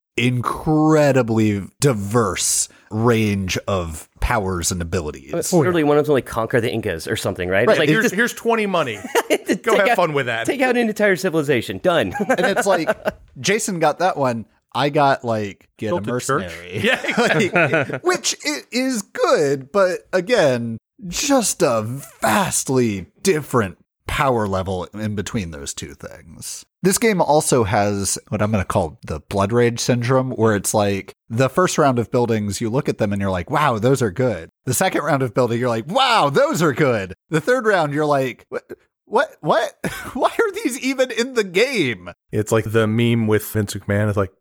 incredibly 0.64 1.64
diverse 1.80 2.70
range 2.92 3.58
of 3.68 4.08
powers 4.20 4.72
and 4.72 4.82
abilities. 4.82 5.34
It's 5.34 5.52
literally 5.52 5.84
one 5.84 5.98
of 5.98 6.06
them 6.06 6.14
like 6.14 6.26
conquer 6.28 6.62
the 6.62 6.72
Incas 6.72 7.08
or 7.08 7.16
something, 7.16 7.50
right? 7.50 7.68
Right, 7.68 7.80
Like 7.80 7.90
here's, 7.90 8.04
just 8.06 8.16
here's 8.16 8.34
20 8.34 8.68
money. 8.68 9.00
Go 9.64 9.76
have 9.78 9.90
out- 9.90 9.96
fun 9.96 10.14
with 10.14 10.28
that. 10.28 10.46
Take 10.46 10.62
out 10.62 10.78
an 10.78 10.88
entire 10.88 11.16
civilization. 11.16 11.80
Done. 11.80 12.14
and 12.20 12.40
it's 12.46 12.68
like 12.68 12.88
Jason 13.40 13.80
got 13.80 14.00
that 14.00 14.16
one. 14.16 14.46
I 14.76 14.90
got 14.90 15.24
like 15.24 15.70
get 15.78 15.90
Built 15.90 16.08
a 16.08 16.16
a 16.16 16.20
church? 16.20 16.44
mercenary. 16.44 16.80
Yeah, 16.84 17.14
Like, 17.18 18.04
which 18.04 18.36
i- 18.46 18.62
is 18.72 19.02
good, 19.04 19.72
but 19.72 20.00
again, 20.14 20.78
just 21.08 21.62
a 21.62 21.82
vastly 22.22 23.08
different 23.22 23.78
power 24.08 24.48
level 24.48 24.86
in 24.94 25.16
between 25.16 25.52
those 25.52 25.74
two 25.74 25.94
things. 25.94 26.66
This 26.82 26.98
game 26.98 27.22
also 27.22 27.64
has 27.64 28.18
what 28.30 28.42
I'm 28.42 28.52
going 28.52 28.62
to 28.64 28.68
call 28.68 29.00
the 29.08 29.22
blood 29.22 29.54
rage 29.54 29.80
syndrome, 29.80 30.32
where 30.32 30.56
it's 30.56 30.74
like 30.74 31.14
the 31.30 31.50
first 31.50 31.78
round 31.78 31.98
of 32.00 32.12
buildings, 32.12 32.60
you 32.60 32.70
look 32.70 32.90
at 32.90 32.98
them 32.98 33.14
and 33.14 33.22
you're 33.22 33.32
like, 33.32 33.50
wow, 33.50 33.80
those 33.80 34.02
are 34.02 34.12
good. 34.12 34.50
The 34.66 34.74
second 34.74 35.02
round 35.04 35.24
of 35.24 35.34
building, 35.34 35.60
you're 35.60 35.70
like, 35.70 35.88
wow, 35.88 36.30
those 36.30 36.62
are 36.62 36.74
good. 36.74 37.14
The 37.30 37.40
third 37.40 37.66
round, 37.66 37.94
you're 37.94 38.06
like, 38.06 38.46
what? 38.50 38.64
What? 39.06 39.36
What? 39.42 39.74
Why 40.14 40.30
are 40.38 40.52
these 40.64 40.80
even 40.80 41.12
in 41.12 41.36
the 41.36 41.44
game? 41.44 42.10
It's 42.32 42.52
like 42.52 42.66
the 42.72 42.88
meme 42.88 43.28
with 43.28 43.50
Vince 43.50 43.74
McMahon. 43.76 44.08
It's 44.10 44.18
like, 44.18 44.34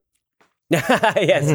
yes. 1.17 1.49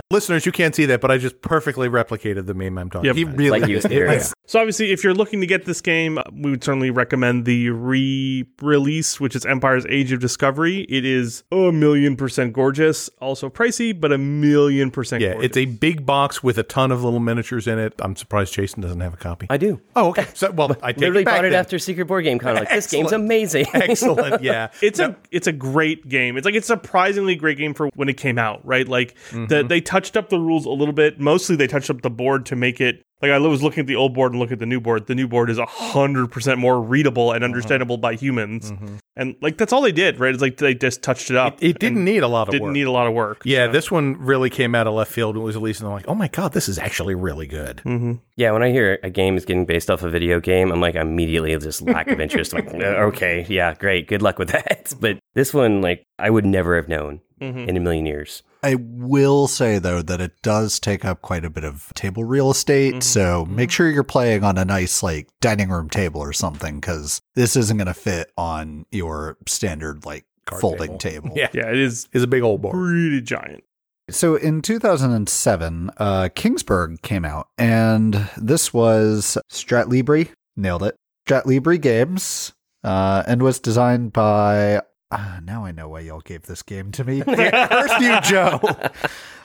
listeners, 0.10 0.44
you 0.46 0.52
can't 0.52 0.74
see 0.74 0.86
that, 0.86 1.00
but 1.00 1.10
I 1.10 1.18
just 1.18 1.40
perfectly 1.42 1.88
replicated 1.88 2.46
the 2.46 2.54
meme 2.54 2.78
I'm 2.78 2.90
talking 2.90 3.06
Yep. 3.06 3.16
He 3.16 3.22
about. 3.22 3.36
really 3.36 3.60
Like 3.60 3.68
he 3.68 3.74
was 3.74 3.84
there. 3.84 4.10
is. 4.12 4.34
So 4.46 4.60
obviously, 4.60 4.92
if 4.92 5.02
you're 5.04 5.14
looking 5.14 5.40
to 5.40 5.46
get 5.46 5.64
this 5.64 5.80
game, 5.80 6.18
we 6.32 6.50
would 6.50 6.62
certainly 6.62 6.90
recommend 6.90 7.44
the 7.46 7.70
re-release, 7.70 9.18
which 9.20 9.34
is 9.34 9.44
Empires 9.46 9.84
Age 9.88 10.12
of 10.12 10.20
Discovery. 10.20 10.80
It 10.88 11.04
is 11.04 11.42
a 11.52 11.72
million 11.72 12.16
percent 12.16 12.52
gorgeous, 12.52 13.08
also 13.20 13.48
pricey, 13.50 13.98
but 13.98 14.12
a 14.12 14.18
million 14.18 14.90
percent. 14.90 15.22
Yeah, 15.22 15.32
gorgeous. 15.32 15.46
it's 15.46 15.56
a 15.56 15.64
big 15.66 16.06
box 16.06 16.42
with 16.42 16.58
a 16.58 16.62
ton 16.62 16.92
of 16.92 17.02
little 17.04 17.20
miniatures 17.20 17.66
in 17.66 17.78
it. 17.78 17.94
I'm 18.00 18.14
surprised 18.16 18.54
Jason 18.54 18.82
doesn't 18.82 19.00
have 19.00 19.14
a 19.14 19.18
copy. 19.18 19.46
I 19.50 19.56
do. 19.56 19.80
oh, 19.96 20.08
okay. 20.10 20.26
So, 20.34 20.50
well, 20.52 20.76
I 20.82 20.92
take 20.92 21.00
Literally 21.00 21.22
it 21.22 21.24
back 21.24 21.38
bought 21.38 21.44
it 21.46 21.50
then. 21.50 21.60
after 21.60 21.78
Secret 21.78 22.06
Board 22.06 22.24
Game 22.24 22.38
Con. 22.38 22.54
Like 22.54 22.68
this 22.70 22.90
game's 22.90 23.12
amazing. 23.12 23.66
Excellent. 23.74 24.42
Yeah. 24.42 24.70
It's 24.82 24.98
a 25.00 25.16
it's 25.30 25.46
a 25.46 25.52
great 25.52 26.08
game. 26.08 26.36
It's 26.36 26.44
like 26.44 26.54
it's 26.54 26.66
a 26.70 26.76
surprisingly 26.76 27.34
great 27.36 27.58
game 27.58 27.74
for 27.76 27.88
when 27.94 28.08
it 28.08 28.16
came 28.16 28.38
out, 28.38 28.64
right? 28.64 28.88
Like 28.88 29.14
the, 29.30 29.36
mm-hmm. 29.36 29.68
they 29.68 29.80
touched 29.80 30.16
up 30.16 30.28
the 30.28 30.38
rules 30.38 30.66
a 30.66 30.70
little 30.70 30.94
bit. 30.94 31.20
Mostly 31.20 31.56
they 31.56 31.66
touched 31.66 31.90
up 31.90 32.02
the 32.02 32.10
board 32.10 32.46
to 32.46 32.56
make 32.56 32.80
it 32.80 33.02
like 33.22 33.30
I 33.30 33.38
was 33.38 33.62
looking 33.62 33.80
at 33.80 33.86
the 33.86 33.96
old 33.96 34.12
board 34.12 34.32
and 34.32 34.40
looking 34.40 34.54
at 34.54 34.58
the 34.58 34.66
new 34.66 34.80
board. 34.80 35.06
The 35.06 35.14
new 35.14 35.26
board 35.26 35.48
is 35.48 35.58
hundred 35.58 36.30
percent 36.30 36.58
more 36.58 36.80
readable 36.80 37.32
and 37.32 37.42
uh-huh. 37.42 37.50
understandable 37.50 37.96
by 37.96 38.14
humans, 38.14 38.70
mm-hmm. 38.70 38.96
and 39.16 39.36
like 39.40 39.56
that's 39.56 39.72
all 39.72 39.80
they 39.80 39.92
did, 39.92 40.20
right? 40.20 40.34
It's 40.34 40.42
like 40.42 40.58
they 40.58 40.74
just 40.74 41.02
touched 41.02 41.30
it 41.30 41.36
up. 41.36 41.62
It 41.62 41.78
didn't 41.78 42.04
need 42.04 42.22
a 42.22 42.28
lot 42.28 42.48
of 42.48 42.52
didn't 42.52 42.66
work. 42.66 42.74
need 42.74 42.86
a 42.86 42.90
lot 42.90 43.06
of 43.06 43.14
work. 43.14 43.42
yeah, 43.44 43.68
this 43.68 43.90
one 43.90 44.18
really 44.18 44.50
came 44.50 44.74
out 44.74 44.86
of 44.86 44.92
left 44.92 45.10
field 45.10 45.36
when 45.36 45.42
it 45.42 45.46
was 45.46 45.56
released, 45.56 45.80
and 45.80 45.88
I'm 45.88 45.94
like, 45.94 46.08
oh 46.08 46.14
my 46.14 46.28
god, 46.28 46.52
this 46.52 46.68
is 46.68 46.78
actually 46.78 47.14
really 47.14 47.46
good. 47.46 47.78
Mm-hmm. 47.86 48.12
Yeah, 48.36 48.52
when 48.52 48.62
I 48.62 48.70
hear 48.70 48.98
a 49.02 49.08
game 49.08 49.38
is 49.38 49.46
getting 49.46 49.64
based 49.64 49.90
off 49.90 50.02
a 50.02 50.10
video 50.10 50.38
game, 50.38 50.70
I'm 50.70 50.80
like 50.80 50.94
immediately 50.94 51.56
just 51.56 51.80
lack 51.80 52.08
of 52.08 52.20
interest. 52.20 52.52
like, 52.52 52.72
okay, 52.74 53.46
yeah, 53.48 53.72
great, 53.74 54.08
good 54.08 54.20
luck 54.22 54.38
with 54.38 54.50
that. 54.50 54.92
But 55.06 55.18
this 55.34 55.52
one, 55.52 55.82
like, 55.82 56.04
I 56.18 56.30
would 56.30 56.46
never 56.46 56.76
have 56.76 56.88
known 56.88 57.20
in 57.40 57.76
a 57.76 57.80
million 57.80 58.06
years. 58.06 58.42
I 58.62 58.76
will 58.80 59.46
say 59.46 59.78
though 59.78 60.02
that 60.02 60.20
it 60.20 60.32
does 60.42 60.80
take 60.80 61.04
up 61.04 61.22
quite 61.22 61.44
a 61.44 61.50
bit 61.50 61.64
of 61.64 61.92
table 61.94 62.24
real 62.24 62.50
estate, 62.50 62.94
Mm-hmm. 62.94 63.00
so 63.02 63.44
make 63.46 63.70
sure 63.70 63.88
you're 63.90 64.02
playing 64.02 64.42
on 64.42 64.58
a 64.58 64.64
nice 64.64 65.02
like 65.02 65.28
dining 65.40 65.68
room 65.68 65.88
table 65.90 66.20
or 66.20 66.32
something 66.32 66.80
cuz 66.80 67.20
this 67.34 67.54
isn't 67.56 67.76
going 67.76 67.86
to 67.86 67.94
fit 67.94 68.32
on 68.38 68.86
your 68.90 69.36
standard 69.46 70.04
like 70.06 70.24
folding 70.60 70.98
table. 70.98 71.30
Yeah, 71.36 71.48
Yeah, 71.52 71.68
it 71.70 71.78
is 71.78 72.08
is 72.12 72.22
a 72.22 72.26
big 72.26 72.42
old 72.42 72.62
board. 72.62 72.72
pretty 72.74 73.20
giant. 73.20 73.62
So 74.08 74.34
in 74.36 74.62
2007, 74.62 75.90
uh 75.98 76.28
Kingsburg 76.34 77.02
came 77.02 77.24
out 77.24 77.48
and 77.58 78.28
this 78.36 78.72
was 78.72 79.36
Stratlibri, 79.52 80.30
nailed 80.56 80.82
it. 80.82 80.96
Stratlibri 81.28 81.80
Games 81.80 82.52
uh 82.84 83.22
and 83.26 83.42
was 83.42 83.58
designed 83.58 84.12
by 84.12 84.80
uh, 85.10 85.40
now 85.42 85.64
I 85.64 85.72
know 85.72 85.88
why 85.88 86.00
y'all 86.00 86.20
gave 86.20 86.42
this 86.42 86.62
game 86.62 86.92
to 86.92 87.04
me. 87.04 87.20
First 87.22 88.00
you 88.00 88.20
Joe. 88.22 88.60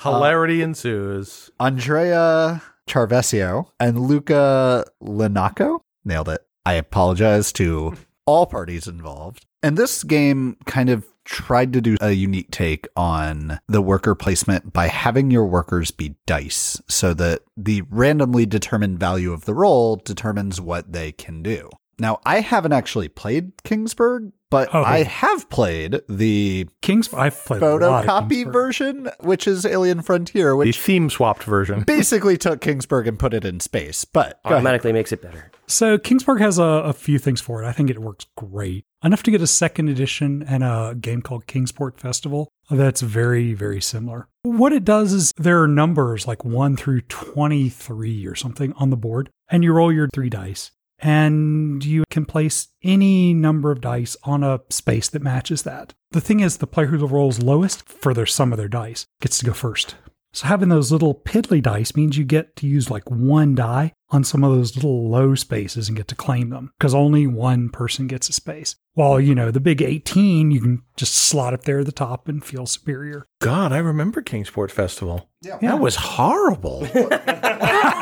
Hilarity 0.02 0.62
ensues. 0.62 1.50
Andrea 1.60 2.62
Chiarvesio 2.88 3.68
and 3.80 4.00
Luca 4.00 4.86
Linaco. 5.02 5.80
Nailed 6.04 6.30
it. 6.30 6.42
I 6.66 6.74
apologize 6.74 7.52
to 7.54 7.94
all 8.26 8.46
parties 8.46 8.88
involved. 8.88 9.46
And 9.64 9.78
this 9.78 10.04
game 10.04 10.58
kind 10.66 10.90
of 10.90 11.06
tried 11.24 11.72
to 11.74 11.82
do 11.82 11.98
a 12.02 12.12
unique 12.12 12.52
take 12.52 12.88
on 12.96 13.60
the 13.68 13.82
worker 13.82 14.16
placement 14.16 14.74
by 14.74 14.88
having 14.88 15.30
your 15.30 15.46
workers 15.46 15.92
be 15.92 16.16
dice 16.26 16.82
so 16.88 17.14
that 17.14 17.42
the 17.56 17.84
randomly 17.90 18.46
determined 18.46 19.00
value 19.00 19.32
of 19.32 19.46
the 19.46 19.54
roll 19.54 19.98
determines 19.98 20.60
what 20.60 20.92
they 20.92 21.12
can 21.12 21.44
do. 21.44 21.70
Now, 22.00 22.20
I 22.26 22.40
haven't 22.40 22.74
actually 22.74 23.10
played 23.10 23.56
Kingsburg, 23.64 24.32
but 24.52 24.70
Oh. 24.74 24.84
I 24.84 25.02
have 25.02 25.50
played 25.50 26.02
the 26.08 26.68
Kings, 26.84 27.12
I've 27.12 27.44
played 27.46 27.64
a 27.64 27.76
lot 27.78 28.06
of 28.06 28.10
photocopy 28.30 28.52
version, 28.52 29.10
which 29.22 29.48
is 29.48 29.66
Alien 29.66 30.04
Frontier, 30.04 30.56
which 30.56 30.66
The 30.66 30.70
which 30.70 30.80
theme 30.80 31.10
swapped 31.10 31.44
version. 31.44 31.82
basically 31.82 32.38
took 32.38 32.62
Kingsburg 32.62 33.08
and 33.08 33.18
put 33.18 33.34
it 33.34 33.44
in 33.44 33.60
space. 33.60 34.06
But 34.06 34.40
go 34.44 34.50
ahead. 34.50 34.58
Automatically 34.58 34.94
makes 34.94 35.12
it 35.12 35.24
better. 35.24 35.50
So 35.68 35.98
Kingsburg 35.98 36.40
has 36.42 36.60
a, 36.60 36.64
a 36.64 36.94
few 36.94 37.18
things 37.18 37.42
for 37.42 37.64
it. 37.64 37.68
I 37.68 37.72
think 37.72 37.90
it 37.90 38.00
works 38.00 38.28
great. 38.38 38.84
Enough 39.04 39.24
to 39.24 39.32
get 39.32 39.42
a 39.42 39.48
second 39.48 39.88
edition 39.90 40.44
and 40.48 40.64
a 40.64 40.96
game 41.00 41.22
called 41.24 41.48
Kingsport 41.48 42.00
Festival 42.00 42.50
that's 42.70 43.02
very, 43.02 43.54
very 43.54 43.82
similar. 43.82 44.28
What 44.44 44.74
it 44.74 44.86
does 44.86 45.12
is 45.14 45.34
there 45.38 45.62
are 45.64 45.68
numbers 45.68 46.28
like 46.28 46.46
1 46.46 46.78
through 46.78 47.02
23 47.02 48.26
or 48.28 48.36
something 48.36 48.74
on 48.74 48.90
the 48.90 48.98
board, 48.98 49.30
and 49.50 49.64
you 49.64 49.74
roll 49.74 49.92
your 49.92 50.08
three 50.14 50.30
dice. 50.30 50.72
And 51.02 51.84
you 51.84 52.04
can 52.10 52.26
place 52.26 52.68
any 52.84 53.34
number 53.34 53.72
of 53.72 53.82
dice 53.82 54.16
on 54.24 54.44
a 54.44 54.62
space 54.70 55.10
that 55.10 55.24
matches 55.24 55.64
that. 55.64 55.94
The 56.12 56.22
thing 56.22 56.42
is, 56.42 56.58
the 56.58 56.68
player 56.68 56.88
who 56.88 57.06
rolls 57.08 57.42
lowest 57.42 57.88
for 57.88 58.14
their 58.14 58.26
sum 58.26 58.54
of 58.54 58.58
their 58.58 58.68
dice 58.68 59.06
gets 59.20 59.40
to 59.40 59.46
go 59.46 59.54
first. 59.54 59.96
So 60.34 60.48
having 60.48 60.70
those 60.70 60.92
little 60.92 61.16
piddly 61.16 61.62
dice 61.62 61.96
means 61.96 62.18
you 62.18 62.24
get 62.24 62.56
to 62.58 62.68
use 62.68 62.90
like 62.90 63.10
one 63.10 63.56
die 63.56 63.94
on 64.12 64.24
some 64.24 64.44
of 64.44 64.52
those 64.56 64.76
little 64.76 65.10
low 65.10 65.36
spaces 65.36 65.88
and 65.88 65.98
get 65.98 66.08
to 66.10 66.16
claim 66.16 66.50
them 66.50 66.72
because 66.78 66.94
only 66.94 67.26
one 67.28 67.70
person 67.70 68.08
gets 68.08 68.30
a 68.30 68.34
space. 68.34 68.76
While, 68.94 69.22
you 69.22 69.34
know, 69.34 69.52
the 69.52 69.62
big 69.62 69.82
18, 69.82 70.52
you 70.52 70.60
can 70.60 70.82
just 70.98 71.14
slot 71.16 71.54
up 71.54 71.64
there 71.64 71.80
at 71.80 71.86
the 71.86 71.94
top 71.94 72.28
and 72.28 72.44
feel 72.44 72.66
superior. 72.66 73.26
God, 73.40 73.72
I 73.72 73.78
remember 73.78 74.22
Kingsport 74.22 74.70
Festival. 74.70 75.30
Yeah. 75.42 75.58
That 75.62 75.80
was 75.80 75.96
horrible. 75.96 76.86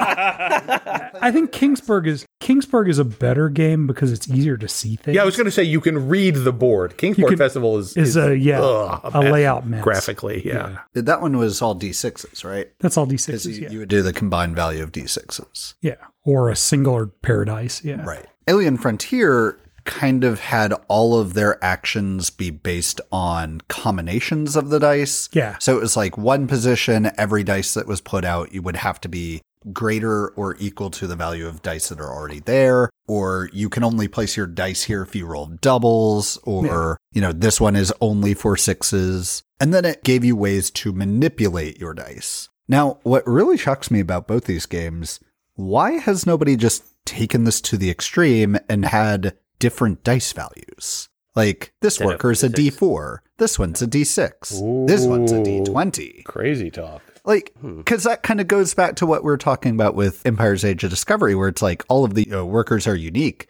I 0.01 1.31
think 1.31 1.51
Kingsburg 1.51 2.07
is 2.07 2.25
Kingsburg 2.41 2.89
is 2.89 2.97
a 2.99 3.05
better 3.05 3.49
game 3.49 3.85
because 3.87 4.11
it's 4.11 4.27
easier 4.29 4.57
to 4.57 4.67
see 4.67 4.95
things. 4.95 5.15
yeah, 5.15 5.21
I 5.21 5.25
was 5.25 5.35
going 5.35 5.45
to 5.45 5.51
say 5.51 5.63
you 5.63 5.81
can 5.81 6.07
read 6.07 6.35
the 6.35 6.51
board. 6.53 6.97
Kingsport 6.97 7.29
can- 7.29 7.37
Festival 7.37 7.77
is 7.77 7.95
is 7.95 8.15
a 8.17 8.37
yeah 8.37 8.61
ugh, 8.61 9.01
a 9.13 9.21
mess. 9.21 9.31
layout 9.31 9.67
mess. 9.67 9.83
graphically. 9.83 10.45
Yeah. 10.45 10.79
That 10.93 11.21
one 11.21 11.37
was 11.37 11.61
all 11.61 11.75
D6s, 11.75 12.43
right? 12.43 12.69
That's 12.79 12.97
all 12.97 13.05
d6s. 13.07 13.45
you, 13.45 13.61
Yeah, 13.63 13.69
you 13.69 13.79
would 13.79 13.89
do 13.89 14.01
the 14.01 14.13
combined 14.13 14.55
value 14.55 14.81
of 14.83 14.91
D6s. 14.91 15.75
yeah, 15.81 15.95
or 16.25 16.49
a 16.49 16.55
singular 16.55 17.07
paradise. 17.07 17.83
Yeah, 17.83 18.03
Right. 18.03 18.25
Alien 18.47 18.77
Frontier 18.77 19.59
kind 19.85 20.23
of 20.23 20.39
had 20.39 20.73
all 20.87 21.19
of 21.19 21.33
their 21.33 21.63
actions 21.63 22.29
be 22.29 22.49
based 22.49 23.01
on 23.11 23.61
combinations 23.67 24.55
of 24.55 24.69
the 24.69 24.79
dice. 24.79 25.29
Yeah. 25.33 25.57
So 25.59 25.77
it 25.77 25.81
was 25.81 25.97
like 25.97 26.17
one 26.17 26.47
position, 26.47 27.11
every 27.17 27.43
dice 27.43 27.73
that 27.73 27.87
was 27.87 28.01
put 28.01 28.25
out, 28.25 28.53
you 28.53 28.61
would 28.61 28.75
have 28.77 29.01
to 29.01 29.09
be 29.09 29.41
greater 29.73 30.29
or 30.29 30.55
equal 30.59 30.89
to 30.89 31.07
the 31.07 31.15
value 31.15 31.47
of 31.47 31.61
dice 31.61 31.89
that 31.89 31.99
are 31.99 32.13
already 32.13 32.39
there. 32.39 32.89
Or 33.07 33.49
you 33.51 33.69
can 33.69 33.83
only 33.83 34.07
place 34.07 34.37
your 34.37 34.47
dice 34.47 34.83
here 34.83 35.01
if 35.01 35.15
you 35.15 35.25
roll 35.25 35.47
doubles, 35.47 36.37
or, 36.43 36.97
you 37.11 37.21
know, 37.21 37.31
this 37.33 37.59
one 37.59 37.75
is 37.75 37.93
only 38.01 38.33
for 38.33 38.55
sixes. 38.55 39.43
And 39.59 39.73
then 39.73 39.85
it 39.85 40.03
gave 40.03 40.23
you 40.23 40.35
ways 40.35 40.69
to 40.71 40.93
manipulate 40.93 41.79
your 41.79 41.93
dice. 41.93 42.49
Now, 42.67 42.99
what 43.01 43.25
really 43.25 43.57
shocks 43.57 43.89
me 43.89 43.99
about 43.99 44.27
both 44.27 44.45
these 44.45 44.67
games, 44.67 45.19
why 45.59 45.99
has 45.99 46.25
nobody 46.25 46.55
just 46.55 46.85
taken 47.05 47.43
this 47.43 47.59
to 47.59 47.75
the 47.75 47.89
extreme 47.89 48.57
and 48.69 48.85
had 48.85 49.37
different 49.59 50.05
dice 50.05 50.31
values? 50.31 51.09
Like 51.35 51.73
this 51.81 51.95
Instead 51.95 52.05
of 52.05 52.11
worker's 52.13 52.43
a 52.43 52.49
D6. 52.49 52.77
D4, 52.77 53.17
this 53.37 53.59
one's 53.59 53.81
a 53.81 53.87
D6, 53.87 54.87
this 54.87 55.05
one's 55.05 55.33
a 55.33 55.39
D20. 55.39 56.23
Crazy 56.23 56.71
talk. 56.71 57.01
Like, 57.25 57.53
because 57.61 58.03
that 58.03 58.23
kind 58.23 58.39
of 58.39 58.47
goes 58.47 58.73
back 58.73 58.95
to 58.95 59.05
what 59.05 59.23
we 59.23 59.31
are 59.31 59.37
talking 59.37 59.73
about 59.75 59.95
with 59.95 60.25
Empires 60.25 60.63
Age 60.63 60.85
of 60.85 60.89
Discovery, 60.89 61.35
where 61.35 61.49
it's 61.49 61.61
like 61.61 61.83
all 61.89 62.05
of 62.05 62.13
the 62.13 62.31
uh, 62.31 62.45
workers 62.45 62.87
are 62.87 62.95
unique. 62.95 63.47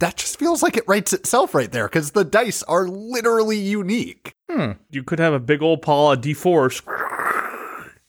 That 0.00 0.16
just 0.16 0.38
feels 0.38 0.62
like 0.62 0.76
it 0.76 0.84
writes 0.88 1.12
itself 1.12 1.54
right 1.54 1.70
there 1.70 1.86
because 1.86 2.10
the 2.10 2.24
dice 2.24 2.62
are 2.64 2.88
literally 2.88 3.58
unique. 3.58 4.34
You 4.90 5.04
could 5.04 5.20
have 5.20 5.32
a 5.32 5.38
big 5.38 5.62
old 5.62 5.82
pile 5.82 6.10
of 6.10 6.20
D4s. 6.20 6.82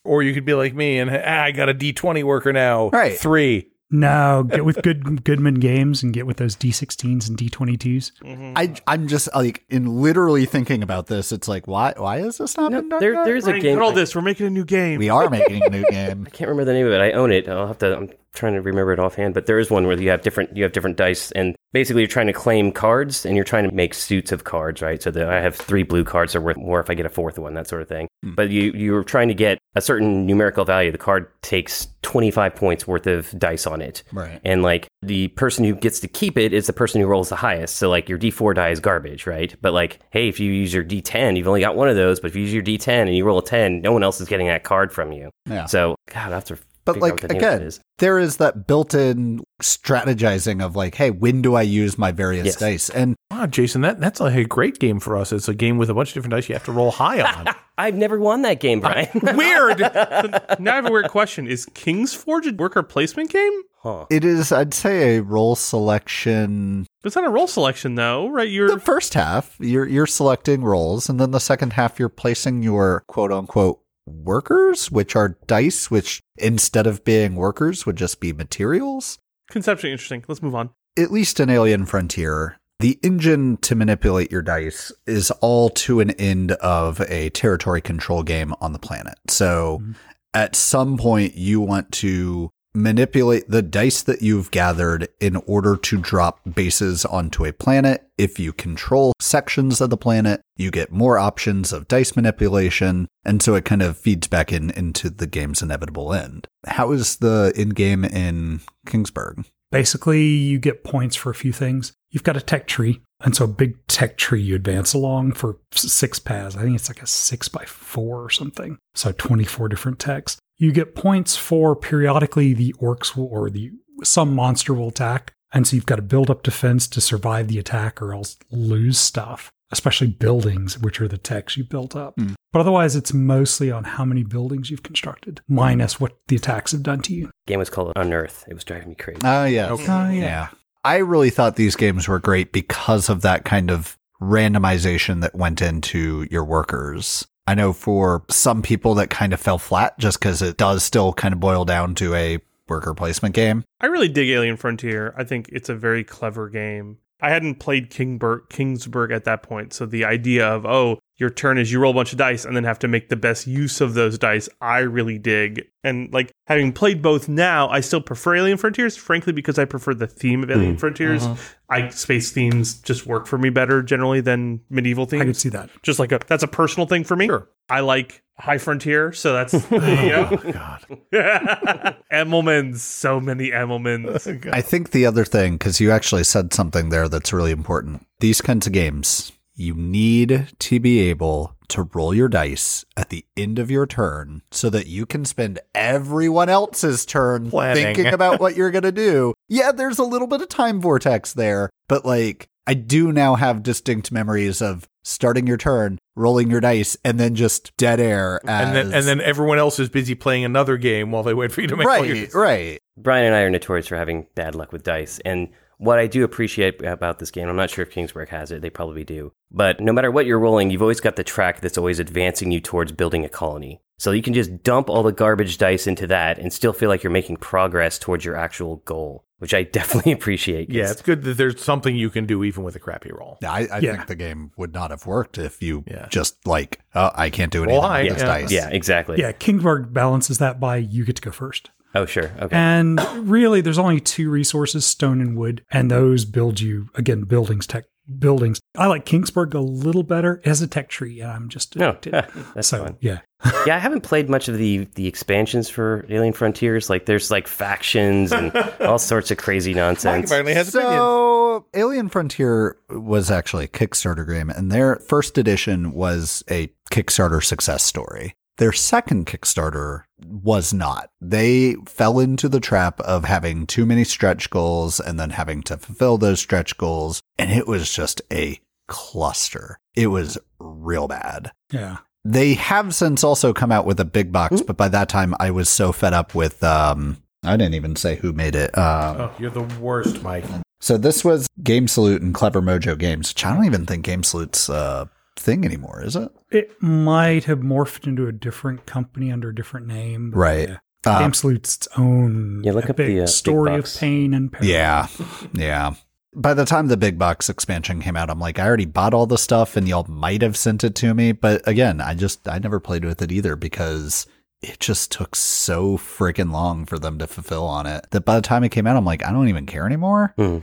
Or 0.03 0.23
you 0.23 0.33
could 0.33 0.45
be 0.45 0.53
like 0.53 0.73
me 0.73 0.97
and 0.99 1.09
ah, 1.11 1.43
I 1.43 1.51
got 1.51 1.69
a 1.69 1.73
D20 1.73 2.23
worker 2.23 2.51
now. 2.51 2.89
Right. 2.89 3.17
Three. 3.17 3.67
No, 3.93 4.43
get 4.49 4.63
with 4.63 4.81
good 4.83 5.23
Goodman 5.25 5.55
Games 5.55 6.01
and 6.01 6.13
get 6.13 6.25
with 6.25 6.37
those 6.37 6.55
D16s 6.55 7.27
and 7.27 7.37
D22s. 7.37 8.11
I 8.55 8.73
I'm 8.87 9.07
just 9.09 9.27
like 9.35 9.65
in 9.69 10.01
literally 10.01 10.45
thinking 10.45 10.81
about 10.81 11.07
this. 11.07 11.33
It's 11.33 11.49
like 11.49 11.67
why 11.67 11.93
why 11.97 12.19
is 12.19 12.37
this 12.37 12.55
not 12.55 12.71
No, 12.71 12.79
been 12.79 12.89
done 12.89 12.99
there, 13.01 13.13
yet? 13.15 13.25
there's 13.25 13.47
a 13.47 13.51
Ryan, 13.51 13.61
game. 13.61 13.77
cut 13.77 13.83
all 13.83 13.91
this. 13.91 14.15
We're 14.15 14.21
making 14.21 14.47
a 14.47 14.49
new 14.49 14.63
game. 14.63 14.97
We 14.97 15.09
are 15.09 15.29
making 15.29 15.61
a 15.63 15.69
new 15.69 15.83
game. 15.89 16.23
I 16.27 16.29
can't 16.29 16.47
remember 16.49 16.63
the 16.65 16.73
name 16.73 16.87
of 16.87 16.93
it. 16.93 17.01
I 17.01 17.11
own 17.11 17.33
it. 17.33 17.49
I'll 17.49 17.67
have 17.67 17.79
to. 17.79 17.97
I'm 17.97 18.09
trying 18.33 18.53
to 18.53 18.61
remember 18.61 18.93
it 18.93 18.99
offhand. 18.99 19.33
But 19.33 19.45
there 19.45 19.59
is 19.59 19.69
one 19.69 19.85
where 19.87 19.99
you 19.99 20.09
have 20.09 20.21
different. 20.21 20.55
You 20.55 20.63
have 20.63 20.71
different 20.71 20.97
dice, 20.97 21.31
and 21.31 21.55
basically 21.73 22.01
you're 22.01 22.07
trying 22.09 22.27
to 22.27 22.33
claim 22.33 22.71
cards, 22.71 23.25
and 23.25 23.35
you're 23.35 23.45
trying 23.45 23.67
to 23.69 23.75
make 23.75 23.93
suits 23.93 24.31
of 24.31 24.43
cards, 24.43 24.81
right? 24.81 25.01
So 25.01 25.11
that 25.11 25.29
I 25.29 25.41
have 25.41 25.55
three 25.55 25.83
blue 25.83 26.03
cards 26.03 26.35
are 26.35 26.41
worth 26.41 26.57
more 26.57 26.79
if 26.79 26.89
I 26.89 26.93
get 26.93 27.05
a 27.05 27.09
fourth 27.09 27.37
one, 27.39 27.53
that 27.55 27.67
sort 27.67 27.81
of 27.81 27.87
thing. 27.87 28.07
Hmm. 28.23 28.33
But 28.35 28.49
you 28.49 28.71
you're 28.73 29.03
trying 29.03 29.27
to 29.29 29.33
get 29.33 29.57
a 29.75 29.81
certain 29.81 30.25
numerical 30.25 30.65
value. 30.65 30.91
The 30.91 30.97
card 30.97 31.27
takes 31.41 31.87
25 32.01 32.55
points 32.55 32.87
worth 32.87 33.07
of 33.07 33.29
dice 33.39 33.65
on 33.67 33.81
it, 33.81 34.03
Right. 34.11 34.39
and 34.43 34.63
like 34.63 34.87
the 35.01 35.29
person 35.29 35.63
who 35.65 35.75
gets 35.75 35.99
to 36.01 36.07
keep 36.07 36.37
it 36.37 36.53
is 36.53 36.67
the 36.67 36.73
person 36.73 36.99
who 37.01 37.07
rolls 37.07 37.29
the 37.29 37.35
highest. 37.35 37.77
So 37.77 37.89
like 37.89 38.09
your 38.09 38.17
D4 38.17 38.55
die 38.55 38.69
is 38.69 38.79
garbage, 38.79 39.25
right? 39.27 39.55
But 39.61 39.73
like, 39.73 39.99
hey, 40.11 40.27
if 40.27 40.39
you 40.39 40.51
use 40.51 40.73
your 40.73 40.83
D10, 40.83 41.37
you've 41.37 41.47
only 41.47 41.61
got 41.61 41.75
one 41.75 41.89
of 41.89 41.95
those. 41.95 42.19
But 42.19 42.27
if 42.31 42.35
you 42.35 42.41
use 42.43 42.53
your 42.53 42.63
D10 42.63 42.87
and 43.07 43.15
you 43.15 43.23
roll 43.25 43.39
a 43.39 43.43
10, 43.45 43.81
no 43.81 43.91
one 43.93 44.03
else 44.03 44.19
is 44.21 44.27
getting 44.27 44.47
that 44.47 44.63
card 44.63 44.91
from 44.91 45.11
you. 45.11 45.29
Yeah. 45.49 45.65
So 45.65 45.95
God, 46.13 46.31
I 46.31 46.35
have 46.35 46.45
to. 46.45 46.57
But 46.85 46.97
like 46.97 47.13
what 47.13 47.21
the 47.21 47.27
name 47.27 47.37
of 47.37 47.43
it 47.43 47.47
again, 47.55 47.61
is. 47.67 47.79
there 47.99 48.17
is 48.17 48.37
that 48.37 48.65
built-in 48.67 49.43
strategizing 49.61 50.63
of 50.63 50.75
like, 50.75 50.95
hey, 50.95 51.11
when 51.11 51.41
do 51.41 51.55
I 51.55 51.61
use 51.61 51.97
my 51.97 52.11
various 52.11 52.45
Yes. 52.47 52.55
dice? 52.55 52.89
And 52.89 53.15
Wow, 53.29 53.45
Jason, 53.45 53.81
that, 53.81 53.99
that's 53.99 54.19
like 54.19 54.35
a 54.35 54.43
great 54.43 54.79
game 54.79 54.99
for 54.99 55.15
us. 55.15 55.31
It's 55.31 55.47
a 55.47 55.53
game 55.53 55.77
with 55.77 55.89
a 55.89 55.93
bunch 55.93 56.09
of 56.09 56.13
different 56.15 56.31
dice 56.31 56.49
you 56.49 56.55
have 56.55 56.65
to 56.65 56.71
roll 56.71 56.91
high 56.91 57.21
on. 57.35 57.47
I've 57.77 57.95
never 57.95 58.19
won 58.19 58.41
that 58.43 58.59
game, 58.59 58.79
uh, 58.83 58.91
Brian. 58.91 59.09
Weird. 59.37 59.79
now 60.59 60.71
I 60.73 60.75
have 60.75 60.85
a 60.85 60.91
weird 60.91 61.09
question. 61.09 61.47
Is 61.47 61.65
King's 61.73 62.13
Forge 62.13 62.47
a 62.47 62.53
worker 62.53 62.83
placement 62.83 63.31
game? 63.31 63.61
huh. 63.81 64.05
it 64.11 64.23
is, 64.25 64.51
I'd 64.51 64.73
say, 64.73 65.17
a 65.17 65.23
roll 65.23 65.55
selection. 65.55 66.85
It's 67.03 67.15
not 67.15 67.25
a 67.25 67.29
role 67.29 67.47
selection 67.47 67.95
though, 67.95 68.29
right? 68.29 68.49
You're 68.49 68.69
The 68.69 68.79
first 68.79 69.13
half, 69.15 69.55
you're 69.59 69.87
you're 69.87 70.05
selecting 70.05 70.63
rolls, 70.63 71.09
and 71.09 71.19
then 71.19 71.31
the 71.31 71.39
second 71.39 71.73
half, 71.73 71.97
you're 71.99 72.09
placing 72.09 72.61
your 72.61 73.03
quote 73.07 73.31
unquote 73.31 73.80
workers, 74.05 74.91
which 74.91 75.15
are 75.15 75.37
dice, 75.47 75.91
which 75.91 76.21
instead 76.37 76.87
of 76.87 77.03
being 77.03 77.35
workers 77.35 77.85
would 77.85 77.95
just 77.95 78.19
be 78.19 78.33
materials. 78.33 79.19
conceptually 79.49 79.91
interesting. 79.91 80.23
Let's 80.27 80.41
move 80.41 80.55
on. 80.55 80.69
at 80.97 81.11
least 81.11 81.39
in 81.39 81.49
Alien 81.49 81.85
Frontier, 81.85 82.57
the 82.79 82.99
engine 83.03 83.57
to 83.57 83.75
manipulate 83.75 84.31
your 84.31 84.41
dice 84.41 84.91
is 85.05 85.31
all 85.39 85.69
to 85.69 85.99
an 85.99 86.11
end 86.11 86.53
of 86.53 86.99
a 87.01 87.29
territory 87.29 87.81
control 87.81 88.23
game 88.23 88.53
on 88.59 88.73
the 88.73 88.79
planet. 88.79 89.15
So 89.29 89.79
mm-hmm. 89.81 89.91
at 90.33 90.55
some 90.55 90.97
point, 90.97 91.35
you 91.35 91.61
want 91.61 91.91
to 91.93 92.51
manipulate 92.73 93.49
the 93.49 93.61
dice 93.61 94.01
that 94.03 94.21
you've 94.21 94.51
gathered 94.51 95.07
in 95.19 95.35
order 95.47 95.75
to 95.75 95.97
drop 95.97 96.39
bases 96.55 97.05
onto 97.05 97.45
a 97.45 97.53
planet. 97.53 98.07
If 98.17 98.39
you 98.39 98.53
control 98.53 99.13
sections 99.19 99.81
of 99.81 99.89
the 99.89 99.97
planet, 99.97 100.41
you 100.55 100.71
get 100.71 100.91
more 100.91 101.17
options 101.17 101.73
of 101.73 101.87
dice 101.87 102.15
manipulation. 102.15 103.07
And 103.25 103.41
so 103.41 103.55
it 103.55 103.65
kind 103.65 103.81
of 103.81 103.97
feeds 103.97 104.27
back 104.27 104.51
in 104.51 104.69
into 104.71 105.09
the 105.09 105.27
game's 105.27 105.61
inevitable 105.61 106.13
end. 106.13 106.47
How 106.65 106.91
is 106.91 107.17
the 107.17 107.53
end 107.55 107.75
game 107.75 108.05
in 108.05 108.61
Kingsburg? 108.85 109.45
Basically, 109.71 110.25
you 110.25 110.59
get 110.59 110.83
points 110.83 111.15
for 111.15 111.29
a 111.29 111.35
few 111.35 111.53
things. 111.53 111.93
You've 112.09 112.23
got 112.23 112.35
a 112.35 112.41
tech 112.41 112.67
tree, 112.67 113.01
and 113.21 113.33
so 113.33 113.45
a 113.45 113.47
big 113.47 113.87
tech 113.87 114.17
tree 114.17 114.41
you 114.41 114.55
advance 114.55 114.93
along 114.93 115.31
for 115.31 115.59
six 115.73 116.19
paths. 116.19 116.57
I 116.57 116.63
think 116.63 116.75
it's 116.75 116.89
like 116.89 117.01
a 117.01 117.07
six 117.07 117.47
by 117.47 117.63
four 117.63 118.21
or 118.21 118.29
something. 118.29 118.77
So 118.95 119.13
24 119.13 119.69
different 119.69 119.97
techs. 119.97 120.37
You 120.61 120.71
get 120.71 120.93
points 120.93 121.35
for 121.35 121.75
periodically 121.75 122.53
the 122.53 122.73
orcs 122.73 123.17
will, 123.17 123.25
or 123.25 123.49
the 123.49 123.71
some 124.03 124.35
monster 124.35 124.75
will 124.75 124.89
attack. 124.89 125.33
And 125.51 125.65
so 125.65 125.75
you've 125.75 125.87
got 125.87 125.95
to 125.95 126.03
build 126.03 126.29
up 126.29 126.43
defense 126.43 126.87
to 126.89 127.01
survive 127.01 127.47
the 127.47 127.57
attack 127.57 127.99
or 127.99 128.13
else 128.13 128.37
lose 128.51 128.99
stuff, 128.99 129.51
especially 129.71 130.09
buildings, 130.09 130.77
which 130.77 131.01
are 131.01 131.07
the 131.07 131.17
techs 131.17 131.57
you 131.57 131.63
built 131.63 131.95
up. 131.95 132.13
Hmm. 132.15 132.33
But 132.53 132.59
otherwise, 132.59 132.95
it's 132.95 133.11
mostly 133.11 133.71
on 133.71 133.85
how 133.85 134.05
many 134.05 134.23
buildings 134.23 134.69
you've 134.69 134.83
constructed, 134.83 135.41
minus 135.47 135.99
what 135.99 136.15
the 136.27 136.35
attacks 136.35 136.73
have 136.73 136.83
done 136.83 137.01
to 137.01 137.13
you. 137.15 137.31
Game 137.47 137.57
was 137.57 137.71
called 137.71 137.93
Unearth. 137.95 138.45
It 138.47 138.53
was 138.53 138.63
driving 138.63 138.89
me 138.89 138.95
crazy. 138.95 139.21
Oh, 139.23 139.45
yeah. 139.45 139.69
Oh, 139.71 139.79
yeah. 139.79 140.11
Yeah. 140.11 140.47
I 140.83 140.97
really 140.97 141.31
thought 141.31 141.55
these 141.55 141.75
games 141.75 142.07
were 142.07 142.19
great 142.19 142.51
because 142.51 143.09
of 143.09 143.23
that 143.23 143.45
kind 143.45 143.71
of 143.71 143.97
randomization 144.21 145.21
that 145.21 145.33
went 145.33 145.59
into 145.59 146.27
your 146.29 146.45
workers. 146.45 147.25
I 147.47 147.55
know 147.55 147.73
for 147.73 148.23
some 148.29 148.61
people 148.61 148.95
that 148.95 149.09
kind 149.09 149.33
of 149.33 149.39
fell 149.39 149.57
flat 149.57 149.97
just 149.97 150.19
because 150.19 150.41
it 150.41 150.57
does 150.57 150.83
still 150.83 151.13
kind 151.13 151.33
of 151.33 151.39
boil 151.39 151.65
down 151.65 151.95
to 151.95 152.13
a 152.15 152.39
worker 152.67 152.93
placement 152.93 153.35
game. 153.35 153.63
I 153.81 153.87
really 153.87 154.07
dig 154.07 154.29
Alien 154.29 154.57
Frontier. 154.57 155.13
I 155.17 155.23
think 155.23 155.49
it's 155.49 155.69
a 155.69 155.75
very 155.75 156.03
clever 156.03 156.49
game. 156.49 156.97
I 157.21 157.29
hadn't 157.29 157.55
played 157.55 157.91
Kingburg, 157.91 158.49
Kingsburg 158.49 159.13
at 159.13 159.25
that 159.25 159.43
point, 159.43 159.73
so 159.73 159.85
the 159.85 160.05
idea 160.05 160.47
of 160.47 160.65
oh, 160.65 160.99
your 161.21 161.29
turn 161.29 161.59
is 161.59 161.71
you 161.71 161.79
roll 161.79 161.91
a 161.91 161.93
bunch 161.93 162.11
of 162.11 162.17
dice 162.17 162.45
and 162.45 162.55
then 162.55 162.63
have 162.63 162.79
to 162.79 162.87
make 162.87 163.09
the 163.09 163.15
best 163.15 163.45
use 163.45 163.79
of 163.79 163.93
those 163.93 164.17
dice, 164.17 164.49
I 164.59 164.79
really 164.79 165.19
dig. 165.19 165.67
And 165.83 166.11
like 166.11 166.31
having 166.47 166.73
played 166.73 167.03
both 167.03 167.29
now, 167.29 167.69
I 167.69 167.81
still 167.81 168.01
prefer 168.01 168.37
Alien 168.37 168.57
Frontiers, 168.57 168.97
frankly, 168.97 169.31
because 169.31 169.59
I 169.59 169.65
prefer 169.65 169.93
the 169.93 170.07
theme 170.07 170.41
of 170.41 170.49
hmm. 170.49 170.55
Alien 170.55 170.77
Frontiers. 170.77 171.23
Uh-huh. 171.23 171.35
I 171.69 171.89
space 171.89 172.31
themes 172.31 172.81
just 172.81 173.05
work 173.05 173.27
for 173.27 173.37
me 173.37 173.51
better 173.51 173.83
generally 173.83 174.19
than 174.19 174.61
medieval 174.71 175.05
themes 175.05 175.21
I 175.21 175.25
could 175.25 175.37
see 175.37 175.49
that. 175.49 175.69
just 175.83 175.99
like 175.99 176.11
a 176.11 176.19
that's 176.25 176.41
a 176.41 176.47
personal 176.47 176.87
thing 176.87 177.03
for 177.03 177.15
me. 177.15 177.27
Sure. 177.27 177.47
I 177.69 177.81
like 177.81 178.23
High 178.39 178.57
Frontier, 178.57 179.13
so 179.13 179.33
that's 179.33 179.53
oh, 179.71 179.75
you 179.75 180.09
know. 180.09 180.51
God. 180.51 180.85
Emmelmans, 182.11 182.77
so 182.77 183.19
many 183.19 183.51
Emmelmans. 183.51 184.47
Oh, 184.47 184.49
I 184.51 184.61
think 184.61 184.89
the 184.89 185.05
other 185.05 185.23
thing, 185.23 185.53
because 185.53 185.79
you 185.79 185.91
actually 185.91 186.23
said 186.23 186.51
something 186.51 186.89
there 186.89 187.07
that's 187.07 187.31
really 187.31 187.51
important. 187.51 188.07
These 188.19 188.41
kinds 188.41 188.65
of 188.65 188.73
games, 188.73 189.31
you 189.61 189.75
need 189.75 190.49
to 190.59 190.79
be 190.79 190.99
able 191.09 191.55
to 191.69 191.83
roll 191.93 192.13
your 192.13 192.27
dice 192.27 192.83
at 192.97 193.09
the 193.09 193.23
end 193.37 193.59
of 193.59 193.71
your 193.71 193.85
turn 193.85 194.41
so 194.51 194.69
that 194.69 194.87
you 194.87 195.05
can 195.05 195.23
spend 195.23 195.59
everyone 195.73 196.49
else's 196.49 197.05
turn 197.05 197.49
Planning. 197.49 197.83
thinking 197.95 198.13
about 198.13 198.39
what 198.41 198.55
you're 198.57 198.71
going 198.71 198.83
to 198.83 198.91
do. 198.91 199.33
Yeah, 199.47 199.71
there's 199.71 199.99
a 199.99 200.03
little 200.03 200.27
bit 200.27 200.41
of 200.41 200.49
time 200.49 200.81
vortex 200.81 201.31
there, 201.33 201.69
but 201.87 202.05
like 202.05 202.47
I 202.67 202.73
do 202.73 203.11
now 203.11 203.35
have 203.35 203.63
distinct 203.63 204.11
memories 204.11 204.61
of 204.61 204.87
starting 205.03 205.47
your 205.47 205.57
turn, 205.57 205.97
rolling 206.15 206.51
your 206.51 206.61
dice, 206.61 206.95
and 207.05 207.19
then 207.19 207.33
just 207.35 207.75
dead 207.77 207.99
air. 207.99 208.39
As, 208.45 208.67
And 208.67 208.75
then 208.75 208.93
and 208.93 209.05
then 209.07 209.21
everyone 209.21 209.57
else 209.57 209.79
is 209.79 209.89
busy 209.89 210.13
playing 210.15 210.43
another 210.43 210.77
game 210.77 211.11
while 211.11 211.23
they 211.23 211.33
wait 211.33 211.51
for 211.51 211.61
you 211.61 211.67
to 211.67 211.75
make 211.75 211.87
all 211.87 212.05
your- 212.05 212.15
right, 212.15 212.33
right. 212.33 212.79
Brian 212.97 213.25
and 213.25 213.35
I 213.35 213.41
are 213.41 213.49
notorious 213.49 213.87
for 213.87 213.95
having 213.95 214.27
bad 214.35 214.55
luck 214.55 214.71
with 214.71 214.83
dice. 214.83 215.19
And 215.25 215.49
what 215.81 215.97
I 215.99 216.05
do 216.05 216.23
appreciate 216.23 216.83
about 216.85 217.17
this 217.19 217.31
game, 217.31 217.49
I'm 217.49 217.55
not 217.55 217.71
sure 217.71 217.81
if 217.83 217.91
Kingsburg 217.91 218.29
has 218.29 218.51
it, 218.51 218.61
they 218.61 218.69
probably 218.69 219.03
do. 219.03 219.33
But 219.49 219.79
no 219.79 219.91
matter 219.91 220.11
what 220.11 220.25
you're 220.27 220.39
rolling, 220.39 220.69
you've 220.69 220.81
always 220.83 221.01
got 221.01 221.15
the 221.15 221.23
track 221.23 221.59
that's 221.61 221.77
always 221.77 221.99
advancing 221.99 222.51
you 222.51 222.59
towards 222.59 222.91
building 222.91 223.25
a 223.25 223.29
colony. 223.29 223.81
So 223.97 224.11
you 224.11 224.21
can 224.21 224.33
just 224.33 224.63
dump 224.63 224.89
all 224.89 225.03
the 225.03 225.11
garbage 225.11 225.57
dice 225.57 225.87
into 225.87 226.05
that 226.07 226.37
and 226.39 226.53
still 226.53 226.73
feel 226.73 226.89
like 226.89 227.03
you're 227.03 227.11
making 227.11 227.37
progress 227.37 227.97
towards 227.99 228.23
your 228.23 228.35
actual 228.35 228.77
goal, 228.77 229.25
which 229.39 229.53
I 229.55 229.63
definitely 229.79 230.11
appreciate. 230.11 230.69
Yeah, 230.71 230.91
it's 230.91 231.01
good 231.01 231.23
that 231.23 231.37
there's 231.37 231.61
something 231.63 231.95
you 231.95 232.09
can 232.11 232.25
do 232.27 232.43
even 232.43 232.63
with 232.63 232.75
a 232.75 232.79
crappy 232.79 233.11
roll. 233.11 233.39
Yeah, 233.41 233.51
I, 233.51 233.67
I 233.71 233.79
Yeah. 233.79 233.95
think 233.95 234.05
the 234.07 234.15
game 234.15 234.51
would 234.57 234.73
not 234.73 234.91
have 234.91 235.05
worked 235.07 235.37
if 235.39 235.61
you 235.63 235.83
Yeah. 235.87 236.07
just 236.09 236.45
like, 236.47 236.79
oh, 236.93 237.09
I 237.15 237.29
can't 237.31 237.51
do 237.51 237.63
anything 237.63 237.81
Well, 237.81 237.89
I- 237.89 238.03
with 238.03 238.13
this 238.13 238.21
yeah. 238.21 238.25
dice. 238.27 238.51
yeah, 238.51 238.69
exactly. 238.69 239.19
Yeah, 239.19 239.31
Kingsburg 239.31 239.93
balances 239.93 240.37
that 240.37 240.59
by 240.59 240.77
you 240.77 241.05
get 241.05 241.15
to 241.15 241.21
go 241.23 241.31
first. 241.31 241.71
Oh, 241.93 242.05
sure. 242.05 242.31
Okay. 242.39 242.55
And 242.55 242.99
really, 243.29 243.61
there's 243.61 243.77
only 243.77 243.99
two 243.99 244.29
resources 244.29 244.85
stone 244.85 245.21
and 245.21 245.37
wood, 245.37 245.63
and 245.71 245.91
those 245.91 246.25
build 246.25 246.61
you, 246.61 246.89
again, 246.95 247.23
buildings, 247.23 247.67
tech 247.67 247.85
buildings. 248.19 248.59
I 248.75 248.87
like 248.87 249.05
Kingsburg 249.05 249.53
a 249.53 249.59
little 249.59 250.03
better 250.03 250.41
as 250.45 250.61
a 250.61 250.67
tech 250.67 250.89
tree, 250.89 251.21
and 251.21 251.31
I'm 251.31 251.49
just 251.49 251.75
no, 251.75 251.87
oh, 251.87 251.89
addicted. 251.91 252.45
that's 252.55 252.67
so, 252.67 252.85
fine. 252.85 252.97
yeah. 252.99 253.19
Yeah, 253.65 253.75
I 253.75 253.79
haven't 253.79 254.01
played 254.01 254.29
much 254.29 254.47
of 254.47 254.57
the 254.57 254.87
the 254.95 255.07
expansions 255.07 255.67
for 255.69 256.05
Alien 256.09 256.33
Frontiers. 256.33 256.89
Like, 256.89 257.05
there's 257.05 257.29
like 257.31 257.47
factions 257.47 258.31
and 258.31 258.55
all 258.81 258.99
sorts 258.99 259.31
of 259.31 259.37
crazy 259.37 259.73
nonsense. 259.73 260.29
finally 260.29 260.53
has. 260.53 260.69
So, 260.69 261.65
Alien 261.73 262.09
Frontier 262.09 262.77
was 262.89 263.29
actually 263.31 263.65
a 263.65 263.67
Kickstarter 263.67 264.27
game, 264.31 264.49
and 264.49 264.71
their 264.71 264.97
first 264.97 265.37
edition 265.39 265.93
was 265.93 266.43
a 266.49 266.71
Kickstarter 266.91 267.43
success 267.43 267.83
story. 267.83 268.35
Their 268.61 268.71
second 268.71 269.25
Kickstarter 269.25 270.03
was 270.23 270.71
not. 270.71 271.09
They 271.19 271.77
fell 271.87 272.19
into 272.19 272.47
the 272.47 272.59
trap 272.59 272.99
of 272.99 273.25
having 273.25 273.65
too 273.65 273.87
many 273.87 274.03
stretch 274.03 274.51
goals 274.51 274.99
and 274.99 275.19
then 275.19 275.31
having 275.31 275.63
to 275.63 275.77
fulfill 275.77 276.19
those 276.19 276.39
stretch 276.39 276.77
goals, 276.77 277.21
and 277.39 277.49
it 277.49 277.65
was 277.65 277.91
just 277.91 278.21
a 278.31 278.59
cluster. 278.87 279.79
It 279.95 280.07
was 280.07 280.37
real 280.59 281.07
bad. 281.07 281.51
Yeah. 281.71 281.97
They 282.23 282.53
have 282.53 282.93
since 282.93 283.23
also 283.23 283.51
come 283.51 283.71
out 283.71 283.87
with 283.87 283.99
a 283.99 284.05
big 284.05 284.31
box, 284.31 284.61
but 284.61 284.77
by 284.77 284.89
that 284.89 285.09
time 285.09 285.33
I 285.39 285.49
was 285.49 285.67
so 285.67 285.91
fed 285.91 286.13
up 286.13 286.35
with 286.35 286.63
um 286.63 287.17
I 287.43 287.57
didn't 287.57 287.73
even 287.73 287.95
say 287.95 288.17
who 288.17 288.31
made 288.31 288.53
it. 288.53 288.77
Um, 288.77 289.21
Oh, 289.21 289.31
you're 289.39 289.49
the 289.49 289.63
worst, 289.79 290.21
Mike. 290.21 290.45
so 290.81 290.97
this 290.97 291.25
was 291.25 291.47
Game 291.63 291.87
Salute 291.87 292.21
and 292.21 292.31
Clever 292.35 292.61
Mojo 292.61 292.95
Games, 292.95 293.31
which 293.31 293.43
I 293.43 293.55
don't 293.55 293.65
even 293.65 293.87
think 293.87 294.05
Game 294.05 294.21
Salute's 294.21 294.69
a 294.69 295.09
thing 295.35 295.65
anymore, 295.65 296.03
is 296.03 296.15
it? 296.15 296.29
It 296.51 296.81
might 296.81 297.45
have 297.45 297.59
morphed 297.59 298.07
into 298.07 298.27
a 298.27 298.31
different 298.31 298.85
company 298.85 299.31
under 299.31 299.49
a 299.49 299.55
different 299.55 299.87
name. 299.87 300.31
but 300.31 300.37
Right. 300.37 300.69
yeah. 300.69 300.77
Uh, 301.03 301.19
Game 301.19 301.33
salutes 301.33 301.77
its 301.77 301.87
own 301.97 302.61
Yeah, 302.63 302.73
look 302.73 302.89
up 302.89 302.97
the, 302.97 303.21
uh, 303.21 303.25
story 303.27 303.75
of 303.75 303.91
pain 303.97 304.33
and 304.35 304.51
peril. 304.51 304.67
Yeah. 304.67 305.07
Yeah. 305.53 305.93
By 306.35 306.53
the 306.53 306.63
time 306.63 306.87
the 306.87 306.95
big 306.97 307.17
box 307.17 307.49
expansion 307.49 308.01
came 308.01 308.15
out, 308.15 308.29
I'm 308.29 308.39
like, 308.39 308.59
I 308.59 308.65
already 308.67 308.85
bought 308.85 309.13
all 309.13 309.25
the 309.25 309.37
stuff 309.37 309.75
and 309.75 309.87
y'all 309.87 310.05
might 310.07 310.41
have 310.43 310.55
sent 310.55 310.83
it 310.83 310.93
to 310.95 311.13
me. 311.13 311.31
But 311.31 311.67
again, 311.67 311.99
I 312.01 312.13
just, 312.13 312.47
I 312.47 312.59
never 312.59 312.79
played 312.79 313.03
with 313.03 313.21
it 313.21 313.31
either 313.31 313.55
because 313.55 314.27
it 314.61 314.79
just 314.79 315.11
took 315.11 315.35
so 315.35 315.97
freaking 315.97 316.51
long 316.51 316.85
for 316.85 316.99
them 316.99 317.17
to 317.17 317.25
fulfill 317.25 317.65
on 317.65 317.87
it 317.87 318.05
that 318.11 318.23
by 318.23 318.35
the 318.35 318.41
time 318.43 318.63
it 318.63 318.69
came 318.69 318.85
out, 318.85 318.95
I'm 318.95 319.03
like, 319.05 319.25
I 319.25 319.31
don't 319.31 319.49
even 319.49 319.65
care 319.65 319.87
anymore. 319.87 320.33
Hmm. 320.37 320.59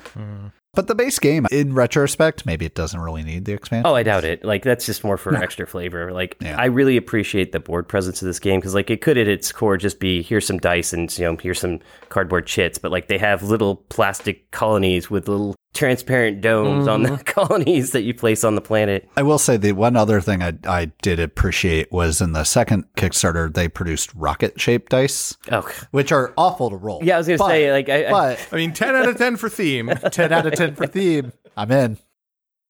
But 0.75 0.87
the 0.87 0.95
base 0.95 1.19
game, 1.19 1.47
in 1.51 1.75
retrospect, 1.75 2.45
maybe 2.47 2.67
it 2.67 2.75
doesn't 2.75 3.01
really 3.01 3.23
need 3.23 3.47
the 3.47 3.53
expansion. 3.53 3.87
Oh, 3.91 3.95
I 3.95 4.03
doubt 4.03 4.25
it. 4.25 4.45
Like 4.45 4.63
that's 4.63 4.87
just 4.87 5.03
more 5.03 5.17
for 5.17 5.35
extra 5.35 5.67
flavor. 5.67 6.13
Like 6.13 6.37
Yeah. 6.41 6.57
I 6.59 6.67
really 6.67 6.97
appreciate 6.97 7.53
the 7.53 7.61
board 7.61 7.89
presence 7.89 8.21
of 8.23 8.27
this 8.27 8.39
game 8.39 8.61
because 8.61 8.75
like 8.75 8.91
it 8.91 9.01
could 9.01 9.17
at 9.19 9.29
its 9.29 9.51
core 9.51 9.77
just 9.77 9.99
be 9.99 10.23
here's 10.23 10.47
some 10.47 10.59
dice 10.59 10.93
and 10.93 11.17
you 11.19 11.25
know 11.25 11.37
here's 11.41 11.61
some 11.61 11.81
cardboard 12.11 12.47
chits, 12.47 12.79
but 12.79 12.93
like 12.93 13.09
they 13.09 13.19
have 13.19 13.43
little 13.43 13.77
plastic 13.89 14.51
colonies 14.51 15.11
with 15.11 15.27
little 15.29 15.55
transparent 15.75 16.41
domes 16.41 16.89
on 16.89 17.03
the 17.03 17.11
mm-hmm. 17.11 17.23
colonies 17.25 17.93
that 17.93 18.03
you 18.03 18.13
place 18.15 18.43
on 18.43 18.55
the 18.55 18.61
planet. 18.61 19.09
I 19.17 19.23
will 19.23 19.39
say 19.39 19.57
the 19.57 19.73
one 19.73 19.97
other 19.97 20.21
thing 20.21 20.43
I, 20.43 20.55
I 20.67 20.87
did 21.03 21.21
appreciate 21.21 21.93
was 21.93 22.21
in 22.21 22.33
the 22.33 22.45
second 22.45 22.85
Kickstarter, 22.97 23.53
they 23.53 23.69
produced 23.69 24.13
rocket 24.15 24.61
shaped 24.61 24.91
dice, 24.91 25.37
Oh, 25.53 25.69
which 25.93 26.11
are 26.11 26.33
awful 26.37 26.71
to 26.71 26.77
roll. 26.77 27.01
yeah. 27.05 27.15
I 27.15 27.19
was 27.19 27.27
gonna 27.27 27.39
But- 27.39 27.49
say 27.49 27.71
like 27.73 27.89
I, 27.89 28.07
I 28.07 28.11
But 28.11 28.49
I 28.53 28.57
mean, 28.57 28.73
10 28.73 28.97
out 28.97 29.09
of 29.09 29.19
10 29.19 29.37
for 29.37 29.49
theme. 29.49 29.89
10 30.11 30.33
out 30.33 30.47
of 30.47 30.55
10 30.59 30.75
for 30.75 30.87
theme. 30.87 31.33
I'm 31.57 31.71
in. 31.71 31.99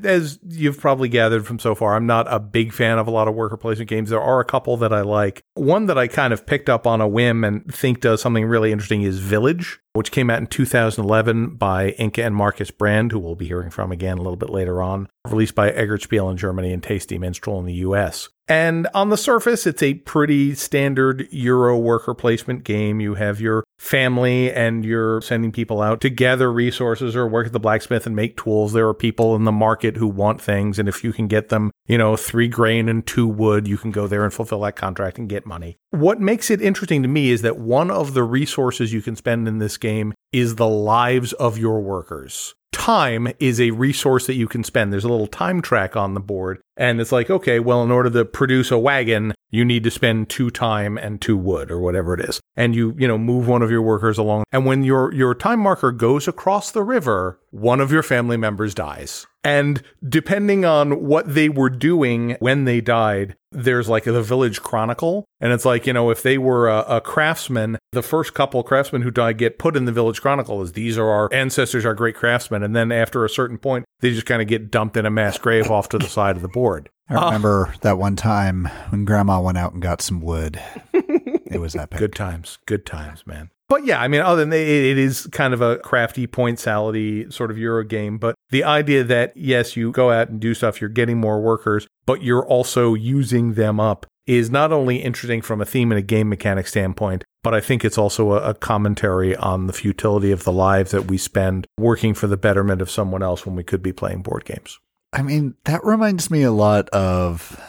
As 0.05 0.39
you've 0.47 0.79
probably 0.79 1.09
gathered 1.09 1.45
from 1.45 1.59
so 1.59 1.75
far, 1.75 1.97
I'm 1.97 2.07
not 2.07 2.33
a 2.33 2.39
big 2.39 2.73
fan 2.73 2.99
of 2.99 3.09
a 3.09 3.11
lot 3.11 3.27
of 3.27 3.35
worker 3.35 3.57
placement 3.57 3.91
games. 3.91 4.11
There 4.11 4.21
are 4.21 4.39
a 4.39 4.45
couple 4.45 4.77
that 4.77 4.93
I 4.93 5.01
like. 5.01 5.43
One 5.55 5.87
that 5.87 5.99
I 5.99 6.07
kind 6.07 6.33
of 6.33 6.47
picked 6.47 6.69
up 6.69 6.87
on 6.87 7.01
a 7.01 7.09
whim 7.09 7.43
and 7.43 7.75
think 7.75 8.01
does 8.01 8.23
something 8.23 8.45
really 8.45 8.71
interesting 8.71 9.03
is 9.03 9.19
Village, 9.19 9.81
which 9.99 10.13
came 10.13 10.31
out 10.31 10.39
in 10.39 10.47
2011 10.47 11.57
by 11.57 11.91
Inka 11.99 12.25
and 12.25 12.37
Markus 12.37 12.71
Brand, 12.71 13.11
who 13.11 13.19
we'll 13.19 13.35
be 13.35 13.49
hearing 13.49 13.69
from 13.69 13.91
again 13.91 14.17
a 14.17 14.23
little 14.23 14.37
bit 14.37 14.49
later 14.49 14.81
on, 14.81 15.09
released 15.29 15.57
by 15.57 15.73
eggertspiele 15.73 16.31
in 16.31 16.37
Germany 16.37 16.73
and 16.73 16.81
Tasty 16.81 17.19
Minstrel 17.19 17.59
in 17.59 17.67
the 17.67 17.75
US. 17.75 18.29
And 18.49 18.89
on 18.95 19.11
the 19.11 19.17
surface, 19.17 19.67
it's 19.67 19.83
a 19.83 19.95
pretty 19.95 20.55
standard 20.55 21.29
Euro 21.31 21.77
worker 21.77 22.15
placement 22.15 22.65
game. 22.65 22.99
You 22.99 23.15
have 23.15 23.41
your 23.41 23.65
family 23.79 24.51
and 24.51 24.85
you're 24.85 25.21
sending 25.21 25.53
people 25.53 25.83
out 25.83 26.01
to 26.01 26.09
gather 26.09 26.51
resources 26.51 27.15
or 27.15 27.29
work 27.29 27.49
at 27.49 27.53
the 27.53 27.61
blacksmith 27.61 28.07
and 28.07 28.17
make 28.17 28.39
tools. 28.39 28.73
There 28.73 28.89
are 28.89 28.95
people 28.95 29.37
in 29.37 29.45
the 29.45 29.53
market 29.53 29.99
who 29.99 30.09
want 30.09 30.41
things. 30.41 30.79
And 30.79 30.89
if 30.89 31.05
you 31.05 31.13
can 31.13 31.27
get 31.27 31.51
them, 31.51 31.73
you 31.87 31.99
know, 31.99 32.17
three 32.17 32.49
grain 32.49 32.89
and 32.89 33.07
two 33.07 33.27
wood, 33.27 33.69
you 33.69 33.77
can 33.77 33.91
go 33.91 34.07
there 34.07 34.25
and 34.25 34.33
fulfill 34.33 34.61
that 34.61 34.77
contract 34.77 35.19
and 35.19 35.29
get 35.29 35.45
money. 35.45 35.77
What 35.91 36.21
makes 36.21 36.51
it 36.51 36.61
interesting 36.61 37.03
to 37.03 37.09
me 37.09 37.31
is 37.31 37.41
that 37.43 37.59
one 37.59 37.91
of 37.91 38.13
the 38.13 38.23
resources 38.23 38.93
you 38.93 39.01
can 39.01 39.17
spend 39.17 39.49
in 39.49 39.57
this 39.57 39.79
game 39.79 40.13
is 40.33 40.57
the 40.57 40.69
lives 40.69 41.33
of 41.35 41.57
your 41.57 41.81
workers. 41.81 42.55
Time 42.73 43.33
is 43.41 43.59
a 43.59 43.71
resource 43.71 44.27
that 44.27 44.35
you 44.35 44.49
can 44.49 44.63
spend. 44.63 44.93
There's 44.93 45.05
a 45.05 45.09
little 45.09 45.27
time 45.27 45.63
track 45.63 45.97
on 45.97 46.13
the 46.13 46.21
board, 46.21 46.61
and 46.77 47.01
it's 47.01 47.11
like, 47.11 47.31
okay, 47.31 47.59
well, 47.59 47.83
in 47.83 47.91
order 47.91 48.11
to 48.11 48.27
produce 48.27 48.71
a 48.71 48.79
wagon, 48.79 49.33
you 49.51 49.65
need 49.65 49.85
to 49.85 49.91
spend 49.91 50.29
two 50.29 50.51
time 50.51 50.99
and 50.99 51.21
two 51.21 51.37
wood 51.37 51.71
or 51.71 51.81
whatever 51.81 52.15
it 52.15 52.21
is. 52.21 52.41
And 52.57 52.75
you, 52.75 52.95
you 52.99 53.09
know, 53.09 53.19
move 53.19 53.49
one 53.49 53.63
of 53.63 53.71
your 53.71 53.83
workers 53.83 54.19
along. 54.19 54.45
And 54.53 54.67
when 54.67 54.85
your 54.85 55.13
your 55.15 55.35
time 55.35 55.61
marker 55.61 55.93
goes 55.93 56.29
across 56.29 56.71
the 56.71 56.83
river, 56.83 57.41
one 57.51 57.81
of 57.81 57.93
your 57.93 58.03
family 58.03 58.37
members 58.37 58.75
dies. 58.75 59.27
And 59.45 59.83
depending 60.07 60.65
on 60.65 61.05
what 61.07 61.33
they 61.33 61.49
were 61.49 61.71
doing 61.71 62.37
when 62.41 62.65
they 62.65 62.81
died, 62.81 63.37
there's 63.51 63.89
like 63.89 64.05
the 64.05 64.23
village 64.23 64.61
chronicle. 64.63 65.25
And 65.41 65.53
it's 65.53 65.65
like, 65.65 65.87
you 65.87 65.93
know, 65.93 66.11
if 66.11 66.23
they 66.23 66.37
were 66.37 66.69
a, 66.69 66.81
a 66.97 67.01
craftsman, 67.01 67.79
the 67.93 68.03
first 68.03 68.35
couple 68.35 68.63
craftsmen 68.63 69.03
who 69.03 69.11
died 69.11 69.39
get 69.39 69.59
put 69.59 69.77
in 69.77 69.85
the 69.85 69.93
village 69.93 70.21
chronicle 70.21 70.61
as 70.61 70.73
these 70.73 70.99
are 70.99 71.09
our 71.09 71.33
ancestors, 71.33 71.87
our 71.87 71.95
great 71.95 72.17
craftsmen. 72.17 72.63
And 72.63 72.77
then 72.77 72.93
after 72.93 73.25
a 73.25 73.31
certain 73.31 73.59
point, 73.59 73.87
they 74.01 74.11
just 74.11 74.27
kind 74.27 74.43
of 74.43 74.49
get 74.49 74.71
dumped 74.71 74.97
in 74.97 75.07
a 75.07 75.11
mass 75.11 75.39
grave 75.39 75.71
off 75.71 75.89
to 75.91 75.99
the 75.99 76.09
side 76.09 76.37
of 76.37 76.43
the 76.43 76.49
board. 76.49 76.91
I 77.09 77.15
oh. 77.17 77.27
remember 77.27 77.75
that 77.81 77.99
one 77.99 78.17
time 78.17 78.67
when 78.91 79.05
grandma 79.05 79.41
went 79.41 79.59
out 79.59 79.73
and 79.73 79.83
got 79.83 80.03
some 80.03 80.21
wood. 80.21 80.61
it 80.93 81.61
was 81.61 81.75
epic. 81.75 81.99
Good 81.99 82.15
times. 82.15 82.59
Good 82.67 82.85
times, 82.85 83.27
man. 83.27 83.51
But 83.69 83.85
yeah, 83.85 84.01
I 84.01 84.09
mean, 84.09 84.23
other 84.23 84.41
than 84.41 84.51
that, 84.51 84.61
it, 84.61 84.85
it 84.85 84.99
is 84.99 85.27
kind 85.31 85.53
of 85.53 85.61
a 85.61 85.79
crafty 85.79 86.27
point 86.27 86.59
salady 86.59 87.31
sort 87.33 87.51
of 87.51 87.59
Euro 87.59 87.85
game. 87.85 88.19
But 88.19 88.35
the 88.51 88.65
idea 88.65 89.05
that, 89.05 89.37
yes, 89.37 89.77
you 89.77 89.93
go 89.93 90.11
out 90.11 90.31
and 90.31 90.41
do 90.41 90.55
stuff, 90.55 90.81
you're 90.81 90.91
getting 90.91 91.19
more 91.19 91.41
workers, 91.41 91.87
but 92.07 92.23
you're 92.23 92.47
also 92.47 92.95
using 92.95 93.55
them 93.55 93.79
up 93.79 94.07
is 94.27 94.51
not 94.51 94.73
only 94.73 94.99
interesting 94.99 95.41
from 95.41 95.61
a 95.61 95.65
theme 95.65 95.91
and 95.91 95.99
a 95.99 96.03
game 96.03 96.29
mechanic 96.29 96.67
standpoint, 96.67 97.25
but 97.43 97.55
I 97.55 97.61
think 97.61 97.85
it's 97.85 97.97
also 97.97 98.33
a, 98.33 98.51
a 98.51 98.55
commentary 98.55 99.35
on 99.37 99.67
the 99.67 99.73
futility 99.73 100.33
of 100.33 100.45
the 100.45 100.53
lives 100.53 100.91
that 100.91 101.07
we 101.07 101.17
spend 101.17 101.67
working 101.79 102.13
for 102.13 102.27
the 102.27 102.37
betterment 102.37 102.83
of 102.83 102.91
someone 102.91 103.23
else 103.23 103.47
when 103.47 103.57
we 103.57 103.65
could 103.65 103.83
be 103.83 103.93
playing 103.93 104.23
board 104.23 104.45
games. 104.45 104.79
I 105.13 105.23
mean, 105.23 105.55
that 105.65 105.85
reminds 105.85 106.31
me 106.31 106.43
a 106.43 106.53
lot 106.53 106.89
of 106.91 107.61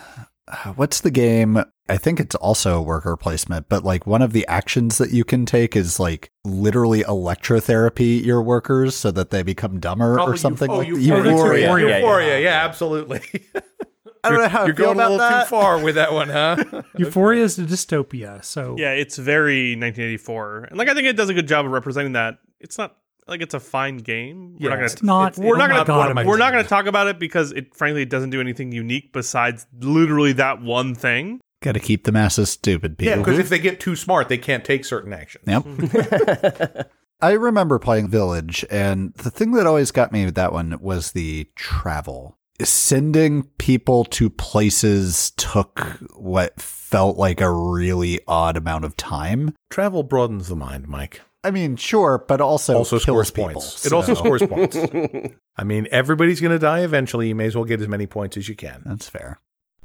uh, 0.48 0.74
what's 0.74 1.02
the 1.02 1.12
game? 1.12 1.64
I 1.88 1.98
think 1.98 2.20
it's 2.20 2.36
also 2.36 2.82
worker 2.82 3.18
placement, 3.18 3.68
but 3.68 3.84
like 3.84 4.06
one 4.06 4.22
of 4.22 4.32
the 4.32 4.46
actions 4.48 5.00
that 5.00 5.12
you 5.12 5.24
can 5.24 5.46
take 5.46 5.76
is 5.76 6.00
like 6.00 6.32
literally 6.44 7.04
electrotherapy 7.04 8.24
your 8.24 8.44
workers 8.44 8.96
so 8.96 9.10
that 9.12 9.32
they 9.32 9.42
become 9.42 9.80
dumber 9.80 10.20
or 10.20 10.38
something 10.38 10.70
like 10.70 10.88
that. 10.88 11.02
Euphoria. 11.02 11.62
Euphoria. 11.62 11.96
Euphoria. 11.98 12.40
Yeah, 12.42 12.64
absolutely. 12.64 13.22
I 14.24 14.30
don't 14.30 14.40
know 14.40 14.50
how 14.50 14.66
You're 14.66 14.76
feel 14.76 14.94
going 14.94 15.00
a 15.00 15.02
about 15.02 15.12
little 15.12 15.30
that. 15.30 15.44
too 15.46 15.50
far 15.50 15.82
with 15.82 15.96
that 15.96 16.12
one, 16.14 16.30
huh? 16.30 16.64
Euphoria 16.98 17.44
is 17.44 17.58
a 17.58 17.64
dystopia, 17.64 18.44
so 18.44 18.76
Yeah, 18.78 18.92
it's 18.92 19.18
very 19.18 19.72
1984, 19.72 20.66
and 20.66 20.78
like 20.78 20.90
I 20.90 20.94
think 20.94 21.08
it 21.08 21.16
does 21.16 21.30
a 21.30 21.34
good 21.34 21.48
job 21.48 21.66
of 21.66 21.72
representing 21.72 22.14
that. 22.14 22.38
It's 22.60 22.78
not 22.78 22.98
like 23.30 23.42
it's 23.42 23.54
a 23.54 23.60
fine 23.60 23.98
game. 23.98 24.56
We're 24.60 24.70
Yeah, 24.70 24.76
not 24.76 24.96
gonna. 25.02 25.06
not. 25.06 25.38
We're 25.38 25.58
not 25.58 25.72
oh 25.72 25.74
gonna. 25.74 25.86
God, 25.86 26.16
my 26.16 26.26
we're 26.26 26.38
not 26.38 26.52
gonna 26.52 26.64
talk 26.64 26.86
about 26.86 27.08
it 27.08 27.20
because 27.20 27.52
it 27.52 27.76
frankly 27.76 28.02
it 28.02 28.10
doesn't 28.10 28.30
do 28.32 28.40
anything 28.42 28.72
unique 28.72 29.14
besides 29.14 29.66
literally 29.80 30.34
that 30.34 30.62
one 30.62 30.96
thing. 30.96 31.40
Got 31.62 31.74
to 31.74 31.80
keep 31.82 32.06
the 32.06 32.14
masses 32.14 32.50
stupid, 32.50 32.98
people. 32.98 33.12
Yeah, 33.12 33.18
because 33.18 33.38
if 33.38 33.50
they 33.50 33.60
get 33.60 33.82
too 33.82 33.96
smart, 33.98 34.30
they 34.30 34.38
can't 34.38 34.64
take 34.64 34.86
certain 34.86 35.12
actions. 35.12 35.44
Yep. 35.46 36.90
I 37.22 37.32
remember 37.34 37.80
playing 37.80 38.08
Village, 38.08 38.66
and 38.72 39.14
the 39.16 39.30
thing 39.30 39.52
that 39.52 39.68
always 39.68 39.92
got 39.92 40.14
me 40.14 40.24
with 40.24 40.36
that 40.36 40.54
one 40.54 40.78
was 40.80 41.12
the 41.12 41.50
travel. 41.56 42.38
Sending 42.62 43.44
people 43.58 44.06
to 44.06 44.30
places 44.30 45.32
took 45.32 45.80
what 46.16 46.62
felt 46.62 47.18
like 47.18 47.42
a 47.42 47.52
really 47.52 48.22
odd 48.26 48.56
amount 48.56 48.86
of 48.86 48.96
time. 48.96 49.54
Travel 49.70 50.04
broadens 50.04 50.48
the 50.48 50.56
mind, 50.56 50.88
Mike. 50.88 51.20
I 51.44 51.52
mean, 51.52 51.78
sure, 51.78 52.24
but 52.28 52.42
also 52.42 52.76
also 52.76 52.98
kills 53.00 53.04
scores 53.04 53.32
people, 53.32 53.54
points. 53.54 53.86
It 53.86 53.94
also 53.94 54.14
so 54.14 54.20
scores 54.20 54.42
points. 54.48 54.78
I 55.56 55.64
mean, 55.64 55.88
everybody's 55.92 56.42
going 56.42 56.52
to 56.52 56.60
die 56.60 56.82
eventually. 56.82 57.30
You 57.30 57.36
may 57.36 57.46
as 57.46 57.56
well 57.56 57.66
get 57.66 57.82
as 57.82 57.88
many 57.88 58.08
points 58.08 58.36
as 58.36 58.50
you 58.50 58.56
can. 58.56 58.82
That's 58.86 59.08
fair. 59.08 59.40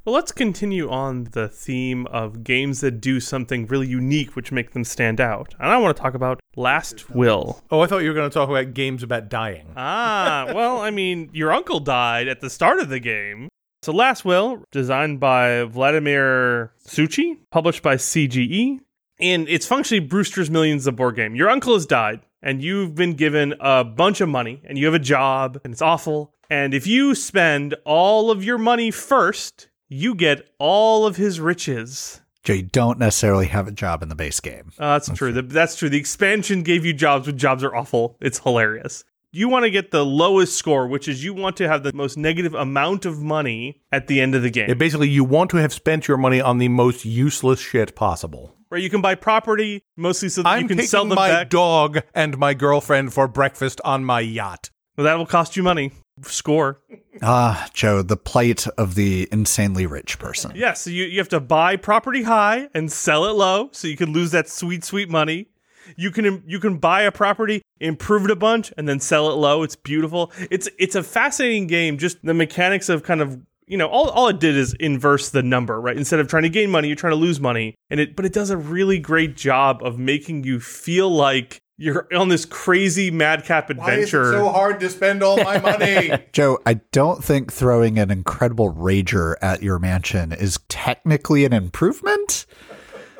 Well, 0.04 0.14
let's 0.14 0.32
continue 0.32 0.90
on 0.90 1.28
the 1.32 1.48
theme 1.48 2.06
of 2.08 2.44
games 2.44 2.82
that 2.82 3.00
do 3.00 3.20
something 3.20 3.66
really 3.66 3.86
unique, 3.86 4.36
which 4.36 4.52
make 4.52 4.72
them 4.72 4.84
stand 4.84 5.18
out. 5.18 5.54
And 5.58 5.70
I 5.70 5.78
want 5.78 5.96
to 5.96 6.02
talk 6.02 6.12
about 6.12 6.40
Last 6.56 7.08
Will. 7.08 7.62
Oh, 7.70 7.80
I 7.80 7.86
thought 7.86 8.02
you 8.02 8.08
were 8.08 8.14
going 8.14 8.28
to 8.28 8.34
talk 8.34 8.50
about 8.50 8.74
games 8.74 9.02
about 9.02 9.30
dying. 9.30 9.72
Ah, 9.78 10.50
well, 10.54 10.82
I 10.82 10.90
mean, 10.90 11.30
your 11.32 11.52
uncle 11.52 11.80
died 11.80 12.28
at 12.28 12.40
the 12.42 12.50
start 12.50 12.80
of 12.80 12.90
the 12.90 13.00
game. 13.00 13.48
So, 13.82 13.92
Last 13.92 14.26
Will, 14.26 14.62
designed 14.72 15.20
by 15.20 15.64
Vladimír 15.64 16.70
Suchý, 16.86 17.38
published 17.50 17.82
by 17.82 17.96
CGE, 17.96 18.80
and 19.24 19.48
it's 19.48 19.66
functionally 19.66 20.04
Brewster's 20.04 20.50
Millions, 20.50 20.84
the 20.84 20.92
board 20.92 21.16
game. 21.16 21.34
Your 21.34 21.48
uncle 21.48 21.74
has 21.74 21.86
died, 21.86 22.20
and 22.42 22.62
you've 22.62 22.94
been 22.94 23.14
given 23.14 23.54
a 23.58 23.82
bunch 23.82 24.20
of 24.20 24.28
money, 24.28 24.60
and 24.64 24.76
you 24.76 24.84
have 24.84 24.94
a 24.94 24.98
job, 24.98 25.58
and 25.64 25.72
it's 25.72 25.82
awful. 25.82 26.34
And 26.50 26.74
if 26.74 26.86
you 26.86 27.14
spend 27.14 27.74
all 27.84 28.30
of 28.30 28.44
your 28.44 28.58
money 28.58 28.90
first, 28.90 29.68
you 29.88 30.14
get 30.14 30.48
all 30.58 31.06
of 31.06 31.16
his 31.16 31.40
riches. 31.40 32.20
Joe, 32.42 32.52
you 32.52 32.62
don't 32.64 32.98
necessarily 32.98 33.46
have 33.46 33.66
a 33.66 33.72
job 33.72 34.02
in 34.02 34.10
the 34.10 34.14
base 34.14 34.40
game. 34.40 34.72
Uh, 34.78 34.98
that's 34.98 35.08
true. 35.08 35.32
The, 35.32 35.40
that's 35.40 35.76
true. 35.76 35.88
The 35.88 35.98
expansion 35.98 36.62
gave 36.62 36.84
you 36.84 36.92
jobs, 36.92 37.24
but 37.24 37.36
jobs 37.36 37.64
are 37.64 37.74
awful. 37.74 38.18
It's 38.20 38.38
hilarious. 38.40 39.04
You 39.32 39.48
want 39.48 39.64
to 39.64 39.70
get 39.70 39.90
the 39.90 40.04
lowest 40.04 40.56
score, 40.56 40.86
which 40.86 41.08
is 41.08 41.24
you 41.24 41.32
want 41.34 41.56
to 41.56 41.66
have 41.66 41.82
the 41.82 41.92
most 41.92 42.16
negative 42.18 42.54
amount 42.54 43.04
of 43.06 43.20
money 43.20 43.80
at 43.90 44.06
the 44.06 44.20
end 44.20 44.34
of 44.34 44.42
the 44.42 44.50
game. 44.50 44.68
Yeah, 44.68 44.74
basically, 44.74 45.08
you 45.08 45.24
want 45.24 45.50
to 45.50 45.56
have 45.56 45.72
spent 45.72 46.06
your 46.06 46.18
money 46.18 46.40
on 46.40 46.58
the 46.58 46.68
most 46.68 47.04
useless 47.04 47.58
shit 47.58 47.96
possible. 47.96 48.54
Where 48.74 48.82
you 48.82 48.90
can 48.90 49.00
buy 49.00 49.14
property 49.14 49.84
mostly 49.96 50.28
so 50.28 50.42
that 50.42 50.48
I'm 50.48 50.62
you 50.62 50.68
can 50.68 50.82
sell 50.82 51.04
them 51.04 51.14
my 51.14 51.28
back. 51.28 51.48
dog 51.48 52.00
and 52.12 52.36
my 52.36 52.54
girlfriend 52.54 53.12
for 53.14 53.28
breakfast 53.28 53.80
on 53.84 54.04
my 54.04 54.18
yacht. 54.18 54.70
well, 54.96 55.04
that 55.04 55.16
will 55.16 55.26
cost 55.26 55.56
you 55.56 55.62
money. 55.62 55.92
Score. 56.22 56.80
Ah, 57.22 57.68
Joe, 57.72 58.02
the 58.02 58.16
plight 58.16 58.66
of 58.76 58.96
the 58.96 59.28
insanely 59.30 59.86
rich 59.86 60.18
person. 60.18 60.50
Yeah, 60.56 60.72
so 60.72 60.90
you, 60.90 61.04
you 61.04 61.18
have 61.18 61.28
to 61.28 61.38
buy 61.38 61.76
property 61.76 62.24
high 62.24 62.68
and 62.74 62.90
sell 62.90 63.26
it 63.26 63.34
low 63.36 63.68
so 63.70 63.86
you 63.86 63.96
can 63.96 64.12
lose 64.12 64.32
that 64.32 64.48
sweet, 64.48 64.82
sweet 64.82 65.08
money. 65.08 65.50
You 65.96 66.10
can 66.10 66.42
you 66.44 66.58
can 66.58 66.78
buy 66.78 67.02
a 67.02 67.12
property, 67.12 67.62
improve 67.78 68.24
it 68.24 68.30
a 68.32 68.36
bunch, 68.36 68.72
and 68.76 68.88
then 68.88 68.98
sell 68.98 69.30
it 69.30 69.34
low. 69.34 69.62
It's 69.62 69.76
beautiful. 69.76 70.32
It's 70.50 70.68
it's 70.80 70.96
a 70.96 71.02
fascinating 71.04 71.68
game. 71.68 71.98
Just 71.98 72.24
the 72.24 72.34
mechanics 72.34 72.88
of 72.88 73.04
kind 73.04 73.20
of 73.20 73.38
you 73.66 73.76
know, 73.76 73.88
all, 73.88 74.10
all 74.10 74.28
it 74.28 74.40
did 74.40 74.56
is 74.56 74.74
inverse 74.74 75.30
the 75.30 75.42
number, 75.42 75.80
right? 75.80 75.96
Instead 75.96 76.20
of 76.20 76.28
trying 76.28 76.42
to 76.42 76.48
gain 76.48 76.70
money, 76.70 76.88
you're 76.88 76.96
trying 76.96 77.12
to 77.12 77.18
lose 77.18 77.40
money. 77.40 77.74
And 77.90 78.00
it 78.00 78.16
but 78.16 78.24
it 78.24 78.32
does 78.32 78.50
a 78.50 78.56
really 78.56 78.98
great 78.98 79.36
job 79.36 79.82
of 79.82 79.98
making 79.98 80.44
you 80.44 80.60
feel 80.60 81.10
like 81.10 81.60
you're 81.76 82.06
on 82.14 82.28
this 82.28 82.44
crazy 82.44 83.10
madcap 83.10 83.70
adventure. 83.70 84.32
It's 84.32 84.38
so 84.38 84.48
hard 84.50 84.80
to 84.80 84.88
spend 84.88 85.22
all 85.22 85.36
my 85.36 85.58
money? 85.58 86.12
Joe, 86.32 86.60
I 86.66 86.74
don't 86.92 87.22
think 87.22 87.52
throwing 87.52 87.98
an 87.98 88.10
incredible 88.10 88.72
rager 88.72 89.34
at 89.42 89.62
your 89.62 89.78
mansion 89.78 90.32
is 90.32 90.58
technically 90.68 91.44
an 91.44 91.52
improvement 91.52 92.46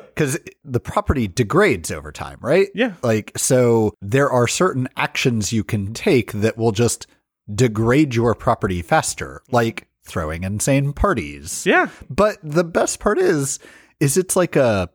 because 0.07 0.39
the 0.63 0.79
property 0.79 1.27
degrades 1.27 1.91
over 1.91 2.11
time, 2.13 2.37
right? 2.39 2.69
Yeah. 2.73 2.93
Like, 3.03 3.33
so 3.35 3.93
there 4.01 4.29
are 4.29 4.47
certain 4.47 4.87
actions 4.95 5.51
you 5.51 5.65
can 5.65 5.93
take 5.93 6.31
that 6.31 6.57
will 6.57 6.71
just 6.71 7.07
degrade 7.53 8.15
your 8.15 8.33
property 8.33 8.81
faster, 8.81 9.41
like 9.51 9.89
throwing 10.05 10.43
insane 10.43 10.93
parties. 10.93 11.65
yeah. 11.65 11.89
But 12.09 12.37
the 12.43 12.63
best 12.63 12.99
part 12.99 13.17
is, 13.17 13.59
is 13.99 14.17
it's 14.17 14.35
like 14.35 14.55
a 14.55 14.89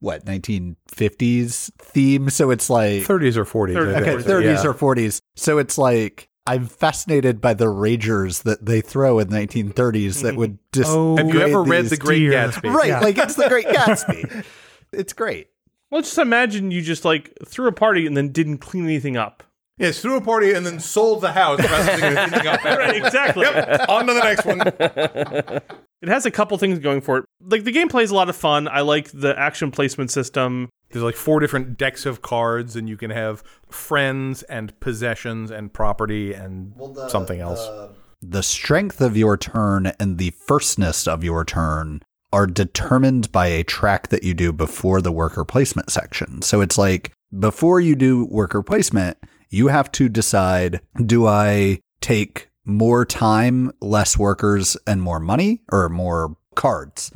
what 0.00 0.24
1950s 0.24 1.70
theme, 1.78 2.30
so 2.30 2.50
it's 2.50 2.68
like 2.70 3.02
30s 3.02 3.36
or 3.36 3.44
40s. 3.44 3.76
I 3.94 4.00
okay, 4.00 4.22
30s 4.22 4.64
Yeah. 4.64 4.70
or 4.70 4.74
40s. 4.74 5.20
So 5.36 5.58
it's 5.58 5.78
like 5.78 6.28
I'm 6.46 6.66
fascinated 6.66 7.40
by 7.40 7.54
the 7.54 7.66
ragers 7.66 8.44
that 8.44 8.64
they 8.64 8.80
throw 8.80 9.18
in 9.18 9.28
the 9.28 9.36
1930s 9.36 10.22
that 10.22 10.30
mm-hmm. 10.30 10.36
would 10.38 10.58
just. 10.72 10.90
Oh, 10.90 11.16
Have 11.16 11.28
you 11.28 11.40
ever 11.40 11.62
read 11.62 11.86
The 11.86 11.96
Great 11.96 12.20
dear. 12.20 12.32
Gatsby? 12.32 12.72
Right, 12.72 12.88
Yeah. 12.88 13.00
like 13.00 13.18
it's 13.18 13.34
the 13.34 13.48
Great 13.48 13.66
Gatsby. 13.66 14.44
it's 14.92 15.12
great. 15.12 15.48
Well, 15.90 16.02
just 16.02 16.18
imagine 16.18 16.70
you 16.70 16.82
just 16.82 17.04
like 17.04 17.32
threw 17.46 17.68
a 17.68 17.72
party 17.72 18.06
and 18.06 18.16
then 18.16 18.30
didn't 18.30 18.58
clean 18.58 18.84
anything 18.84 19.16
up. 19.16 19.42
Yes, 19.78 20.00
threw 20.00 20.16
a 20.16 20.20
party 20.20 20.52
and 20.52 20.64
then 20.64 20.80
sold 20.80 21.20
the 21.20 21.32
house 21.32 21.60
rather 21.60 22.00
than 22.00 22.30
cleaning 22.30 22.46
up. 22.46 22.64
Right, 22.64 22.96
exactly. 22.96 23.42
Yep, 23.42 23.88
on 23.88 24.06
to 24.06 24.14
the 24.14 24.20
next 24.20 24.44
one. 24.46 25.60
It 26.02 26.10
has 26.10 26.26
a 26.26 26.30
couple 26.30 26.58
things 26.58 26.78
going 26.78 27.00
for 27.00 27.18
it. 27.18 27.24
Like 27.40 27.64
the 27.64 27.72
gameplay 27.72 28.02
is 28.02 28.10
a 28.10 28.14
lot 28.14 28.28
of 28.28 28.36
fun. 28.36 28.68
I 28.68 28.82
like 28.82 29.10
the 29.12 29.36
action 29.36 29.70
placement 29.70 30.10
system. 30.10 30.68
There's 30.90 31.02
like 31.02 31.16
four 31.16 31.40
different 31.40 31.78
decks 31.78 32.06
of 32.06 32.22
cards, 32.22 32.76
and 32.76 32.88
you 32.88 32.96
can 32.96 33.10
have 33.10 33.42
friends 33.70 34.42
and 34.44 34.78
possessions 34.78 35.50
and 35.50 35.72
property 35.72 36.32
and 36.34 36.74
something 37.08 37.40
else. 37.40 37.66
The 38.22 38.42
strength 38.42 39.00
of 39.00 39.16
your 39.16 39.36
turn 39.36 39.92
and 39.98 40.18
the 40.18 40.30
firstness 40.30 41.08
of 41.08 41.24
your 41.24 41.44
turn 41.44 42.02
are 42.32 42.46
determined 42.46 43.32
by 43.32 43.46
a 43.46 43.64
track 43.64 44.08
that 44.08 44.22
you 44.22 44.34
do 44.34 44.52
before 44.52 45.00
the 45.00 45.12
worker 45.12 45.44
placement 45.44 45.90
section. 45.90 46.42
So 46.42 46.60
it's 46.60 46.76
like 46.76 47.12
before 47.36 47.80
you 47.80 47.94
do 47.96 48.26
worker 48.26 48.62
placement, 48.62 49.16
you 49.48 49.68
have 49.68 49.90
to 49.92 50.08
decide 50.08 50.80
do 51.04 51.26
I 51.26 51.80
take 52.00 52.48
more 52.64 53.04
time, 53.04 53.72
less 53.80 54.18
workers, 54.18 54.76
and 54.86 55.00
more 55.00 55.20
money, 55.20 55.62
or 55.70 55.88
more 55.88 56.36
cards? 56.54 57.12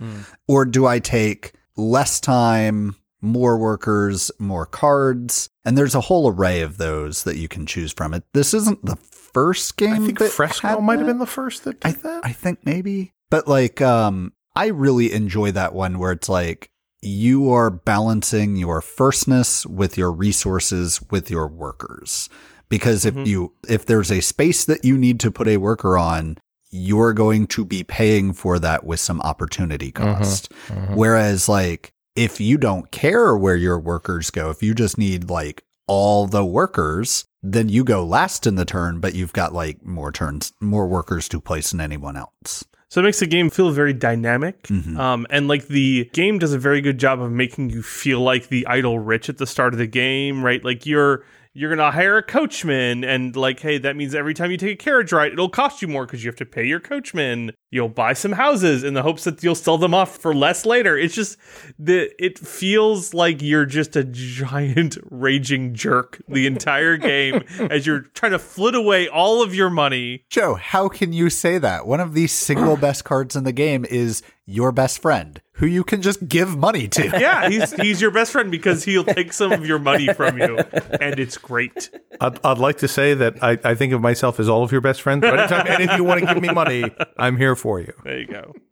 Or 0.47 0.64
do 0.64 0.87
I 0.87 1.01
take 1.01 1.53
less 1.76 2.20
time, 2.20 2.95
more 3.20 3.59
workers, 3.59 4.31
more 4.39 4.66
cards? 4.66 5.51
And 5.64 5.76
there's 5.76 5.95
a 5.95 6.01
whole 6.01 6.31
array 6.31 6.61
of 6.61 6.78
those 6.78 7.24
that 7.24 7.37
you 7.37 7.49
can 7.49 7.66
choose 7.66 7.93
from. 7.93 8.14
It. 8.14 8.24
This 8.33 8.55
isn't 8.55 8.85
the 8.85 8.97
first 8.97 9.76
game. 9.76 9.93
I 9.93 9.99
think 9.99 10.20
Fresco 10.20 10.81
might 10.81 10.99
have 10.99 11.07
been 11.07 11.18
the 11.18 11.26
first 11.26 11.64
that 11.64 11.85
I, 11.85 11.93
that. 11.93 12.20
I 12.24 12.33
think 12.33 12.64
maybe. 12.64 13.12
But 13.31 13.47
like 13.49 13.81
um 13.81 14.33
I 14.57 14.66
really 14.66 15.12
enjoy 15.12 15.53
that 15.53 15.74
one 15.74 15.99
where 15.99 16.12
it's 16.12 16.28
like 16.28 16.70
you 17.03 17.51
are 17.53 17.70
balancing 17.70 18.57
your 18.57 18.80
firstness 18.80 19.64
with 19.66 19.96
your 19.96 20.12
resources 20.12 21.01
with 21.11 21.30
your 21.30 21.46
workers. 21.46 22.28
Because 22.68 23.05
if 23.05 23.14
Mm-hmm. 23.14 23.26
you 23.26 23.53
if 23.68 23.86
there's 23.86 24.12
a 24.12 24.20
space 24.20 24.64
that 24.64 24.84
you 24.84 24.96
need 24.98 25.18
to 25.20 25.30
put 25.30 25.48
a 25.48 25.57
worker 25.57 25.98
on, 25.98 26.38
you're 26.70 27.12
going 27.12 27.46
to 27.48 27.64
be 27.64 27.82
paying 27.82 28.32
for 28.32 28.59
that 28.61 28.84
with 28.84 29.01
some 29.01 29.20
opportunity 29.22 29.90
Mm-hmm. 29.92 30.18
cost. 30.18 30.53
Whereas 30.94 31.48
like 31.48 31.92
if 32.16 32.40
you 32.40 32.59
don't 32.59 32.90
care 32.90 33.36
where 33.36 33.57
your 33.57 33.78
workers 33.78 34.30
go, 34.30 34.51
if 34.51 34.62
you 34.62 34.74
just 34.74 34.98
need 34.98 35.30
like 35.30 35.64
all 35.86 36.26
the 36.26 36.44
workers, 36.44 37.24
then 37.42 37.68
you 37.68 37.82
go 37.82 38.05
last 38.05 38.46
in 38.46 38.55
the 38.57 38.64
turn, 38.64 39.01
but 39.01 39.14
you've 39.14 39.32
got 39.32 39.53
like 39.53 39.84
more 39.84 40.12
turns, 40.12 40.53
more 40.61 40.86
workers 40.86 41.28
to 41.30 41.40
place 41.40 41.70
than 41.70 41.80
anyone 41.80 42.16
else. 42.16 42.64
So 42.91 43.01
it 43.01 43.05
makes 43.05 43.20
the 43.20 43.26
game 43.26 43.51
feel 43.51 43.70
very 43.70 43.93
dynamic. 43.93 44.64
Mhm. 44.64 44.99
Um, 44.99 45.26
and 45.30 45.47
like 45.47 45.68
the 45.68 46.11
game 46.12 46.38
does 46.41 46.53
a 46.53 46.59
very 46.59 46.80
good 46.80 46.99
job 46.99 47.22
of 47.22 47.30
making 47.30 47.70
you 47.70 47.82
feel 47.82 48.20
like 48.20 48.49
the 48.49 48.66
idle 48.66 48.99
rich 48.99 49.28
at 49.28 49.38
the 49.38 49.47
start 49.47 49.72
of 49.72 49.78
the 49.78 49.86
game, 49.86 50.43
right? 50.45 50.64
Like 50.64 50.84
you're 50.86 51.24
you're 51.55 51.70
gonna 51.70 51.91
hire 51.91 52.16
a 52.16 52.22
coachman, 52.22 53.03
and 53.05 53.34
like, 53.36 53.61
hey, 53.61 53.78
that 53.78 53.97
means 53.97 54.14
every 54.14 54.34
time 54.34 54.51
you 54.51 54.57
take 54.57 54.74
a 54.80 54.84
carriage 54.84 55.12
ride, 55.12 55.32
it'll 55.32 55.49
cost 55.49 55.82
you 55.82 55.88
more 55.88 56.05
because 56.07 56.22
you 56.24 56.28
have 56.28 56.36
to 56.36 56.45
pay 56.47 56.64
your 56.64 56.78
coachman. 56.80 57.53
You'll 57.73 57.89
buy 57.89 58.14
some 58.14 58.33
houses 58.33 58.83
in 58.83 58.95
the 58.95 59.03
hopes 59.03 59.23
that 59.25 59.43
you'll 59.45 59.55
sell 59.55 59.79
them 59.79 59.95
off 59.95 60.16
for 60.16 60.35
less 60.35 60.66
later. 60.66 60.99
It's 60.99 61.14
just 61.14 61.39
the 61.79 62.11
it 62.23 62.37
feels 62.37 63.14
like 63.14 63.41
you're 63.41 63.64
just 63.64 63.95
a 63.95 64.03
giant 64.03 64.99
raging 65.11 65.75
jerk 65.75 66.21
the 66.27 66.49
entire 66.49 66.97
game 66.97 67.45
as 67.71 67.87
you're 67.87 68.01
trying 68.01 68.33
to 68.33 68.41
flit 68.41 68.75
away 68.75 69.07
all 69.07 69.41
of 69.41 69.55
your 69.55 69.71
money. 69.71 70.25
Joe, 70.29 70.55
how 70.55 70.89
can 70.89 71.12
you 71.12 71.31
say 71.31 71.59
that? 71.59 71.87
One 71.87 72.01
of 72.01 72.12
the 72.12 72.27
single 72.27 72.77
best 72.77 73.05
cards 73.05 73.37
in 73.37 73.45
the 73.45 73.53
game 73.53 73.85
is 73.89 74.23
your 74.47 74.73
best 74.73 75.01
friend, 75.01 75.41
who 75.53 75.66
you 75.66 75.85
can 75.85 76.03
just 76.03 76.27
give 76.27 76.57
money 76.57 76.89
to. 76.89 77.09
Yeah, 77.21 77.49
he's 77.51 77.73
he's 77.73 78.01
your 78.01 78.11
best 78.11 78.33
friend 78.33 78.51
because 78.51 78.83
he'll 78.83 79.05
take 79.05 79.33
some 79.33 79.53
of 79.53 79.66
your 79.66 79.79
money 79.79 80.12
from 80.14 80.39
you, 80.39 80.57
and 81.01 81.21
it's 81.21 81.37
great. 81.37 81.91
I'd, 82.21 82.45
I'd 82.45 82.59
like 82.59 82.79
to 82.79 82.89
say 82.89 83.12
that 83.14 83.43
I, 83.43 83.59
I 83.62 83.75
think 83.75 83.93
of 83.93 84.01
myself 84.01 84.41
as 84.41 84.49
all 84.49 84.62
of 84.62 84.73
your 84.73 84.81
best 84.81 85.03
friends. 85.03 85.21
But 85.21 85.39
anytime 85.39 85.66
any 85.66 85.87
of 85.87 85.99
you 85.99 86.05
want 86.05 86.21
to 86.21 86.27
give 86.27 86.43
me 86.43 86.51
money, 86.51 86.85
I'm 87.18 87.37
here 87.37 87.55
for 87.61 87.81
you. 87.81 87.93
There 88.05 88.19
you 88.19 88.27
go. 88.27 88.53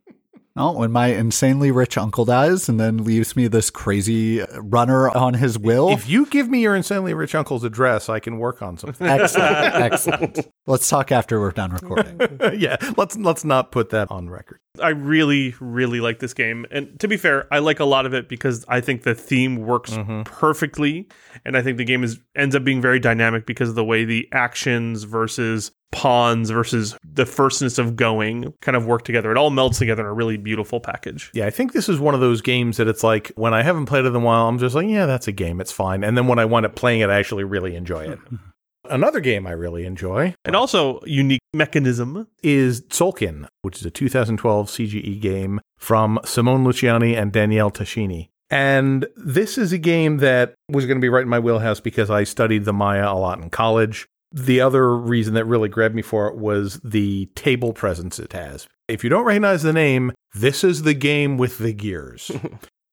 Oh, 0.61 0.73
when 0.73 0.91
my 0.91 1.07
insanely 1.07 1.71
rich 1.71 1.97
uncle 1.97 2.25
dies 2.25 2.69
and 2.69 2.81
then 2.81 3.05
leaves 3.05 3.37
me 3.37 3.47
this 3.47 3.71
crazy 3.71 4.43
runner 4.57 5.09
on 5.09 5.35
his 5.35 5.57
will. 5.57 5.91
If 5.91 6.09
you 6.09 6.27
give 6.27 6.49
me 6.49 6.63
your 6.63 6.75
insanely 6.75 7.15
rich 7.15 7.37
uncle's 7.37 7.63
address, 7.63 8.09
I 8.09 8.19
can 8.19 8.39
work 8.39 8.61
on 8.61 8.77
something. 8.77 9.07
excellent. 9.07 9.47
Excellent. 9.55 10.49
Let's 10.67 10.89
talk 10.89 11.13
after 11.13 11.39
we're 11.39 11.53
done 11.53 11.71
recording. 11.75 12.41
yeah, 12.59 12.77
let's 12.97 13.17
let's 13.17 13.45
not 13.45 13.71
put 13.71 13.91
that 13.91 14.11
on 14.11 14.29
record. 14.31 14.59
I 14.81 14.91
really, 14.91 15.55
really 15.61 16.01
like 16.01 16.19
this 16.19 16.35
game. 16.35 16.67
And 16.71 16.99
to 17.01 17.09
be 17.09 17.17
fair, 17.17 17.47
I 17.53 17.59
like 17.59 17.81
a 17.81 17.85
lot 17.85 18.07
of 18.07 18.15
it 18.15 18.29
because 18.29 18.65
I 18.69 18.81
think 18.81 19.03
the 19.03 19.15
theme 19.15 19.57
works 19.57 19.93
mm-hmm. 19.93 20.23
perfectly. 20.23 21.09
And 21.45 21.57
I 21.57 21.63
think 21.63 21.79
the 21.79 21.85
game 21.85 22.05
is 22.05 22.21
ends 22.35 22.55
up 22.55 22.65
being 22.65 22.81
very 22.81 23.01
dynamic 23.01 23.47
because 23.47 23.69
of 23.69 23.75
the 23.75 23.85
way 23.85 24.05
the 24.05 24.29
actions 24.33 25.05
versus 25.05 25.73
pawns 25.91 26.51
versus 26.51 26.97
the 27.03 27.25
firstness 27.25 27.79
of 27.79 27.97
going 27.97 28.53
kind 28.61 28.77
of 28.77 28.87
work 28.87 29.05
together. 29.05 29.31
It 29.31 29.37
all 29.39 29.51
melds 29.51 29.79
together 29.79 30.03
in 30.03 30.09
a 30.09 30.13
really 30.13 30.37
beautiful 30.37 30.81
package. 30.81 31.31
Yeah, 31.33 31.47
I 31.47 31.51
think 31.51 31.73
this 31.73 31.89
is 31.89 31.99
one 31.99 32.15
of 32.15 32.21
those 32.21 32.43
games 32.43 32.77
that 32.77 32.89
it's 32.89 33.03
like 33.03 33.33
when 33.37 33.55
I 33.55 33.63
haven't 33.63 33.87
played 33.87 34.05
it 34.05 34.09
in 34.09 34.17
a 34.17 34.21
while, 34.21 34.49
I'm 34.49 34.59
just 34.59 34.75
like, 34.75 34.89
yeah, 34.89 35.07
that's 35.07 35.29
a 35.29 35.33
game, 35.33 35.61
it's 35.61 35.73
fine. 35.73 36.05
And 36.05 36.17
then 36.17 36.27
when 36.27 36.39
I 36.39 36.45
wind 36.45 36.67
up 36.67 36.75
playing 36.75 37.01
it, 37.01 37.11
I 37.11 37.19
actually 37.19 37.45
really 37.45 37.75
enjoy 37.75 38.05
it. 38.05 38.19
Another 38.91 39.21
game 39.21 39.47
I 39.47 39.53
really 39.53 39.85
enjoy 39.85 40.35
And 40.45 40.57
also 40.57 41.01
unique 41.05 41.41
mechanism. 41.53 42.27
is 42.43 42.83
Tzolk'in, 42.83 43.47
which 43.63 43.79
is 43.79 43.87
a 43.87 43.91
2012 43.91 44.69
CGE 44.69 45.21
game 45.21 45.61
from 45.79 46.19
Simone 46.25 46.65
Luciani 46.65 47.17
and 47.17 47.33
Daniele 47.33 47.71
Tascini. 47.71 48.29
And 48.51 49.07
this 49.17 49.59
is 49.59 49.73
a 49.73 49.79
game 49.79 50.19
that 50.19 50.55
was 50.71 50.87
going 50.87 50.97
to 50.97 51.03
be 51.03 51.11
right 51.11 51.23
in 51.23 51.29
my 51.29 51.39
wheelhouse 51.39 51.81
because 51.81 52.11
I 52.11 52.25
studied 52.25 52.65
the 52.65 52.73
Maya 52.73 53.13
a 53.13 53.15
lot 53.15 53.41
in 53.43 53.51
college. 53.51 54.07
The 54.33 54.61
other 54.61 54.95
reason 54.97 55.35
that 55.35 55.45
really 55.45 55.69
grabbed 55.69 55.95
me 55.95 56.03
for 56.03 56.29
it 56.29 56.37
was 56.37 56.81
the 56.85 57.27
table 57.35 57.73
presence 57.73 58.19
it 58.19 58.33
has. 58.33 58.67
If 58.87 59.05
you 59.05 59.11
don't 59.11 59.25
recognize 59.25 59.63
the 59.63 59.73
name, 59.73 60.13
this 60.35 60.65
is 60.65 60.83
the 60.83 60.95
game 60.95 61.37
with 61.37 61.59
the 61.59 61.73
gears. 61.73 62.31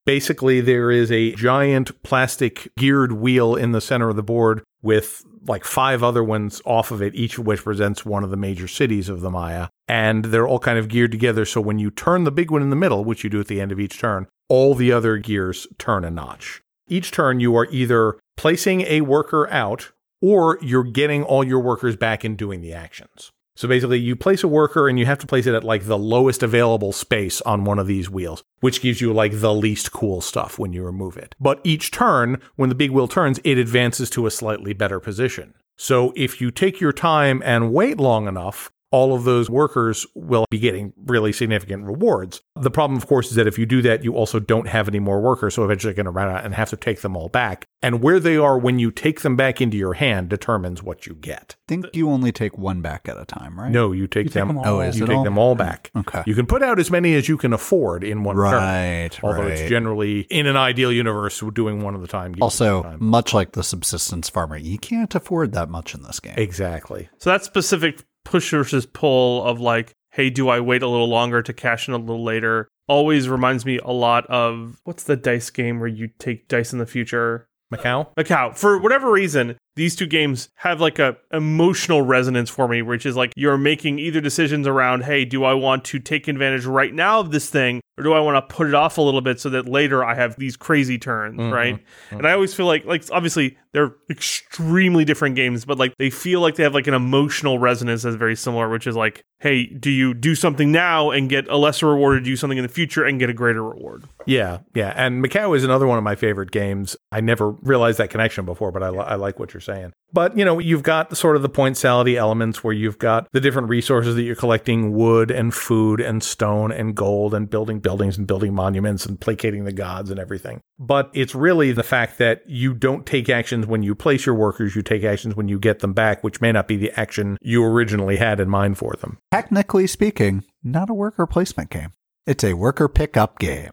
Basically, 0.05 0.61
there 0.61 0.91
is 0.91 1.11
a 1.11 1.33
giant 1.33 2.01
plastic 2.03 2.71
geared 2.77 3.13
wheel 3.13 3.55
in 3.55 3.71
the 3.71 3.81
center 3.81 4.09
of 4.09 4.15
the 4.15 4.23
board 4.23 4.63
with 4.83 5.23
like 5.47 5.63
five 5.63 6.03
other 6.03 6.23
ones 6.23 6.61
off 6.65 6.91
of 6.91 7.01
it, 7.01 7.15
each 7.15 7.37
of 7.37 7.45
which 7.45 7.63
presents 7.63 8.05
one 8.05 8.23
of 8.23 8.29
the 8.29 8.37
major 8.37 8.67
cities 8.67 9.09
of 9.09 9.21
the 9.21 9.31
Maya. 9.31 9.67
And 9.87 10.25
they're 10.25 10.47
all 10.47 10.59
kind 10.59 10.77
of 10.77 10.87
geared 10.87 11.11
together. 11.11 11.45
So 11.45 11.59
when 11.61 11.79
you 11.79 11.89
turn 11.89 12.23
the 12.23 12.31
big 12.31 12.51
one 12.51 12.61
in 12.61 12.69
the 12.69 12.75
middle, 12.75 13.03
which 13.03 13.23
you 13.23 13.29
do 13.29 13.39
at 13.39 13.47
the 13.47 13.61
end 13.61 13.71
of 13.71 13.79
each 13.79 13.99
turn, 13.99 14.27
all 14.47 14.75
the 14.75 14.91
other 14.91 15.17
gears 15.17 15.67
turn 15.77 16.03
a 16.03 16.11
notch. 16.11 16.61
Each 16.87 17.11
turn, 17.11 17.39
you 17.39 17.55
are 17.55 17.67
either 17.71 18.19
placing 18.37 18.81
a 18.81 19.01
worker 19.01 19.49
out 19.49 19.91
or 20.21 20.59
you're 20.61 20.83
getting 20.83 21.23
all 21.23 21.43
your 21.43 21.59
workers 21.59 21.95
back 21.95 22.23
and 22.23 22.37
doing 22.37 22.61
the 22.61 22.73
actions. 22.73 23.31
So 23.55 23.67
basically, 23.67 23.99
you 23.99 24.15
place 24.15 24.43
a 24.43 24.49
worker 24.49 24.89
and 24.89 24.99
you 24.99 25.05
have 25.05 25.19
to 25.19 25.27
place 25.27 25.47
it 25.47 25.55
at 25.55 25.63
like 25.63 25.85
the 25.85 25.97
lowest 25.97 26.43
available 26.43 26.91
space 26.91 27.41
on 27.41 27.63
one 27.63 27.79
of 27.79 27.87
these 27.87 28.09
wheels, 28.09 28.43
which 28.59 28.81
gives 28.81 28.99
you 28.99 29.13
like 29.13 29.39
the 29.39 29.53
least 29.53 29.93
cool 29.93 30.19
stuff 30.19 30.59
when 30.59 30.73
you 30.73 30.83
remove 30.83 31.15
it. 31.15 31.35
But 31.39 31.61
each 31.63 31.91
turn, 31.91 32.41
when 32.57 32.69
the 32.69 32.75
big 32.75 32.91
wheel 32.91 33.07
turns, 33.07 33.39
it 33.43 33.57
advances 33.57 34.09
to 34.11 34.25
a 34.25 34.31
slightly 34.31 34.73
better 34.73 34.99
position. 34.99 35.53
So 35.77 36.13
if 36.15 36.41
you 36.41 36.51
take 36.51 36.79
your 36.79 36.93
time 36.93 37.41
and 37.45 37.73
wait 37.73 37.97
long 37.97 38.27
enough, 38.27 38.71
all 38.95 39.13
of 39.13 39.25
those 39.25 39.49
workers 39.49 40.07
will 40.15 40.45
be 40.49 40.57
getting 40.57 40.93
really 41.05 41.33
significant 41.33 41.83
rewards. 41.83 42.41
The 42.55 42.71
problem, 42.71 42.95
of 42.95 43.07
course, 43.07 43.27
is 43.27 43.35
that 43.35 43.45
if 43.45 43.59
you 43.59 43.65
do 43.65 43.81
that, 43.81 44.05
you 44.05 44.13
also 44.15 44.39
don't 44.39 44.69
have 44.69 44.87
any 44.87 44.99
more 44.99 45.19
workers. 45.19 45.53
So 45.55 45.65
eventually 45.65 45.89
you're 45.89 45.95
going 45.95 46.05
to 46.05 46.11
run 46.11 46.29
out 46.33 46.45
and 46.45 46.55
have 46.55 46.69
to 46.69 46.77
take 46.77 47.01
them 47.01 47.17
all 47.17 47.27
back. 47.27 47.65
And 47.81 48.01
where 48.01 48.21
they 48.21 48.37
are 48.37 48.57
when 48.57 48.79
you 48.79 48.91
take 48.91 49.19
them 49.19 49.35
back 49.35 49.59
into 49.59 49.75
your 49.75 49.95
hand 49.95 50.29
determines 50.29 50.81
what 50.81 51.05
you 51.05 51.13
get. 51.13 51.57
I 51.67 51.67
think 51.67 51.85
you 51.93 52.09
only 52.09 52.31
take 52.31 52.57
one 52.57 52.79
back 52.81 53.09
at 53.09 53.19
a 53.19 53.25
time, 53.25 53.59
right? 53.59 53.69
No, 53.69 53.91
you 53.91 54.07
take 54.07 54.23
You 54.27 54.29
take 54.29 54.33
them. 54.35 54.47
them 54.47 54.57
all. 54.59 54.65
Oh, 54.65 54.79
is 54.79 54.97
you 54.97 55.03
it 55.03 55.07
take 55.07 55.17
all? 55.17 55.23
them 55.25 55.37
all 55.37 55.55
back. 55.55 55.91
Okay. 55.93 56.23
You 56.25 56.33
can 56.33 56.45
put 56.45 56.63
out 56.63 56.79
as 56.79 56.89
many 56.89 57.15
as 57.15 57.27
you 57.27 57.35
can 57.37 57.51
afford 57.51 58.01
in 58.05 58.23
one 58.23 58.37
turn. 58.37 58.45
Right, 58.45 59.09
Although 59.21 59.41
right. 59.43 59.51
it's 59.51 59.69
generally 59.69 60.21
in 60.29 60.47
an 60.47 60.55
ideal 60.55 60.91
universe 60.93 61.43
doing 61.53 61.81
one 61.83 61.95
at 61.95 62.01
a 62.01 62.07
time. 62.07 62.33
Also, 62.39 62.83
time. 62.83 62.99
much 63.01 63.33
like 63.33 63.51
the 63.51 63.63
subsistence 63.63 64.29
farmer, 64.29 64.55
you 64.55 64.77
can't 64.79 65.13
afford 65.13 65.51
that 65.51 65.67
much 65.69 65.93
in 65.93 66.01
this 66.03 66.21
game. 66.21 66.35
exactly. 66.37 67.09
So 67.17 67.29
that's 67.29 67.45
specific 67.45 68.03
push 68.25 68.51
versus 68.51 68.85
pull 68.85 69.43
of 69.45 69.61
like, 69.61 69.93
hey, 70.11 70.29
do 70.29 70.49
I 70.49 70.59
wait 70.59 70.83
a 70.83 70.87
little 70.87 71.07
longer 71.07 71.41
to 71.41 71.53
cash 71.53 71.87
in 71.87 71.93
a 71.93 71.97
little 71.97 72.23
later? 72.23 72.67
Always 72.87 73.29
reminds 73.29 73.65
me 73.65 73.79
a 73.79 73.91
lot 73.91 74.25
of 74.27 74.77
what's 74.83 75.03
the 75.03 75.15
dice 75.15 75.49
game 75.49 75.79
where 75.79 75.87
you 75.87 76.09
take 76.19 76.49
dice 76.49 76.73
in 76.73 76.79
the 76.79 76.85
future? 76.85 77.47
Macau. 77.73 78.13
Macau. 78.15 78.55
For 78.55 78.77
whatever 78.77 79.11
reason, 79.11 79.57
these 79.75 79.95
two 79.95 80.07
games 80.07 80.49
have 80.55 80.79
like 80.79 80.99
a 80.99 81.17
emotional 81.31 82.01
resonance 82.01 82.49
for 82.49 82.67
me, 82.67 82.81
which 82.81 83.05
is 83.05 83.15
like 83.15 83.33
you're 83.35 83.57
making 83.57 83.99
either 83.99 84.21
decisions 84.21 84.67
around, 84.67 85.03
hey, 85.03 85.25
do 85.25 85.43
I 85.43 85.53
want 85.53 85.83
to 85.85 85.99
take 85.99 86.27
advantage 86.27 86.65
right 86.65 86.93
now 86.93 87.19
of 87.19 87.31
this 87.31 87.49
thing, 87.49 87.81
or 87.97 88.03
do 88.03 88.13
I 88.13 88.19
want 88.19 88.35
to 88.35 88.55
put 88.55 88.67
it 88.67 88.73
off 88.73 88.97
a 88.97 89.01
little 89.01 89.21
bit 89.21 89.39
so 89.39 89.49
that 89.49 89.67
later 89.67 90.03
I 90.03 90.15
have 90.15 90.37
these 90.37 90.55
crazy 90.55 90.97
turns, 90.97 91.39
mm-hmm. 91.39 91.53
right? 91.53 91.75
Mm-hmm. 91.75 92.17
And 92.17 92.27
I 92.27 92.33
always 92.33 92.53
feel 92.53 92.65
like 92.65 92.85
like 92.85 93.03
obviously 93.11 93.57
they're 93.73 93.93
extremely 94.09 95.03
different 95.03 95.35
games, 95.35 95.65
but 95.65 95.77
like 95.77 95.93
they 95.97 96.09
feel 96.09 96.39
like 96.39 96.55
they 96.55 96.63
have 96.63 96.73
like 96.73 96.87
an 96.87 96.93
emotional 96.93 97.59
resonance 97.59 98.03
that's 98.03 98.15
very 98.15 98.35
similar, 98.35 98.69
which 98.69 98.87
is 98.87 98.95
like, 98.95 99.23
hey, 99.39 99.65
do 99.67 99.91
you 99.91 100.13
do 100.13 100.33
something 100.33 100.71
now 100.71 101.11
and 101.11 101.29
get 101.29 101.47
a 101.49 101.57
lesser 101.57 101.87
reward, 101.87 102.17
or 102.17 102.19
do 102.21 102.35
something 102.35 102.57
in 102.57 102.63
the 102.63 102.69
future 102.69 103.03
and 103.03 103.19
get 103.19 103.29
a 103.29 103.33
greater 103.33 103.63
reward? 103.63 104.05
Yeah, 104.25 104.59
yeah. 104.73 104.93
And 104.95 105.23
Macau 105.23 105.55
is 105.55 105.63
another 105.63 105.85
one 105.85 105.97
of 105.97 106.03
my 106.03 106.15
favorite 106.15 106.51
games. 106.51 106.95
I 107.11 107.21
never 107.21 107.51
realized 107.51 107.99
that 107.99 108.09
connection 108.09 108.45
before, 108.45 108.71
but 108.71 108.81
I, 108.81 108.89
li- 108.89 108.99
I 108.99 109.15
like 109.15 109.39
what 109.39 109.53
you're 109.53 109.61
saying. 109.61 109.93
But, 110.13 110.37
you 110.37 110.45
know, 110.45 110.59
you've 110.59 110.83
got 110.83 111.15
sort 111.17 111.35
of 111.35 111.41
the 111.41 111.49
point 111.49 111.75
salady 111.75 112.15
elements 112.15 112.63
where 112.63 112.73
you've 112.73 112.97
got 112.97 113.27
the 113.33 113.41
different 113.41 113.69
resources 113.69 114.15
that 114.15 114.23
you're 114.23 114.35
collecting 114.35 114.93
wood 114.93 115.29
and 115.29 115.53
food 115.53 115.99
and 115.99 116.23
stone 116.23 116.71
and 116.71 116.95
gold 116.95 117.33
and 117.33 117.49
building 117.49 117.79
buildings 117.79 118.17
and 118.17 118.25
building 118.25 118.53
monuments 118.53 119.05
and 119.05 119.19
placating 119.19 119.65
the 119.65 119.73
gods 119.73 120.09
and 120.09 120.19
everything. 120.19 120.61
But 120.77 121.09
it's 121.13 121.33
really 121.33 121.71
the 121.71 121.83
fact 121.83 122.17
that 122.17 122.43
you 122.45 122.73
don't 122.73 123.05
take 123.05 123.29
actions 123.29 123.65
when 123.65 123.81
you 123.81 123.95
place 123.95 124.25
your 124.25 124.35
workers, 124.35 124.75
you 124.75 124.81
take 124.81 125.03
actions 125.03 125.35
when 125.35 125.47
you 125.47 125.57
get 125.57 125.79
them 125.79 125.93
back, 125.93 126.23
which 126.23 126.41
may 126.41 126.51
not 126.51 126.67
be 126.67 126.75
the 126.75 126.91
action 126.99 127.37
you 127.41 127.63
originally 127.63 128.17
had 128.17 128.39
in 128.41 128.49
mind 128.49 128.77
for 128.77 128.93
them. 128.99 129.17
Technically 129.31 129.87
speaking, 129.87 130.43
not 130.63 130.89
a 130.89 130.93
worker 130.93 131.25
placement 131.25 131.69
game. 131.69 131.91
It's 132.27 132.43
a 132.43 132.53
worker 132.55 132.89
pickup 132.89 133.39
game. 133.39 133.69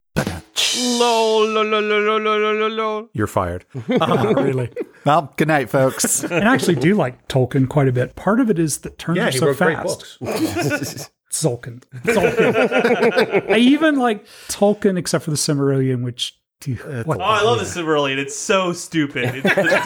Lol, 0.77 1.47
lol, 1.49 1.65
lol, 1.65 1.83
lol, 1.83 2.21
lol, 2.21 2.55
lol, 2.55 2.71
lol. 2.71 3.09
You're 3.13 3.27
fired. 3.27 3.65
Not 3.89 4.11
um, 4.27 4.35
really. 4.45 4.71
Well, 5.05 5.33
good 5.37 5.49
night, 5.49 5.69
folks. 5.69 6.23
And 6.31 6.49
I 6.49 6.55
actually 6.55 6.77
do 6.77 6.95
like 6.95 7.29
Tolkien 7.29 7.69
quite 7.69 7.89
a 7.89 7.93
bit. 7.93 8.15
Part 8.17 8.41
of 8.41 8.49
it 8.51 8.59
is 8.59 8.79
that 8.79 8.99
turns 8.99 9.17
Yeah, 9.19 9.29
are 9.29 9.31
he 9.31 9.39
so 9.39 9.47
wrote 9.49 9.59
great 9.59 9.77
fast. 9.77 10.19
books. 10.21 11.11
Tzolk'in. 11.31 11.83
Tzolk'in. 12.05 13.51
I 13.51 13.59
even 13.59 13.97
like 13.99 14.25
Tolkien 14.49 14.97
except 14.99 15.25
for 15.25 15.31
the 15.31 15.37
Silmarillion, 15.37 16.03
which 16.03 16.39
what? 16.65 17.19
Oh, 17.19 17.23
I 17.23 17.43
love 17.43 17.59
this 17.59 17.77
Silverlight. 17.77 18.19
It's 18.19 18.37
so 18.37 18.73
stupid. 18.73 19.35
It's 19.37 19.55
the 19.55 19.81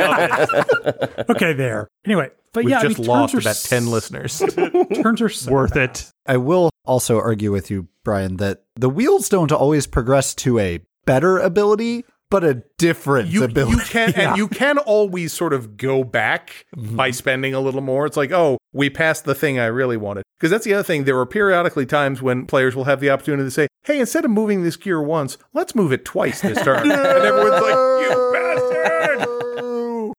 dumbest. 1.17 1.31
okay, 1.31 1.53
there. 1.53 1.89
Anyway, 2.05 2.31
but 2.53 2.65
We've 2.65 2.71
yeah, 2.73 2.83
just 2.83 2.99
I 2.99 3.03
mean, 3.03 3.09
lost 3.09 3.33
turns 3.33 3.47
are 3.47 3.49
about 3.51 3.57
10 3.57 3.83
s- 3.83 3.89
listeners. 3.89 4.39
Turns 5.03 5.21
are 5.21 5.29
so 5.29 5.53
Worth 5.53 5.75
fast. 5.75 6.01
it. 6.07 6.11
I 6.27 6.37
will 6.39 6.71
also 6.85 7.19
argue 7.19 7.53
with 7.53 7.71
you, 7.71 7.89
Brian, 8.05 8.37
that 8.39 8.63
the 8.77 8.89
wheels 8.91 9.29
don't 9.29 9.53
always 9.53 9.87
progress 9.87 10.35
to 10.37 10.59
a 10.59 10.81
better 11.05 11.39
ability, 11.39 12.05
but 12.31 12.45
a 12.45 12.63
different 12.79 13.29
you, 13.29 13.45
ability. 13.45 13.77
you 13.77 13.83
can 13.83 14.13
and 14.15 14.37
you 14.37 14.49
can 14.49 14.79
always 14.79 15.33
sort 15.33 15.53
of 15.53 15.77
go 15.77 16.05
back 16.05 16.67
mm-hmm. 16.77 16.97
by 16.97 17.11
spending 17.11 17.55
a 17.55 17.61
little 17.61 17.81
more. 17.81 18.07
It's 18.07 18.17
like, 18.17 18.33
oh, 18.33 18.59
we 18.73 18.91
passed 18.91 19.25
the 19.25 19.35
thing 19.35 19.59
I 19.59 19.67
really 19.67 19.97
wanted. 19.97 20.25
Because 20.39 20.51
that's 20.51 20.65
the 20.65 20.75
other 20.75 20.83
thing. 20.83 21.05
There 21.05 21.19
are 21.19 21.27
periodically 21.27 21.87
times 21.87 22.21
when 22.21 22.47
players 22.47 22.77
will 22.77 22.85
have 22.85 23.01
the 23.01 23.11
opportunity 23.11 23.47
to 23.47 23.51
say, 23.51 23.69
hey, 23.85 24.01
instead 24.01 24.25
of 24.25 24.31
moving 24.31 24.63
this 24.63 24.77
gear 24.77 25.01
once, 25.01 25.39
let's 25.55 25.75
move 25.75 25.93
it 25.93 26.05
twice 26.05 26.41
this 26.41 26.61
turn. 26.63 26.83
and 26.91 26.93
everyone's 26.93 27.63
like, 27.63 27.75
you 27.75 28.33
bastard. 28.33 29.26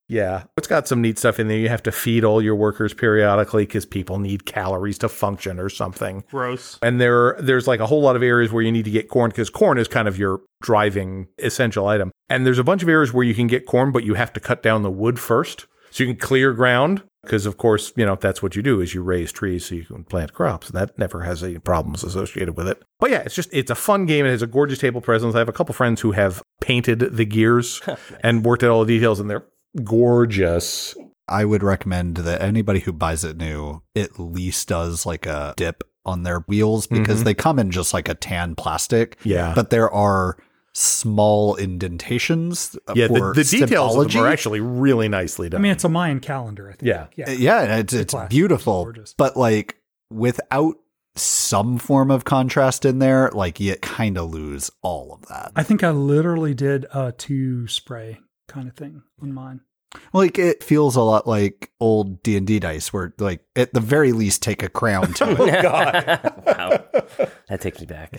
Yeah, 0.10 0.44
it's 0.58 0.68
got 0.68 0.88
some 0.88 1.02
neat 1.02 1.20
stuff 1.20 1.40
in 1.40 1.48
there. 1.48 1.58
You 1.58 1.70
have 1.70 1.84
to 1.84 1.92
feed 1.92 2.24
all 2.24 2.42
your 2.42 2.56
workers 2.56 2.94
periodically 2.94 3.66
because 3.66 3.86
people 3.86 4.20
need 4.20 4.46
calories 4.46 4.98
to 5.00 5.10
function 5.10 5.60
or 5.60 5.70
something. 5.70 6.24
Gross. 6.32 6.80
And 6.82 7.02
there, 7.02 7.36
there's 7.40 7.68
like 7.68 7.82
a 7.82 7.86
whole 7.86 8.02
lot 8.02 8.16
of 8.16 8.24
areas 8.24 8.52
where 8.52 8.64
you 8.64 8.72
need 8.72 8.86
to 8.86 8.92
get 8.92 9.10
corn 9.10 9.30
because 9.30 9.50
corn 9.50 9.78
is 9.78 9.88
kind 9.88 10.08
of 10.08 10.18
your 10.18 10.42
driving 10.62 11.28
essential 11.40 11.88
item. 11.88 12.12
And 12.30 12.46
there's 12.46 12.60
a 12.60 12.64
bunch 12.64 12.84
of 12.84 12.90
areas 12.90 13.14
where 13.14 13.26
you 13.26 13.36
can 13.36 13.48
get 13.48 13.66
corn, 13.66 13.92
but 13.92 14.06
you 14.06 14.14
have 14.14 14.32
to 14.34 14.40
cut 14.40 14.64
down 14.64 14.84
the 14.84 14.92
wood 14.92 15.20
first. 15.20 15.68
So 15.92 16.04
you 16.04 16.14
can 16.14 16.20
clear 16.20 16.54
ground 16.54 17.04
because, 17.24 17.46
of 17.46 17.58
course, 17.58 17.92
you 17.96 18.06
know, 18.06 18.16
that's 18.16 18.42
what 18.42 18.56
you 18.56 18.62
do 18.62 18.80
is 18.82 18.94
you 18.94 19.02
raise 19.02 19.32
trees 19.32 19.66
so 19.66 19.76
you 19.76 19.86
can 19.86 20.04
plant 20.04 20.34
crops. 20.34 20.70
That 20.70 20.98
never 20.98 21.24
has 21.24 21.44
any 21.44 21.60
problems 21.60 22.04
associated 22.04 22.56
with 22.56 22.68
it. 22.68 22.82
But 23.00 23.12
yeah, 23.12 23.24
it's 23.26 23.36
just, 23.36 23.50
it's 23.52 23.72
a 23.72 23.76
fun 23.76 24.06
game. 24.06 24.26
It 24.26 24.30
has 24.30 24.42
a 24.42 24.48
gorgeous 24.48 24.80
table 24.80 25.02
presence. 25.02 25.36
I 25.36 25.40
have 25.40 25.50
a 25.50 25.54
couple 25.54 25.74
friends 25.74 26.02
who 26.02 26.12
have 26.12 26.42
painted 26.62 27.00
the 27.00 27.26
gears 27.26 27.82
and 28.24 28.46
worked 28.46 28.64
out 28.64 28.70
all 28.70 28.86
the 28.86 28.96
details 28.96 29.20
and 29.20 29.30
they're 29.30 29.46
gorgeous. 29.84 30.96
I 31.28 31.46
would 31.46 31.64
recommend 31.64 32.18
that 32.18 32.42
anybody 32.42 32.80
who 32.80 32.94
buys 32.94 33.24
it 33.24 33.38
new 33.38 33.82
at 33.96 34.20
least 34.20 34.70
does 34.70 35.06
like 35.06 35.26
a 35.26 35.54
dip 35.58 35.84
on 36.06 36.24
their 36.24 36.40
wheels 36.42 36.88
because 36.88 37.18
mm-hmm. 37.18 37.26
they 37.26 37.34
come 37.34 37.60
in 37.60 37.70
just 37.70 37.94
like 37.94 38.08
a 38.08 38.16
tan 38.16 38.56
plastic. 38.56 39.18
Yeah. 39.24 39.54
But 39.54 39.70
there 39.70 39.92
are 39.92 40.38
small 40.74 41.56
indentations. 41.58 42.78
yeah, 42.96 43.08
the, 43.08 43.20
for 43.20 43.34
the 43.34 43.44
details 43.44 43.98
of 43.98 44.12
them 44.12 44.24
are 44.24 44.28
actually 44.28 44.62
really 44.62 45.10
nicely 45.10 45.50
done. 45.50 45.60
I 45.60 45.64
mean, 45.64 45.72
it's 45.74 45.84
a 45.84 45.90
Mayan 45.90 46.20
calendar. 46.20 46.70
I 46.70 46.74
think. 46.74 46.84
Yeah. 46.84 47.08
yeah. 47.16 47.32
Yeah, 47.32 47.78
it's 47.78 47.94
it's 47.94 48.14
classic. 48.14 48.30
beautiful, 48.30 48.84
Gorgeous. 48.86 49.14
but 49.18 49.36
like 49.36 49.76
without 50.10 50.78
some 51.16 51.78
form 51.78 52.12
of 52.12 52.24
contrast 52.26 52.86
in 52.86 53.00
there, 53.00 53.32
like 53.34 53.60
you 53.60 53.76
kind 53.78 54.18
of 54.18 54.30
lose 54.30 54.70
all 54.82 55.14
of 55.14 55.28
that. 55.28 55.52
I 55.56 55.64
think 55.64 55.84
I 55.84 55.90
literally 55.90 56.54
did 56.54 56.86
a 56.94 57.12
two 57.12 57.68
spray 57.68 58.20
kind 58.48 58.68
of 58.68 58.76
thing 58.76 59.04
on 59.22 59.34
mine. 59.34 59.62
Like 60.14 60.38
it 60.38 60.64
feels 60.64 60.96
a 60.96 61.02
lot 61.02 61.28
like 61.28 61.72
old 61.80 62.22
D 62.24 62.38
and 62.38 62.46
D 62.46 62.60
dice, 62.60 62.92
where 62.92 63.14
like 63.18 63.44
at 63.56 63.74
the 63.74 63.80
very 63.80 64.12
least 64.12 64.44
take 64.44 64.62
a 64.62 64.70
crown 64.70 65.14
to 65.14 65.26
oh, 65.40 65.46
it. 65.46 65.64
wow. 66.46 66.84
That 67.50 67.62
takes 67.62 67.80
me 67.80 67.86
back. 67.86 68.12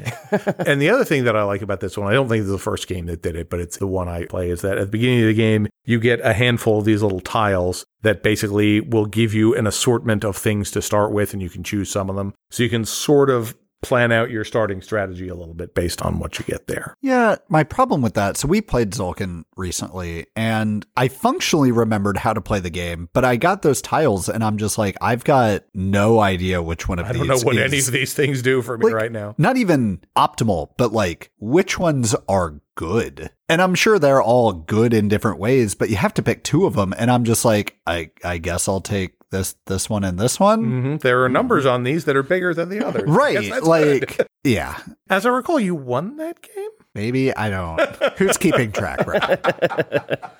and 0.66 0.80
the 0.80 0.90
other 0.90 1.04
thing 1.04 1.24
that 1.24 1.36
I 1.36 1.42
like 1.42 1.62
about 1.62 1.80
this 1.80 1.96
one, 1.96 2.10
I 2.10 2.14
don't 2.14 2.28
think 2.28 2.42
it's 2.42 2.50
the 2.50 2.58
first 2.58 2.88
game 2.88 3.06
that 3.06 3.22
did 3.22 3.36
it, 3.36 3.50
but 3.50 3.60
it's 3.60 3.76
the 3.76 3.86
one 3.86 4.08
I 4.08 4.24
play, 4.24 4.50
is 4.50 4.62
that 4.62 4.78
at 4.78 4.86
the 4.86 4.90
beginning 4.90 5.22
of 5.22 5.26
the 5.28 5.34
game, 5.34 5.68
you 5.84 6.00
get 6.00 6.20
a 6.20 6.32
handful 6.32 6.78
of 6.78 6.84
these 6.84 7.02
little 7.02 7.20
tiles 7.20 7.84
that 8.02 8.22
basically 8.22 8.80
will 8.80 9.06
give 9.06 9.34
you 9.34 9.54
an 9.54 9.66
assortment 9.66 10.24
of 10.24 10.36
things 10.36 10.70
to 10.72 10.82
start 10.82 11.12
with, 11.12 11.32
and 11.32 11.42
you 11.42 11.50
can 11.50 11.64
choose 11.64 11.90
some 11.90 12.08
of 12.08 12.16
them. 12.16 12.34
So 12.50 12.62
you 12.62 12.70
can 12.70 12.84
sort 12.84 13.30
of 13.30 13.54
plan 13.82 14.10
out 14.12 14.30
your 14.30 14.44
starting 14.44 14.82
strategy 14.82 15.28
a 15.28 15.34
little 15.34 15.54
bit 15.54 15.74
based 15.74 16.02
on 16.02 16.18
what 16.18 16.38
you 16.38 16.44
get 16.44 16.66
there. 16.66 16.96
Yeah, 17.00 17.36
my 17.48 17.62
problem 17.64 18.02
with 18.02 18.14
that. 18.14 18.36
So 18.36 18.48
we 18.48 18.60
played 18.60 18.90
Tzolk'in 18.90 19.44
recently, 19.56 20.26
and 20.34 20.84
I 20.96 21.08
functionally 21.08 21.70
remembered 21.72 22.18
how 22.18 22.32
to 22.32 22.40
play 22.40 22.60
the 22.60 22.70
game, 22.70 23.08
but 23.12 23.24
I 23.24 23.36
got 23.36 23.62
those 23.62 23.80
tiles, 23.82 24.28
and 24.28 24.42
I'm 24.42 24.58
just 24.58 24.78
like, 24.78 24.96
I've 25.00 25.24
got 25.24 25.62
no 25.74 26.20
idea 26.20 26.62
which 26.62 26.88
one 26.88 26.98
of 26.98 27.06
I 27.06 27.12
these. 27.12 27.22
I 27.22 27.26
don't 27.26 27.38
know 27.40 27.44
what 27.46 27.56
is- 27.56 27.72
any 27.72 27.78
of 27.78 27.92
these 27.92 28.14
things 28.14 28.42
do 28.42 28.62
for 28.62 28.76
me 28.78 28.86
Like, 28.86 28.94
right 28.94 29.12
now. 29.12 29.34
Not 29.38 29.56
even 29.56 30.00
optimal, 30.16 30.70
but 30.76 30.92
like 30.92 31.30
which 31.38 31.78
ones 31.78 32.14
are 32.28 32.60
good. 32.74 33.30
And 33.48 33.60
I'm 33.62 33.74
sure 33.74 33.98
they're 33.98 34.22
all 34.22 34.52
good 34.52 34.92
in 34.94 35.08
different 35.08 35.38
ways, 35.40 35.74
but 35.74 35.88
you 35.90 35.96
have 35.96 36.14
to 36.14 36.22
pick 36.22 36.44
two 36.44 36.66
of 36.66 36.74
them. 36.74 36.94
And 36.96 37.10
I'm 37.10 37.24
just 37.24 37.44
like, 37.44 37.76
I 37.86 38.10
I 38.22 38.38
guess 38.38 38.68
I'll 38.68 38.80
take 38.80 39.14
this 39.30 39.56
this 39.66 39.88
one 39.90 40.04
and 40.04 40.18
this 40.18 40.38
one. 40.40 40.64
hmm 40.64 40.96
There 40.96 41.24
are 41.24 41.28
numbers 41.28 41.66
on 41.66 41.82
these 41.82 42.04
that 42.06 42.16
are 42.16 42.22
bigger 42.22 42.54
than 42.54 42.68
the 42.68 42.84
others. 42.86 43.08
Right. 43.08 43.62
Like, 43.62 44.16
good. 44.16 44.26
yeah. 44.44 44.78
as 45.10 45.26
I 45.26 45.30
recall, 45.30 45.60
you 45.60 45.74
won 45.74 46.16
that 46.16 46.40
game. 46.42 46.70
Maybe 46.94 47.34
I 47.34 47.50
don't. 47.50 47.80
Who's 48.18 48.36
keeping 48.38 48.72
track, 48.72 49.06
right? 49.06 50.20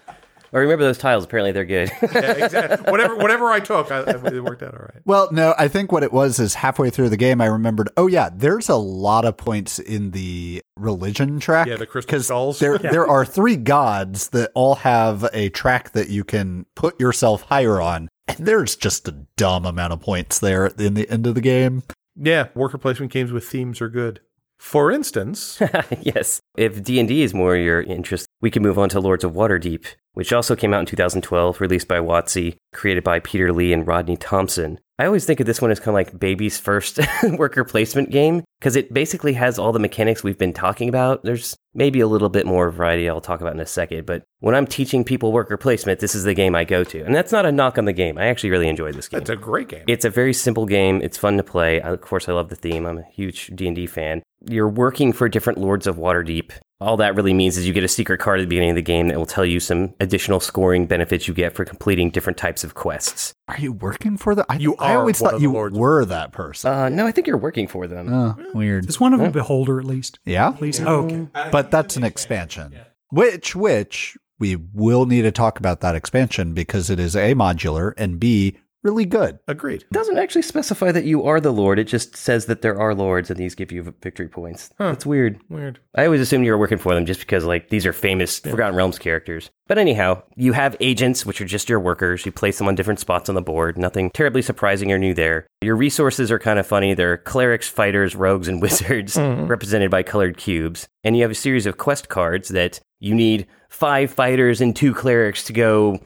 Or 0.51 0.61
remember 0.62 0.84
those 0.84 0.97
tiles? 0.97 1.24
Apparently 1.24 1.53
they're 1.53 1.66
good. 1.66 1.91
Yeah, 2.01 2.45
exactly. 2.47 2.91
whatever, 2.91 3.16
whatever 3.16 3.51
I 3.51 3.61
took, 3.61 3.91
I, 3.93 4.01
it 4.01 4.43
worked 4.43 4.62
out 4.62 4.72
all 4.72 4.80
right. 4.80 5.03
Well, 5.05 5.28
no, 5.30 5.55
I 5.59 5.68
think 5.68 5.93
what 5.93 6.03
it 6.03 6.11
was 6.11 6.39
is 6.39 6.55
halfway 6.55 6.89
through 6.89 7.11
the 7.11 7.18
game, 7.18 7.43
I 7.43 7.47
remembered, 7.47 7.91
oh, 7.99 8.07
yeah, 8.07 8.30
there's 8.34 8.70
a 8.70 8.76
lot 8.76 9.26
of 9.26 9.36
points 9.36 9.78
in 9.78 10.12
the 10.12 10.62
religion 10.76 11.39
track. 11.39 11.66
Yeah, 11.66 11.76
the 11.76 11.86
crystal 11.86 12.16
'Cause 12.16 12.26
skulls. 12.28 12.59
There, 12.61 12.78
there 12.78 13.07
are 13.07 13.26
three 13.26 13.57
gods 13.57 14.30
that 14.30 14.51
all 14.55 14.76
have 14.76 15.28
a 15.34 15.51
track 15.51 15.91
that 15.91 16.09
you 16.09 16.24
can 16.24 16.64
put 16.74 16.99
yourself 16.99 17.43
higher 17.43 17.78
on. 17.82 18.09
And 18.29 18.47
there's 18.47 18.76
just 18.76 19.09
a 19.09 19.26
dumb 19.37 19.64
amount 19.64 19.93
of 19.93 20.01
points 20.01 20.39
there 20.39 20.66
in 20.66 20.95
the 20.95 21.09
end 21.09 21.26
of 21.26 21.35
the 21.35 21.41
game. 21.41 21.83
Yeah, 22.14 22.49
worker 22.55 22.79
placement 22.79 23.12
games 23.12 23.33
with 23.33 23.49
themes 23.49 23.81
are 23.81 23.89
good. 23.89 24.20
For 24.59 24.91
instance, 24.91 25.61
yes. 26.01 26.41
If 26.57 26.83
D&D 26.83 27.22
is 27.22 27.33
more 27.33 27.57
your 27.57 27.81
interest, 27.81 28.26
we 28.41 28.51
can 28.51 28.62
move 28.62 28.79
on 28.79 28.89
to 28.91 29.01
Lords 29.01 29.22
of 29.22 29.33
Waterdeep, 29.33 29.87
which 30.14 30.33
also 30.33 30.57
came 30.57 30.74
out 30.74 30.81
in 30.81 30.87
2012, 30.87 31.61
released 31.61 31.87
by 31.87 31.99
WotC, 31.99 32.57
created 32.72 33.05
by 33.05 33.20
Peter 33.20 33.53
Lee 33.53 33.72
and 33.72 33.87
Rodney 33.87 34.16
Thompson. 34.16 34.81
I 34.99 35.07
always 35.07 35.24
think 35.24 35.39
of 35.39 35.47
this 35.47 35.62
one 35.62 35.70
as 35.70 35.79
kind 35.79 35.91
of 35.91 35.95
like 35.95 36.18
baby's 36.18 36.59
first 36.59 36.99
worker 37.22 37.62
placement 37.62 38.11
game 38.11 38.43
because 38.59 38.74
it 38.74 38.93
basically 38.93 39.35
has 39.35 39.57
all 39.57 39.70
the 39.70 39.79
mechanics 39.79 40.24
we've 40.24 40.37
been 40.37 40.53
talking 40.53 40.89
about. 40.89 41.22
There's 41.22 41.57
maybe 41.79 42.01
a 42.01 42.07
little 42.07 42.29
bit 42.29 42.45
more 42.45 42.70
variety 42.70 43.09
I'll 43.09 43.20
talk 43.20 43.41
about 43.41 43.55
in 43.55 43.61
a 43.61 43.66
second, 43.66 44.05
but 44.05 44.24
when 44.41 44.55
I'm 44.55 44.66
teaching 44.66 45.05
people 45.05 45.33
worker 45.33 45.57
placement, 45.57 46.01
this 46.01 46.14
is 46.14 46.24
the 46.24 46.35
game 46.35 46.55
I 46.55 46.64
go 46.64 46.85
to. 46.85 47.03
And 47.05 47.14
that's 47.14 47.33
not 47.33 47.47
a 47.47 47.53
knock 47.53 47.79
on 47.79 47.87
the 47.87 47.93
game. 47.93 48.18
I 48.18 48.26
actually 48.26 48.51
really 48.51 48.68
enjoy 48.68 48.93
this 48.93 49.09
game. 49.09 49.20
It's 49.20 49.31
a 49.31 49.37
great 49.37 49.68
game. 49.68 49.85
It's 49.87 50.05
a 50.05 50.11
very 50.11 50.35
simple 50.35 50.66
game. 50.66 51.01
It's 51.03 51.16
fun 51.16 51.37
to 51.39 51.43
play. 51.43 51.81
Of 51.81 52.01
course, 52.03 52.29
I 52.29 52.33
love 52.33 52.49
the 52.51 52.57
theme. 52.57 52.85
I'm 52.85 52.99
a 52.99 53.05
huge 53.11 53.47
D&D 53.55 53.87
fan. 53.87 54.22
You're 54.45 54.68
working 54.68 55.12
for 55.12 55.29
different 55.29 55.59
lords 55.59 55.87
of 55.87 55.97
Waterdeep. 55.97 56.51
All 56.81 56.97
that 56.99 57.16
really 57.16 57.35
means 57.35 57.57
is 57.59 57.66
you 57.66 57.72
get 57.72 57.83
a 57.83 57.89
secret 57.89 58.20
card 58.20 58.39
at 58.39 58.43
the 58.45 58.49
beginning 58.49 58.70
of 58.70 58.76
the 58.76 58.83
game 58.83 59.09
that 59.09 59.18
will 59.18 59.26
tell 59.26 59.45
you 59.45 59.59
some 59.59 59.95
additional 59.99 60.39
scoring 60.39 60.87
benefits 60.87 61.26
you 61.26 61.35
get 61.35 61.53
for 61.57 61.64
completing 61.64 62.11
different 62.11 62.37
types 62.37 62.62
of 62.62 62.74
quests. 62.74 63.33
Are 63.49 63.59
you 63.59 63.72
working 63.72 64.16
for 64.16 64.37
the? 64.37 64.47
I, 64.49 64.59
You 64.59 64.76
I 64.79 64.93
are 64.95 64.99
always 65.01 65.18
thought 65.18 65.33
the 65.33 65.41
you 65.41 65.53
lords. 65.53 65.76
were 65.76 66.05
that 66.05 66.31
person. 66.31 66.72
Uh, 66.72 66.89
no, 66.89 67.05
I 67.05 67.11
think 67.11 67.26
you're 67.26 67.37
working 67.37 67.66
for 67.66 67.89
them. 67.89 68.12
oh, 68.14 68.37
weird. 68.55 68.89
Is 68.89 69.01
one 69.01 69.12
of 69.12 69.18
them 69.18 69.33
Beholder 69.33 69.81
at 69.81 69.87
least? 69.87 70.20
Yeah, 70.24 70.51
At 70.51 70.62
least? 70.62 70.83
Oh, 70.83 71.07
okay. 71.07 71.26
but 71.51 71.68
that's 71.71 71.97
an 71.97 72.05
expansion. 72.05 72.79
Which, 73.11 73.57
which 73.57 74.16
we 74.39 74.57
will 74.57 75.07
need 75.07 75.23
to 75.23 75.33
talk 75.33 75.59
about 75.59 75.81
that 75.81 75.95
expansion 75.95 76.55
because 76.55 76.91
it 76.91 77.01
is 77.01 77.16
a 77.16 77.35
modular 77.35 77.93
and 77.97 78.21
b 78.21 78.59
really 78.83 79.05
good. 79.05 79.39
Agreed. 79.49 79.83
It 79.83 79.93
doesn't 79.93 80.18
actually 80.18 80.43
specify 80.43 80.93
that 80.93 81.05
you 81.05 81.24
are 81.24 81.41
the 81.41 81.53
lord. 81.53 81.79
It 81.79 81.85
just 81.85 82.16
says 82.16 82.47
that 82.47 82.62
there 82.62 82.79
are 82.79 82.95
lords 82.95 83.31
and 83.31 83.39
these 83.39 83.55
give 83.55 83.72
you 83.72 83.95
victory 84.03 84.29
points. 84.29 84.70
That's 84.79 85.07
weird. 85.07 85.41
Weird. 85.49 85.81
I 85.95 86.05
always 86.05 86.20
assumed 86.20 86.45
you 86.45 86.53
were 86.53 86.59
working 86.59 86.79
for 86.79 86.95
them 86.95 87.07
just 87.07 87.20
because, 87.20 87.45
like, 87.45 87.68
these 87.68 87.87
are 87.87 87.93
famous 87.93 88.39
Forgotten 88.39 88.76
Realms 88.76 88.99
characters. 88.99 89.51
But 89.66 89.79
anyhow, 89.79 90.22
you 90.37 90.53
have 90.53 90.76
agents, 90.81 91.26
which 91.26 91.41
are 91.41 91.47
just 91.47 91.68
your 91.68 91.81
workers. 91.81 92.24
You 92.24 92.33
place 92.33 92.59
them 92.59 92.68
on 92.68 92.74
different 92.74 93.01
spots 93.01 93.29
on 93.29 93.35
the 93.35 93.43
board. 93.43 93.76
Nothing 93.76 94.11
terribly 94.11 94.43
surprising 94.43 94.91
or 94.93 94.99
new 94.99 95.12
there. 95.12 95.47
Your 95.61 95.76
resources 95.76 96.31
are 96.31 96.39
kind 96.39 96.59
of 96.59 96.66
funny. 96.66 96.95
They're 96.95 97.18
clerics, 97.18 97.68
fighters, 97.68 98.16
rogues, 98.16 98.49
and 98.49 98.62
wizards, 98.62 99.16
mm-hmm. 99.16 99.47
represented 99.47 99.91
by 99.91 100.03
colored 100.03 100.37
cubes. 100.37 100.89
And 101.05 101.16
you 101.16 101.22
have 101.22 101.31
a 101.31 101.37
series 101.37 101.66
of 101.66 101.79
quest 101.79 102.09
cards 102.09 102.49
that 102.49 102.81
you 103.01 103.14
need 103.14 103.47
five 103.68 104.11
fighters 104.11 104.61
and 104.61 104.74
two 104.74 104.95
clerics 104.95 105.45
to 105.45 105.53
go 105.53 106.01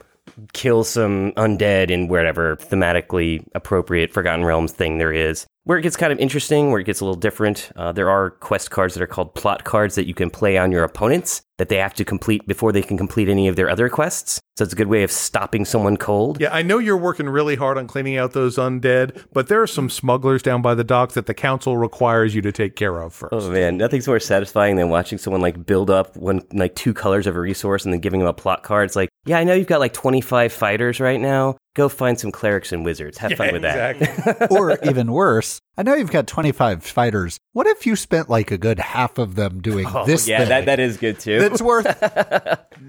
kill 0.53 0.85
some 0.85 1.33
undead 1.33 1.91
in 1.91 2.09
wherever 2.09 2.57
thematically 2.57 3.45
appropriate 3.55 4.13
Forgotten 4.13 4.45
Realms 4.45 4.73
thing 4.73 4.99
there 4.99 5.13
is. 5.13 5.47
Where 5.65 5.79
it 5.79 5.83
gets 5.83 5.97
kind 5.97 6.13
of 6.13 6.19
interesting, 6.19 6.71
where 6.71 6.81
it 6.81 6.85
gets 6.85 7.01
a 7.01 7.05
little 7.05 7.21
different, 7.21 7.71
uh, 7.77 7.93
there 7.93 8.11
are 8.11 8.31
quest 8.31 8.71
cards 8.71 8.95
that 8.95 9.03
are 9.03 9.07
called 9.07 9.35
plot 9.35 9.65
cards 9.65 9.95
that 9.95 10.07
you 10.07 10.15
can 10.15 10.29
play 10.29 10.59
on 10.59 10.73
your 10.73 10.83
opponents 10.83 11.43
that 11.63 11.69
they 11.69 11.77
have 11.77 11.95
to 11.95 12.05
complete 12.05 12.45
before 12.49 12.73
they 12.73 12.83
can 12.83 12.99
complete 12.99 13.29
any 13.29 13.47
of 13.47 13.55
their 13.55 13.71
other 13.71 13.89
quests. 13.89 14.41
So 14.57 14.65
it's 14.65 14.73
a 14.73 14.77
good 14.77 14.89
way 14.89 15.05
of 15.05 15.13
stopping 15.13 15.65
someone 15.65 15.97
cold. 15.97 16.41
Yeah, 16.41 16.53
I 16.53 16.63
know 16.63 16.79
you're 16.79 16.97
working 16.97 17.29
really 17.29 17.55
hard 17.55 17.79
on 17.79 17.87
cleaning 17.87 18.19
out 18.19 18.33
those 18.33 18.57
undead, 18.57 19.25
but 19.33 19.47
there 19.47 19.63
are 19.63 19.67
some 19.69 19.89
smugglers 19.89 20.43
down 20.43 20.61
by 20.61 20.75
the 20.75 20.83
docks 20.83 21.15
that 21.15 21.27
the 21.27 21.35
council 21.35 21.77
requires 21.79 22.35
you 22.35 22.43
to 22.43 22.51
take 22.51 22.75
care 22.75 23.01
of 23.01 23.15
first. 23.15 23.33
Oh 23.33 23.49
man, 23.49 23.77
nothing's 23.77 24.09
more 24.09 24.19
satisfying 24.19 24.75
than 24.75 24.91
watching 24.91 25.19
someone 25.19 25.41
like 25.41 25.65
build 25.65 25.89
up 25.89 26.17
one 26.17 26.43
like 26.53 26.75
two 26.75 26.93
colors 26.93 27.29
of 27.29 27.37
a 27.37 27.41
resource 27.41 27.85
and 27.85 27.95
then 27.95 28.01
giving 28.01 28.19
them 28.19 28.29
a 28.29 28.33
plot 28.35 28.65
card. 28.65 28.87
It's 28.87 28.97
like, 28.97 29.09
yeah, 29.25 29.39
I 29.39 29.45
know 29.45 29.55
you've 29.55 29.69
got 29.69 29.79
like 29.81 29.93
25 29.93 30.53
fighters 30.53 30.99
right 30.99 31.21
now. 31.21 31.57
Go 31.75 31.89
find 31.89 32.21
some 32.21 32.33
clerics 32.33 32.73
and 32.73 32.85
wizards. 32.85 33.17
Have 33.19 33.33
fun 33.35 33.53
with 33.53 33.63
that. 33.63 34.49
Or 34.51 34.77
even 34.85 35.11
worse, 35.13 35.61
I 35.79 35.83
know 35.83 35.95
you've 35.95 36.11
got 36.11 36.27
25 36.27 36.85
fighters. 36.85 37.39
What 37.53 37.67
if 37.67 37.87
you 37.87 37.97
spent 37.97 38.29
like 38.29 38.51
a 38.51 38.59
good 38.59 38.79
half 38.79 39.17
of 39.17 39.37
them 39.37 39.63
doing 39.63 39.87
Oh, 39.89 40.05
this 40.05 40.29
yeah, 40.29 40.41
thing 40.41 40.49
that, 40.51 40.67
that 40.67 40.81
is 40.81 40.99
good 40.99 41.19
too. 41.19 41.39
That's 41.53 41.63
worth 41.63 41.87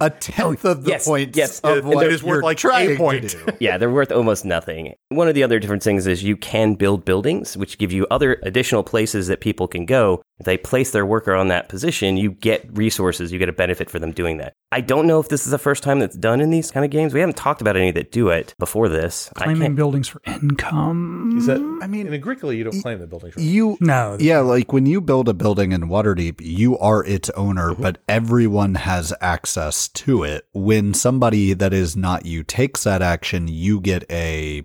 a 0.02 0.10
tenth 0.10 0.66
of 0.66 0.84
the 0.84 0.92
yes, 0.92 1.06
points 1.06 1.38
yes. 1.38 1.60
of 1.62 1.86
what 1.86 2.00
they're 2.00 2.18
worth, 2.20 2.44
like, 2.44 2.58
trying 2.58 2.98
point. 2.98 3.30
to 3.30 3.38
do. 3.38 3.58
Yeah, 3.60 3.78
they're 3.78 3.90
worth 3.90 4.12
almost 4.12 4.46
nothing. 4.46 4.94
One 5.10 5.28
of 5.28 5.36
the 5.36 5.44
other 5.44 5.60
different 5.60 5.84
things 5.84 6.08
is 6.08 6.24
you 6.24 6.36
can 6.36 6.76
build 6.76 7.06
buildings, 7.06 7.56
which 7.56 7.78
give 7.78 7.92
you 7.92 8.06
other 8.12 8.40
additional 8.44 8.84
places 8.84 9.28
that 9.28 9.42
people 9.42 9.68
can 9.68 9.86
go. 9.86 10.22
If 10.44 10.46
they 10.46 10.58
place 10.58 10.92
their 10.92 11.06
worker 11.06 11.34
on 11.34 11.48
that 11.48 11.70
position, 11.70 12.18
you 12.18 12.32
get 12.32 12.68
resources, 12.78 13.32
you 13.32 13.40
get 13.40 13.48
a 13.48 13.54
benefit 13.54 13.90
for 13.90 13.98
them 13.98 14.12
doing 14.12 14.40
that. 14.40 14.54
I 14.74 14.82
don't 14.82 15.08
know 15.08 15.22
if 15.22 15.30
this 15.30 15.46
is 15.46 15.52
the 15.52 15.58
first 15.58 15.84
time 15.84 16.00
that's 16.00 16.18
done 16.18 16.42
in 16.42 16.50
these 16.50 16.70
kind 16.70 16.84
of 16.84 16.92
games. 16.92 17.14
We 17.14 17.22
haven't 17.22 17.38
talked 17.38 17.62
about 17.62 17.78
any 17.78 17.92
that 17.92 18.12
do 18.12 18.28
it 18.28 18.54
before 18.60 18.90
this. 18.90 19.30
Claiming 19.36 19.76
buildings 19.76 20.10
for 20.10 20.20
income. 20.26 21.36
Is 21.38 21.46
that, 21.46 21.60
I 21.82 21.88
mean, 21.88 22.08
in 22.08 22.14
Agricola, 22.14 22.54
you 22.54 22.66
don't 22.66 22.82
claim 22.82 23.00
the 23.00 23.08
buildings. 23.08 23.38
right? 23.38 23.46
You 23.46 23.78
No. 23.80 24.18
Yeah, 24.20 24.40
like 24.40 24.74
when 24.74 24.86
you 24.86 25.00
build 25.00 25.30
a 25.30 25.34
building 25.34 25.72
in 25.72 25.84
Waterdeep, 25.84 26.42
you 26.42 26.78
are 26.80 27.06
its 27.06 27.30
owner, 27.32 27.72
Mm-hmm. 27.72 27.82
but 27.82 28.00
everyone 28.10 28.76
has 28.76 29.14
access 29.22 29.88
to 29.88 30.24
it. 30.24 30.46
When 30.54 30.94
somebody 30.94 31.54
that 31.54 31.72
is 31.74 31.96
not 31.96 32.26
you 32.26 32.44
takes 32.44 32.84
that 32.84 33.02
action, 33.02 33.48
you 33.48 33.80
get 33.80 34.04
a 34.12 34.64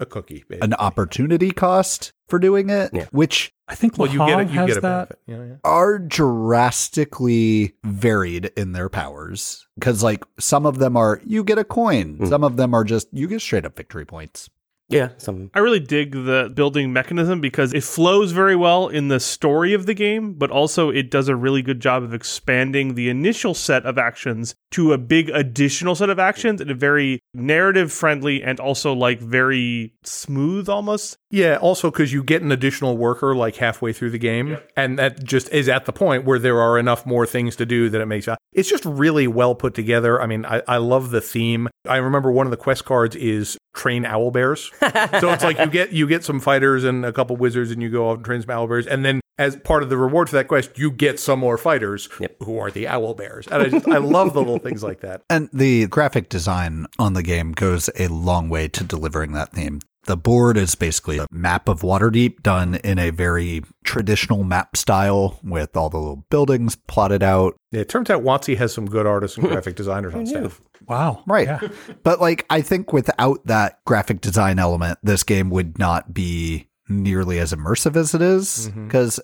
A 0.00 0.06
cookie. 0.06 0.44
baby. 0.48 0.60
an 0.62 0.74
opportunity 0.74 1.50
cost 1.50 2.12
for 2.28 2.38
doing 2.38 2.70
it, 2.70 2.90
Yeah. 2.92 3.06
which 3.10 3.52
I 3.68 3.74
think 3.74 3.98
well, 3.98 4.10
you 4.10 4.18
get 4.18 4.28
Lahag 4.28 4.42
it. 4.46 4.50
You 4.50 4.58
has 4.58 4.66
get 4.68 4.76
a 4.78 4.80
that. 4.80 5.08
benefit. 5.08 5.18
Yeah, 5.26 5.44
yeah. 5.44 5.56
are 5.62 5.98
drastically 5.98 7.74
varied 7.84 8.46
in 8.56 8.72
their 8.72 8.88
powers. 8.88 9.66
Because 9.74 10.02
like 10.02 10.24
some 10.38 10.64
of 10.64 10.78
them 10.78 10.96
are 10.96 11.20
you 11.24 11.44
get 11.44 11.58
a 11.58 11.64
coin, 11.64 12.16
hmm. 12.16 12.26
some 12.26 12.42
of 12.44 12.56
them 12.56 12.74
are 12.74 12.84
just 12.84 13.08
you 13.12 13.28
get 13.28 13.40
straight 13.40 13.66
up 13.66 13.76
victory 13.76 14.06
points. 14.06 14.48
Yeah, 14.90 15.10
some 15.18 15.50
I 15.52 15.58
really 15.58 15.80
dig 15.80 16.12
the 16.12 16.50
building 16.54 16.92
mechanism 16.92 17.42
because 17.42 17.74
it 17.74 17.84
flows 17.84 18.32
very 18.32 18.56
well 18.56 18.88
in 18.88 19.08
the 19.08 19.20
story 19.20 19.74
of 19.74 19.84
the 19.84 19.92
game, 19.92 20.32
but 20.32 20.50
also 20.50 20.88
it 20.88 21.10
does 21.10 21.28
a 21.28 21.36
really 21.36 21.60
good 21.60 21.80
job 21.80 22.02
of 22.02 22.14
expanding 22.14 22.94
the 22.94 23.10
initial 23.10 23.52
set 23.52 23.84
of 23.84 23.98
actions 23.98 24.54
to 24.70 24.94
a 24.94 24.98
big 24.98 25.28
additional 25.28 25.94
set 25.94 26.08
of 26.08 26.18
actions 26.18 26.60
in 26.60 26.70
a 26.70 26.74
very 26.74 27.20
narrative 27.34 27.92
friendly 27.92 28.42
and 28.42 28.58
also 28.60 28.94
like 28.94 29.20
very 29.20 29.92
smooth 30.04 30.70
almost. 30.70 31.18
Yeah, 31.30 31.56
also 31.56 31.90
because 31.90 32.14
you 32.14 32.22
get 32.22 32.40
an 32.40 32.50
additional 32.50 32.96
worker 32.96 33.34
like 33.34 33.56
halfway 33.56 33.92
through 33.92 34.10
the 34.10 34.18
game, 34.18 34.56
and 34.74 34.98
that 34.98 35.22
just 35.22 35.50
is 35.50 35.68
at 35.68 35.84
the 35.84 35.92
point 35.92 36.24
where 36.24 36.38
there 36.38 36.60
are 36.62 36.78
enough 36.78 37.04
more 37.04 37.26
things 37.26 37.56
to 37.56 37.66
do 37.66 37.90
that 37.90 38.00
it 38.00 38.06
makes 38.06 38.26
it's 38.52 38.68
just 38.68 38.84
really 38.84 39.26
well 39.26 39.54
put 39.54 39.74
together. 39.74 40.20
I 40.20 40.26
mean, 40.26 40.44
I, 40.46 40.62
I 40.66 40.78
love 40.78 41.10
the 41.10 41.20
theme. 41.20 41.68
I 41.86 41.98
remember 41.98 42.32
one 42.32 42.46
of 42.46 42.50
the 42.50 42.56
quest 42.56 42.84
cards 42.84 43.14
is 43.14 43.58
train 43.78 44.04
owl 44.04 44.30
bears, 44.30 44.70
so 44.80 45.30
it's 45.32 45.44
like 45.44 45.58
you 45.58 45.66
get 45.66 45.92
you 45.92 46.06
get 46.06 46.24
some 46.24 46.40
fighters 46.40 46.84
and 46.84 47.06
a 47.06 47.12
couple 47.12 47.36
wizards, 47.36 47.70
and 47.70 47.80
you 47.80 47.88
go 47.88 48.10
off 48.10 48.16
and 48.16 48.24
train 48.24 48.42
some 48.42 48.50
owl 48.50 48.66
bears, 48.66 48.86
and 48.86 49.04
then 49.04 49.20
as 49.38 49.54
part 49.54 49.84
of 49.84 49.88
the 49.88 49.96
reward 49.96 50.28
for 50.28 50.34
that 50.34 50.48
quest, 50.48 50.76
you 50.76 50.90
get 50.90 51.20
some 51.20 51.38
more 51.38 51.56
fighters 51.56 52.08
who 52.40 52.58
are 52.58 52.72
the 52.72 52.88
owl 52.88 53.14
bears, 53.14 53.46
and 53.46 53.62
I 53.62 53.68
just 53.68 53.88
I 53.88 53.98
love 53.98 54.34
the 54.34 54.40
little 54.40 54.58
things 54.58 54.82
like 54.82 55.00
that. 55.00 55.22
And 55.30 55.48
the 55.52 55.86
graphic 55.86 56.28
design 56.28 56.86
on 56.98 57.12
the 57.12 57.22
game 57.22 57.52
goes 57.52 57.88
a 57.98 58.08
long 58.08 58.48
way 58.48 58.66
to 58.68 58.82
delivering 58.82 59.32
that 59.32 59.52
theme. 59.52 59.80
The 60.08 60.16
board 60.16 60.56
is 60.56 60.74
basically 60.74 61.18
a 61.18 61.26
map 61.30 61.68
of 61.68 61.82
Waterdeep 61.82 62.42
done 62.42 62.76
in 62.76 62.98
a 62.98 63.10
very 63.10 63.62
traditional 63.84 64.42
map 64.42 64.74
style 64.74 65.38
with 65.44 65.76
all 65.76 65.90
the 65.90 65.98
little 65.98 66.24
buildings 66.30 66.76
plotted 66.76 67.22
out. 67.22 67.56
Yeah, 67.72 67.82
it 67.82 67.90
turns 67.90 68.08
out 68.08 68.22
WotC 68.22 68.56
has 68.56 68.72
some 68.72 68.86
good 68.86 69.06
artists 69.06 69.36
and 69.36 69.46
graphic 69.50 69.76
designers 69.76 70.14
on 70.14 70.24
staff. 70.24 70.62
Wow. 70.88 71.22
Right. 71.26 71.46
Yeah. 71.46 71.60
But 72.04 72.22
like 72.22 72.46
I 72.48 72.62
think 72.62 72.90
without 72.90 73.44
that 73.48 73.84
graphic 73.84 74.22
design 74.22 74.58
element, 74.58 74.98
this 75.02 75.24
game 75.24 75.50
would 75.50 75.78
not 75.78 76.14
be 76.14 76.70
nearly 76.88 77.38
as 77.38 77.52
immersive 77.52 77.94
as 77.94 78.14
it 78.14 78.22
is. 78.22 78.70
Mm-hmm. 78.70 78.86
Because 78.86 79.20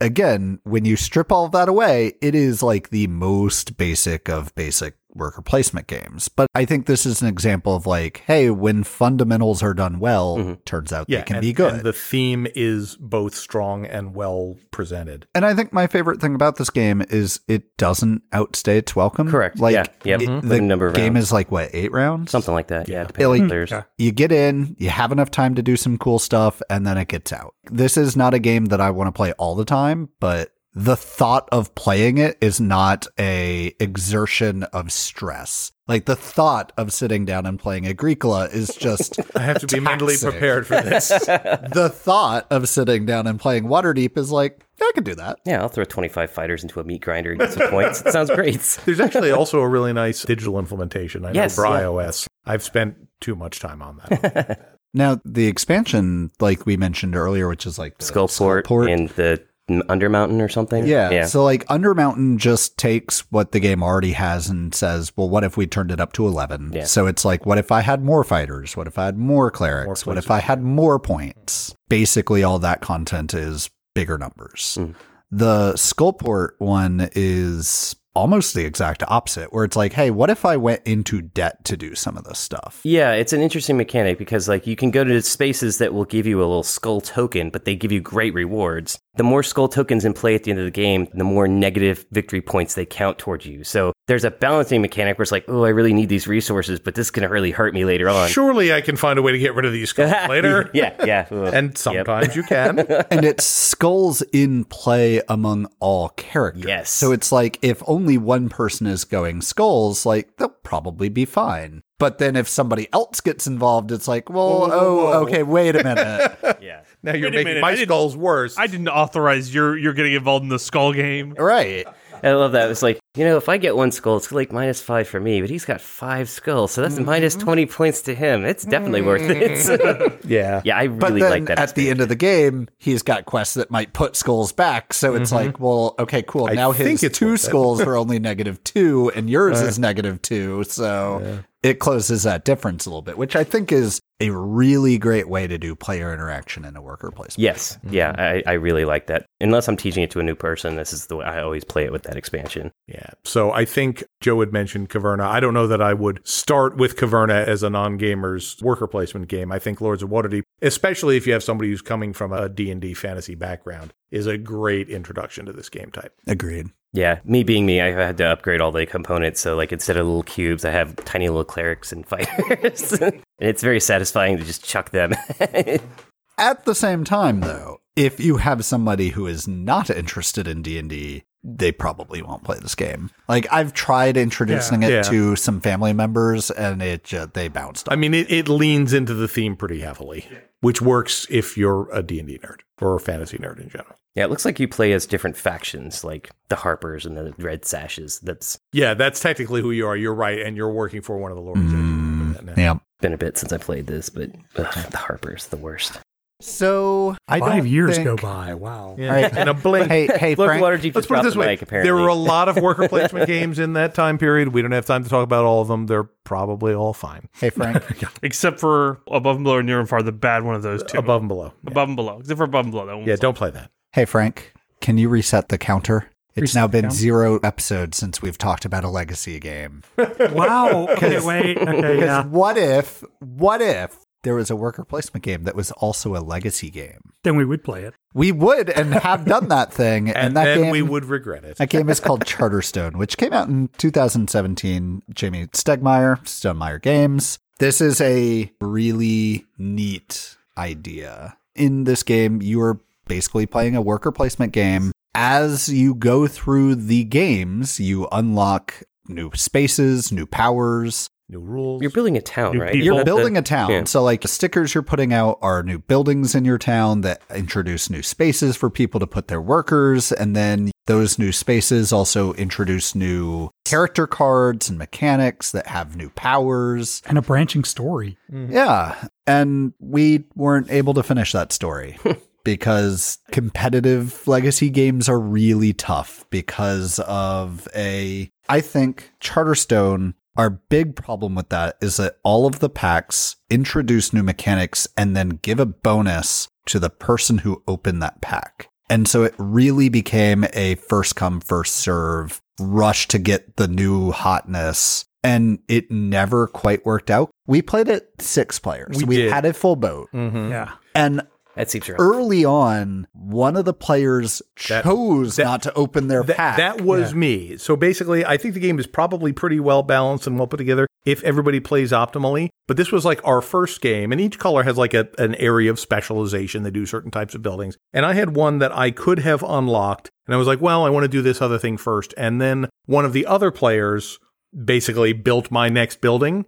again, 0.00 0.60
when 0.62 0.84
you 0.84 0.94
strip 0.94 1.32
all 1.32 1.46
of 1.46 1.52
that 1.52 1.68
away, 1.68 2.12
it 2.22 2.36
is 2.36 2.62
like 2.62 2.90
the 2.90 3.08
most 3.08 3.76
basic 3.76 4.28
of 4.28 4.54
basic 4.54 4.94
worker 5.14 5.42
placement 5.42 5.86
games. 5.86 6.28
But 6.28 6.46
I 6.54 6.64
think 6.64 6.86
this 6.86 7.06
is 7.06 7.22
an 7.22 7.28
example 7.28 7.74
of 7.74 7.86
like, 7.86 8.22
hey, 8.26 8.50
when 8.50 8.84
fundamentals 8.84 9.62
are 9.62 9.74
done 9.74 9.98
well, 9.98 10.58
turns 10.64 10.92
out 10.92 11.06
Yeah, 11.08 11.18
they 11.18 11.24
can 11.24 11.36
and, 11.36 11.42
be 11.42 11.52
good. 11.52 11.74
and 11.74 11.82
the 11.82 11.92
theme 11.92 12.46
is 12.54 12.96
both 12.96 13.34
strong 13.34 13.86
and 13.86 14.14
well 14.14 14.56
presented. 14.70 15.26
And 15.34 15.44
I 15.44 15.54
think 15.54 15.72
my 15.72 15.86
favorite 15.86 16.20
thing 16.20 16.34
about 16.34 16.56
this 16.56 16.70
game 16.70 17.02
is 17.10 17.40
it 17.48 17.76
doesn't 17.78 18.22
outstay 18.32 18.78
its 18.78 18.94
welcome. 18.94 19.30
Correct. 19.30 19.58
Like 19.58 19.74
Yeah. 19.74 19.84
Yep. 20.04 20.20
it- 20.22 20.28
Mhm. 20.28 20.48
the 20.48 20.60
number 20.60 20.86
of 20.88 20.94
game 20.94 21.14
rounds. 21.14 21.26
is 21.28 21.32
like 21.32 21.50
what 21.50 21.70
eight 21.72 21.92
rounds, 21.92 22.30
something 22.30 22.54
like 22.54 22.68
that. 22.68 22.88
Yeah, 22.88 22.98
Yeah, 22.98 23.04
depending 23.04 23.30
like- 23.30 23.42
on 23.42 23.48
players. 23.48 23.70
Yeah. 23.70 23.82
You 23.96 24.12
get 24.12 24.30
in, 24.32 24.76
you 24.78 24.90
have 24.90 25.10
enough 25.12 25.30
time 25.30 25.54
to 25.54 25.62
do 25.62 25.76
some 25.76 25.98
cool 25.98 26.18
stuff, 26.18 26.60
and 26.70 26.86
then 26.86 26.98
it 26.98 27.08
gets 27.08 27.32
out. 27.32 27.54
This 27.70 27.96
is 27.96 28.16
not 28.16 28.34
a 28.34 28.38
game 28.38 28.66
that 28.66 28.80
I 28.80 28.90
want 28.90 29.08
to 29.08 29.12
play 29.12 29.32
all 29.32 29.54
the 29.54 29.64
time, 29.64 30.10
but 30.20 30.50
the 30.74 30.96
thought 30.96 31.48
of 31.50 31.74
playing 31.74 32.18
it 32.18 32.36
is 32.40 32.60
not 32.60 33.06
a 33.18 33.74
exertion 33.80 34.62
of 34.64 34.92
stress. 34.92 35.72
Like 35.88 36.04
the 36.04 36.14
thought 36.16 36.72
of 36.76 36.92
sitting 36.92 37.24
down 37.24 37.46
and 37.46 37.58
playing 37.58 37.86
Agricola 37.86 38.46
is 38.48 38.74
just 38.74 39.18
I 39.36 39.40
have 39.40 39.58
to 39.60 39.66
be 39.66 39.80
mentally 39.80 40.16
prepared 40.20 40.66
for 40.66 40.80
this. 40.82 41.08
the 41.08 41.90
thought 41.92 42.46
of 42.50 42.68
sitting 42.68 43.06
down 43.06 43.26
and 43.26 43.40
playing 43.40 43.64
Waterdeep 43.64 44.16
is 44.18 44.30
like, 44.30 44.64
yeah, 44.78 44.86
I 44.86 44.92
can 44.94 45.04
do 45.04 45.14
that. 45.14 45.38
Yeah, 45.46 45.62
I'll 45.62 45.68
throw 45.68 45.84
25 45.84 46.30
fighters 46.30 46.62
into 46.62 46.78
a 46.80 46.84
meat 46.84 47.00
grinder 47.00 47.30
and 47.32 47.40
get 47.40 47.52
some 47.52 47.68
points. 47.70 48.02
It 48.02 48.12
sounds 48.12 48.30
great. 48.30 48.60
There's 48.84 49.00
actually 49.00 49.30
also 49.32 49.60
a 49.60 49.68
really 49.68 49.92
nice 49.94 50.22
digital 50.24 50.58
implementation. 50.58 51.24
I 51.24 51.32
know 51.32 51.40
Yes, 51.40 51.54
for 51.56 51.64
yeah. 51.66 51.80
iOS. 51.82 52.26
I've 52.44 52.62
spent 52.62 52.96
too 53.20 53.34
much 53.34 53.58
time 53.60 53.80
on 53.82 53.96
that. 54.10 54.74
Now, 54.94 55.20
the 55.24 55.46
expansion, 55.48 56.30
like 56.40 56.64
we 56.66 56.76
mentioned 56.76 57.14
earlier, 57.16 57.48
which 57.48 57.66
is 57.66 57.78
like 57.78 57.98
the 57.98 58.04
Skullport 58.04 58.64
Skullport, 58.64 58.92
and 58.92 59.08
the 59.10 59.32
M- 59.32 59.47
Undermountain 59.68 60.40
or 60.42 60.48
something. 60.48 60.86
Yeah. 60.86 61.10
yeah. 61.10 61.26
So 61.26 61.44
like 61.44 61.66
Undermountain 61.66 62.38
just 62.38 62.78
takes 62.78 63.20
what 63.30 63.52
the 63.52 63.60
game 63.60 63.82
already 63.82 64.12
has 64.12 64.48
and 64.48 64.74
says, 64.74 65.12
well, 65.16 65.28
what 65.28 65.44
if 65.44 65.56
we 65.56 65.66
turned 65.66 65.90
it 65.90 66.00
up 66.00 66.12
to 66.14 66.26
11? 66.26 66.72
Yeah. 66.72 66.84
So 66.84 67.06
it's 67.06 67.24
like, 67.24 67.44
what 67.44 67.58
if 67.58 67.70
I 67.70 67.82
had 67.82 68.02
more 68.02 68.24
fighters? 68.24 68.76
What 68.76 68.86
if 68.86 68.98
I 68.98 69.06
had 69.06 69.18
more 69.18 69.50
clerics? 69.50 70.06
what 70.06 70.18
if 70.18 70.30
I 70.30 70.40
had 70.40 70.62
more 70.62 70.98
points? 70.98 71.74
Basically, 71.88 72.42
all 72.42 72.58
that 72.60 72.80
content 72.80 73.34
is 73.34 73.70
bigger 73.94 74.16
numbers. 74.16 74.78
Mm. 74.80 74.94
The 75.30 75.74
Skullport 75.74 76.52
one 76.58 77.10
is 77.14 77.94
almost 78.14 78.54
the 78.54 78.64
exact 78.64 79.02
opposite, 79.08 79.52
where 79.52 79.64
it's 79.64 79.76
like, 79.76 79.92
hey, 79.92 80.10
what 80.10 80.30
if 80.30 80.44
I 80.44 80.56
went 80.56 80.82
into 80.84 81.22
debt 81.22 81.64
to 81.66 81.76
do 81.76 81.94
some 81.94 82.16
of 82.16 82.24
this 82.24 82.38
stuff? 82.38 82.80
Yeah, 82.84 83.12
it's 83.12 83.32
an 83.32 83.40
interesting 83.40 83.76
mechanic 83.76 84.18
because 84.18 84.48
like 84.48 84.66
you 84.66 84.76
can 84.76 84.90
go 84.90 85.04
to 85.04 85.22
spaces 85.22 85.78
that 85.78 85.94
will 85.94 86.04
give 86.04 86.26
you 86.26 86.38
a 86.38 86.40
little 86.40 86.62
skull 86.62 87.00
token, 87.00 87.50
but 87.50 87.64
they 87.64 87.76
give 87.76 87.92
you 87.92 88.00
great 88.00 88.34
rewards. 88.34 88.98
The 89.16 89.24
more 89.24 89.42
skull 89.42 89.68
tokens 89.68 90.04
in 90.04 90.14
play 90.14 90.34
at 90.34 90.44
the 90.44 90.50
end 90.50 90.60
of 90.60 90.64
the 90.64 90.70
game, 90.70 91.08
the 91.14 91.24
more 91.24 91.48
negative 91.48 92.06
victory 92.10 92.40
points 92.40 92.74
they 92.74 92.86
count 92.86 93.18
towards 93.18 93.46
you. 93.46 93.64
So 93.64 93.92
there's 94.08 94.24
a 94.24 94.30
balancing 94.32 94.82
mechanic 94.82 95.16
where 95.18 95.22
it's 95.22 95.30
like, 95.30 95.44
oh, 95.48 95.64
I 95.64 95.68
really 95.68 95.92
need 95.92 96.08
these 96.08 96.26
resources, 96.26 96.80
but 96.80 96.96
this 96.96 97.06
is 97.06 97.10
going 97.12 97.22
to 97.26 97.32
really 97.32 97.52
hurt 97.52 97.72
me 97.74 97.84
later 97.84 98.08
on. 98.08 98.28
Surely 98.28 98.72
I 98.72 98.80
can 98.80 98.96
find 98.96 99.18
a 99.18 99.22
way 99.22 99.30
to 99.32 99.38
get 99.38 99.54
rid 99.54 99.64
of 99.64 99.72
these 99.72 99.90
skulls 99.90 100.10
later. 100.28 100.70
yeah, 100.74 100.94
yeah. 101.04 101.26
Ugh. 101.30 101.54
And 101.54 101.68
Yep. 101.68 101.78
sometimes 101.78 102.34
you 102.34 102.42
can. 102.42 102.78
and 103.10 103.24
it's 103.24 103.44
skulls 103.44 104.22
in 104.32 104.64
play 104.64 105.22
among 105.28 105.66
all 105.78 106.08
characters. 106.10 106.64
Yes. 106.66 106.90
So 106.90 107.12
it's 107.12 107.30
like 107.30 107.58
if 107.62 107.82
only 107.86 108.18
one 108.18 108.48
person 108.48 108.86
is 108.88 109.04
going 109.04 109.42
skulls, 109.42 110.04
like 110.04 110.36
they'll 110.38 110.48
probably 110.48 111.08
be 111.08 111.24
fine. 111.24 111.82
But 111.98 112.18
then 112.18 112.36
if 112.36 112.48
somebody 112.48 112.88
else 112.92 113.20
gets 113.20 113.46
involved, 113.48 113.90
it's 113.90 114.06
like, 114.06 114.30
well, 114.30 114.60
Whoa, 114.60 114.68
whoa, 114.68 114.70
oh, 114.72 114.94
whoa. 114.96 115.12
okay, 115.26 115.42
wait 115.42 115.74
a 115.74 115.82
minute. 115.82 116.58
yeah. 116.62 116.82
Now 117.02 117.12
you're 117.14 117.28
Wait 117.30 117.44
making 117.44 117.44
minute, 117.44 117.60
my 117.60 117.74
skulls 117.74 118.16
worse. 118.16 118.56
I 118.56 118.68
didn't 118.68 118.88
authorize 118.88 119.52
your 119.52 119.76
you're 119.76 119.92
getting 119.94 120.12
involved 120.14 120.44
in 120.44 120.48
the 120.48 120.58
skull 120.60 120.92
game. 120.92 121.34
right. 121.38 121.86
I 122.22 122.32
love 122.32 122.52
that. 122.52 122.70
It's 122.70 122.82
like, 122.82 123.00
you 123.16 123.24
know, 123.24 123.36
if 123.36 123.48
I 123.48 123.56
get 123.56 123.76
one 123.76 123.90
skull, 123.90 124.16
it's 124.16 124.30
like 124.30 124.52
minus 124.52 124.80
five 124.80 125.08
for 125.08 125.20
me, 125.20 125.40
but 125.40 125.50
he's 125.50 125.64
got 125.64 125.80
five 125.80 126.28
skulls, 126.28 126.72
so 126.72 126.82
that's 126.82 126.96
mm-hmm. 126.96 127.04
minus 127.04 127.34
20 127.36 127.66
points 127.66 128.02
to 128.02 128.14
him. 128.14 128.44
It's 128.44 128.64
definitely 128.64 129.02
worth 129.02 129.22
it. 129.22 129.50
Mm-hmm. 129.52 130.28
yeah. 130.28 130.62
yeah, 130.64 130.78
I 130.78 130.88
But 130.88 131.08
really 131.08 131.20
then 131.22 131.30
like 131.30 131.46
that. 131.46 131.58
at 131.58 131.74
the 131.74 131.90
end 131.90 132.00
of 132.00 132.08
the 132.08 132.16
game, 132.16 132.68
he's 132.78 133.02
got 133.02 133.24
quests 133.24 133.54
that 133.54 133.70
might 133.70 133.92
put 133.92 134.16
skulls 134.16 134.52
back. 134.52 134.92
So 134.92 135.14
it's 135.14 135.30
mm-hmm. 135.32 135.46
like, 135.46 135.60
well, 135.60 135.94
okay, 135.98 136.22
cool. 136.22 136.48
I 136.48 136.54
now 136.54 136.72
think 136.72 137.00
his 137.00 137.12
two 137.12 137.30
worth 137.30 137.40
skulls 137.40 137.80
are 137.80 137.96
only 137.96 138.18
negative 138.18 138.62
two, 138.64 139.10
and 139.14 139.28
yours 139.28 139.60
is 139.60 139.78
uh. 139.78 139.82
negative 139.82 140.22
two. 140.22 140.64
So 140.64 141.42
it 141.62 141.80
closes 141.80 142.22
that 142.22 142.44
difference 142.44 142.86
a 142.86 142.90
little 142.90 143.02
bit, 143.02 143.18
which 143.18 143.34
I 143.34 143.44
think 143.44 143.72
is 143.72 144.00
a 144.20 144.30
really 144.30 144.98
great 144.98 145.28
way 145.28 145.46
to 145.46 145.58
do 145.58 145.76
player 145.76 146.12
interaction 146.12 146.64
in 146.64 146.76
a 146.76 146.82
worker 146.82 147.10
placement. 147.10 147.38
Yes, 147.38 147.76
mm-hmm. 147.76 147.94
yeah, 147.94 148.14
I, 148.18 148.42
I 148.46 148.52
really 148.54 148.84
like 148.84 149.06
that. 149.06 149.26
Unless 149.40 149.68
I'm 149.68 149.76
teaching 149.76 150.02
it 150.02 150.10
to 150.12 150.20
a 150.20 150.24
new 150.24 150.34
person, 150.34 150.76
this 150.76 150.92
is 150.92 151.06
the 151.06 151.16
way 151.16 151.24
I 151.24 151.40
always 151.40 151.64
play 151.64 151.84
it 151.84 151.92
with 151.92 152.02
that 152.02 152.16
expansion. 152.16 152.72
Yeah. 152.86 153.10
So 153.24 153.52
I 153.52 153.64
think 153.64 154.02
Joe 154.20 154.40
had 154.40 154.52
mentioned 154.52 154.90
Caverna. 154.90 155.26
I 155.26 155.40
don't 155.40 155.54
know 155.54 155.68
that 155.68 155.80
I 155.80 155.94
would 155.94 156.26
start 156.26 156.76
with 156.76 156.96
Caverna 156.96 157.46
as 157.46 157.62
a 157.62 157.70
non-gamer's 157.70 158.56
worker 158.60 158.86
placement 158.86 159.28
game. 159.28 159.52
I 159.52 159.58
think 159.58 159.80
Lords 159.80 160.02
of 160.02 160.10
Waterdeep, 160.10 160.42
especially 160.62 161.16
if 161.16 161.26
you 161.26 161.32
have 161.32 161.44
somebody 161.44 161.70
who's 161.70 161.82
coming 161.82 162.12
from 162.12 162.32
a 162.32 162.48
D&D 162.48 162.94
fantasy 162.94 163.36
background, 163.36 163.92
is 164.10 164.26
a 164.26 164.38
great 164.38 164.88
introduction 164.88 165.46
to 165.46 165.52
this 165.52 165.68
game 165.68 165.90
type. 165.90 166.14
Agreed. 166.26 166.68
Yeah, 166.94 167.20
me 167.24 167.42
being 167.42 167.66
me, 167.66 167.80
I 167.82 167.90
had 167.90 168.16
to 168.18 168.24
upgrade 168.26 168.60
all 168.60 168.72
the 168.72 168.86
components. 168.86 169.40
So, 169.40 169.54
like, 169.56 169.72
instead 169.72 169.96
of 169.98 170.06
little 170.06 170.22
cubes, 170.22 170.64
I 170.64 170.70
have 170.70 170.96
tiny 171.04 171.28
little 171.28 171.44
clerics 171.44 171.92
and 171.92 172.06
fighters. 172.08 172.92
and 172.92 173.22
it's 173.38 173.62
very 173.62 173.80
satisfying 173.80 174.38
to 174.38 174.44
just 174.44 174.64
chuck 174.64 174.90
them. 174.90 175.12
At 176.38 176.64
the 176.64 176.74
same 176.74 177.04
time, 177.04 177.40
though, 177.40 177.80
if 177.96 178.20
you 178.20 178.36
have 178.36 178.64
somebody 178.64 179.10
who 179.10 179.26
is 179.26 179.48
not 179.48 179.90
interested 179.90 180.46
in 180.46 180.62
D 180.62 180.78
and 180.78 180.88
D, 180.88 181.24
they 181.42 181.72
probably 181.72 182.22
won't 182.22 182.44
play 182.44 182.58
this 182.60 182.74
game. 182.74 183.10
Like 183.28 183.46
I've 183.52 183.72
tried 183.72 184.16
introducing 184.16 184.82
it 184.82 184.90
Yeah. 184.90 185.02
to 185.02 185.34
some 185.36 185.60
family 185.60 185.92
members, 185.92 186.50
and 186.52 186.80
it 186.82 187.04
ju- 187.04 187.30
they 187.32 187.48
bounced. 187.48 187.88
I 187.90 187.96
mean, 187.96 188.14
it, 188.14 188.30
it 188.30 188.48
leans 188.48 188.92
into 188.92 189.14
the 189.14 189.28
theme 189.28 189.56
pretty 189.56 189.80
heavily, 189.80 190.26
which 190.60 190.80
works 190.80 191.26
if 191.28 191.56
you're 191.58 191.88
a 191.92 192.02
D&D 192.02 192.38
nerd 192.38 192.60
or 192.80 192.94
a 192.94 193.00
fantasy 193.00 193.38
nerd 193.38 193.60
in 193.60 193.68
general. 193.68 193.96
Yeah, 194.14 194.24
it 194.24 194.30
looks 194.30 194.44
like 194.44 194.58
you 194.58 194.66
play 194.68 194.92
as 194.92 195.06
different 195.06 195.36
factions, 195.36 196.02
like 196.04 196.30
the 196.48 196.56
Harpers 196.56 197.06
and 197.06 197.16
the 197.16 197.34
Red 197.38 197.64
Sashes. 197.64 198.18
That's 198.20 198.58
Yeah, 198.72 198.94
that's 198.94 199.20
technically 199.20 199.60
who 199.62 199.70
you 199.70 199.86
are. 199.86 199.96
You're 199.96 200.14
right, 200.14 200.40
and 200.40 200.56
you're 200.56 200.72
working 200.72 201.02
for 201.02 201.18
one 201.18 201.30
of 201.30 201.36
the 201.36 201.42
lords. 201.42 201.60
I 201.60 201.64
do 201.64 201.76
remember 201.76 202.40
mm, 202.40 202.46
that 202.46 202.56
now. 202.56 202.62
Yeah. 202.62 202.78
been 203.00 203.12
a 203.12 203.18
bit 203.18 203.38
since 203.38 203.52
I 203.52 203.58
played 203.58 203.86
this, 203.86 204.08
but 204.08 204.30
ugh, 204.56 204.90
the 204.90 204.96
Harpers, 204.96 205.46
the 205.48 205.56
worst. 205.56 206.00
So 206.40 207.16
I 207.26 207.40
Five 207.40 207.66
years 207.66 207.96
think- 207.96 208.06
go 208.06 208.14
by. 208.16 208.54
Wow. 208.54 208.94
Yeah. 208.96 209.12
Right. 209.12 209.36
In 209.36 209.48
a 209.48 209.54
blink. 209.54 209.88
Hey, 209.88 210.06
hey, 210.06 210.36
Look, 210.36 210.46
Frank. 210.46 210.62
Waterdeep 210.62 210.94
Let's 210.94 211.08
put 211.08 211.18
it 211.18 211.24
this 211.24 211.34
way: 211.34 211.46
mic, 211.46 211.62
apparently. 211.62 211.88
there 211.88 211.96
were 211.96 212.06
a 212.06 212.14
lot 212.14 212.48
of 212.48 212.56
worker 212.58 212.88
placement 212.88 213.26
games 213.26 213.58
in 213.58 213.72
that 213.72 213.92
time 213.94 214.18
period. 214.18 214.48
We 214.48 214.62
don't 214.62 214.70
have 214.70 214.86
time 214.86 215.02
to 215.02 215.10
talk 215.10 215.24
about 215.24 215.44
all 215.44 215.62
of 215.62 215.66
them. 215.68 215.86
They're 215.86 216.04
probably 216.04 216.74
all 216.74 216.92
fine. 216.92 217.28
Hey, 217.40 217.50
Frank. 217.50 217.82
Except 218.22 218.60
for 218.60 219.00
above 219.08 219.34
and 219.36 219.44
below 219.44 219.56
or 219.56 219.62
near 219.64 219.80
and 219.80 219.88
far, 219.88 220.00
the 220.02 220.12
bad 220.12 220.44
one 220.44 220.54
of 220.54 220.62
those 220.62 220.84
two. 220.84 220.98
Above 220.98 221.22
and 221.22 221.28
below. 221.28 221.52
Yeah, 221.64 221.70
above 221.72 221.88
and 221.88 221.96
below. 221.96 222.18
Except 222.20 222.38
for 222.38 222.44
above 222.44 222.66
and 222.66 222.72
below. 222.72 222.86
That 222.86 222.96
one. 222.98 223.06
Yeah, 223.08 223.16
don't 223.16 223.36
play 223.36 223.50
that. 223.50 223.72
Hey, 223.92 224.04
Frank. 224.04 224.52
Can 224.80 224.98
you 224.98 225.08
reset 225.08 225.48
the 225.48 225.58
counter? 225.58 226.10
It's 226.36 226.54
now 226.54 226.68
been 226.68 226.90
zero 226.90 227.40
episodes 227.42 227.96
since 227.96 228.22
we've 228.22 228.38
talked 228.38 228.64
about 228.64 228.84
a 228.84 228.88
legacy 228.88 229.40
game. 229.40 229.82
Wow. 230.30 230.88
Okay, 230.90 231.20
wait. 231.20 231.58
Okay, 231.58 231.98
yeah. 231.98 232.24
What 232.24 232.56
if? 232.56 233.02
What 233.18 233.60
if 233.62 233.96
there 234.22 234.34
was 234.34 234.50
a 234.50 234.56
worker 234.56 234.84
placement 234.84 235.24
game 235.24 235.44
that 235.44 235.56
was 235.56 235.72
also 235.72 236.14
a 236.14 236.20
legacy 236.20 236.70
game? 236.70 237.00
Then 237.24 237.34
we 237.36 237.44
would 237.44 237.64
play 237.64 237.84
it. 237.84 237.94
We 238.14 238.30
would 238.30 238.68
and 238.70 238.92
have 238.94 239.24
done 239.24 239.48
that 239.48 239.72
thing, 239.72 240.08
and, 240.08 240.16
And, 240.16 240.36
that 240.36 240.44
then 240.44 240.62
game 240.64 240.70
we 240.70 240.82
would 240.82 241.06
regret 241.06 241.44
it. 241.44 241.56
That 241.56 241.70
game 241.70 241.88
is 241.88 241.98
called 241.98 242.24
Charterstone, 242.26 242.96
which 242.96 243.16
came 243.16 243.32
out 243.32 243.48
in 243.48 243.68
2017. 243.78 245.02
Jamey 245.12 245.50
Stegmaier, 245.50 246.20
Stonemaier 246.24 246.80
Games. 246.80 247.38
This 247.58 247.80
is 247.80 248.00
a 248.00 248.52
really 248.60 249.46
neat 249.56 250.36
idea. 250.56 251.36
In 251.56 251.84
this 251.84 252.02
game, 252.04 252.40
you 252.42 252.60
are 252.60 252.78
basically 253.08 253.46
playing 253.46 253.74
a 253.76 253.82
worker 253.82 254.12
placement 254.12 254.52
game. 254.52 254.92
As 255.14 255.68
you 255.68 255.94
go 255.94 256.26
through 256.26 256.76
the 256.76 257.04
games, 257.04 257.80
you 257.80 258.06
unlock 258.12 258.82
new 259.08 259.30
spaces, 259.34 260.12
new 260.12 260.26
powers, 260.26 261.08
New 261.30 261.40
rules. 261.40 261.82
You're 261.82 261.90
building 261.90 262.16
a 262.16 262.22
town, 262.22 262.54
New 262.54 262.62
right? 262.62 262.72
people. 262.72 262.86
you're 262.86 263.04
building 263.04 263.36
a 263.36 263.42
town. 263.42 263.70
yeah. 263.70 263.84
So, 263.84 264.02
like, 264.02 264.22
the 264.22 264.28
stickers 264.28 264.74
you're 264.74 264.82
putting 264.82 265.12
out 265.12 265.38
are 265.42 265.62
new 265.62 265.78
buildings 265.78 266.34
in 266.34 266.46
your 266.46 266.56
town 266.56 267.02
that 267.02 267.20
introduce 267.34 267.90
new 267.90 268.02
spaces 268.02 268.56
for 268.56 268.70
people 268.70 268.98
to 268.98 269.06
put 269.06 269.28
their 269.28 269.42
workers. 269.42 270.10
And 270.10 270.34
then 270.34 270.70
those 270.86 271.18
new 271.18 271.32
spaces 271.32 271.92
also 271.92 272.32
introduce 272.32 272.94
new 272.94 273.50
character 273.66 274.06
cards 274.06 274.70
and 274.70 274.78
mechanics 274.78 275.52
that 275.52 275.66
have 275.66 275.96
new 275.96 276.08
powers. 276.08 277.02
And 277.04 277.18
a 277.18 277.22
branching 277.22 277.64
story. 277.64 278.16
Yeah. 278.32 278.96
And 279.26 279.74
we 279.80 280.24
weren't 280.34 280.70
able 280.70 280.94
to 280.94 281.02
finish 281.02 281.32
that 281.32 281.52
story. 281.52 281.98
Because 282.52 283.18
competitive 283.30 284.26
legacy 284.26 284.70
games 284.70 285.08
are 285.08 285.18
really 285.20 285.72
tough 285.72 286.24
because 286.30 286.98
of 287.00 287.68
a. 287.74 288.30
I 288.48 288.60
think 288.60 289.12
Charterstone 289.20 290.14
our 290.38 290.50
big 290.50 290.94
problem 290.94 291.34
with 291.34 291.48
that 291.48 291.76
is 291.82 291.96
that 291.96 292.16
all 292.22 292.46
of 292.46 292.60
the 292.60 292.70
packs 292.70 293.34
introduce 293.50 294.12
new 294.12 294.22
mechanics 294.22 294.86
and 294.96 295.16
then 295.16 295.30
give 295.42 295.58
a 295.58 295.66
bonus 295.66 296.46
to 296.66 296.78
the 296.78 296.88
person 296.90 297.38
who 297.38 297.60
opened 297.66 298.00
that 298.02 298.20
pack. 298.20 298.68
And 298.88 299.08
so 299.08 299.24
it 299.24 299.34
really 299.36 299.88
became 299.88 300.46
a 300.52 300.76
first 300.76 301.16
come, 301.16 301.40
first 301.40 301.74
serve 301.74 302.40
rush 302.60 303.08
to 303.08 303.18
get 303.18 303.56
the 303.56 303.66
new 303.66 304.12
hotness. 304.12 305.04
And 305.24 305.58
it 305.66 305.90
never 305.90 306.46
quite 306.46 306.86
worked 306.86 307.10
out. 307.10 307.30
We 307.48 307.60
played 307.60 307.88
it 307.88 308.08
six 308.20 308.60
players. 308.60 308.96
We 308.96 309.04
We, 309.04 309.16
did. 309.16 309.32
had 309.32 309.44
a 309.44 309.52
full 309.52 309.74
boat. 309.74 310.08
Mhm. 310.14 310.50
Yeah. 310.50 310.70
And 310.94 311.22
That 311.58 311.70
seems 311.70 311.88
right. 311.88 311.98
Oh. 312.00 312.02
early 312.02 312.44
on, 312.44 313.06
one 313.12 313.56
of 313.56 313.64
the 313.66 313.74
players 313.74 314.40
That- 314.68 314.84
chose 314.84 315.36
that- 315.36 315.44
not 315.44 315.62
to 315.64 315.74
open 315.74 316.08
their 316.08 316.22
That, 316.22 316.36
pack. 316.36 316.56
that 316.56 316.80
was 316.80 317.14
me. 317.14 317.56
So 317.58 317.76
basically, 317.76 318.24
I 318.24 318.36
think 318.36 318.54
the 318.54 318.60
game 318.60 318.78
is 318.78 318.86
probably 318.86 319.32
pretty 319.32 319.58
well 319.60 319.82
balanced 319.82 320.26
and 320.26 320.38
well 320.38 320.46
put 320.46 320.56
together 320.58 320.86
if 321.04 321.22
everybody 321.24 321.58
plays 321.60 321.90
optimally. 321.92 322.48
But 322.66 322.76
this 322.76 322.92
was 322.92 323.04
like 323.04 323.20
our 323.26 323.40
first 323.40 323.80
game, 323.80 324.12
and 324.12 324.20
each 324.20 324.38
color 324.38 324.62
has 324.62 324.76
like 324.78 324.94
a, 324.94 325.08
an 325.18 325.34
area 325.34 325.70
of 325.70 325.80
specialization. 325.80 326.62
They 326.62 326.70
do 326.70 326.86
certain 326.86 327.10
types 327.10 327.34
of 327.34 327.42
buildings. 327.42 327.76
And 327.92 328.06
I 328.06 328.12
had 328.14 328.36
one 328.36 328.58
that 328.60 328.70
I 328.76 328.90
could 328.90 329.18
have 329.18 329.42
unlocked. 329.42 330.10
And 330.26 330.34
I 330.34 330.38
was 330.38 330.46
like, 330.46 330.60
well, 330.60 330.84
I 330.86 330.90
want 330.90 331.04
to 331.04 331.08
do 331.08 331.22
this 331.22 331.42
other 331.42 331.58
thing 331.58 331.76
first. 331.76 332.14
And 332.16 332.40
then 332.40 332.68
one 332.86 333.04
of 333.04 333.12
the 333.12 333.26
other 333.26 333.50
players 333.50 334.18
basically 334.64 335.12
built 335.12 335.50
my 335.50 335.68
next 335.68 336.00
building. 336.00 336.44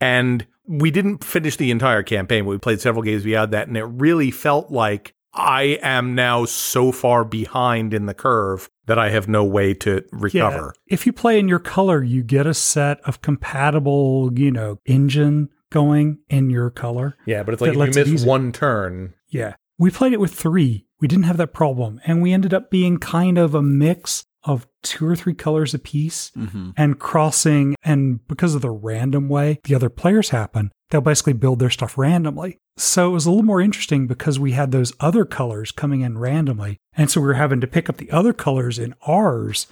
And 0.00 0.46
we 0.66 0.90
didn't 0.90 1.24
finish 1.24 1.56
the 1.56 1.70
entire 1.70 2.02
campaign. 2.02 2.46
We 2.46 2.58
played 2.58 2.80
several 2.80 3.02
games 3.02 3.24
beyond 3.24 3.52
that, 3.52 3.68
and 3.68 3.76
it 3.76 3.84
really 3.84 4.30
felt 4.30 4.70
like 4.70 5.14
I 5.34 5.78
am 5.82 6.14
now 6.14 6.44
so 6.44 6.92
far 6.92 7.24
behind 7.24 7.92
in 7.92 8.06
the 8.06 8.14
curve 8.14 8.68
that 8.86 8.98
I 8.98 9.10
have 9.10 9.28
no 9.28 9.44
way 9.44 9.74
to 9.74 10.04
recover. 10.12 10.74
If 10.86 11.06
you 11.06 11.12
play 11.12 11.38
in 11.38 11.48
your 11.48 11.58
color, 11.58 12.02
you 12.02 12.22
get 12.22 12.46
a 12.46 12.54
set 12.54 13.00
of 13.00 13.20
compatible, 13.20 14.30
you 14.38 14.50
know, 14.50 14.78
engine 14.86 15.48
going 15.70 16.18
in 16.28 16.50
your 16.50 16.70
color. 16.70 17.16
Yeah, 17.26 17.42
but 17.42 17.54
it's 17.54 17.62
like 17.62 17.96
if 17.96 18.06
you 18.06 18.12
miss 18.14 18.24
one 18.24 18.52
turn, 18.52 19.14
Yeah. 19.28 19.54
We 19.76 19.90
played 19.90 20.12
it 20.12 20.20
with 20.20 20.32
three. 20.32 20.86
We 21.00 21.08
didn't 21.08 21.24
have 21.24 21.36
that 21.38 21.52
problem. 21.52 22.00
And 22.06 22.22
we 22.22 22.32
ended 22.32 22.54
up 22.54 22.70
being 22.70 22.98
kind 22.98 23.38
of 23.38 23.56
a 23.56 23.62
mix 23.62 24.24
of 24.44 24.66
two 24.82 25.06
or 25.06 25.16
three 25.16 25.34
colors 25.34 25.74
apiece 25.74 26.30
Mm-hmm. 26.36 26.70
and 26.76 26.98
crossing. 26.98 27.74
And 27.82 28.26
because 28.28 28.54
of 28.54 28.62
the 28.62 28.70
random 28.70 29.28
way 29.28 29.58
the 29.64 29.74
other 29.74 29.88
players 29.90 30.30
happen, 30.30 30.70
they'll 30.90 31.00
basically 31.00 31.32
build 31.32 31.58
their 31.58 31.70
stuff 31.70 31.96
randomly. 31.98 32.58
So 32.76 33.10
it 33.10 33.12
was 33.12 33.26
a 33.26 33.30
little 33.30 33.44
more 33.44 33.60
interesting 33.60 34.06
because 34.06 34.38
we 34.38 34.52
had 34.52 34.70
those 34.72 34.92
other 35.00 35.24
colors 35.24 35.70
coming 35.72 36.00
in 36.02 36.18
randomly. 36.18 36.78
And 36.96 37.10
so 37.10 37.20
we 37.20 37.26
were 37.26 37.34
having 37.34 37.60
to 37.60 37.66
pick 37.66 37.88
up 37.88 37.96
the 37.96 38.10
other 38.10 38.32
colors 38.32 38.78
in 38.78 38.94
ours 39.06 39.66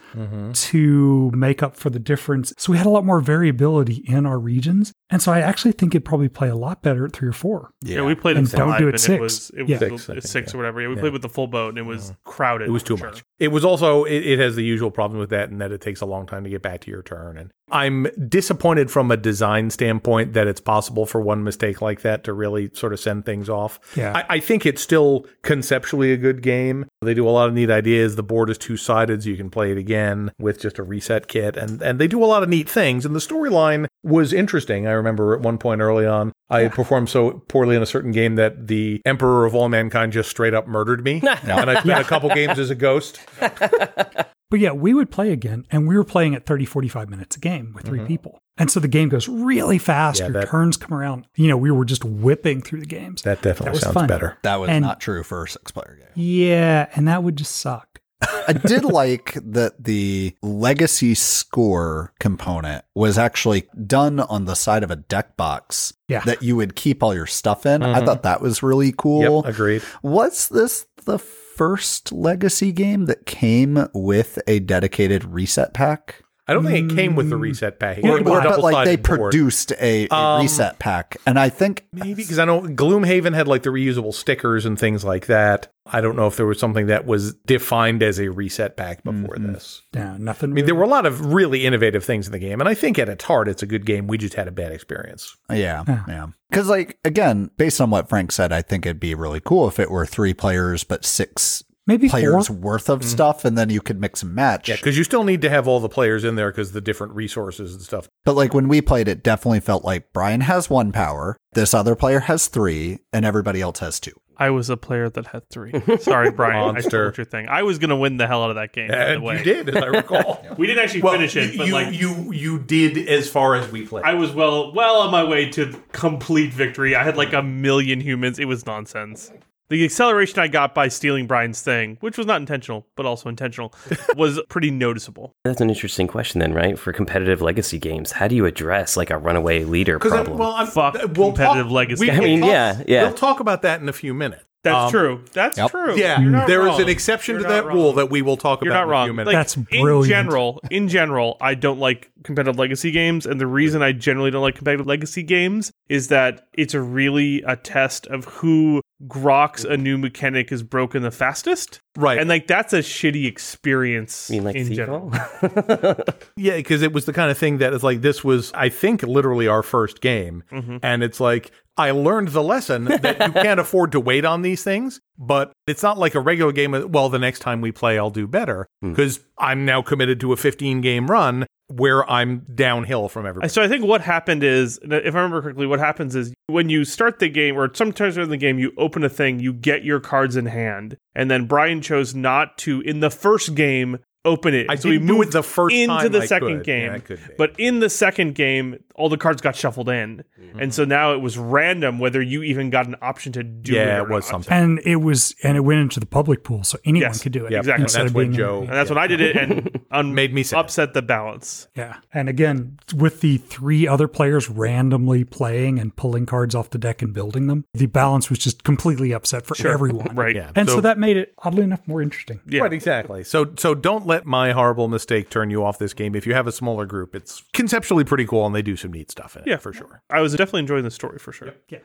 to 0.52 1.30
make 1.34 1.62
up 1.62 1.76
for 1.76 1.90
the 1.90 1.98
difference. 1.98 2.52
So 2.58 2.72
we 2.72 2.78
had 2.78 2.86
a 2.86 2.90
lot 2.90 3.04
more 3.04 3.20
variability 3.20 4.04
in 4.06 4.26
our 4.26 4.38
regions. 4.38 4.92
And 5.10 5.22
so 5.22 5.32
I 5.32 5.40
actually 5.40 5.72
think 5.72 5.94
it'd 5.94 6.04
probably 6.04 6.28
play 6.28 6.48
a 6.48 6.56
lot 6.56 6.82
better 6.82 7.04
at 7.04 7.12
three 7.12 7.28
or 7.28 7.32
four. 7.32 7.72
Yeah, 7.82 8.02
we 8.02 8.14
played 8.14 8.36
And 8.36 8.46
it 8.46 8.56
don't 8.56 8.78
do 8.78 8.88
it 8.88 8.98
six. 8.98 9.08
it 9.10 9.20
was 9.20 9.50
it 9.50 9.62
was 9.62 9.70
Yeah. 9.70 9.78
Six, 9.78 10.10
I 10.10 10.14
six, 10.14 10.32
think, 10.32 10.54
or 10.54 10.58
whatever. 10.58 10.80
Yeah, 10.80 10.88
we 10.88 10.94
yeah. 10.94 11.00
played 11.00 11.12
with 11.12 11.22
the 11.22 11.28
full 11.28 11.46
boat, 11.46 11.70
and 11.70 11.78
it 11.78 11.82
was 11.82 12.04
mm-hmm. 12.04 12.30
crowded. 12.30 12.68
It 12.68 12.72
was 12.72 12.82
too 12.82 12.96
sure. 12.96 13.08
much. 13.08 13.24
It 13.38 13.48
was 13.48 13.64
also 13.64 14.04
it, 14.04 14.26
it 14.26 14.38
has 14.38 14.56
the 14.56 14.64
usual 14.64 14.90
problem 14.90 15.20
with 15.20 15.30
that, 15.30 15.50
and 15.50 15.60
that 15.60 15.72
it 15.72 15.80
takes 15.80 16.00
a 16.00 16.06
long 16.06 16.26
time 16.26 16.44
to 16.44 16.50
get 16.50 16.62
back 16.62 16.80
to 16.82 16.90
your 16.90 17.02
turn. 17.02 17.36
And 17.36 17.50
I'm 17.70 18.06
disappointed 18.28 18.90
from 18.90 19.10
a 19.10 19.16
design 19.16 19.70
standpoint 19.70 20.34
that 20.34 20.46
it's 20.46 20.60
possible 20.60 21.06
for 21.06 21.20
one 21.20 21.42
mistake 21.42 21.80
like 21.80 22.02
that 22.02 22.24
to 22.24 22.32
really 22.32 22.70
sort 22.74 22.92
of 22.92 23.00
send 23.00 23.24
things 23.24 23.48
off. 23.48 23.80
Yeah. 23.96 24.12
I, 24.14 24.36
I 24.36 24.40
think 24.40 24.66
it's 24.66 24.82
still 24.82 25.26
conceptually 25.42 26.12
a 26.12 26.16
good 26.16 26.42
game. 26.42 26.86
They 27.12 27.16
do 27.16 27.28
a 27.28 27.30
lot 27.30 27.46
of 27.46 27.54
neat 27.54 27.70
ideas. 27.70 28.16
The 28.16 28.22
board 28.22 28.48
is 28.48 28.56
two 28.56 28.78
sided, 28.78 29.22
so 29.22 29.28
you 29.28 29.36
can 29.36 29.50
play 29.50 29.70
it 29.70 29.76
again 29.76 30.32
with 30.38 30.58
just 30.58 30.78
a 30.78 30.82
reset 30.82 31.28
kit, 31.28 31.58
and 31.58 31.82
and 31.82 31.98
they 31.98 32.08
do 32.08 32.24
a 32.24 32.26
lot 32.26 32.42
of 32.42 32.48
neat 32.48 32.70
things. 32.70 33.04
And 33.04 33.14
the 33.14 33.20
storyline 33.20 33.86
was 34.02 34.32
interesting. 34.32 34.86
I 34.86 34.92
remember 34.92 35.34
at 35.34 35.42
one 35.42 35.58
point 35.58 35.82
early 35.82 36.06
on, 36.06 36.32
I 36.48 36.60
had 36.62 36.72
performed 36.72 37.10
so 37.10 37.42
poorly 37.48 37.76
in 37.76 37.82
a 37.82 37.86
certain 37.86 38.12
game 38.12 38.36
that 38.36 38.66
the 38.66 39.02
Emperor 39.04 39.44
of 39.44 39.54
all 39.54 39.68
mankind 39.68 40.14
just 40.14 40.30
straight 40.30 40.54
up 40.54 40.66
murdered 40.66 41.04
me, 41.04 41.20
and 41.42 41.70
I 41.70 41.80
spent 41.80 42.00
a 42.00 42.04
couple 42.04 42.30
games 42.30 42.58
as 42.58 42.70
a 42.70 42.74
ghost. 42.74 43.20
But 44.52 44.60
yeah, 44.60 44.72
we 44.72 44.92
would 44.92 45.10
play 45.10 45.32
again, 45.32 45.64
and 45.70 45.88
we 45.88 45.96
were 45.96 46.04
playing 46.04 46.34
at 46.34 46.44
30, 46.44 46.66
45 46.66 47.08
minutes 47.08 47.36
a 47.36 47.40
game 47.40 47.72
with 47.74 47.86
3 47.86 48.04
people. 48.04 48.38
And 48.58 48.70
so 48.70 48.80
the 48.80 48.86
game 48.86 49.08
goes 49.08 49.26
really 49.26 49.78
fast. 49.78 50.20
Mm-hmm. 50.20 50.26
Yeah, 50.26 50.32
Your 50.34 50.42
that- 50.42 50.50
turns 50.50 50.76
come 50.76 50.92
around. 50.92 51.26
You 51.36 51.48
know, 51.48 51.56
we 51.56 51.70
were 51.70 51.86
just 51.86 52.04
whipping 52.04 52.60
through 52.60 52.80
the 52.80 52.86
games. 52.86 53.22
That 53.22 53.40
definitely 53.40 53.64
That 53.64 53.72
was 53.72 53.80
sounds 53.80 53.94
fun. 53.94 54.06
better. 54.08 54.36
That 54.42 54.56
was 54.56 54.68
And- 54.68 54.84
not 54.84 55.00
true 55.00 55.22
for 55.22 55.44
a 55.44 55.48
six 55.48 55.72
player 55.72 55.96
game. 55.98 56.08
yeah, 56.22 56.86
and 56.94 57.08
that 57.08 57.22
would 57.24 57.36
just 57.36 57.56
suck. 57.56 57.98
I 58.46 58.52
did 58.52 58.84
like 58.84 59.38
that 59.42 59.82
the 59.82 60.36
legacy 60.42 61.14
score 61.14 62.12
component 62.20 62.84
was 62.94 63.16
actually 63.16 63.64
done 63.86 64.20
on 64.20 64.44
the 64.44 64.54
side 64.54 64.84
of 64.84 64.90
a 64.90 64.96
deck 64.96 65.36
box 65.38 65.94
Yeah. 66.08 66.20
that 66.26 66.42
you 66.42 66.56
would 66.56 66.76
keep 66.76 67.02
all 67.02 67.14
your 67.14 67.26
stuff 67.26 67.64
in. 67.66 67.82
I 67.82 68.04
thought 68.04 68.22
that 68.24 68.42
was 68.42 68.62
really 68.62 68.92
cool. 68.96 69.42
Yep, 69.44 69.54
agreed. 69.54 69.82
Was 70.02 70.48
this 70.50 70.86
the 71.06 71.18
first 71.56 72.12
legacy 72.12 72.72
game 72.72 73.06
that 73.06 73.26
came 73.26 73.88
with 73.94 74.38
a 74.46 74.60
dedicated 74.60 75.24
reset 75.24 75.74
pack? 75.74 76.21
I 76.48 76.54
don't 76.54 76.64
think 76.64 76.90
it 76.90 76.96
came 76.96 77.14
with 77.14 77.30
the 77.30 77.36
reset 77.36 77.78
pack. 77.78 77.98
It 77.98 78.04
Or- 78.04 78.16
came 78.18 78.24
with 78.24 78.34
a 78.34 78.36
or- 78.38 78.42
but 78.42 78.60
like 78.60 78.84
they 78.84 78.96
board. 78.96 79.30
produced 79.30 79.72
a, 79.80 80.08
a 80.08 80.14
Um, 80.14 80.42
reset 80.42 80.78
pack. 80.80 81.16
And 81.24 81.38
I 81.38 81.48
think 81.48 81.86
Maybe 81.92 82.14
because 82.14 82.38
I 82.40 82.44
know 82.44 82.62
Gloomhaven 82.62 83.32
had 83.32 83.46
like 83.46 83.62
the 83.62 83.70
reusable 83.70 84.12
stickers 84.12 84.66
and 84.66 84.76
things 84.78 85.04
like 85.04 85.26
that. 85.26 85.68
I 85.86 86.00
don't 86.00 86.16
know 86.16 86.26
if 86.26 86.36
there 86.36 86.46
was 86.46 86.58
something 86.58 86.86
that 86.86 87.06
was 87.06 87.34
defined 87.46 88.02
as 88.02 88.18
a 88.20 88.28
reset 88.28 88.76
pack 88.76 89.02
before 89.04 89.36
this. 89.38 89.82
No, 89.94 90.16
nothing. 90.16 90.50
I 90.50 90.52
mean, 90.52 90.66
there 90.66 90.74
were 90.74 90.84
a 90.84 90.88
lot 90.88 91.06
of 91.06 91.32
really 91.32 91.64
innovative 91.64 92.04
things 92.04 92.26
in 92.26 92.32
the 92.32 92.38
game, 92.38 92.60
and 92.60 92.68
I 92.68 92.74
think 92.74 92.98
at 92.98 93.08
its 93.08 93.24
heart, 93.24 93.48
it's 93.48 93.62
a 93.62 93.66
good 93.66 93.84
game. 93.84 94.06
We 94.06 94.16
just 94.16 94.34
had 94.34 94.46
a 94.46 94.52
bad 94.52 94.70
experience. 94.72 95.36
Yeah, 95.50 95.82
yeah. 96.08 96.26
Because, 96.50 96.68
like, 96.68 96.98
again, 97.04 97.50
based 97.56 97.80
on 97.80 97.90
what 97.90 98.08
Frank 98.08 98.30
said, 98.30 98.52
I 98.52 98.62
think 98.62 98.86
it'd 98.86 99.00
be 99.00 99.14
really 99.14 99.40
cool 99.40 99.66
if 99.68 99.80
it 99.80 99.90
were 99.90 100.06
three 100.06 100.34
players, 100.34 100.84
but 100.84 101.04
six 101.04 101.64
maybe 101.86 102.08
players 102.08 102.48
four. 102.48 102.56
worth 102.56 102.88
of 102.88 103.00
mm-hmm. 103.00 103.08
stuff, 103.08 103.44
and 103.44 103.56
then 103.56 103.70
you 103.70 103.80
could 103.80 104.00
mix 104.00 104.22
and 104.22 104.34
match. 104.34 104.68
Yeah, 104.68 104.76
because 104.76 104.96
you 104.96 105.04
still 105.04 105.24
need 105.24 105.42
to 105.42 105.50
have 105.50 105.66
all 105.68 105.80
the 105.80 105.88
players 105.88 106.24
in 106.24 106.36
there 106.36 106.50
because 106.50 106.72
the 106.72 106.80
different 106.80 107.14
resources 107.14 107.74
and 107.74 107.82
stuff. 107.82 108.08
But, 108.24 108.34
like, 108.34 108.54
when 108.54 108.68
we 108.68 108.80
played, 108.80 109.08
it 109.08 109.22
definitely 109.22 109.60
felt 109.60 109.84
like 109.84 110.12
Brian 110.12 110.42
has 110.42 110.68
one 110.70 110.92
power, 110.92 111.36
this 111.52 111.74
other 111.74 111.94
player 111.94 112.20
has 112.20 112.48
three, 112.48 113.00
and 113.12 113.24
everybody 113.24 113.60
else 113.60 113.80
has 113.80 114.00
two. 114.00 114.12
I 114.36 114.50
was 114.50 114.70
a 114.70 114.76
player 114.76 115.08
that 115.10 115.26
had 115.28 115.48
three. 115.50 115.72
Sorry, 116.00 116.30
Brian. 116.30 116.56
I 116.56 116.72
Monster. 116.72 117.12
stole 117.12 117.12
your 117.18 117.30
thing. 117.30 117.48
I 117.48 117.62
was 117.62 117.78
going 117.78 117.90
to 117.90 117.96
win 117.96 118.16
the 118.16 118.26
hell 118.26 118.42
out 118.42 118.50
of 118.50 118.56
that 118.56 118.72
game. 118.72 118.88
by 118.88 118.96
the 118.96 119.12
And 119.12 119.22
way. 119.22 119.38
you 119.38 119.44
did, 119.44 119.68
as 119.68 119.76
I 119.82 119.86
recall. 119.86 120.44
We 120.58 120.66
didn't 120.66 120.82
actually 120.84 121.02
finish 121.02 121.36
it, 121.36 121.56
but 121.56 121.66
you, 121.66 121.72
like 121.72 121.94
you 121.94 122.32
you 122.32 122.58
did 122.58 123.08
as 123.08 123.28
far 123.28 123.54
as 123.54 123.70
we 123.72 123.86
played. 123.86 124.04
I 124.04 124.14
was 124.14 124.32
well 124.32 124.72
well 124.74 124.96
on 124.96 125.10
my 125.10 125.24
way 125.24 125.48
to 125.50 125.80
complete 125.92 126.52
victory. 126.52 126.94
I 126.94 127.04
had 127.04 127.16
like 127.16 127.32
a 127.32 127.42
million 127.42 128.00
humans. 128.00 128.38
It 128.38 128.44
was 128.46 128.66
nonsense. 128.66 129.30
The 129.72 129.86
acceleration 129.86 130.38
I 130.38 130.48
got 130.48 130.74
by 130.74 130.88
stealing 130.88 131.26
Brian's 131.26 131.62
thing, 131.62 131.96
which 132.00 132.18
was 132.18 132.26
not 132.26 132.42
intentional, 132.42 132.86
but 132.94 133.06
also 133.06 133.30
intentional, 133.30 133.72
was 134.18 134.38
pretty 134.50 134.70
noticeable. 134.70 135.34
That's 135.44 135.62
an 135.62 135.70
interesting 135.70 136.06
question, 136.08 136.40
then, 136.40 136.52
right? 136.52 136.78
For 136.78 136.92
competitive 136.92 137.40
legacy 137.40 137.78
games, 137.78 138.12
how 138.12 138.28
do 138.28 138.36
you 138.36 138.44
address 138.44 138.98
like 138.98 139.08
a 139.08 139.16
runaway 139.16 139.64
leader 139.64 139.98
Because 139.98 140.12
problem? 140.12 140.36
well, 140.36 140.50
I'm, 140.50 140.66
Fuck 140.66 140.96
uh, 140.96 141.08
we'll 141.16 141.28
competitive 141.28 141.68
talk, 141.68 141.72
legacy. 141.72 142.04
we- 142.04 142.10
I 142.10 142.20
mean, 142.20 142.40
talk- 142.40 142.50
yeah, 142.50 142.82
yeah. 142.86 143.02
We'll 143.04 143.14
talk 143.14 143.40
about 143.40 143.62
that 143.62 143.80
in 143.80 143.88
a 143.88 143.94
few 143.94 144.12
minutes. 144.12 144.44
That's 144.64 144.84
Um, 144.86 144.90
true. 144.90 145.24
That's 145.32 145.58
Yep. 145.58 145.70
true. 145.72 145.96
Yeah, 145.96 146.20
You're 146.20 146.30
not 146.30 146.46
there 146.46 146.66
is 146.68 146.78
an 146.78 146.88
exception 146.88 147.34
You're 147.36 147.42
to 147.42 147.48
that 147.48 147.66
wrong. 147.66 147.76
rule 147.76 147.92
that 147.94 148.10
we 148.10 148.22
will 148.22 148.36
talk 148.36 148.62
You're 148.62 148.72
about 148.72 148.80
not 148.80 148.84
in 148.84 148.88
a 148.88 148.92
wrong. 148.92 149.08
few. 149.16 149.24
Like, 149.24 149.34
That's 149.34 149.56
in 149.56 150.04
general, 150.08 150.60
in 150.70 150.88
general, 150.88 151.36
I 151.40 151.54
don't 151.54 151.80
like 151.80 152.10
competitive 152.22 152.58
legacy 152.58 152.92
games, 152.92 153.26
and 153.26 153.40
the 153.40 153.46
reason 153.48 153.82
I 153.82 153.90
generally 153.92 154.30
don't 154.30 154.42
like 154.42 154.54
competitive 154.54 154.86
legacy 154.86 155.24
games 155.24 155.72
is 155.88 156.08
that 156.08 156.46
it's 156.54 156.74
a 156.74 156.80
really 156.80 157.42
a 157.46 157.56
test 157.56 158.06
of 158.06 158.24
who 158.26 158.80
groks 159.08 159.68
a 159.68 159.76
new 159.76 159.98
mechanic 159.98 160.52
is 160.52 160.62
broken 160.62 161.02
the 161.02 161.10
fastest, 161.10 161.80
right. 161.96 162.18
and 162.20 162.28
like 162.28 162.46
that's 162.46 162.72
a 162.72 162.78
shitty 162.78 163.26
experience. 163.26 164.30
you 164.30 164.36
mean 164.36 164.44
like 164.44 164.54
in 164.54 164.68
Thiefball? 164.68 164.76
general. 164.76 165.96
Yeah, 166.36 166.56
because 166.56 166.82
it 166.82 166.92
was 166.92 167.04
the 167.04 167.12
kind 167.12 167.30
of 167.30 167.36
thing 167.38 167.58
that 167.58 167.72
is 167.72 167.82
like 167.82 168.00
this 168.00 168.22
was, 168.24 168.52
I 168.54 168.68
think, 168.68 169.02
literally 169.02 169.48
our 169.48 169.62
first 169.62 170.00
game, 170.00 170.44
Mm-hmm. 170.52 170.76
and 170.82 171.02
it's 171.02 171.18
like 171.20 171.50
I 171.76 171.90
learned 171.90 172.28
the 172.28 172.42
lesson 172.42 172.84
that 172.84 173.16
you 173.26 173.32
can't 173.42 173.60
afford 173.60 173.92
to 173.92 174.00
wait 174.00 174.24
on 174.24 174.42
these 174.42 174.62
things, 174.62 175.00
but 175.18 175.52
it's 175.66 175.82
not 175.82 175.98
like 175.98 176.14
a 176.14 176.20
regular 176.20 176.52
game. 176.52 176.90
Well, 176.90 177.08
the 177.08 177.18
next 177.18 177.38
time 177.38 177.60
we 177.60 177.72
play, 177.72 177.98
I'll 177.98 178.10
do 178.10 178.26
better 178.26 178.66
hmm. 178.82 178.90
because 178.90 179.20
I'm 179.38 179.64
now 179.64 179.82
committed 179.82 180.20
to 180.20 180.32
a 180.32 180.36
15 180.36 180.80
game 180.80 181.06
run 181.06 181.46
where 181.68 182.08
I'm 182.10 182.46
downhill 182.54 183.08
from 183.08 183.26
everybody. 183.26 183.48
So 183.48 183.62
I 183.62 183.68
think 183.68 183.84
what 183.84 184.02
happened 184.02 184.44
is, 184.44 184.78
if 184.82 185.14
I 185.14 185.18
remember 185.18 185.40
correctly, 185.40 185.66
what 185.66 185.78
happens 185.78 186.14
is 186.14 186.34
when 186.46 186.68
you 186.68 186.84
start 186.84 187.18
the 187.18 187.28
game, 187.28 187.56
or 187.56 187.70
sometimes 187.74 188.18
in 188.18 188.28
the 188.28 188.36
game, 188.36 188.58
you 188.58 188.72
open 188.76 189.04
a 189.04 189.08
thing, 189.08 189.40
you 189.40 189.52
get 189.52 189.84
your 189.84 190.00
cards 190.00 190.36
in 190.36 190.46
hand, 190.46 190.96
and 191.14 191.30
then 191.30 191.46
Brian 191.46 191.80
chose 191.80 192.14
not 192.14 192.58
to 192.58 192.80
in 192.82 193.00
the 193.00 193.10
first 193.10 193.54
game 193.54 193.98
open 194.24 194.54
it. 194.54 194.66
I 194.68 194.76
so 194.76 194.88
we 194.88 194.96
didn't 194.96 195.08
do 195.08 195.14
it 195.14 195.16
moved 195.18 195.32
the 195.32 195.42
first 195.42 195.74
into 195.74 195.86
time 195.94 196.12
the 196.12 196.20
I 196.22 196.26
second 196.26 196.58
could. 196.58 196.64
game. 196.64 196.86
Yeah, 196.86 196.94
it 196.96 197.04
could 197.04 197.18
be. 197.26 197.34
But 197.38 197.58
in 197.58 197.80
the 197.80 197.90
second 197.90 198.34
game, 198.34 198.82
all 198.94 199.08
the 199.08 199.16
cards 199.16 199.40
got 199.42 199.56
shuffled 199.56 199.88
in, 199.88 200.22
mm-hmm. 200.40 200.58
and 200.60 200.72
so 200.74 200.84
now 200.84 201.12
it 201.14 201.20
was 201.20 201.36
random 201.38 201.98
whether 201.98 202.20
you 202.22 202.42
even 202.42 202.70
got 202.70 202.86
an 202.86 202.94
option 203.02 203.32
to 203.32 203.42
do 203.42 203.72
it. 203.72 203.76
yeah, 203.76 203.98
or 204.00 204.10
it 204.10 204.14
was 204.14 204.24
not. 204.24 204.30
something. 204.44 204.52
And 204.52 204.80
it 204.84 204.96
was, 204.96 205.34
and 205.42 205.56
it 205.56 205.60
went 205.60 205.80
into 205.80 205.98
the 205.98 206.06
public 206.06 206.44
pool, 206.44 206.62
so 206.62 206.78
anyone 206.84 207.08
Yes. 207.08 207.22
could 207.22 207.32
do 207.32 207.46
it. 207.46 207.52
Yeah, 207.52 207.58
exactly. 207.58 207.82
instead 207.84 208.00
That's 208.02 208.10
of 208.10 208.14
when 208.14 208.26
being- 208.28 208.36
Joe 208.38 208.60
And 208.60 208.68
that's 208.68 208.90
when 208.90 208.98
I 208.98 209.06
did 209.06 209.20
it, 209.20 209.36
and 209.36 209.80
un- 209.90 210.14
Made 210.14 210.32
me 210.34 210.42
sad. 210.42 210.58
upset 210.60 210.94
the 210.94 211.02
balance. 211.02 211.68
Yeah. 211.74 211.96
And 212.12 212.28
again, 212.28 212.78
with 212.94 213.22
the 213.22 213.38
three 213.38 213.88
other 213.88 214.08
players 214.08 214.48
randomly 214.50 215.24
playing 215.24 215.78
and 215.78 215.96
pulling 215.96 216.26
cards 216.26 216.54
off 216.54 216.70
the 216.70 216.78
deck 216.78 217.02
and 217.02 217.12
building 217.14 217.46
them, 217.46 217.64
the 217.74 217.86
balance 217.86 218.28
was 218.30 218.38
just 218.38 218.62
completely 218.62 219.12
upset 219.12 219.46
for 219.46 219.54
sure. 219.54 219.72
everyone. 219.72 220.14
Right. 220.22 220.36
Yeah. 220.36 220.50
And 220.54 220.68
so, 220.68 220.76
So- 220.76 220.80
that 220.82 220.98
made 220.98 221.16
it 221.16 221.32
oddly 221.38 221.62
enough 221.64 221.80
more 221.88 222.02
interesting. 222.02 222.40
Yeah. 222.46 222.60
Right, 222.62 222.72
exactly. 222.72 223.24
So 223.24 223.52
so 223.56 223.74
don't 223.74 224.06
let 224.12 224.26
my 224.26 224.52
horrible 224.52 224.88
mistake 224.88 225.30
turn 225.30 225.50
you 225.50 225.64
off 225.64 225.78
this 225.78 225.94
game. 225.94 226.14
If 226.14 226.26
you 226.26 226.34
have 226.34 226.46
a 226.46 226.52
smaller 226.52 226.84
group, 226.84 227.14
it's 227.14 227.42
conceptually 227.52 228.04
pretty 228.04 228.26
cool 228.26 228.44
and 228.44 228.54
they 228.54 228.62
do 228.62 228.76
some 228.76 228.92
neat 228.92 229.10
stuff 229.10 229.36
in 229.36 229.42
it. 229.42 229.48
Yeah. 229.48 229.56
for 229.56 229.72
sure. 229.72 230.02
I 230.10 230.20
was 230.20 230.32
definitely 230.32 230.60
enjoying 230.60 230.84
the 230.84 230.90
story 230.90 231.18
for 231.18 231.32
sure. 231.32 231.54
Yeah. 231.68 231.78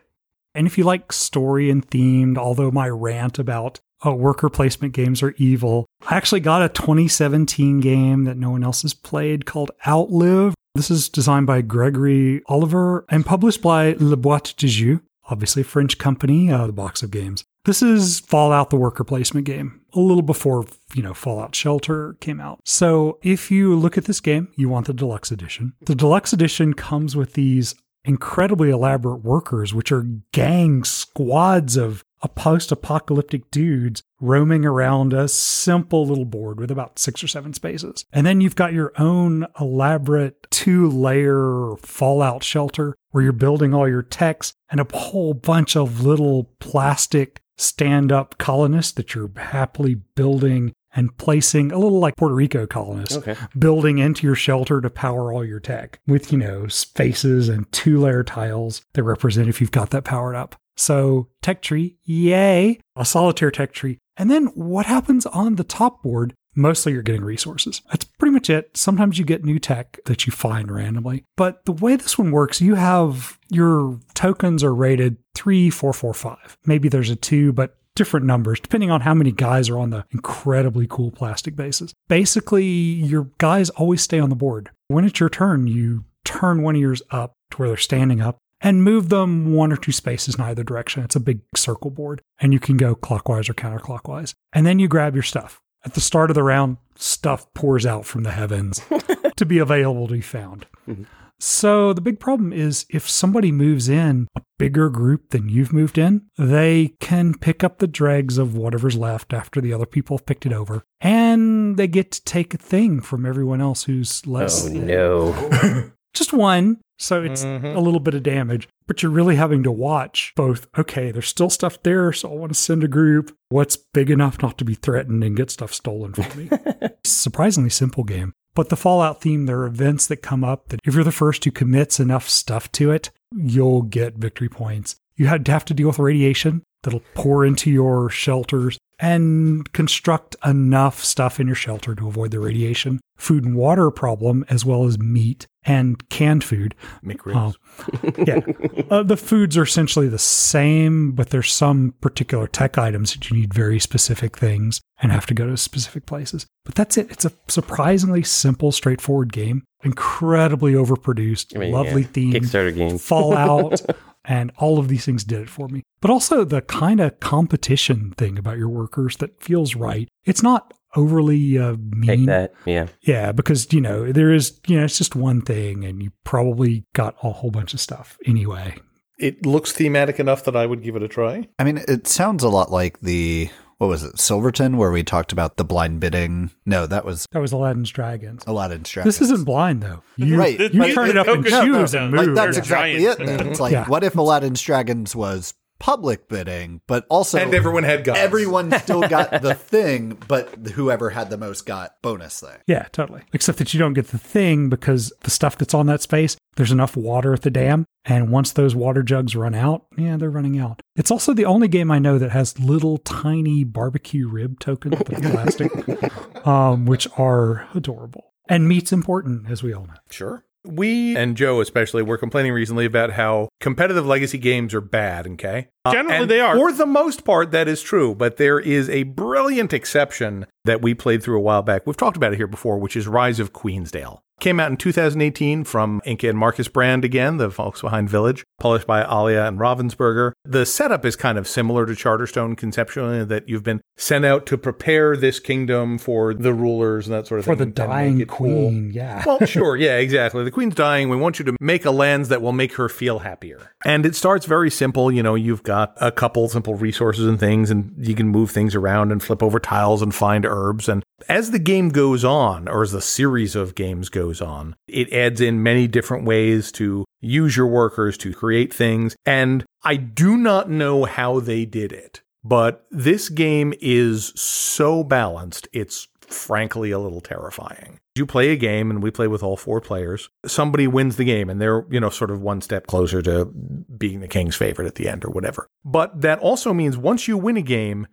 And 0.53 0.67
if 0.67 0.77
you 0.77 0.83
like 0.83 1.13
story 1.13 1.69
and 1.69 1.87
themed, 1.89 2.37
although 2.37 2.71
my 2.71 2.89
rant 2.89 3.39
about 3.39 3.79
uh, 4.05 4.13
worker 4.13 4.49
placement 4.49 4.93
games 4.93 5.23
are 5.23 5.33
evil, 5.37 5.85
I 6.07 6.17
actually 6.17 6.41
got 6.41 6.61
a 6.63 6.69
2017 6.69 7.79
game 7.79 8.25
that 8.25 8.37
no 8.37 8.51
one 8.51 8.63
else 8.63 8.81
has 8.81 8.93
played 8.93 9.45
called 9.45 9.71
Outlive. 9.87 10.53
This 10.75 10.91
is 10.91 11.09
designed 11.09 11.47
by 11.47 11.61
Gregory 11.61 12.41
Oliver 12.47 13.05
and 13.09 13.25
published 13.25 13.61
by 13.61 13.95
Le 13.99 14.17
Boîte 14.17 14.55
de 14.57 14.67
Jeu, 14.67 14.99
obviously 15.29 15.61
a 15.61 15.65
French 15.65 15.97
company, 15.97 16.51
uh, 16.51 16.67
the 16.67 16.73
box 16.73 17.01
of 17.01 17.11
games. 17.11 17.45
This 17.67 17.81
is 17.81 18.21
Fallout, 18.21 18.69
the 18.69 18.77
worker 18.77 19.03
placement 19.03 19.45
game, 19.45 19.81
a 19.93 19.99
little 19.99 20.21
before, 20.21 20.63
you 20.93 21.03
know, 21.03 21.13
Fallout 21.13 21.53
Shelter 21.53 22.15
came 22.21 22.39
out. 22.39 22.61
So 22.63 23.19
if 23.23 23.51
you 23.51 23.75
look 23.75 23.97
at 23.97 24.05
this 24.05 24.21
game, 24.21 24.47
you 24.55 24.69
want 24.69 24.87
the 24.87 24.93
deluxe 24.93 25.33
edition. 25.33 25.73
The 25.81 25.93
deluxe 25.93 26.31
edition 26.31 26.75
comes 26.75 27.17
with 27.17 27.33
these 27.33 27.75
incredibly 28.05 28.69
elaborate 28.69 29.21
workers, 29.21 29.73
which 29.73 29.91
are 29.91 30.07
gang 30.31 30.85
squads 30.85 31.75
of 31.75 32.05
a 32.21 32.29
post 32.29 32.71
apocalyptic 32.71 33.51
dudes 33.51 34.01
roaming 34.21 34.63
around 34.63 35.11
a 35.11 35.27
simple 35.27 36.07
little 36.07 36.23
board 36.23 36.61
with 36.61 36.71
about 36.71 36.97
six 36.97 37.21
or 37.21 37.27
seven 37.27 37.53
spaces. 37.53 38.05
And 38.13 38.25
then 38.25 38.39
you've 38.39 38.55
got 38.55 38.71
your 38.71 38.93
own 38.97 39.45
elaborate 39.59 40.49
two 40.51 40.89
layer 40.89 41.75
fallout 41.81 42.45
shelter 42.45 42.95
where 43.11 43.25
you're 43.25 43.33
building 43.33 43.73
all 43.73 43.89
your 43.89 44.03
techs 44.03 44.53
and 44.69 44.79
a 44.79 44.87
whole 44.97 45.33
bunch 45.33 45.75
of 45.75 46.05
little 46.05 46.45
plastic 46.59 47.41
stand 47.57 48.11
up 48.11 48.37
colonists 48.37 48.91
that 48.93 49.13
you're 49.15 49.31
happily 49.37 49.95
building 50.15 50.73
and 50.95 51.15
placing 51.17 51.71
a 51.71 51.77
little 51.77 51.99
like 51.99 52.15
Puerto 52.15 52.33
Rico 52.33 52.65
colonists, 52.65 53.17
Okay. 53.17 53.35
building 53.57 53.97
into 53.99 54.25
your 54.25 54.35
shelter 54.35 54.81
to 54.81 54.89
power 54.89 55.31
all 55.31 55.45
your 55.45 55.59
tech 55.59 55.99
with, 56.07 56.31
you 56.31 56.37
know, 56.37 56.67
spaces 56.67 57.49
and 57.49 57.71
two 57.71 57.99
layer 57.99 58.23
tiles 58.23 58.81
that 58.93 59.03
represent 59.03 59.47
if 59.49 59.61
you've 59.61 59.71
got 59.71 59.89
that 59.91 60.05
powered 60.05 60.35
up. 60.35 60.55
So, 60.75 61.27
tech 61.41 61.61
tree, 61.61 61.97
yay, 62.03 62.79
a 62.95 63.05
solitaire 63.05 63.51
tech 63.51 63.73
tree. 63.73 63.97
And 64.15 64.31
then 64.31 64.47
what 64.47 64.85
happens 64.85 65.25
on 65.27 65.55
the 65.55 65.63
top 65.63 66.01
board? 66.01 66.33
Mostly 66.57 66.91
you're 66.91 67.03
getting 67.03 67.23
resources. 67.23 67.81
That's 67.89 68.03
pretty 68.03 68.33
much 68.33 68.49
it. 68.49 68.75
Sometimes 68.75 69.19
you 69.19 69.23
get 69.23 69.45
new 69.45 69.59
tech 69.59 69.99
that 70.05 70.25
you 70.25 70.31
find 70.31 70.71
randomly. 70.71 71.23
But 71.37 71.63
the 71.65 71.71
way 71.71 71.95
this 71.95 72.17
one 72.17 72.31
works, 72.31 72.59
you 72.59 72.75
have 72.75 73.37
your 73.49 73.99
tokens 74.15 74.63
are 74.63 74.73
rated 74.73 75.17
three, 75.35 75.69
four, 75.69 75.93
four, 75.93 76.13
five. 76.13 76.57
Maybe 76.65 76.89
there's 76.89 77.11
a 77.11 77.15
two, 77.15 77.53
but 77.53 77.77
different 77.95 78.25
numbers 78.27 78.59
depending 78.59 78.91
on 78.91 79.01
how 79.01 79.13
many 79.13 79.31
guys 79.31 79.69
are 79.69 79.77
on 79.79 79.89
the 79.89 80.05
incredibly 80.11 80.87
cool 80.87 81.11
plastic 81.11 81.55
bases. 81.55 81.93
Basically, 82.07 82.65
your 82.65 83.29
guys 83.37 83.69
always 83.71 84.01
stay 84.01 84.19
on 84.19 84.29
the 84.29 84.35
board. 84.35 84.69
When 84.87 85.05
it's 85.05 85.19
your 85.19 85.29
turn, 85.29 85.67
you 85.67 86.05
turn 86.23 86.61
one 86.61 86.75
of 86.75 86.81
yours 86.81 87.01
up 87.11 87.33
to 87.51 87.57
where 87.57 87.69
they're 87.69 87.77
standing 87.77 88.21
up 88.21 88.37
and 88.61 88.83
move 88.83 89.09
them 89.09 89.53
one 89.53 89.71
or 89.71 89.77
two 89.77 89.91
spaces 89.91 90.35
in 90.35 90.41
either 90.41 90.63
direction. 90.63 91.03
It's 91.03 91.15
a 91.15 91.19
big 91.19 91.41
circle 91.55 91.91
board, 91.91 92.21
and 92.39 92.53
you 92.53 92.59
can 92.59 92.77
go 92.77 92.95
clockwise 92.95 93.49
or 93.49 93.53
counterclockwise. 93.53 94.33
And 94.53 94.65
then 94.65 94.79
you 94.79 94.87
grab 94.87 95.13
your 95.13 95.23
stuff. 95.23 95.61
At 95.85 95.93
the 95.93 96.01
start 96.01 96.29
of 96.29 96.35
the 96.35 96.43
round, 96.43 96.77
stuff 96.95 97.51
pours 97.53 97.85
out 97.85 98.05
from 98.05 98.23
the 98.23 98.31
heavens 98.31 98.81
to 99.35 99.45
be 99.45 99.59
available 99.59 100.07
to 100.07 100.13
be 100.13 100.21
found. 100.21 100.65
Mm-hmm. 100.87 101.03
So 101.39 101.93
the 101.93 102.01
big 102.01 102.19
problem 102.19 102.51
is 102.51 102.85
if 102.89 103.07
somebody 103.07 103.51
moves 103.51 103.87
in 103.89 104.27
a 104.35 104.41
bigger 104.57 104.89
group 104.89 105.29
than 105.29 105.49
you've 105.49 105.71
moved 105.71 105.99
in, 105.99 106.23
they 106.37 106.95
can 106.99 107.35
pick 107.35 107.63
up 107.63 107.77
the 107.77 107.87
dregs 107.87 108.39
of 108.39 108.55
whatever's 108.55 108.95
left 108.95 109.33
after 109.33 109.61
the 109.61 109.71
other 109.71 109.85
people 109.85 110.17
have 110.17 110.25
picked 110.25 110.47
it 110.47 110.53
over. 110.53 110.83
And 110.99 111.77
they 111.77 111.87
get 111.87 112.11
to 112.13 112.23
take 112.23 112.55
a 112.55 112.57
thing 112.57 113.01
from 113.01 113.25
everyone 113.25 113.61
else 113.61 113.83
who's 113.83 114.25
less 114.25 114.67
Oh 114.67 114.73
no. 114.73 115.91
just 116.17 116.33
one. 116.33 116.79
So 116.99 117.23
it's 117.23 117.45
mm-hmm. 117.45 117.65
a 117.67 117.79
little 117.79 117.99
bit 117.99 118.15
of 118.15 118.23
damage, 118.23 118.67
but 118.87 119.03
you're 119.03 119.11
really 119.11 119.35
having 119.35 119.61
to 119.63 119.71
watch 119.71 120.33
both. 120.35 120.67
Okay, 120.77 121.11
there's 121.11 121.27
still 121.27 121.49
stuff 121.49 121.81
there, 121.83 122.11
so 122.11 122.31
I 122.31 122.35
want 122.35 122.51
to 122.53 122.59
send 122.59 122.83
a 122.83 122.87
group. 122.87 123.35
What's 123.49 123.77
big 123.77 124.09
enough 124.09 124.41
not 124.41 124.57
to 124.57 124.65
be 124.65 124.73
threatened 124.73 125.23
and 125.23 125.37
get 125.37 125.51
stuff 125.51 125.73
stolen 125.73 126.13
from 126.13 126.37
me? 126.37 126.49
Surprisingly 127.03 127.69
simple 127.69 128.03
game. 128.03 128.33
But 128.55 128.69
the 128.69 128.75
Fallout 128.75 129.21
theme, 129.21 129.45
there 129.45 129.59
are 129.59 129.67
events 129.67 130.07
that 130.07 130.23
come 130.23 130.43
up 130.43 130.69
that 130.69 130.79
if 130.83 130.95
you're 130.95 131.03
the 131.03 131.11
first 131.11 131.45
who 131.45 131.51
commits 131.51 131.99
enough 131.99 132.27
stuff 132.27 132.71
to 132.73 132.89
it, 132.89 133.11
you'll 133.31 133.83
get 133.83 134.15
victory 134.15 134.49
points. 134.49 134.95
You 135.15 135.27
had 135.27 135.45
to 135.45 135.51
have 135.51 135.65
to 135.65 135.75
deal 135.75 135.87
with 135.87 135.99
radiation 135.99 136.63
that'll 136.81 137.03
pour 137.13 137.45
into 137.45 137.69
your 137.69 138.09
shelters 138.09 138.79
and 138.99 139.71
construct 139.73 140.35
enough 140.45 141.03
stuff 141.03 141.39
in 141.39 141.47
your 141.47 141.55
shelter 141.55 141.93
to 141.95 142.07
avoid 142.07 142.31
the 142.31 142.39
radiation. 142.39 142.99
Food 143.15 143.45
and 143.45 143.55
water 143.55 143.89
problem, 143.89 144.45
as 144.49 144.63
well 144.63 144.85
as 144.85 144.99
meat 144.99 145.47
and 145.63 146.07
canned 146.09 146.43
food. 146.43 146.75
McRibs. 147.03 147.55
Oh, 147.55 148.23
yeah. 148.25 148.85
Uh, 148.89 149.03
the 149.03 149.17
foods 149.17 149.57
are 149.57 149.63
essentially 149.63 150.07
the 150.07 150.19
same, 150.19 151.11
but 151.11 151.29
there's 151.29 151.51
some 151.51 151.93
particular 151.99 152.47
tech 152.47 152.77
items 152.77 153.13
that 153.13 153.29
you 153.29 153.37
need 153.37 153.53
very 153.53 153.79
specific 153.79 154.37
things 154.37 154.81
and 155.01 155.11
have 155.11 155.25
to 155.27 155.33
go 155.33 155.47
to 155.47 155.57
specific 155.57 156.05
places. 156.05 156.45
But 156.63 156.75
that's 156.75 156.97
it. 156.97 157.11
It's 157.11 157.25
a 157.25 157.31
surprisingly 157.47 158.23
simple, 158.23 158.71
straightforward 158.71 159.33
game. 159.33 159.63
Incredibly 159.83 160.73
overproduced, 160.73 161.55
I 161.55 161.59
mean, 161.59 161.71
lovely 161.71 162.01
yeah. 162.03 162.07
theme. 162.07 162.33
Kickstarter 162.33 162.75
game. 162.75 162.97
Fallout, 162.97 163.81
and 164.27 164.51
all 164.57 164.77
of 164.77 164.89
these 164.89 165.05
things 165.05 165.23
did 165.23 165.41
it 165.41 165.49
for 165.49 165.67
me. 165.69 165.83
But 166.01 166.11
also 166.11 166.43
the 166.43 166.61
kind 166.61 166.99
of 166.99 167.19
competition 167.19 168.13
thing 168.17 168.37
about 168.37 168.57
your 168.57 168.69
workers 168.69 169.17
that 169.17 169.41
feels 169.41 169.75
right. 169.75 170.09
It's 170.25 170.43
not 170.43 170.73
overly 170.95 171.57
uh, 171.57 171.77
mean. 171.79 172.05
Take 172.05 172.25
that. 172.25 172.53
Yeah. 172.65 172.87
Yeah, 173.01 173.31
because 173.31 173.71
you 173.71 173.81
know 173.81 174.11
there 174.11 174.33
is 174.33 174.59
you 174.67 174.77
know 174.77 174.85
it's 174.85 174.97
just 174.97 175.15
one 175.15 175.41
thing, 175.41 175.85
and 175.85 176.03
you 176.03 176.11
probably 176.23 176.85
got 176.93 177.15
a 177.23 177.31
whole 177.31 177.51
bunch 177.51 177.73
of 177.73 177.79
stuff 177.79 178.17
anyway. 178.25 178.75
It 179.19 179.45
looks 179.45 179.71
thematic 179.71 180.19
enough 180.19 180.43
that 180.43 180.55
I 180.55 180.67
would 180.67 180.83
give 180.83 180.95
it 180.95 181.01
a 181.01 181.07
try. 181.07 181.47
I 181.57 181.63
mean, 181.63 181.83
it 181.87 182.05
sounds 182.05 182.43
a 182.43 182.49
lot 182.49 182.71
like 182.71 182.99
the 182.99 183.49
what 183.77 183.87
was 183.87 184.03
it, 184.03 184.19
Silverton, 184.19 184.77
where 184.77 184.91
we 184.91 185.03
talked 185.03 185.31
about 185.31 185.57
the 185.57 185.63
blind 185.65 185.99
bidding. 185.99 186.51
No, 186.65 186.87
that 186.87 187.05
was 187.05 187.25
That 187.31 187.39
was 187.39 187.51
Aladdin's 187.51 187.89
Dragons. 187.91 188.43
Aladdin's 188.47 188.89
Dragons. 188.89 189.17
This 189.17 189.29
isn't 189.29 189.45
blind 189.45 189.81
though. 189.83 190.01
You, 190.15 190.37
Right. 190.37 190.59
You 190.59 190.81
Right. 190.81 190.93
turn 190.93 191.09
it 191.09 191.17
up 191.17 191.27
and 191.27 191.43
No, 191.43 191.49
no, 191.65 191.65
choose 191.79 191.93
no. 191.93 192.05
and 192.05 192.13
like 192.13 192.33
that's 192.33 192.55
They're 192.55 192.63
exactly 192.63 192.99
giants. 193.03 193.21
it. 193.21 193.25
Then 193.25 193.47
it's 193.47 193.59
like, 193.59 193.71
Yeah. 193.73 193.85
what 193.87 194.03
if 194.03 194.15
Aladdin's 194.15 194.61
Dragons 194.61 195.15
was 195.15 195.53
public 195.79 196.27
bidding, 196.27 196.81
but 196.87 197.05
also 197.07 197.37
and 197.37 197.53
everyone 197.53 197.83
had 197.83 198.03
guns. 198.03 198.17
everyone 198.17 198.71
still 198.79 199.01
got 199.07 199.43
the 199.43 199.53
thing, 199.53 200.17
but 200.27 200.49
whoever 200.73 201.11
had 201.11 201.29
the 201.29 201.37
most 201.37 201.67
got 201.67 201.91
bonus 202.01 202.39
thing. 202.39 202.57
Yeah, 202.65 202.87
totally. 202.91 203.21
Except 203.31 203.59
that 203.59 203.75
you 203.75 203.79
don't 203.79 203.93
get 203.93 204.07
the 204.07 204.17
thing 204.17 204.69
because 204.69 205.13
the 205.21 205.29
stuff 205.29 205.55
that's 205.55 205.75
on 205.75 205.85
that 205.85 206.01
space, 206.01 206.35
there's 206.55 206.71
enough 206.71 206.97
water 206.97 207.31
at 207.31 207.43
the 207.43 207.51
dam. 207.51 207.85
And 208.05 208.31
once 208.31 208.51
those 208.53 208.73
water 208.73 209.03
jugs 209.03 209.35
run 209.35 209.53
out, 209.53 209.85
yeah, 209.95 210.17
they're 210.17 210.31
running 210.31 210.57
out. 210.57 210.81
It's 210.97 211.11
also 211.11 211.33
the 211.33 211.45
only 211.45 211.67
game 211.67 211.91
I 211.91 211.99
know 211.99 212.17
that 212.17 212.31
has 212.31 212.59
little 212.59 212.97
tiny 212.97 213.63
barbecue 213.63 214.27
rib 214.27 214.59
tokens 214.59 214.97
that 214.97 215.21
plastic, 215.31 216.45
um, 216.47 216.85
which 216.87 217.07
are 217.17 217.67
adorable. 217.75 218.33
And 218.49 218.67
meat's 218.67 218.91
important, 218.91 219.49
as 219.49 219.61
we 219.61 219.73
all 219.73 219.85
know. 219.85 219.93
Sure. 220.09 220.43
We 220.65 221.15
and 221.15 221.37
Joe 221.37 221.61
especially 221.61 222.01
were 222.01 222.17
complaining 222.17 222.51
recently 222.51 222.85
about 222.85 223.11
how 223.11 223.47
competitive 223.61 224.05
legacy 224.05 224.37
games 224.37 224.73
are 224.73 224.81
bad, 224.81 225.25
okay? 225.27 225.69
Uh, 225.85 225.93
Generally, 225.93 226.17
and 226.17 226.29
they 226.29 226.39
are. 226.41 226.57
For 226.57 226.73
the 226.73 226.85
most 226.85 227.23
part, 227.23 227.51
that 227.51 227.67
is 227.69 227.81
true, 227.81 228.13
but 228.13 228.35
there 228.37 228.59
is 228.59 228.89
a 228.89 229.03
brilliant 229.03 229.71
exception 229.71 230.45
that 230.67 230.81
we 230.81 230.93
played 230.93 231.23
through 231.23 231.37
a 231.37 231.41
while 231.41 231.63
back. 231.63 231.87
We've 231.87 231.97
talked 231.97 232.17
about 232.17 232.33
it 232.33 232.37
here 232.37 232.47
before, 232.47 232.77
which 232.77 232.95
is 232.95 233.07
Rise 233.07 233.39
of 233.39 233.53
Queensdale. 233.53 234.21
Came 234.39 234.59
out 234.59 234.69
in 234.69 234.77
2018 234.77 235.63
from 235.63 235.99
Inka 236.05 236.29
and 236.29 236.37
Markus 236.37 236.67
Brand 236.67 237.03
again, 237.03 237.37
the 237.37 237.49
folks 237.49 237.81
behind 237.81 238.07
Village, 238.07 238.43
published 238.59 238.85
by 238.85 239.01
alea 239.01 239.47
and 239.47 239.57
Ravensburger. 239.57 240.33
The 240.45 240.63
setup 240.63 241.05
is 241.05 241.15
kind 241.15 241.39
of 241.39 241.47
similar 241.47 241.87
to 241.87 241.93
Charterstone 241.93 242.55
conceptually, 242.55 243.25
that 243.25 243.49
you've 243.49 243.63
been 243.63 243.81
sent 243.97 244.25
out 244.25 244.45
to 244.45 244.57
prepare 244.59 245.17
this 245.17 245.39
kingdom 245.39 245.97
for 245.97 246.35
the 246.35 246.53
rulers 246.53 247.07
and 247.07 247.15
that 247.15 247.25
sort 247.25 247.39
of 247.39 247.45
For 247.45 247.55
thing. 247.55 247.57
For 247.57 247.65
the 247.65 247.71
dying 247.71 248.21
it 248.21 248.27
cool. 248.27 248.67
queen, 248.67 248.91
yeah. 248.93 249.23
Well, 249.25 249.39
sure, 249.47 249.75
yeah, 249.75 249.97
exactly. 249.97 250.43
The 250.43 250.51
queen's 250.51 250.75
dying. 250.75 251.09
We 251.09 251.17
want 251.17 251.39
you 251.39 251.45
to 251.45 251.55
make 251.59 251.83
a 251.83 251.91
lens 251.91 252.29
that 252.29 252.43
will 252.43 252.51
make 252.51 252.73
her 252.73 252.89
feel 252.89 253.17
happier. 253.17 253.71
And 253.85 254.05
it 254.05 254.15
starts 254.15 254.45
very 254.45 254.69
simple. 254.69 255.11
You 255.11 255.23
know, 255.23 255.33
you've 255.33 255.63
got 255.63 255.95
a 255.99 256.11
couple 256.11 256.47
simple 256.47 256.75
resources 256.75 257.25
and 257.25 257.39
things, 257.39 257.71
and 257.71 257.91
you 257.97 258.13
can 258.13 258.27
move 258.27 258.51
things 258.51 258.75
around 258.75 259.11
and 259.11 259.23
flip 259.23 259.41
over 259.41 259.59
tiles 259.59 260.03
and 260.03 260.13
find 260.13 260.45
herbs. 260.57 260.89
And 260.89 261.03
as 261.29 261.51
the 261.51 261.59
game 261.59 261.89
goes 261.89 262.25
on, 262.25 262.67
or 262.67 262.83
as 262.83 262.91
the 262.91 263.01
series 263.01 263.55
of 263.55 263.75
games 263.75 264.09
goes 264.09 264.41
on, 264.41 264.75
it 264.87 265.11
adds 265.13 265.39
in 265.39 265.63
many 265.63 265.87
different 265.87 266.25
ways 266.25 266.71
to 266.73 267.05
use 267.21 267.55
your 267.55 267.67
workers 267.67 268.17
to 268.19 268.33
create 268.33 268.73
things. 268.73 269.15
And 269.25 269.65
I 269.83 269.95
do 269.95 270.37
not 270.37 270.69
know 270.69 271.05
how 271.05 271.39
they 271.39 271.65
did 271.65 271.91
it, 271.91 272.21
but 272.43 272.85
this 272.91 273.29
game 273.29 273.73
is 273.79 274.33
so 274.35 275.03
balanced. 275.03 275.67
It's 275.71 276.07
frankly 276.21 276.91
a 276.91 276.99
little 276.99 277.21
terrifying. 277.21 277.99
You 278.15 278.25
play 278.25 278.49
a 278.49 278.55
game 278.55 278.89
and 278.89 279.01
we 279.01 279.11
play 279.11 279.27
with 279.27 279.43
all 279.43 279.55
four 279.55 279.79
players. 279.79 280.29
Somebody 280.45 280.87
wins 280.87 281.15
the 281.15 281.23
game 281.23 281.49
and 281.49 281.61
they're, 281.61 281.85
you 281.89 281.99
know, 281.99 282.09
sort 282.09 282.31
of 282.31 282.41
one 282.41 282.61
step 282.61 282.87
closer 282.87 283.21
to 283.21 283.45
being 283.45 284.19
the 284.19 284.27
king's 284.27 284.55
favorite 284.55 284.87
at 284.87 284.95
the 284.95 285.07
end 285.07 285.23
or 285.23 285.29
whatever. 285.29 285.67
But 285.85 286.21
that 286.21 286.39
also 286.39 286.73
means 286.73 286.97
once 286.97 287.27
you 287.27 287.37
win 287.37 287.57
a 287.57 287.61
game, 287.61 288.07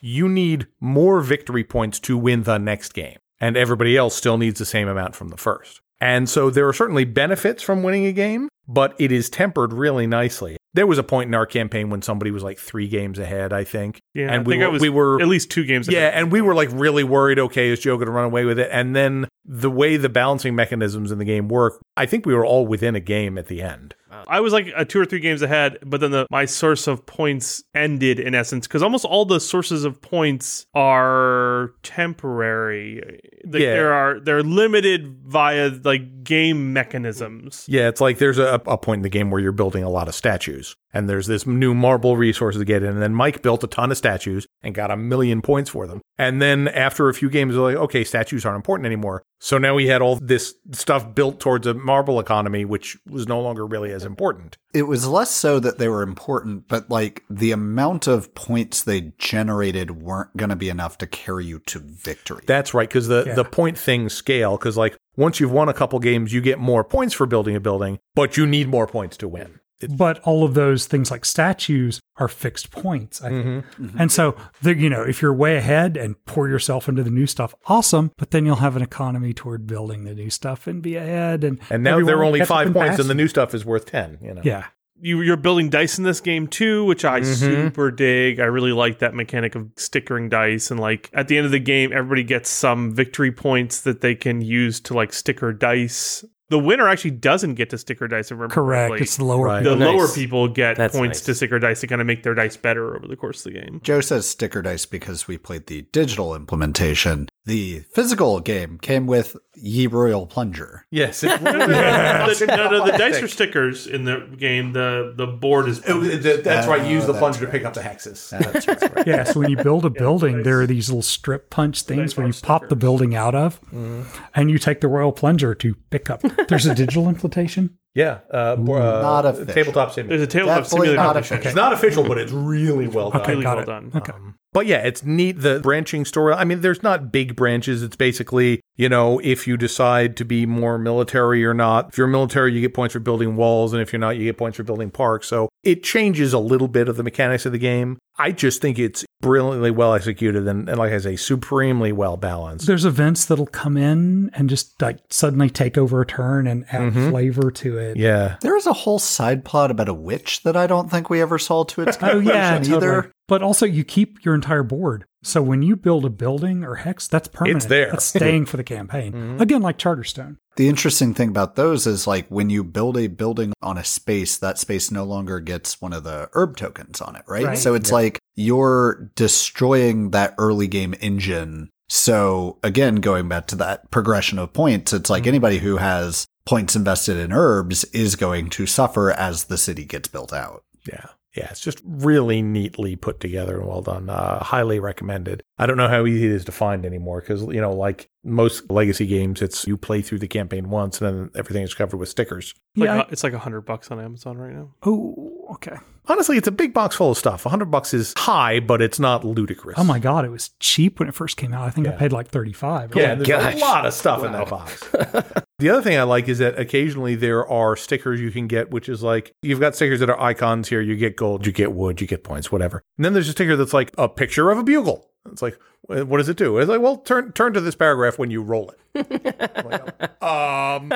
you 0.00 0.28
need 0.28 0.66
more 0.80 1.20
victory 1.20 1.64
points 1.64 2.00
to 2.00 2.16
win 2.16 2.42
the 2.42 2.58
next 2.58 2.94
game. 2.94 3.18
And 3.40 3.56
everybody 3.56 3.96
else 3.96 4.14
still 4.14 4.36
needs 4.36 4.58
the 4.58 4.66
same 4.66 4.88
amount 4.88 5.14
from 5.14 5.28
the 5.28 5.36
first. 5.36 5.80
And 6.00 6.28
so 6.28 6.50
there 6.50 6.66
are 6.66 6.72
certainly 6.72 7.04
benefits 7.04 7.62
from 7.62 7.82
winning 7.82 8.06
a 8.06 8.12
game, 8.12 8.48
but 8.70 8.94
it 8.98 9.10
is 9.10 9.28
tempered 9.28 9.72
really 9.72 10.06
nicely. 10.06 10.56
There 10.72 10.86
was 10.86 10.98
a 10.98 11.02
point 11.02 11.26
in 11.26 11.34
our 11.34 11.46
campaign 11.46 11.90
when 11.90 12.00
somebody 12.00 12.30
was 12.30 12.44
like 12.44 12.56
three 12.56 12.86
games 12.86 13.18
ahead, 13.18 13.52
I 13.52 13.64
think. 13.64 14.00
Yeah, 14.14 14.32
and 14.32 14.42
I 14.42 14.42
we 14.42 14.58
were, 14.58 14.78
we 14.78 14.88
were 14.88 15.20
at 15.20 15.26
least 15.26 15.50
two 15.50 15.64
games. 15.64 15.88
Ahead. 15.88 16.00
Yeah, 16.00 16.08
ahead. 16.08 16.22
and 16.22 16.32
we 16.32 16.40
were 16.40 16.54
like 16.54 16.68
really 16.72 17.02
worried. 17.02 17.40
Okay, 17.40 17.70
is 17.70 17.80
Joe 17.80 17.96
going 17.96 18.06
to 18.06 18.12
run 18.12 18.26
away 18.26 18.44
with 18.44 18.60
it? 18.60 18.68
And 18.70 18.94
then 18.94 19.26
the 19.44 19.70
way 19.70 19.96
the 19.96 20.08
balancing 20.08 20.54
mechanisms 20.54 21.10
in 21.10 21.18
the 21.18 21.24
game 21.24 21.48
work, 21.48 21.82
I 21.96 22.06
think 22.06 22.24
we 22.24 22.34
were 22.34 22.46
all 22.46 22.68
within 22.68 22.94
a 22.94 23.00
game 23.00 23.36
at 23.36 23.46
the 23.46 23.62
end. 23.62 23.96
I 24.28 24.40
was 24.40 24.52
like 24.52 24.72
a 24.76 24.84
two 24.84 25.00
or 25.00 25.04
three 25.04 25.20
games 25.20 25.42
ahead, 25.42 25.78
but 25.84 26.00
then 26.00 26.10
the, 26.10 26.26
my 26.30 26.44
source 26.44 26.86
of 26.86 27.06
points 27.06 27.62
ended 27.74 28.20
in 28.20 28.34
essence 28.34 28.66
because 28.66 28.82
almost 28.82 29.04
all 29.04 29.24
the 29.24 29.40
sources 29.40 29.84
of 29.84 30.00
points 30.00 30.66
are 30.74 31.72
temporary. 31.82 33.20
Like, 33.44 33.62
Yeah. 33.62 33.74
There 33.74 33.92
are 33.92 34.20
they're 34.20 34.42
limited 34.42 35.16
via 35.26 35.70
like 35.84 36.24
game 36.24 36.72
mechanisms. 36.72 37.64
Yeah, 37.68 37.88
it's 37.88 38.00
like 38.00 38.18
there's 38.18 38.38
a, 38.38 38.54
a, 38.54 38.58
a 38.66 38.78
point 38.78 39.00
in 39.00 39.02
the 39.02 39.08
game 39.08 39.30
where 39.30 39.40
you're 39.40 39.52
building 39.52 39.82
a 39.84 39.90
lot 39.90 40.08
of 40.08 40.14
statues. 40.14 40.74
And 40.92 41.08
there's 41.08 41.28
this 41.28 41.46
new 41.46 41.72
marble 41.72 42.16
resource 42.16 42.56
to 42.56 42.64
get 42.64 42.82
in. 42.82 42.90
And 42.90 43.02
then 43.02 43.14
Mike 43.14 43.42
built 43.42 43.62
a 43.62 43.68
ton 43.68 43.92
of 43.92 43.96
statues 43.96 44.46
and 44.62 44.74
got 44.74 44.90
a 44.90 44.96
million 44.96 45.40
points 45.40 45.70
for 45.70 45.86
them. 45.86 46.00
And 46.18 46.42
then 46.42 46.66
after 46.66 47.08
a 47.08 47.14
few 47.14 47.30
games, 47.30 47.54
they're 47.54 47.62
like, 47.62 47.76
okay, 47.76 48.02
statues 48.02 48.44
aren't 48.44 48.56
important 48.56 48.86
anymore. 48.86 49.22
So 49.38 49.56
now 49.56 49.74
we 49.76 49.86
had 49.86 50.02
all 50.02 50.16
this 50.16 50.54
stuff 50.72 51.14
built 51.14 51.38
towards 51.38 51.66
a 51.66 51.74
marble 51.74 52.18
economy, 52.18 52.64
which 52.64 52.98
was 53.08 53.28
no 53.28 53.40
longer 53.40 53.64
really 53.64 53.92
as 53.92 54.04
important. 54.04 54.56
It 54.74 54.82
was 54.82 55.06
less 55.06 55.30
so 55.30 55.60
that 55.60 55.78
they 55.78 55.88
were 55.88 56.02
important, 56.02 56.66
but 56.68 56.90
like 56.90 57.22
the 57.30 57.52
amount 57.52 58.06
of 58.08 58.34
points 58.34 58.82
they 58.82 59.12
generated 59.16 60.02
weren't 60.02 60.36
going 60.36 60.50
to 60.50 60.56
be 60.56 60.68
enough 60.68 60.98
to 60.98 61.06
carry 61.06 61.46
you 61.46 61.60
to 61.66 61.78
victory. 61.78 62.42
That's 62.46 62.74
right, 62.74 62.88
because 62.88 63.06
the, 63.08 63.24
Yeah. 63.28 63.34
the 63.34 63.44
point 63.44 63.78
thing 63.78 64.08
scale. 64.08 64.56
Because 64.56 64.76
like 64.76 64.96
once 65.20 65.38
you've 65.38 65.52
won 65.52 65.68
a 65.68 65.74
couple 65.74 65.98
games, 65.98 66.32
you 66.32 66.40
get 66.40 66.58
more 66.58 66.82
points 66.82 67.14
for 67.14 67.26
building 67.26 67.54
a 67.54 67.60
building, 67.60 67.98
but 68.14 68.36
you 68.36 68.46
need 68.46 68.68
more 68.68 68.86
points 68.86 69.16
to 69.18 69.28
win. 69.28 69.60
But 69.88 70.18
all 70.20 70.44
of 70.44 70.54
those 70.54 70.86
things 70.86 71.10
like 71.10 71.24
statues 71.24 72.00
are 72.16 72.28
fixed 72.28 72.70
points. 72.70 73.22
I 73.22 73.28
think. 73.28 73.46
Mm-hmm. 73.46 73.84
Mm-hmm. 73.84 74.00
And 74.00 74.12
so, 74.12 74.36
the, 74.60 74.74
you 74.74 74.90
know, 74.90 75.02
if 75.02 75.22
you're 75.22 75.32
way 75.32 75.56
ahead 75.56 75.96
and 75.96 76.22
pour 76.26 76.48
yourself 76.48 76.88
into 76.88 77.02
the 77.02 77.10
new 77.10 77.26
stuff, 77.26 77.54
awesome. 77.66 78.12
But 78.18 78.30
then 78.30 78.44
you'll 78.44 78.56
have 78.56 78.76
an 78.76 78.82
economy 78.82 79.32
toward 79.32 79.66
building 79.66 80.04
the 80.04 80.14
new 80.14 80.28
stuff 80.28 80.66
and 80.66 80.82
be 80.82 80.96
ahead. 80.96 81.44
And 81.44 81.60
And 81.70 81.82
now 81.82 81.92
everyone 81.92 82.06
they're 82.06 82.24
only 82.24 82.44
five 82.44 82.72
points, 82.72 82.90
pass 82.90 82.98
and 82.98 83.08
the 83.08 83.14
new 83.14 83.28
stuff 83.28 83.54
is 83.54 83.64
worth 83.64 83.86
ten. 83.86 84.18
You 84.20 84.34
know. 84.34 84.42
Yeah. 84.44 84.66
You, 85.00 85.20
you're 85.22 85.36
building 85.36 85.70
dice 85.70 85.98
in 85.98 86.04
this 86.04 86.20
game 86.20 86.46
too, 86.46 86.84
which 86.84 87.04
I 87.04 87.20
Mhm. 87.20 87.34
super 87.34 87.90
dig. 87.90 88.40
I 88.40 88.44
really 88.44 88.72
like 88.72 88.98
that 89.00 89.14
mechanic 89.14 89.54
of 89.54 89.68
stickering 89.76 90.28
dice, 90.28 90.70
and 90.70 90.78
like 90.80 91.08
at 91.12 91.28
the 91.28 91.36
end 91.36 91.46
of 91.46 91.52
the 91.52 91.58
game, 91.58 91.92
everybody 91.92 92.22
gets 92.24 92.50
some 92.50 92.94
victory 92.94 93.32
points 93.32 93.80
that 93.82 94.00
they 94.00 94.14
can 94.14 94.40
use 94.40 94.80
to 94.80 94.94
like 94.94 95.12
sticker 95.12 95.52
dice. 95.52 96.24
The 96.50 96.58
winner 96.58 96.88
actually 96.88 97.12
doesn't 97.12 97.54
get 97.54 97.70
to 97.70 97.78
sticker 97.78 98.06
dice. 98.08 98.26
If 98.26 98.32
I 98.32 98.34
remember 98.36 98.54
Correct. 98.54 98.88
correctly. 98.90 99.04
It's 99.04 99.16
the 99.16 99.24
lower. 99.24 99.46
Right. 99.46 99.62
the 99.64 99.70
Oh, 99.70 99.74
nice. 99.76 99.86
lower 99.96 100.08
people 100.08 100.48
get 100.48 100.76
That's 100.76 100.94
points 100.96 101.20
nice. 101.20 101.26
to 101.26 101.34
sticker 101.36 101.58
dice 101.58 101.80
to 101.80 101.86
kind 101.86 102.00
of 102.00 102.06
make 102.06 102.22
their 102.22 102.34
dice 102.34 102.56
better 102.56 102.96
over 102.96 103.06
the 103.08 103.16
course 103.16 103.46
of 103.46 103.52
the 103.52 103.60
game. 103.60 103.80
Joe 103.82 104.00
says 104.00 104.28
sticker 104.28 104.60
dice 104.60 104.84
because 104.84 105.26
we 105.26 105.38
played 105.38 105.66
the 105.66 105.82
digital 105.92 106.34
implementation. 106.34 107.28
The 107.46 107.80
physical 107.92 108.38
game 108.40 108.78
came 108.78 109.06
with 109.06 109.36
Ye 109.54 109.86
Royal 109.86 110.26
Plunger. 110.26 110.84
Yes. 110.90 111.24
It, 111.30 111.40
no, 111.42 111.52
no, 111.52 111.66
the, 111.66 112.46
no, 112.46 112.70
no, 112.70 112.86
the 112.86 112.98
dice 112.98 113.22
are 113.22 113.28
stickers 113.28 113.86
in 113.86 114.04
the 114.04 114.18
game. 114.36 114.72
The 114.72 115.14
the 115.16 115.26
board 115.26 115.68
is. 115.68 115.80
Oh, 115.86 116.00
that's 116.00 116.66
right. 116.66 116.80
Oh, 116.80 116.84
you 116.84 116.94
use 116.94 117.06
the 117.06 117.12
that's 117.12 117.20
plunger 117.20 117.40
to 117.40 117.46
pick 117.46 117.64
up 117.64 117.74
the 117.74 117.80
hexes. 117.80 118.30
That's 118.30 118.66
right. 118.66 119.06
Yeah, 119.06 119.24
so 119.24 119.40
when 119.40 119.50
you 119.50 119.56
build 119.56 119.84
a 119.84 119.90
building, 119.90 120.42
there 120.42 120.60
are 120.60 120.66
these 120.66 120.88
little 120.88 121.02
strip 121.02 121.50
punch 121.50 121.82
things 121.82 122.16
where 122.16 122.26
you 122.26 122.32
punch 122.32 122.42
pop 122.42 122.68
the 122.68 122.76
building 122.76 123.14
out 123.14 123.34
of, 123.34 123.60
mm-hmm. 123.66 124.02
and 124.34 124.50
you 124.50 124.58
take 124.58 124.80
the 124.80 124.88
royal 124.88 125.12
plunger 125.12 125.54
to 125.54 125.74
pick 125.90 126.10
up. 126.10 126.22
There's 126.48 126.66
a 126.66 126.74
digital 126.74 127.08
implementation. 127.08 127.76
Yeah. 127.94 128.20
Uh, 128.32 128.54
uh, 128.56 128.56
Not 128.56 129.26
official. 129.26 129.46
tabletop 129.54 129.92
simulator. 129.92 130.16
There's 130.18 130.28
a 130.28 130.30
tabletop 130.30 130.62
Definitely 130.64 130.86
simulator. 130.88 131.02
not 131.02 131.16
edition. 131.16 131.34
official. 131.36 131.48
It's 131.48 131.56
not 131.56 131.72
official, 131.72 132.04
but 132.04 132.18
it's 132.18 132.32
really 132.32 132.86
well 132.88 133.10
done. 133.10 133.22
Okay, 133.22 133.32
Really 133.32 133.42
got 133.42 133.56
well 133.56 133.62
it. 133.64 133.66
done. 133.66 133.92
Okay. 133.96 134.12
But 134.52 134.66
yeah, 134.66 134.78
it's 134.78 135.04
neat. 135.04 135.40
The 135.40 135.60
branching 135.60 136.04
story. 136.04 136.34
I 136.34 136.44
mean, 136.44 136.60
there's 136.60 136.82
not 136.82 137.10
big 137.12 137.34
branches. 137.36 137.82
It's 137.82 137.96
basically, 137.96 138.60
you 138.76 138.88
know, 138.88 139.20
if 139.24 139.46
you 139.46 139.56
decide 139.56 140.16
to 140.18 140.24
be 140.24 140.46
more 140.46 140.78
military 140.78 141.44
or 141.44 141.54
not. 141.54 141.88
If 141.90 141.98
you're 141.98 142.06
military, 142.08 142.52
you 142.52 142.60
get 142.60 142.74
points 142.74 142.92
for 142.92 143.00
building 143.00 143.36
walls. 143.36 143.72
And 143.72 143.82
if 143.82 143.92
you're 143.92 144.00
not, 144.00 144.16
you 144.16 144.24
get 144.24 144.38
points 144.38 144.56
for 144.56 144.62
building 144.64 144.90
parks. 144.90 145.26
So 145.28 145.48
it 145.62 145.82
changes 145.82 146.32
a 146.32 146.38
little 146.38 146.68
bit 146.68 146.88
of 146.88 146.96
the 146.96 147.02
mechanics 147.02 147.44
of 147.46 147.52
the 147.52 147.58
game. 147.58 147.98
I 148.18 148.32
just 148.32 148.60
think 148.60 148.78
it's 148.78 149.04
brilliantly 149.20 149.70
well 149.70 149.94
executed 149.94 150.48
and, 150.48 150.68
and 150.68 150.78
like 150.78 150.92
I 150.92 150.98
say, 150.98 151.16
supremely 151.16 151.92
well 151.92 152.16
balanced. 152.16 152.66
There's 152.66 152.84
events 152.84 153.26
that'll 153.26 153.46
come 153.46 153.76
in 153.76 154.30
and 154.34 154.48
just 154.48 154.80
like 154.80 154.98
suddenly 155.10 155.50
take 155.50 155.76
over 155.76 156.00
a 156.00 156.06
turn 156.06 156.46
and 156.46 156.64
add 156.70 156.92
mm-hmm. 156.92 157.10
flavor 157.10 157.50
to 157.50 157.78
it. 157.78 157.96
Yeah. 157.96 158.36
There 158.40 158.56
is 158.56 158.66
a 158.66 158.72
whole 158.72 158.98
side 158.98 159.44
plot 159.44 159.70
about 159.70 159.88
a 159.88 159.94
witch 159.94 160.42
that 160.42 160.56
I 160.56 160.66
don't 160.66 160.90
think 160.90 161.10
we 161.10 161.20
ever 161.20 161.38
saw 161.38 161.64
to 161.64 161.82
its 161.82 161.98
Oh 162.02 162.18
yeah, 162.18 162.54
conclusion 162.54 162.74
totally. 162.74 162.92
either. 162.96 163.12
But 163.28 163.42
also, 163.42 163.64
you 163.64 163.84
keep 163.84 164.24
your 164.24 164.34
entire 164.34 164.64
board. 164.64 165.04
So 165.22 165.42
when 165.42 165.62
you 165.62 165.76
build 165.76 166.04
a 166.04 166.10
building 166.10 166.64
or 166.64 166.76
hex, 166.76 167.06
that's 167.06 167.28
permanent. 167.28 167.58
It's 167.58 167.66
there. 167.66 167.90
That's 167.90 168.04
staying 168.04 168.46
for 168.46 168.56
the 168.56 168.64
campaign. 168.64 169.12
Mm-hmm. 169.20 169.42
Again, 169.42 169.60
like 169.60 169.76
Charterstone. 169.76 170.36
The 170.56 170.68
interesting 170.68 171.14
thing 171.14 171.28
about 171.28 171.56
those 171.56 171.86
is 171.86 172.06
like 172.06 172.26
when 172.28 172.48
you 172.48 172.62
build 172.62 172.96
a 172.96 173.08
building 173.08 173.52
on 173.60 173.76
a 173.76 173.84
space, 173.84 174.36
that 174.38 174.58
space 174.58 174.90
no 174.90 175.04
longer 175.04 175.40
gets 175.40 175.80
one 175.80 175.92
of 175.92 176.04
the 176.04 176.28
herb 176.32 176.56
tokens 176.56 177.00
on 177.00 177.16
it, 177.16 177.22
right? 177.26 177.44
Right. 177.44 177.58
So 177.58 177.74
it's 177.74 177.90
like 177.90 178.18
you're 178.36 179.10
destroying 179.14 180.10
that 180.10 180.34
early 180.38 180.68
game 180.68 180.94
engine. 181.00 181.70
So 181.88 182.58
again, 182.62 182.96
going 182.96 183.28
back 183.28 183.46
to 183.48 183.56
that 183.56 183.90
progression 183.90 184.38
of 184.38 184.52
points, 184.52 184.92
it's 184.92 185.10
like 185.10 185.22
mm-hmm. 185.22 185.28
anybody 185.28 185.58
who 185.58 185.78
has 185.78 186.26
points 186.46 186.76
invested 186.76 187.16
in 187.16 187.32
herbs 187.32 187.84
is 187.84 188.16
going 188.16 188.50
to 188.50 188.66
suffer 188.66 189.10
as 189.10 189.44
the 189.44 189.58
city 189.58 189.84
gets 189.84 190.08
built 190.08 190.32
out. 190.32 190.64
Yeah. 190.86 191.06
Yeah, 191.36 191.48
it's 191.50 191.60
just 191.60 191.80
really 191.84 192.42
neatly 192.42 192.96
put 192.96 193.20
together 193.20 193.58
and 193.60 193.68
well 193.68 193.82
done. 193.82 194.10
Uh, 194.10 194.42
highly 194.42 194.80
recommended. 194.80 195.42
I 195.58 195.66
don't 195.66 195.76
know 195.76 195.86
how 195.88 196.04
easy 196.04 196.26
it 196.26 196.32
is 196.32 196.44
to 196.46 196.52
find 196.52 196.84
anymore 196.84 197.20
because, 197.20 197.42
you 197.42 197.60
know, 197.60 197.72
like 197.72 198.08
most 198.24 198.68
legacy 198.68 199.06
games, 199.06 199.40
it's 199.40 199.64
you 199.66 199.76
play 199.76 200.02
through 200.02 200.18
the 200.18 200.26
campaign 200.26 200.70
once 200.70 201.00
and 201.00 201.08
then 201.20 201.30
everything 201.36 201.62
is 201.62 201.72
covered 201.72 201.98
with 201.98 202.08
stickers. 202.08 202.52
Like, 202.74 202.86
Yeah. 202.88 202.98
uh, 203.02 203.06
it's 203.10 203.22
like 203.22 203.32
a 203.32 203.38
hundred 203.38 203.60
bucks 203.60 203.92
on 203.92 204.00
Amazon 204.00 204.38
right 204.38 204.52
now. 204.52 204.74
Oh, 204.82 205.46
okay. 205.52 205.76
Honestly, 206.10 206.36
it's 206.36 206.48
a 206.48 206.52
big 206.52 206.74
box 206.74 206.96
full 206.96 207.12
of 207.12 207.16
stuff. 207.16 207.44
100 207.44 207.66
bucks 207.66 207.94
is 207.94 208.12
high, 208.18 208.58
but 208.58 208.82
it's 208.82 208.98
not 208.98 209.24
ludicrous. 209.24 209.78
Oh 209.78 209.84
my 209.84 210.00
god, 210.00 210.24
it 210.24 210.30
was 210.30 210.50
cheap 210.58 210.98
when 210.98 211.08
it 211.08 211.14
first 211.14 211.36
came 211.36 211.54
out. 211.54 211.68
I 211.68 211.70
think 211.70 211.86
I 211.86 211.92
paid 211.92 212.10
like 212.10 212.26
thirty 212.26 212.52
five. 212.52 212.96
Yeah, 212.96 213.14
there's 213.14 213.28
gosh. 213.28 213.54
a 213.54 213.58
lot 213.58 213.86
of 213.86 213.94
stuff 213.94 214.24
in 214.24 214.32
that 214.32 214.48
box. 214.48 214.80
the 215.60 215.70
other 215.70 215.82
thing 215.82 215.96
I 215.96 216.02
like 216.02 216.28
is 216.28 216.38
that 216.38 216.58
occasionally 216.58 217.14
there 217.14 217.46
are 217.46 217.76
stickers 217.76 218.20
you 218.20 218.32
can 218.32 218.48
get, 218.48 218.72
which 218.72 218.88
is 218.88 219.04
like 219.04 219.32
you've 219.42 219.60
got 219.60 219.76
stickers 219.76 220.00
that 220.00 220.10
are 220.10 220.20
icons 220.20 220.68
here. 220.68 220.80
You 220.80 220.96
get 220.96 221.14
gold, 221.16 221.46
you 221.46 221.52
get 221.52 221.72
wood, 221.74 222.00
you 222.00 222.08
get 222.08 222.24
points, 222.24 222.50
whatever. 222.50 222.82
And 222.98 223.04
then 223.04 223.12
there's 223.12 223.28
a 223.28 223.32
sticker 223.32 223.54
that's 223.54 223.72
like 223.72 223.92
a 223.96 224.08
picture 224.08 224.50
of 224.50 224.58
a 224.58 224.64
bugle. 224.64 225.08
It's 225.30 225.42
like, 225.42 225.60
what 225.82 226.16
does 226.16 226.28
it 226.28 226.36
do? 226.36 226.58
It's 226.58 226.68
like, 226.68 226.80
well, 226.80 226.96
turn 226.96 227.30
turn 227.32 227.52
to 227.52 227.60
this 227.60 227.76
paragraph 227.76 228.18
when 228.18 228.32
you 228.32 228.42
roll 228.42 228.70
it. 228.70 228.78
Like, 229.64 230.22
um, 230.22 230.92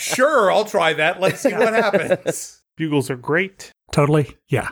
sure, 0.00 0.50
I'll 0.50 0.64
try 0.64 0.94
that. 0.94 1.20
Let's 1.20 1.40
see 1.40 1.52
what 1.52 1.72
happens. 1.72 2.62
Bugles 2.76 3.10
are 3.10 3.16
great. 3.16 3.72
Totally. 3.92 4.36
Yeah. 4.48 4.68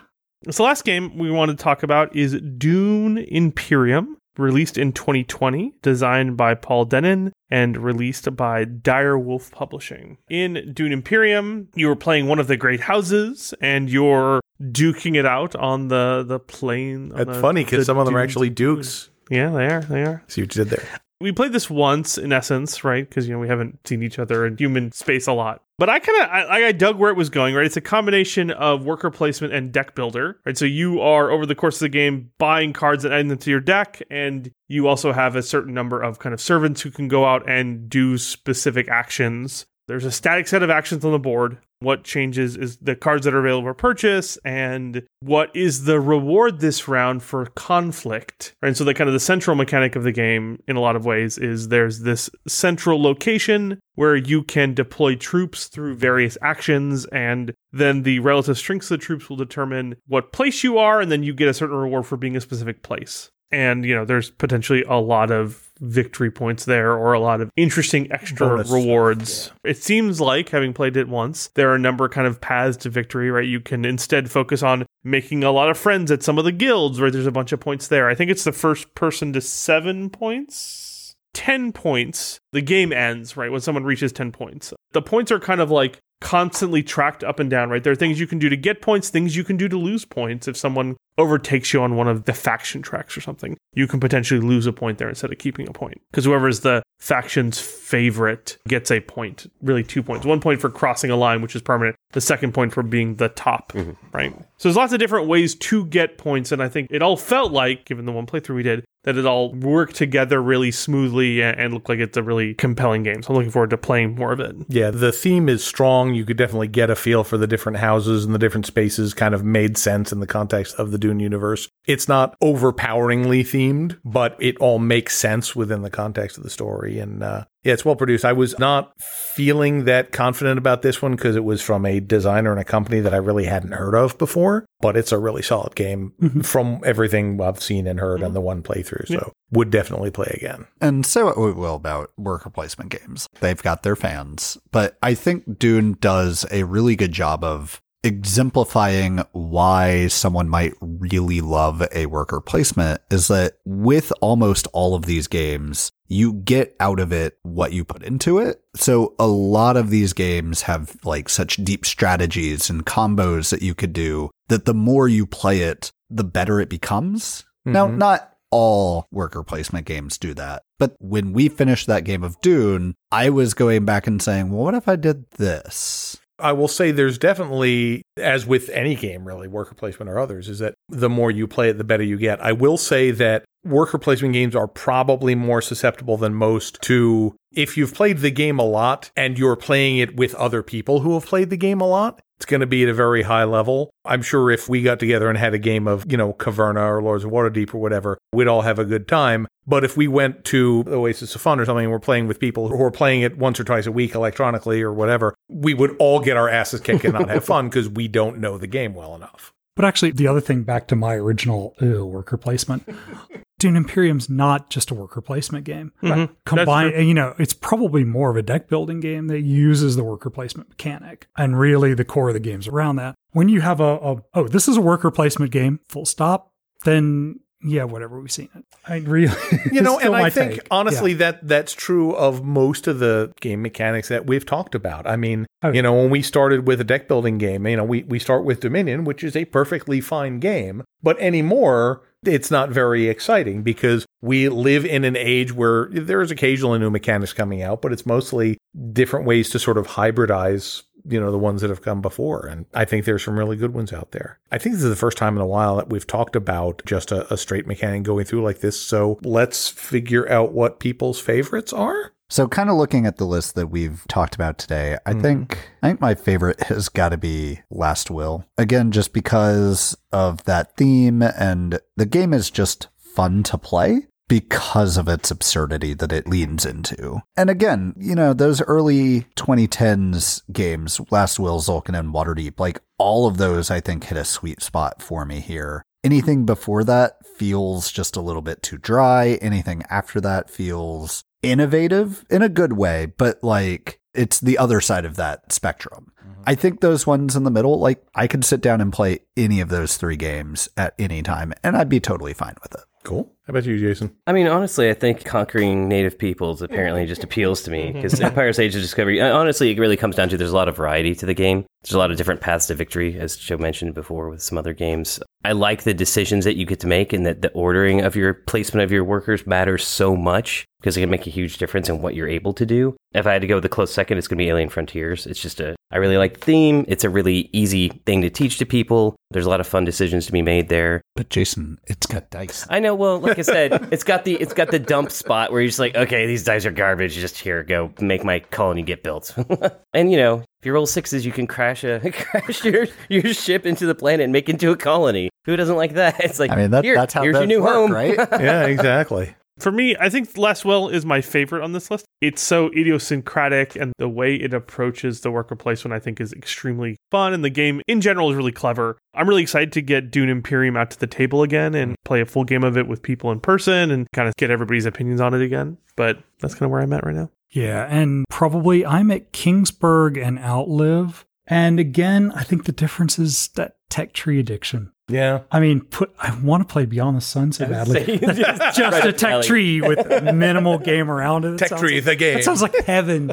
So 0.51 0.63
the 0.63 0.63
last 0.65 0.85
game 0.85 1.17
we 1.19 1.31
want 1.31 1.51
to 1.51 1.57
talk 1.57 1.83
about 1.83 2.15
is 2.15 2.41
Dune 2.59 3.19
Imperium, 3.19 4.17
released 4.37 4.77
in 4.79 4.93
2020, 4.93 5.73
designed 5.83 6.37
by 6.37 6.55
Paul 6.55 6.87
Dennen 6.87 7.33
and 7.51 7.77
released 7.79 8.35
by 8.37 8.65
Dire 8.65 9.19
Wolf 9.19 9.51
Publishing. 9.51 10.19
In 10.29 10.73
Dune 10.75 10.93
Imperium, 10.93 11.69
you 11.75 11.91
are 11.91 11.97
playing 11.97 12.27
one 12.29 12.39
of 12.39 12.47
the 12.47 12.57
great 12.57 12.81
houses 12.81 13.55
and 13.61 13.89
you're 13.91 14.41
duking 14.61 15.17
it 15.17 15.27
out 15.27 15.57
on 15.57 15.89
the 15.89 16.25
the 16.27 16.39
plane. 16.39 17.11
on 17.13 17.19
That's 17.19 17.37
the- 17.37 17.41
funny 17.41 17.65
because 17.65 17.87
some 17.87 17.99
of 17.99 18.07
them 18.07 18.17
are 18.17 18.21
actually 18.21 18.51
dukes. 18.51 19.11
Yeah, 19.31 19.51
they 19.51 19.67
are. 19.67 19.81
They 19.81 20.03
are. 20.05 20.23
See 20.29 20.43
what 20.43 20.55
you 20.55 20.65
did 20.65 20.71
there. 20.71 21.01
We 21.21 21.33
played 21.33 21.53
this 21.53 21.71
once 21.71 22.19
in 22.19 22.33
essence, 22.33 22.85
right? 22.85 23.09
Because 23.09 23.27
you 23.27 23.35
know 23.35 23.41
we 23.41 23.49
haven't 23.49 23.87
seen 23.87 24.03
each 24.03 24.19
other 24.19 24.45
in 24.45 24.57
human 24.59 24.93
space 24.93 25.27
a 25.27 25.33
lot. 25.33 25.63
But 25.79 25.89
I 25.89 25.99
kind 25.99 26.23
of 26.23 26.29
I, 26.29 26.67
I 26.67 26.73
dug 26.73 26.99
where 26.99 27.11
it 27.11 27.17
was 27.17 27.31
going, 27.31 27.55
right? 27.55 27.65
It's 27.65 27.77
a 27.77 27.83
combination 27.83 28.51
of 28.51 28.85
worker 28.85 29.11
placement 29.11 29.55
and 29.55 29.73
deck 29.73 29.95
builder, 29.95 30.41
right? 30.45 30.57
So 30.57 30.65
you 30.65 31.01
are 31.01 31.31
over 31.31 31.47
the 31.47 31.55
course 31.55 31.77
of 31.77 31.81
the 31.81 31.89
game 31.89 32.31
buying 32.39 32.73
cards 32.73 33.05
and 33.05 33.15
adding 33.15 33.29
them 33.29 33.39
to 33.39 33.51
your 33.51 33.61
deck, 33.61 34.03
and 34.11 34.51
you 34.69 34.89
also 34.89 35.13
have 35.13 35.37
a 35.37 35.43
certain 35.43 35.73
number 35.73 36.03
of 36.03 36.19
kind 36.19 36.35
of 36.35 36.41
servants 36.41 36.83
who 36.83 36.91
can 36.91 37.09
go 37.09 37.25
out 37.25 37.49
and 37.49 37.89
do 37.89 38.19
specific 38.19 38.89
actions. 38.89 39.67
There's 39.89 40.05
a 40.05 40.11
static 40.11 40.49
set 40.49 40.63
of 40.63 40.71
actions 40.71 41.05
on 41.05 41.13
the 41.13 41.19
board. 41.19 41.59
What 41.81 42.05
changes 42.05 42.57
is 42.57 42.79
the 42.79 42.97
cards 42.97 43.25
that 43.25 43.35
are 43.35 43.39
available 43.39 43.69
for 43.69 43.75
purchase 43.75 44.39
and 44.45 45.03
what 45.21 45.55
is 45.55 45.85
the 45.85 46.01
reward 46.01 46.61
this 46.61 46.89
round 46.89 47.23
for 47.23 47.47
conflict. 47.47 48.55
And 48.63 48.77
so 48.77 48.85
the 48.85 48.95
kind 48.95 49.09
of 49.09 49.15
the 49.15 49.21
central 49.21 49.57
mechanic 49.57 49.95
of 49.95 50.03
the 50.03 50.13
game 50.13 50.59
in 50.67 50.77
a 50.77 50.81
lot 50.81 50.97
of 50.97 51.05
ways 51.05 51.37
is 51.37 51.69
there's 51.69 52.01
this 52.01 52.31
central 52.49 53.03
location 53.03 53.79
where 53.95 54.17
you 54.17 54.43
can 54.43 54.73
deploy 54.73 55.17
troops 55.17 55.67
through 55.67 55.97
various 55.97 56.39
actions 56.41 57.05
and 57.07 57.53
then 57.73 58.03
the 58.03 58.21
relative 58.21 58.57
strengths 58.57 58.91
of 58.91 58.99
the 58.99 59.05
troops 59.05 59.29
will 59.29 59.37
determine 59.37 59.97
what 60.07 60.33
place 60.33 60.65
you 60.65 60.79
are 60.79 61.01
and 61.01 61.13
then 61.13 61.23
you 61.23 61.35
get 61.35 61.49
a 61.49 61.55
certain 61.55 61.77
reward 61.77 62.07
for 62.07 62.17
being 62.17 62.37
a 62.37 62.41
specific 62.41 62.83
place. 62.83 63.31
And 63.51 63.85
you 63.85 63.95
know, 63.95 64.05
there's 64.05 64.31
potentially 64.31 64.83
a 64.85 64.97
lot 64.97 65.31
of 65.31 65.66
victory 65.81 66.31
points 66.31 66.65
there 66.65 66.93
or 66.93 67.13
a 67.13 67.21
lot 67.21 67.41
of 67.41 67.51
interesting 67.57 68.11
extra 68.11 68.49
Bonus. 68.49 68.71
rewards. 68.71 69.53
It 69.65 69.83
seems 69.83 70.21
like, 70.21 70.49
having 70.51 70.73
played 70.73 70.97
it 70.97 71.09
once, 71.09 71.51
there 71.55 71.71
are 71.71 71.75
a 71.75 71.79
number 71.79 72.07
of 72.07 72.13
kind 72.13 72.27
of 72.27 72.41
paths 72.41 72.77
to 72.79 72.91
victory, 72.91 73.31
right? 73.31 73.47
You 73.47 73.61
can 73.61 73.85
instead 73.85 74.31
focus 74.31 74.63
on 74.63 74.87
making 75.05 75.45
a 75.45 75.51
lot 75.51 75.71
of 75.71 75.79
friends 75.79 76.11
at 76.11 76.23
some 76.23 76.39
of 76.39 76.45
the 76.45 76.53
guilds, 76.53 77.01
right? 77.01 77.13
There's 77.13 77.27
a 77.27 77.33
bunch 77.33 77.53
of 77.53 77.61
points 77.61 77.89
there. 77.89 78.09
I 78.09 78.15
think 78.15 78.31
it's 78.31 78.45
the 78.45 78.53
first 78.53 78.95
person 78.95 79.33
to 79.35 79.41
seven 79.41 80.11
points. 80.11 81.15
10 81.35 81.73
points, 81.73 82.41
the 82.53 82.63
game 82.63 82.95
ends, 82.95 83.37
right? 83.37 83.53
When 83.53 83.61
someone 83.61 83.85
reaches 83.85 84.11
10 84.11 84.33
points. 84.33 84.73
The 84.93 85.03
points 85.03 85.31
are 85.31 85.39
kind 85.39 85.61
of 85.61 85.71
like 85.71 85.99
constantly 86.23 86.83
tracked 86.83 87.23
up 87.23 87.39
and 87.39 87.51
down, 87.51 87.69
right? 87.69 87.85
There 87.85 87.93
are 87.93 87.97
things 87.97 88.19
you 88.19 88.27
can 88.27 88.39
do 88.39 88.49
to 88.49 88.57
get 88.57 88.81
points, 88.81 89.11
things 89.11 89.37
you 89.37 89.45
can 89.45 89.59
do 89.59 89.69
to 89.69 89.77
lose 89.77 90.07
points 90.07 90.49
if 90.49 90.57
someone 90.57 90.97
overtakes 91.19 91.73
you 91.73 91.83
on 91.83 91.97
one 91.97 92.09
of 92.09 92.25
the 92.25 92.33
faction 92.33 92.83
tracks 92.83 93.17
or 93.17 93.21
something, 93.21 93.57
you 93.73 93.87
can 93.87 94.01
potentially 94.01 94.41
lose 94.41 94.67
a 94.67 94.73
point 94.73 94.99
there 94.99 95.09
instead 95.09 95.33
of 95.33 95.39
keeping 95.39 95.69
a 95.69 95.73
point. 95.73 96.01
Because 96.11 96.25
whoever 96.25 96.49
is 96.49 96.61
the 96.61 96.83
faction's 96.99 97.61
favorite 97.61 98.59
gets 98.69 98.91
a 98.91 99.01
point, 99.01 99.51
really 99.63 99.83
two 99.83 100.03
points. 100.03 100.27
One 100.27 100.41
point 100.41 100.61
for 100.61 100.71
crossing 100.71 101.11
a 101.11 101.17
line, 101.17 101.43
which 101.43 101.57
is 101.57 101.63
permanent. 101.63 101.97
The 102.13 102.21
second 102.21 102.53
point 102.55 102.73
for 102.73 102.83
being 102.83 103.17
the 103.17 103.29
top, 103.29 103.73
mm-hmm. 103.73 103.93
right? 104.13 104.35
So 104.57 104.69
there's 104.69 104.77
lots 104.77 104.93
of 104.93 104.99
different 104.99 105.29
ways 105.29 105.55
to 105.55 105.85
get 105.87 106.19
points, 106.19 106.53
and 106.53 106.63
I 106.63 106.69
think 106.69 106.89
it 106.91 107.03
all 107.03 107.17
felt 107.17 107.53
like, 107.53 107.85
given 107.85 108.07
the 108.07 108.13
one 108.13 108.27
playthrough 108.27 108.57
we 108.57 108.63
did, 108.63 108.85
that 109.07 109.17
it 109.17 109.25
all 109.25 109.53
worked 109.55 109.95
together 109.95 110.43
really 110.43 110.73
smoothly 110.73 111.43
and, 111.43 111.73
looked 111.73 111.89
like 111.89 112.01
it's 112.01 112.17
a 112.17 112.23
really 112.23 112.55
compelling 112.55 113.03
game. 113.03 113.23
So 113.23 113.31
I'm 113.31 113.37
looking 113.37 113.51
forward 113.51 113.71
to 113.71 113.79
playing 113.79 114.17
more 114.17 114.33
of 114.33 114.41
it. 114.41 114.57
Yeah, 114.69 114.91
the 114.91 115.13
theme 115.13 115.49
is 115.49 115.65
strong. 115.65 116.15
You 116.15 116.25
could 116.25 116.37
definitely 116.37 116.69
get 116.69 116.91
a 116.91 116.97
feel 116.97 117.23
for 117.23 117.39
the 117.39 117.47
different 117.47 117.79
houses 117.79 118.25
and 118.25 118.35
the 118.35 118.39
different 118.39 118.67
spaces 118.67 119.15
kind 119.15 119.35
of 119.35 119.45
made 119.45 119.79
sense 119.79 120.13
in 120.13 120.21
the 120.21 120.27
context 120.27 120.75
of 120.75 120.91
the 120.91 120.99
Dune 120.99 121.21
universe. 121.21 121.69
It's 121.87 122.09
not 122.09 122.37
overpoweringly 122.43 123.45
themed, 123.45 123.99
but 124.05 124.37
it 124.41 124.57
all 124.59 124.79
makes 124.79 125.17
sense 125.17 125.55
within 125.55 125.83
the 125.83 125.91
context 125.91 126.37
of 126.37 126.43
the 126.43 126.51
story. 126.51 126.99
And 126.99 127.23
uh, 127.23 127.45
yeah, 127.67 127.73
it's 127.73 127.85
well 127.85 127.97
produced. 127.97 128.25
I 128.25 128.33
was 128.33 128.57
not 128.61 128.93
feeling 129.03 129.85
that 129.87 130.13
confident 130.13 130.57
about 130.57 130.83
this 130.83 131.03
one 131.03 131.17
because 131.17 131.35
it 131.35 131.43
was 131.45 131.61
from 131.61 131.85
a 131.85 131.99
designer 131.99 132.53
and 132.53 132.61
a 132.61 132.65
company 132.65 133.01
that 133.01 133.13
I 133.13 133.17
really 133.17 133.45
hadn't 133.45 133.73
heard 133.73 133.97
of 133.97 134.17
before, 134.19 134.67
but 134.81 134.97
it's 134.97 135.11
a 135.11 135.19
really 135.19 135.43
solid 135.43 135.75
game 135.75 136.13
mm-hmm. 136.23 136.43
from 136.43 136.81
everything 136.85 137.41
I've 137.41 137.61
seen 137.61 137.89
and 137.89 137.99
heard 137.99 138.23
on 138.23 138.29
mm-hmm. 138.29 138.35
the 138.35 138.41
one 138.41 138.63
playthrough. 138.63 139.09
So 139.09 139.33
would 139.51 139.71
definitely 139.71 140.13
play 140.13 140.33
again. 140.35 140.67
And 140.81 141.05
say 141.05 141.25
what 141.25 141.39
we 141.39 141.53
will 141.53 141.75
about 141.75 142.13
worker 142.17 142.51
placement 142.51 142.91
games. 142.91 143.27
They've 143.41 143.61
got 143.61 143.83
their 143.83 143.97
fans, 143.97 144.57
but 144.71 144.97
I 145.03 145.15
think 145.15 145.59
Dune 145.59 145.97
does 146.01 146.47
a 146.53 146.63
really 146.63 146.95
good 146.95 147.13
job 147.13 147.43
of 147.43 147.83
exemplifying 148.07 149.25
why 149.33 150.07
someone 150.07 150.49
might 150.49 150.75
really 150.81 151.41
love 151.41 151.83
a 151.93 152.07
worker 152.07 152.41
placement 152.41 153.01
is 153.11 153.27
that 153.27 153.55
with 153.65 154.13
almost 154.21 154.69
all 154.73 154.95
of 154.95 155.07
these 155.07 155.27
games, 155.27 155.91
you 156.09 156.33
get 156.33 156.77
out 156.81 157.01
of 157.01 157.13
it 157.13 157.39
what 157.43 157.73
you 157.73 157.85
put 157.85 158.03
into 158.03 158.39
it. 158.39 158.63
So 158.75 159.15
a 159.19 159.27
lot 159.27 159.77
of 159.77 159.91
these 159.91 160.13
games 160.13 160.63
have 160.63 160.97
like 161.05 161.29
such 161.29 161.57
deep 161.57 161.85
strategies 161.87 162.71
and 162.71 162.87
combos 162.87 163.51
that 163.51 163.63
you 163.63 163.75
could 163.75 163.93
do 163.93 164.31
that 164.49 164.65
the 164.65 164.75
more 164.75 165.09
you 165.09 165.27
play 165.27 165.61
it, 165.61 165.91
the 166.11 166.25
better 166.25 166.61
it 166.61 166.69
becomes. 166.69 167.45
Now, 167.65 167.89
Mhm. 167.89 167.97
not 167.99 168.33
all 168.53 169.07
worker 169.11 169.43
placement 169.43 169.87
games 169.87 170.19
do 170.19 170.33
that. 170.35 170.63
But 170.79 170.95
when 171.01 171.33
we 171.33 171.49
finished 171.49 171.89
that 171.89 172.05
game 172.05 172.23
of 172.23 172.41
Dune, 172.41 172.95
I 173.11 173.29
was 173.31 173.55
going 173.55 173.85
back 173.85 174.07
and 174.07 174.23
saying, 174.23 174.51
well, 174.51 174.63
what 174.65 174.75
if 174.75 174.89
I 174.89 174.95
did 174.97 175.29
this? 175.33 176.17
I 176.39 176.53
will 176.53 176.69
say 176.69 176.91
there's 176.91 177.17
definitely, 177.19 178.03
as 178.19 178.47
with 178.47 178.69
any 178.69 178.95
game 178.95 179.27
really, 179.27 179.49
worker 179.49 179.75
placement 179.75 180.11
or 180.11 180.19
others, 180.19 180.49
is 180.49 180.59
that 180.59 180.75
the 180.89 181.09
more 181.09 181.31
you 181.31 181.47
play 181.49 181.71
it, 181.71 181.79
the 181.79 181.83
better 181.85 182.03
you 182.05 182.19
get. 182.19 182.41
I 182.41 182.53
will 182.53 182.77
say 182.77 183.11
that 183.11 183.45
worker 183.65 183.99
placement 183.99 184.35
games 184.35 184.55
are 184.55 184.69
probably 184.69 185.35
more 185.35 185.61
susceptible 185.61 186.17
than 186.17 186.35
most 186.35 186.81
to 186.83 187.35
if 187.53 187.77
you've 187.77 187.95
played 187.95 188.19
the 188.19 188.31
game 188.31 188.59
a 188.59 188.65
lot 188.65 189.11
and 189.17 189.39
you're 189.39 189.57
playing 189.57 189.99
it 189.99 190.17
with 190.17 190.35
other 190.35 190.63
people 190.63 191.01
who 191.01 191.15
have 191.15 191.27
played 191.27 191.51
the 191.51 191.57
game 191.57 191.81
a 191.81 191.87
lot. 191.87 192.21
It's 192.37 192.45
going 192.45 192.61
to 192.61 192.67
be 192.67 192.83
at 192.83 192.91
a 192.91 192.95
very 192.95 193.23
high 193.23 193.45
level. 193.45 193.91
I'm 194.05 194.21
sure 194.21 194.51
if 194.51 194.69
we 194.69 194.83
got 194.83 195.01
together 195.01 195.31
and 195.31 195.39
had 195.39 195.55
a 195.55 195.59
game 195.59 195.89
of, 195.89 196.05
you 196.07 196.19
know, 196.19 196.35
Caverna 196.35 196.87
or 196.87 197.03
Lords 197.03 197.25
of 197.25 197.31
Waterdeep 197.31 197.75
or 197.75 197.79
whatever, 197.79 198.19
we'd 198.31 198.47
all 198.47 198.61
have 198.61 198.79
a 198.79 198.85
good 198.85 199.09
time. 199.09 199.49
But 199.67 199.85
if 199.85 199.97
we 199.97 200.07
went 200.07 200.45
to 200.47 200.85
Oasis 200.87 201.35
of 201.35 201.41
Fun 201.41 201.59
or 201.59 201.65
something 201.65 201.87
and 201.87 201.93
we're 201.93 201.99
playing 201.99 202.27
with 202.27 202.39
people 202.39 202.69
who 202.69 202.83
are 202.83 202.91
playing 202.91 203.23
it 203.23 203.39
once 203.39 203.59
or 203.59 203.65
twice 203.65 203.87
a 203.87 203.93
week 203.93 204.15
electronically 204.15 204.83
or 204.83 204.93
whatever, 204.93 205.35
we 205.49 205.73
would 205.73 205.97
all 205.99 206.21
get 206.21 206.37
our 206.37 206.49
asses 206.49 206.81
kicked 206.81 207.05
and 207.05 207.15
not 207.15 207.31
have 207.31 207.45
fun 207.45 207.69
because 207.71 207.89
we 207.89 208.07
don't 208.07 208.39
know 208.39 208.59
the 208.59 208.67
game 208.67 208.93
well 208.93 209.15
enough. 209.15 209.55
But 209.77 209.85
actually, 209.85 210.13
the 210.13 210.27
other 210.27 210.41
thing 210.41 210.63
back 210.63 210.89
to 210.89 210.97
my 210.97 211.15
original 211.15 211.75
ew, 211.81 212.05
worker 212.05 212.37
placement, 212.37 212.89
Dune 213.59 213.77
Imperium's 213.77 214.29
not 214.29 214.71
just 214.71 214.91
a 214.91 214.95
worker 214.95 215.21
placement 215.21 215.65
game. 215.65 215.93
Mhm. 216.03 216.31
Combine, 216.45 217.07
you 217.07 217.15
know, 217.15 217.35
it's 217.39 217.55
probably 217.55 218.03
more 218.05 218.31
of 218.31 218.37
a 218.37 218.43
deck 218.43 218.69
building 218.69 219.01
game 219.01 219.29
that 219.29 219.43
uses 219.43 219.97
the 219.97 220.05
worker 220.05 220.31
placement 220.31 220.69
mechanic, 220.71 221.29
and 221.37 221.59
really 221.59 221.95
the 221.95 222.05
core 222.05 222.29
of 222.29 222.35
the 222.35 222.41
game's 222.41 222.67
around 222.69 222.97
that. 222.97 223.15
When 223.33 223.49
you 223.49 223.61
have 223.61 223.81
a, 223.81 223.97
a 223.97 224.17
oh, 224.35 224.49
this 224.49 224.67
is 224.67 224.77
a 224.77 224.83
worker 224.83 225.11
placement 225.11 225.53
game, 225.53 225.81
full 225.89 226.07
stop, 226.07 226.53
then 226.85 227.41
yeah, 227.63 227.85
whatever 227.85 228.21
we've 228.21 228.31
seen 228.31 228.49
it. 228.55 228.65
I 228.87 228.99
really, 228.99 229.35
You 229.73 229.83
know, 229.83 229.99
and 229.99 230.15
I 230.15 230.31
think 230.31 230.53
take. 230.55 230.67
honestly 230.71 231.13
Yeah. 231.13 231.19
that 231.19 231.49
that's 231.49 231.73
true 231.73 232.13
of 232.15 232.45
most 232.45 232.87
of 232.87 232.99
the 232.99 233.33
game 233.41 233.63
mechanics 233.63 234.09
that 234.09 234.27
we've 234.27 234.47
talked 234.47 234.75
about. 234.75 235.07
I 235.07 235.17
mean, 235.17 235.47
Oh. 235.63 235.73
you 235.73 235.81
know, 235.83 235.95
when 235.95 236.11
we 236.11 236.21
started 236.23 236.67
with 236.67 236.81
a 236.81 236.85
deck 236.85 237.09
building 237.09 237.39
game, 237.39 237.67
you 237.67 237.77
know, 237.77 237.85
we 237.85 238.03
we 238.05 238.19
start 238.19 238.45
with 238.45 238.61
Dominion, 238.61 239.05
which 239.05 239.25
is 239.25 239.35
a 239.35 239.47
perfectly 239.47 240.01
fine 240.01 240.39
game, 240.39 240.85
but 241.03 241.19
anymore 241.19 242.03
it's 242.25 242.51
not 242.51 242.71
very 242.71 243.09
exciting 243.09 243.63
because 243.63 244.05
we 244.21 244.49
live 244.49 244.85
in 244.85 245.05
an 245.05 245.17
age 245.17 245.53
where 245.53 245.89
there's 245.93 246.31
occasionally 246.33 246.79
new 246.79 246.91
mechanics 246.91 247.33
coming 247.33 247.63
out, 247.63 247.81
but 247.81 247.93
it's 247.93 248.05
mostly 248.05 248.59
different 248.93 249.25
ways 249.27 249.49
to 249.51 249.59
sort 249.61 249.79
of 249.79 249.87
hybridize 249.87 250.83
you 251.09 251.21
know 251.21 251.31
the 251.31 251.39
ones 251.39 251.61
that 251.61 251.71
have 251.71 251.83
come 251.83 252.01
before. 252.03 252.47
And 252.47 252.67
i 252.75 252.85
think 252.85 253.05
there's 253.05 253.25
some 253.25 253.39
really 253.39 253.57
good 253.57 253.75
ones 253.75 253.93
out 253.93 254.13
there. 254.13 254.39
I 254.51 254.59
think 254.59 254.75
this 254.75 254.85
is 254.85 254.91
the 254.91 254.97
first 254.97 255.19
time 255.19 255.37
in 255.37 255.43
a 255.43 255.47
while 255.47 255.77
that 255.77 255.91
we've 255.91 256.07
talked 256.07 256.37
about 256.37 256.83
just 256.87 257.13
a, 257.13 257.33
a 257.33 257.37
straight 257.37 257.67
mechanic 257.67 258.03
going 258.05 258.25
through 258.25 258.43
like 258.43 258.61
this. 258.61 258.81
So 258.81 259.19
let's 259.23 259.69
figure 259.69 260.29
out 260.31 260.53
what 260.53 260.81
people's 260.81 261.21
favorites 261.21 261.73
are. 261.73 262.13
So, 262.29 262.49
kind 262.49 262.69
of 262.69 262.75
looking 262.77 263.07
at 263.07 263.19
the 263.19 263.25
list 263.25 263.55
that 263.55 263.69
we've 263.69 264.05
talked 264.09 264.35
about 264.35 264.59
today, 264.59 264.99
I 265.07 265.13
Mhm. 265.13 265.23
think 265.23 265.71
I 265.81 265.87
think 265.91 266.01
my 266.01 266.17
favorite 266.17 266.61
has 266.65 266.89
got 266.89 267.11
to 267.11 267.17
be 267.17 267.61
Last 267.71 268.11
Will. 268.11 268.45
Again, 268.59 268.91
just 268.91 269.13
because 269.13 269.97
of 270.11 270.43
that 270.43 270.77
theme, 270.77 271.23
and 271.23 271.79
the 271.97 272.05
game 272.07 272.35
is 272.35 272.51
just 272.51 272.89
fun 272.99 273.45
to 273.45 273.57
play 273.57 274.09
because 274.29 274.97
of 274.97 275.09
its 275.09 275.31
absurdity 275.31 275.95
that 275.95 276.13
it 276.13 276.29
leans 276.29 276.65
into. 276.65 277.21
And 277.37 277.49
again, 277.51 277.95
you 277.97 278.15
know, 278.15 278.33
those 278.33 278.61
early 278.63 279.23
2010s 279.37 280.43
games, 280.53 281.01
Last 281.11 281.39
Will, 281.39 281.61
Tzolk'in, 281.61 281.99
and 281.99 282.13
Waterdeep, 282.13 282.59
like 282.59 282.81
all 282.99 283.27
of 283.27 283.39
those, 283.39 283.71
I 283.71 283.81
think 283.81 284.05
hit 284.05 284.19
a 284.19 284.25
sweet 284.25 284.63
spot 284.63 285.01
for 285.01 285.25
me 285.25 285.41
here. 285.41 285.83
Anything 286.03 286.47
before 286.47 286.85
that 286.85 287.25
feels 287.37 287.91
just 287.91 288.17
a 288.17 288.21
little 288.21 288.43
bit 288.43 288.63
too 288.63 288.79
dry. 288.79 289.39
Anything 289.41 289.83
after 289.91 290.21
that 290.21 290.51
feels 290.51 291.25
innovative 291.43 292.25
in 292.31 292.43
a 292.43 292.49
good 292.49 292.75
way, 292.75 293.07
but 293.07 293.43
like 293.43 294.01
it's 294.15 294.41
the 294.41 294.59
other 294.59 294.81
side 294.81 295.05
of 295.05 295.17
that 295.17 295.53
spectrum. 295.53 296.13
Mm-hmm. 296.21 296.43
I 296.47 296.55
think 296.55 296.81
those 296.81 297.07
ones 297.07 297.37
in 297.37 297.45
the 297.45 297.51
middle, 297.51 297.79
like 297.79 298.05
I 298.15 298.27
could 298.27 298.45
sit 298.45 298.61
down 298.61 298.81
and 298.81 298.93
play 298.93 299.21
any 299.37 299.61
of 299.61 299.69
those 299.69 299.97
three 299.97 300.17
games 300.17 300.69
at 300.77 300.95
any 300.99 301.23
time 301.23 301.53
and 301.63 301.77
I'd 301.77 301.89
be 301.89 302.01
totally 302.01 302.35
fine 302.35 302.55
with 302.63 302.75
it. 302.75 302.85
cool 303.05 303.36
how 303.47 303.53
about 303.53 303.65
you 303.65 303.79
jason 303.79 304.11
I 304.27 304.33
mean, 304.33 304.49
honestly, 304.49 304.91
I 304.91 304.95
think 304.95 305.25
conquering 305.25 305.89
native 305.89 306.19
peoples 306.19 306.61
apparently 306.63 307.07
just 307.07 307.23
appeals 307.23 307.63
to 307.63 307.71
me 307.71 307.93
because 307.93 308.21
Empires 308.21 308.59
Age 308.59 308.75
of 308.75 308.83
Discovery. 308.83 309.21
uh, 309.21 309.33
Honestly, 309.37 309.71
it 309.71 309.79
really 309.79 309.97
comes 309.97 310.17
down 310.17 310.29
to 310.31 310.37
there's 310.37 310.51
a 310.51 310.57
lot 310.57 310.69
of 310.69 310.77
variety 310.77 311.15
to 311.15 311.27
the 311.27 311.35
game. 311.35 311.65
There's 311.85 311.95
a 311.95 311.99
lot 311.99 312.11
of 312.11 312.17
different 312.17 312.41
paths 312.41 312.67
to 312.67 312.75
victory, 312.75 313.17
as 313.21 313.37
Joe 313.37 313.57
mentioned 313.59 313.95
before 313.95 314.29
with 314.29 314.43
some 314.43 314.59
other 314.59 314.75
games. 314.75 315.21
I 315.45 315.53
like 315.53 315.85
the 315.85 315.95
decisions 315.95 316.45
that 316.45 316.57
you 316.57 316.67
get 316.67 316.81
to 316.81 316.89
make 316.89 317.13
and 317.13 317.25
that 317.25 317.41
the 317.43 317.53
ordering 317.53 318.01
of 318.01 318.17
your 318.17 318.35
placement 318.35 318.83
of 318.83 318.91
your 318.91 319.05
workers 319.05 319.47
matters 319.47 319.87
so 319.87 320.17
much 320.17 320.65
because 320.81 320.97
it 320.97 321.01
can 321.01 321.11
make 321.11 321.29
a 321.29 321.31
huge 321.31 321.59
difference 321.59 321.89
in 321.89 322.03
what 322.03 322.17
you're 322.17 322.29
able 322.29 322.53
to 322.55 322.67
do. 322.67 322.97
If 323.13 323.29
I 323.29 323.33
had 323.33 323.43
to 323.43 323.47
go 323.49 323.55
with 323.55 323.65
a 323.65 323.69
close 323.69 323.93
second, 323.95 324.19
it's 324.19 324.27
going 324.27 324.39
to 324.39 324.45
be 324.45 324.49
Alien 324.49 324.69
Frontiers. 324.69 325.25
It's 325.27 325.41
just 325.41 325.61
a, 325.61 325.77
I 325.93 325.99
really 325.99 326.17
like 326.17 326.35
the 326.41 326.45
theme. 326.45 326.85
It's 326.89 327.05
a 327.05 327.09
really 327.11 327.49
easy 327.53 327.91
thing 328.07 328.23
to 328.23 328.31
teach 328.31 328.59
to 328.59 328.67
people. 328.67 329.15
There's 329.31 329.47
a 329.47 329.51
lot 329.51 329.61
of 329.61 329.67
fun 329.69 329.85
decisions 329.85 330.27
to 330.27 330.33
be 330.33 330.43
made 330.43 330.69
there. 330.69 331.01
But 331.15 331.29
Jason, 331.31 331.79
it's 331.87 332.07
got 332.07 332.31
dice. 332.31 332.67
I 332.69 332.81
know. 332.81 332.95
Well, 332.97 333.21
like 333.37 333.49
I 333.49 333.53
said, 333.53 333.89
it's 333.93 334.05
got 334.05 334.25
the 334.25 334.35
it's 334.35 334.55
got 334.55 334.71
the 334.71 334.79
dump 334.79 335.11
spot 335.11 335.53
where 335.53 335.61
you're 335.61 335.69
just 335.69 335.79
like, 335.79 335.95
okay, 335.95 336.27
these 336.27 336.43
dice 336.45 336.65
are 336.65 336.71
garbage. 336.71 337.15
Just 337.15 337.37
here, 337.37 337.63
go 337.63 337.93
make 338.01 338.25
my 338.25 338.41
colony 338.41 338.83
get 338.83 339.03
built. 339.03 339.37
and 339.95 340.11
you 340.11 340.17
know, 340.17 340.43
if 340.61 340.67
you 340.67 340.73
roll 340.73 340.87
sixes, 340.87 341.27
you 341.27 341.33
can 341.33 341.47
crash 341.47 341.85
a 341.85 342.01
crash 342.13 342.65
your 342.65 342.87
your 343.09 343.35
ship 343.35 343.67
into 343.67 343.87
the 343.87 343.95
planet 343.95 344.25
and 344.25 344.33
make 344.33 344.49
into 344.49 344.71
a 344.71 344.77
colony. 344.77 345.31
Who 345.45 345.57
doesn't 345.57 345.77
like 345.77 345.95
that? 345.95 346.21
It's 346.21 346.39
like, 346.39 346.51
I 346.51 346.57
mean, 346.57 346.71
that, 346.71 346.85
here, 346.85 346.95
that's 346.95 347.13
how 347.13 347.23
here's 347.23 347.37
your 347.37 347.47
new 347.47 347.63
work, 347.63 347.75
home, 347.75 347.93
right? 347.93 348.17
yeah 348.17 348.67
exactly 348.67 349.35
For 349.59 349.73
me, 349.73 349.97
I 349.99 350.11
think 350.11 350.37
Last 350.37 350.65
Will 350.65 350.89
is 350.89 351.07
my 351.07 351.21
favorite 351.21 351.65
on 351.65 351.73
this 351.73 351.91
list. 351.91 352.05
It's 352.21 352.43
so 352.43 352.69
idiosyncratic, 352.69 353.75
and 353.75 353.93
the 353.99 354.09
way 354.09 354.37
it 354.37 354.53
approaches 354.53 355.23
the 355.23 355.31
worker 355.31 355.57
placement, 355.57 355.95
I 355.95 355.99
think, 355.99 356.21
is 356.21 356.33
extremely 356.33 356.97
fun. 357.11 357.33
And 357.33 357.45
the 357.45 357.51
game 357.51 357.81
in 357.87 358.01
general 358.01 358.31
is 358.31 358.37
really 358.37 358.53
clever. 358.53 358.99
I'm 359.15 359.29
really 359.29 359.43
excited 359.43 359.73
to 359.73 359.81
get 359.81 360.11
Dune 360.11 360.29
Imperium 360.29 360.77
out 360.77 360.91
to 360.91 361.01
the 361.01 361.07
table 361.07 361.43
again 361.43 361.75
and 361.75 361.93
mm. 361.93 361.97
play 362.05 362.21
a 362.21 362.27
full 362.27 362.45
game 362.45 362.65
of 362.65 362.77
it 362.77 362.87
with 362.87 363.03
people 363.03 363.33
in 363.33 363.41
person 363.41 363.91
and 363.91 364.07
kind 364.13 364.29
of 364.29 364.37
get 364.37 364.51
everybody's 364.51 364.87
opinions 364.87 365.21
on 365.21 365.33
it 365.33 365.43
again. 365.43 365.79
But 365.97 366.19
that's 366.41 366.55
kind 366.55 366.65
of 366.65 366.71
where 366.71 366.83
I'm 366.83 366.93
at 366.93 367.05
right 367.05 367.15
now. 367.15 367.31
Yeah, 367.51 367.87
and 367.89 368.27
probably 368.29 368.85
I'm 368.85 369.11
at 369.11 369.33
Kingsburg 369.33 370.23
and 370.23 370.39
Outlive. 370.39 371.25
And 371.47 371.81
again, 371.81 372.33
I 372.33 372.43
think 372.43 372.65
the 372.65 372.73
difference 372.73 373.19
is 373.19 373.49
that 373.55 373.77
tech 373.89 374.13
tree 374.13 374.39
addiction. 374.39 374.93
Yeah 375.09 375.43
I 375.53 375.61
mean, 375.61 375.81
put 375.83 376.13
I 376.19 376.37
want 376.41 376.67
to 376.67 376.73
play 376.73 376.85
Beyond 376.87 377.17
the 377.17 377.21
Sun 377.21 377.53
so 377.53 377.67
badly. 377.67 378.19
Just 378.19 378.37
Just 378.77 378.79
right 378.79 379.07
a 379.07 379.13
tech 379.13 379.33
alley. 379.33 379.47
tree 379.47 379.81
with 379.81 380.07
minimal 380.35 380.79
game 380.79 381.11
around 381.11 381.45
it. 381.45 381.55
It 381.55 381.59
tech 381.59 381.69
sounds 381.69 381.81
tree 381.83 381.95
like- 381.97 382.05
the 382.05 382.17
game 382.17 382.35
That 382.37 382.45
sounds 382.45 382.63
like 382.63 382.75
heaven. 382.85 383.33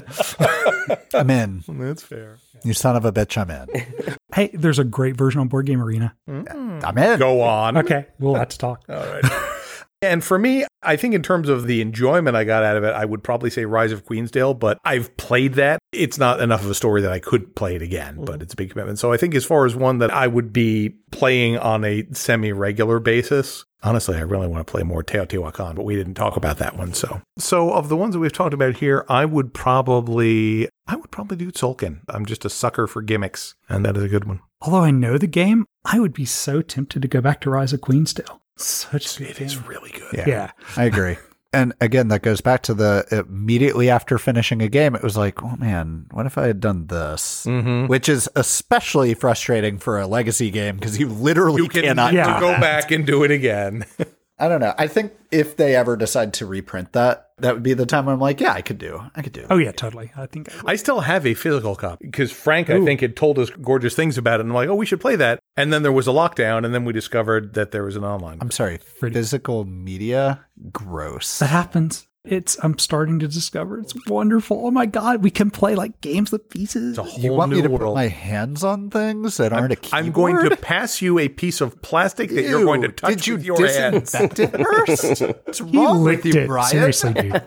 I'm 1.14 1.30
in. 1.30 1.64
that's 1.68 2.04
fair 2.04 2.38
You 2.64 2.74
son 2.74 2.96
of 2.96 3.06
a 3.06 3.12
bitch, 3.12 3.38
I'm 3.38 3.50
in. 3.50 4.16
Hey, 4.34 4.50
there's 4.54 4.80
a 4.80 4.84
great 4.84 5.16
version 5.16 5.42
on 5.42 5.48
Board 5.48 5.66
Game 5.66 5.82
Arena. 5.82 6.16
Mm. 6.30 6.84
I'm 6.84 6.98
in. 6.98 7.20
Go 7.20 7.42
on. 7.42 7.78
Okay, 7.78 8.08
we'll 8.20 8.36
have 8.36 8.50
to 8.50 8.58
talk. 8.58 8.84
All 8.90 8.96
right. 8.96 9.24
And 10.02 10.22
for 10.24 10.38
me, 10.38 10.66
I 10.82 10.98
think 10.98 11.14
in 11.14 11.24
terms 11.24 11.48
of 11.48 11.66
the 11.66 11.80
enjoyment 11.80 12.36
I 12.36 12.44
got 12.44 12.64
out 12.64 12.76
of 12.76 12.84
it, 12.84 12.94
I 12.94 13.06
would 13.06 13.24
probably 13.24 13.50
say 13.50 13.64
Rise 13.66 13.92
of 13.94 14.06
Queensdale, 14.06 14.58
but 14.60 14.78
I've 14.84 15.16
played 15.16 15.54
that. 15.54 15.80
It's 15.94 16.18
not 16.18 16.42
enough 16.42 16.64
of 16.64 16.70
a 16.70 16.76
story 16.76 17.02
that 17.02 17.12
I 17.12 17.20
could 17.20 17.56
play 17.56 17.76
it 17.76 17.82
again, 17.82 18.18
but 18.18 18.34
mm-hmm. 18.34 18.42
it's 18.42 18.54
a 18.54 18.58
big 18.58 18.72
commitment. 18.72 19.00
So 19.00 19.12
I 19.12 19.18
think 19.18 19.36
as 19.36 19.46
far 19.46 19.66
as 19.66 19.76
one 19.76 20.00
that 20.00 20.12
I 20.12 20.28
would 20.28 20.52
be 20.52 20.96
playing 21.12 21.58
on 21.58 21.84
a 21.86 22.06
semi 22.12 22.52
regular 22.52 23.00
basis, 23.00 23.66
honestly, 23.84 24.18
I 24.18 24.22
really 24.22 24.48
want 24.48 24.66
to 24.66 24.72
play 24.72 24.84
more 24.84 25.04
Teotihuacan, 25.04 25.76
but 25.76 25.84
we 25.84 25.96
didn't 25.96 26.16
talk 26.16 26.36
about 26.36 26.58
that 26.58 26.78
one. 26.78 26.94
So, 26.94 27.22
so 27.38 27.72
of 27.72 27.90
the 27.90 27.98
ones 27.98 28.14
that 28.14 28.20
we've 28.20 28.34
talked 28.34 28.54
about 28.54 28.78
here, 28.78 29.06
I 29.10 29.26
would 29.26 29.54
probably, 29.54 30.70
I 30.88 30.96
would 30.96 31.12
probably 31.12 31.38
do 31.38 31.52
Tzolk'in. 31.52 32.02
I'm 32.10 32.26
just 32.26 32.46
a 32.46 32.50
sucker 32.50 32.88
for 32.88 33.02
gimmicks, 33.02 33.56
and 33.70 33.86
that 33.86 33.98
is 33.98 34.04
a 34.04 34.10
good 34.10 34.26
one. 34.26 34.40
Although 34.62 34.84
I 34.84 34.92
know 34.92 35.18
the 35.18 35.28
game, 35.28 35.66
I 35.86 36.00
would 36.00 36.14
be 36.14 36.26
so 36.26 36.62
tempted 36.62 37.02
to 37.02 37.08
go 37.08 37.22
back 37.22 37.42
to 37.42 37.50
Rise 37.50 37.74
of 37.74 37.82
Queensdale. 37.82 38.40
Such 38.58 39.20
a 39.20 39.30
It 39.30 39.42
is 39.42 39.58
really 39.58 39.92
good. 39.92 40.14
Yeah. 40.14 40.26
Yeah. 40.28 40.52
I 40.78 40.86
agree. 40.86 41.18
And 41.54 41.74
again, 41.80 42.08
that 42.08 42.24
goes 42.24 42.42
back 42.42 42.64
to 42.64 42.74
the 42.74 43.06
immediately 43.30 43.90
after 43.90 44.18
finishing 44.18 44.62
a 44.62 44.68
game, 44.68 44.96
it 44.96 45.04
was 45.04 45.16
like, 45.16 45.44
oh 45.44 45.56
man, 45.58 46.08
what 46.12 46.26
if 46.26 46.38
I 46.38 46.48
had 46.48 46.60
done 46.60 46.88
this? 46.88 47.46
Mm-hmm. 47.46 47.88
Which 47.88 48.10
is 48.10 48.28
especially 48.36 49.14
frustrating 49.14 49.78
for 49.78 50.00
a 50.00 50.08
legacy 50.08 50.50
game 50.50 50.76
because 50.78 50.98
you 51.00 51.08
literally 51.08 51.62
You 51.62 51.70
can 51.70 51.84
cannot 51.84 52.14
Yeah. 52.14 52.40
go 52.40 52.60
back 52.60 52.92
and 52.92 53.06
do 53.06 53.24
it 53.24 53.32
again. 53.32 53.86
I 54.44 54.50
don't 54.50 54.60
know. 54.60 54.74
I 54.78 54.88
think 54.88 55.14
if 55.32 55.56
they 55.56 55.74
ever 55.74 55.96
decide 55.96 56.34
to 56.34 56.46
reprint 56.46 56.92
that, 56.92 57.30
that 57.38 57.54
would 57.54 57.64
be 57.64 57.74
the 57.74 57.86
time 57.86 58.10
I'm 58.10 58.20
like, 58.20 58.42
yeah, 58.42 58.52
I 58.52 58.62
could 58.62 58.78
do. 58.78 59.02
I 59.16 59.22
could 59.22 59.32
do. 59.32 59.48
Oh 59.50 59.56
yeah, 59.56 59.72
totally. 59.72 60.12
I 60.18 60.26
think 60.26 60.54
I. 60.66 60.74
I 60.74 60.76
still 60.76 61.00
have 61.00 61.26
a 61.26 61.34
physical 61.34 61.78
copy 61.78 62.06
because 62.06 62.30
Frank, 62.30 62.70
I 62.70 62.84
think, 62.84 63.00
had 63.00 63.16
told 63.16 63.40
us 63.40 63.50
gorgeous 63.50 63.96
things 63.96 64.18
about 64.18 64.42
it. 64.42 64.42
And 64.42 64.50
I'm 64.50 64.56
like, 64.56 64.68
oh, 64.68 64.76
we 64.76 64.86
should 64.86 65.00
play 65.00 65.16
that. 65.16 65.40
And 65.56 65.72
then 65.72 65.82
there 65.82 65.94
was 65.94 66.10
a 66.10 66.12
lockdown, 66.12 66.66
and 66.66 66.76
then 66.76 66.84
we 66.84 66.92
discovered 66.92 67.54
that 67.54 67.72
there 67.72 67.86
was 67.86 67.96
an 67.96 68.04
online. 68.04 68.40
I'm 68.42 68.52
sorry. 68.52 68.80
Physical 68.80 69.64
media, 69.64 70.46
gross. 70.74 71.40
that 71.40 71.48
happens. 71.48 72.06
It's 72.26 72.58
I'm 72.64 72.80
starting 72.80 73.20
to 73.20 73.28
discover 73.28 73.80
it's 73.80 73.94
wonderful. 74.08 74.66
Oh 74.66 74.72
my 74.72 74.86
god, 74.86 75.22
we 75.22 75.30
can 75.30 75.52
play 75.52 75.76
like 75.76 76.00
games 76.00 76.32
with 76.32 76.50
pieces. 76.50 76.92
It's 76.92 76.98
a 76.98 77.04
whole 77.04 77.20
You 77.22 77.34
want 77.34 77.50
new 77.52 77.58
me 77.58 77.62
to 77.64 77.68
world. 77.68 77.82
put 77.82 77.96
my 77.96 78.08
hands 78.08 78.64
on 78.64 78.90
things 78.90 79.36
that 79.38 79.52
aren't 79.52 79.74
a 79.74 79.76
keyboard? 79.76 80.06
I'm 80.06 80.12
going 80.14 80.50
to 80.50 80.56
pass 80.56 81.02
you 81.02 81.20
a 81.20 81.28
piece 81.28 81.60
of 81.60 81.82
plastic 81.82 82.30
that 82.30 82.44
you're 82.44 82.64
going 82.64 82.82
to 82.84 82.88
touch 82.90 83.16
Did 83.16 83.28
you 83.28 83.34
with 83.36 83.44
your 83.46 83.68
hands. 83.68 84.12
disinfect 84.14 84.40
it 84.40 84.52
first? 84.64 85.22
What's 85.22 85.60
He 85.60 85.78
wrong 85.78 86.02
with 86.06 86.24
licked 86.24 86.26
you, 86.36 86.42
it. 86.44 86.48
Brian? 86.48 86.70
Seriously, 86.72 87.14
dude. 87.14 87.42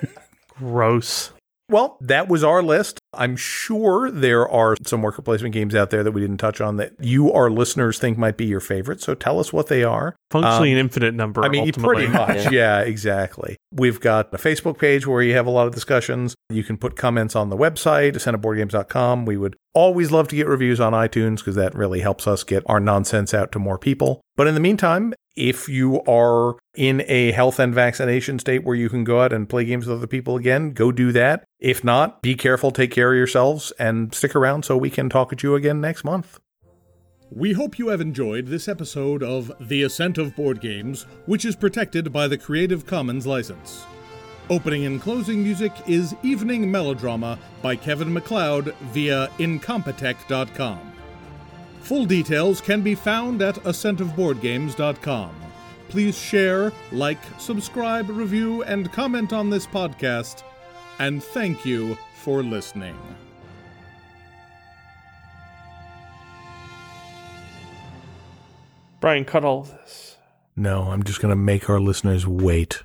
Gross. 0.56 1.32
Well, 1.72 1.96
that 2.00 2.28
was 2.28 2.44
our 2.44 2.62
list. 2.62 2.98
I'm 3.14 3.36
sure 3.36 4.10
there 4.10 4.48
are 4.48 4.76
some 4.86 5.02
worker 5.02 5.22
placement 5.22 5.52
games 5.52 5.74
out 5.74 5.90
there 5.90 6.02
that 6.02 6.12
we 6.12 6.20
didn't 6.20 6.38
touch 6.38 6.60
on 6.60 6.76
that 6.76 6.92
you, 7.00 7.32
our 7.32 7.50
listeners, 7.50 7.98
think 7.98 8.16
might 8.16 8.36
be 8.36 8.46
your 8.46 8.60
favorite. 8.60 9.02
So 9.02 9.14
tell 9.14 9.38
us 9.38 9.52
what 9.52 9.66
they 9.66 9.82
are. 9.84 10.16
Functionally 10.30 10.72
Um, 10.72 10.78
an 10.78 10.80
infinite 10.80 11.14
number. 11.14 11.42
I 11.42 11.48
mean, 11.48 11.66
ultimately. 11.66 12.06
pretty 12.06 12.12
much. 12.12 12.52
yeah. 12.52 12.80
exactly. 12.80 13.56
We've 13.72 14.00
got 14.00 14.32
a 14.32 14.38
Facebook 14.38 14.78
page 14.78 15.06
where 15.06 15.22
you 15.22 15.34
have 15.34 15.46
a 15.46 15.50
lot 15.50 15.66
of 15.66 15.74
discussions. 15.74 16.34
You 16.50 16.64
can 16.64 16.76
put 16.76 16.96
comments 16.96 17.34
on 17.36 17.50
the 17.50 17.56
website, 17.56 18.12
ascentofboardgames.com. 18.12 19.24
We 19.24 19.36
would 19.36 19.56
always 19.74 20.10
love 20.10 20.28
to 20.28 20.36
get 20.36 20.46
reviews 20.46 20.80
on 20.80 20.92
iTunes 20.92 21.38
because 21.38 21.54
that 21.56 21.74
really 21.74 22.00
helps 22.00 22.26
us 22.26 22.44
get 22.44 22.62
our 22.66 22.80
nonsense 22.80 23.32
out 23.34 23.52
to 23.52 23.58
more 23.58 23.78
people. 23.78 24.20
But 24.36 24.46
in 24.46 24.54
the 24.54 24.60
meantime, 24.60 25.14
if 25.36 25.68
you 25.68 26.02
are 26.02 26.56
in 26.74 27.02
a 27.06 27.32
health 27.32 27.58
and 27.58 27.74
vaccination 27.74 28.38
state 28.38 28.64
where 28.64 28.76
you 28.76 28.88
can 28.88 29.04
go 29.04 29.20
out 29.20 29.32
and 29.32 29.48
play 29.48 29.64
games 29.64 29.86
with 29.86 29.96
other 29.96 30.06
people 30.06 30.36
again, 30.36 30.72
go 30.72 30.92
do 30.92 31.12
that. 31.12 31.44
If 31.60 31.84
not, 31.84 32.22
be 32.22 32.34
careful, 32.34 32.70
take 32.70 32.90
care 32.90 33.12
of 33.12 33.16
yourselves, 33.16 33.72
and 33.78 34.14
stick 34.14 34.34
around 34.34 34.64
so 34.64 34.76
we 34.76 34.90
can 34.90 35.08
talk 35.08 35.32
at 35.32 35.42
you 35.42 35.54
again 35.54 35.80
next 35.80 36.04
month. 36.04 36.38
We 37.30 37.52
hope 37.52 37.78
you 37.78 37.88
have 37.88 38.02
enjoyed 38.02 38.46
this 38.46 38.68
episode 38.68 39.22
of 39.22 39.50
The 39.58 39.84
Ascent 39.84 40.18
of 40.18 40.36
Board 40.36 40.60
Games, 40.60 41.06
which 41.24 41.46
is 41.46 41.56
protected 41.56 42.12
by 42.12 42.28
the 42.28 42.36
Creative 42.36 42.84
Commons 42.84 43.26
license. 43.26 43.86
Opening 44.50 44.84
and 44.84 45.00
closing 45.00 45.42
music 45.42 45.72
is 45.86 46.14
Evening 46.22 46.70
Melodrama 46.70 47.38
by 47.62 47.74
Kevin 47.74 48.12
MacLeod 48.12 48.74
via 48.92 49.28
Incompetech.com. 49.38 50.91
Full 51.82 52.06
details 52.06 52.60
can 52.60 52.80
be 52.80 52.94
found 52.94 53.42
at 53.42 53.56
ascentofboardgames.com. 53.56 55.34
Please 55.88 56.16
share, 56.16 56.72
like, 56.90 57.18
subscribe, 57.38 58.08
review, 58.08 58.62
and 58.62 58.90
comment 58.92 59.32
on 59.32 59.50
this 59.50 59.66
podcast. 59.66 60.42
And 60.98 61.22
thank 61.22 61.66
you 61.66 61.98
for 62.14 62.42
listening. 62.42 62.96
Brian, 69.00 69.24
cut 69.24 69.44
all 69.44 69.62
of 69.62 69.70
this. 69.72 70.16
No, 70.54 70.84
I'm 70.84 71.02
just 71.02 71.20
going 71.20 71.30
to 71.30 71.36
make 71.36 71.68
our 71.68 71.80
listeners 71.80 72.26
wait. 72.26 72.84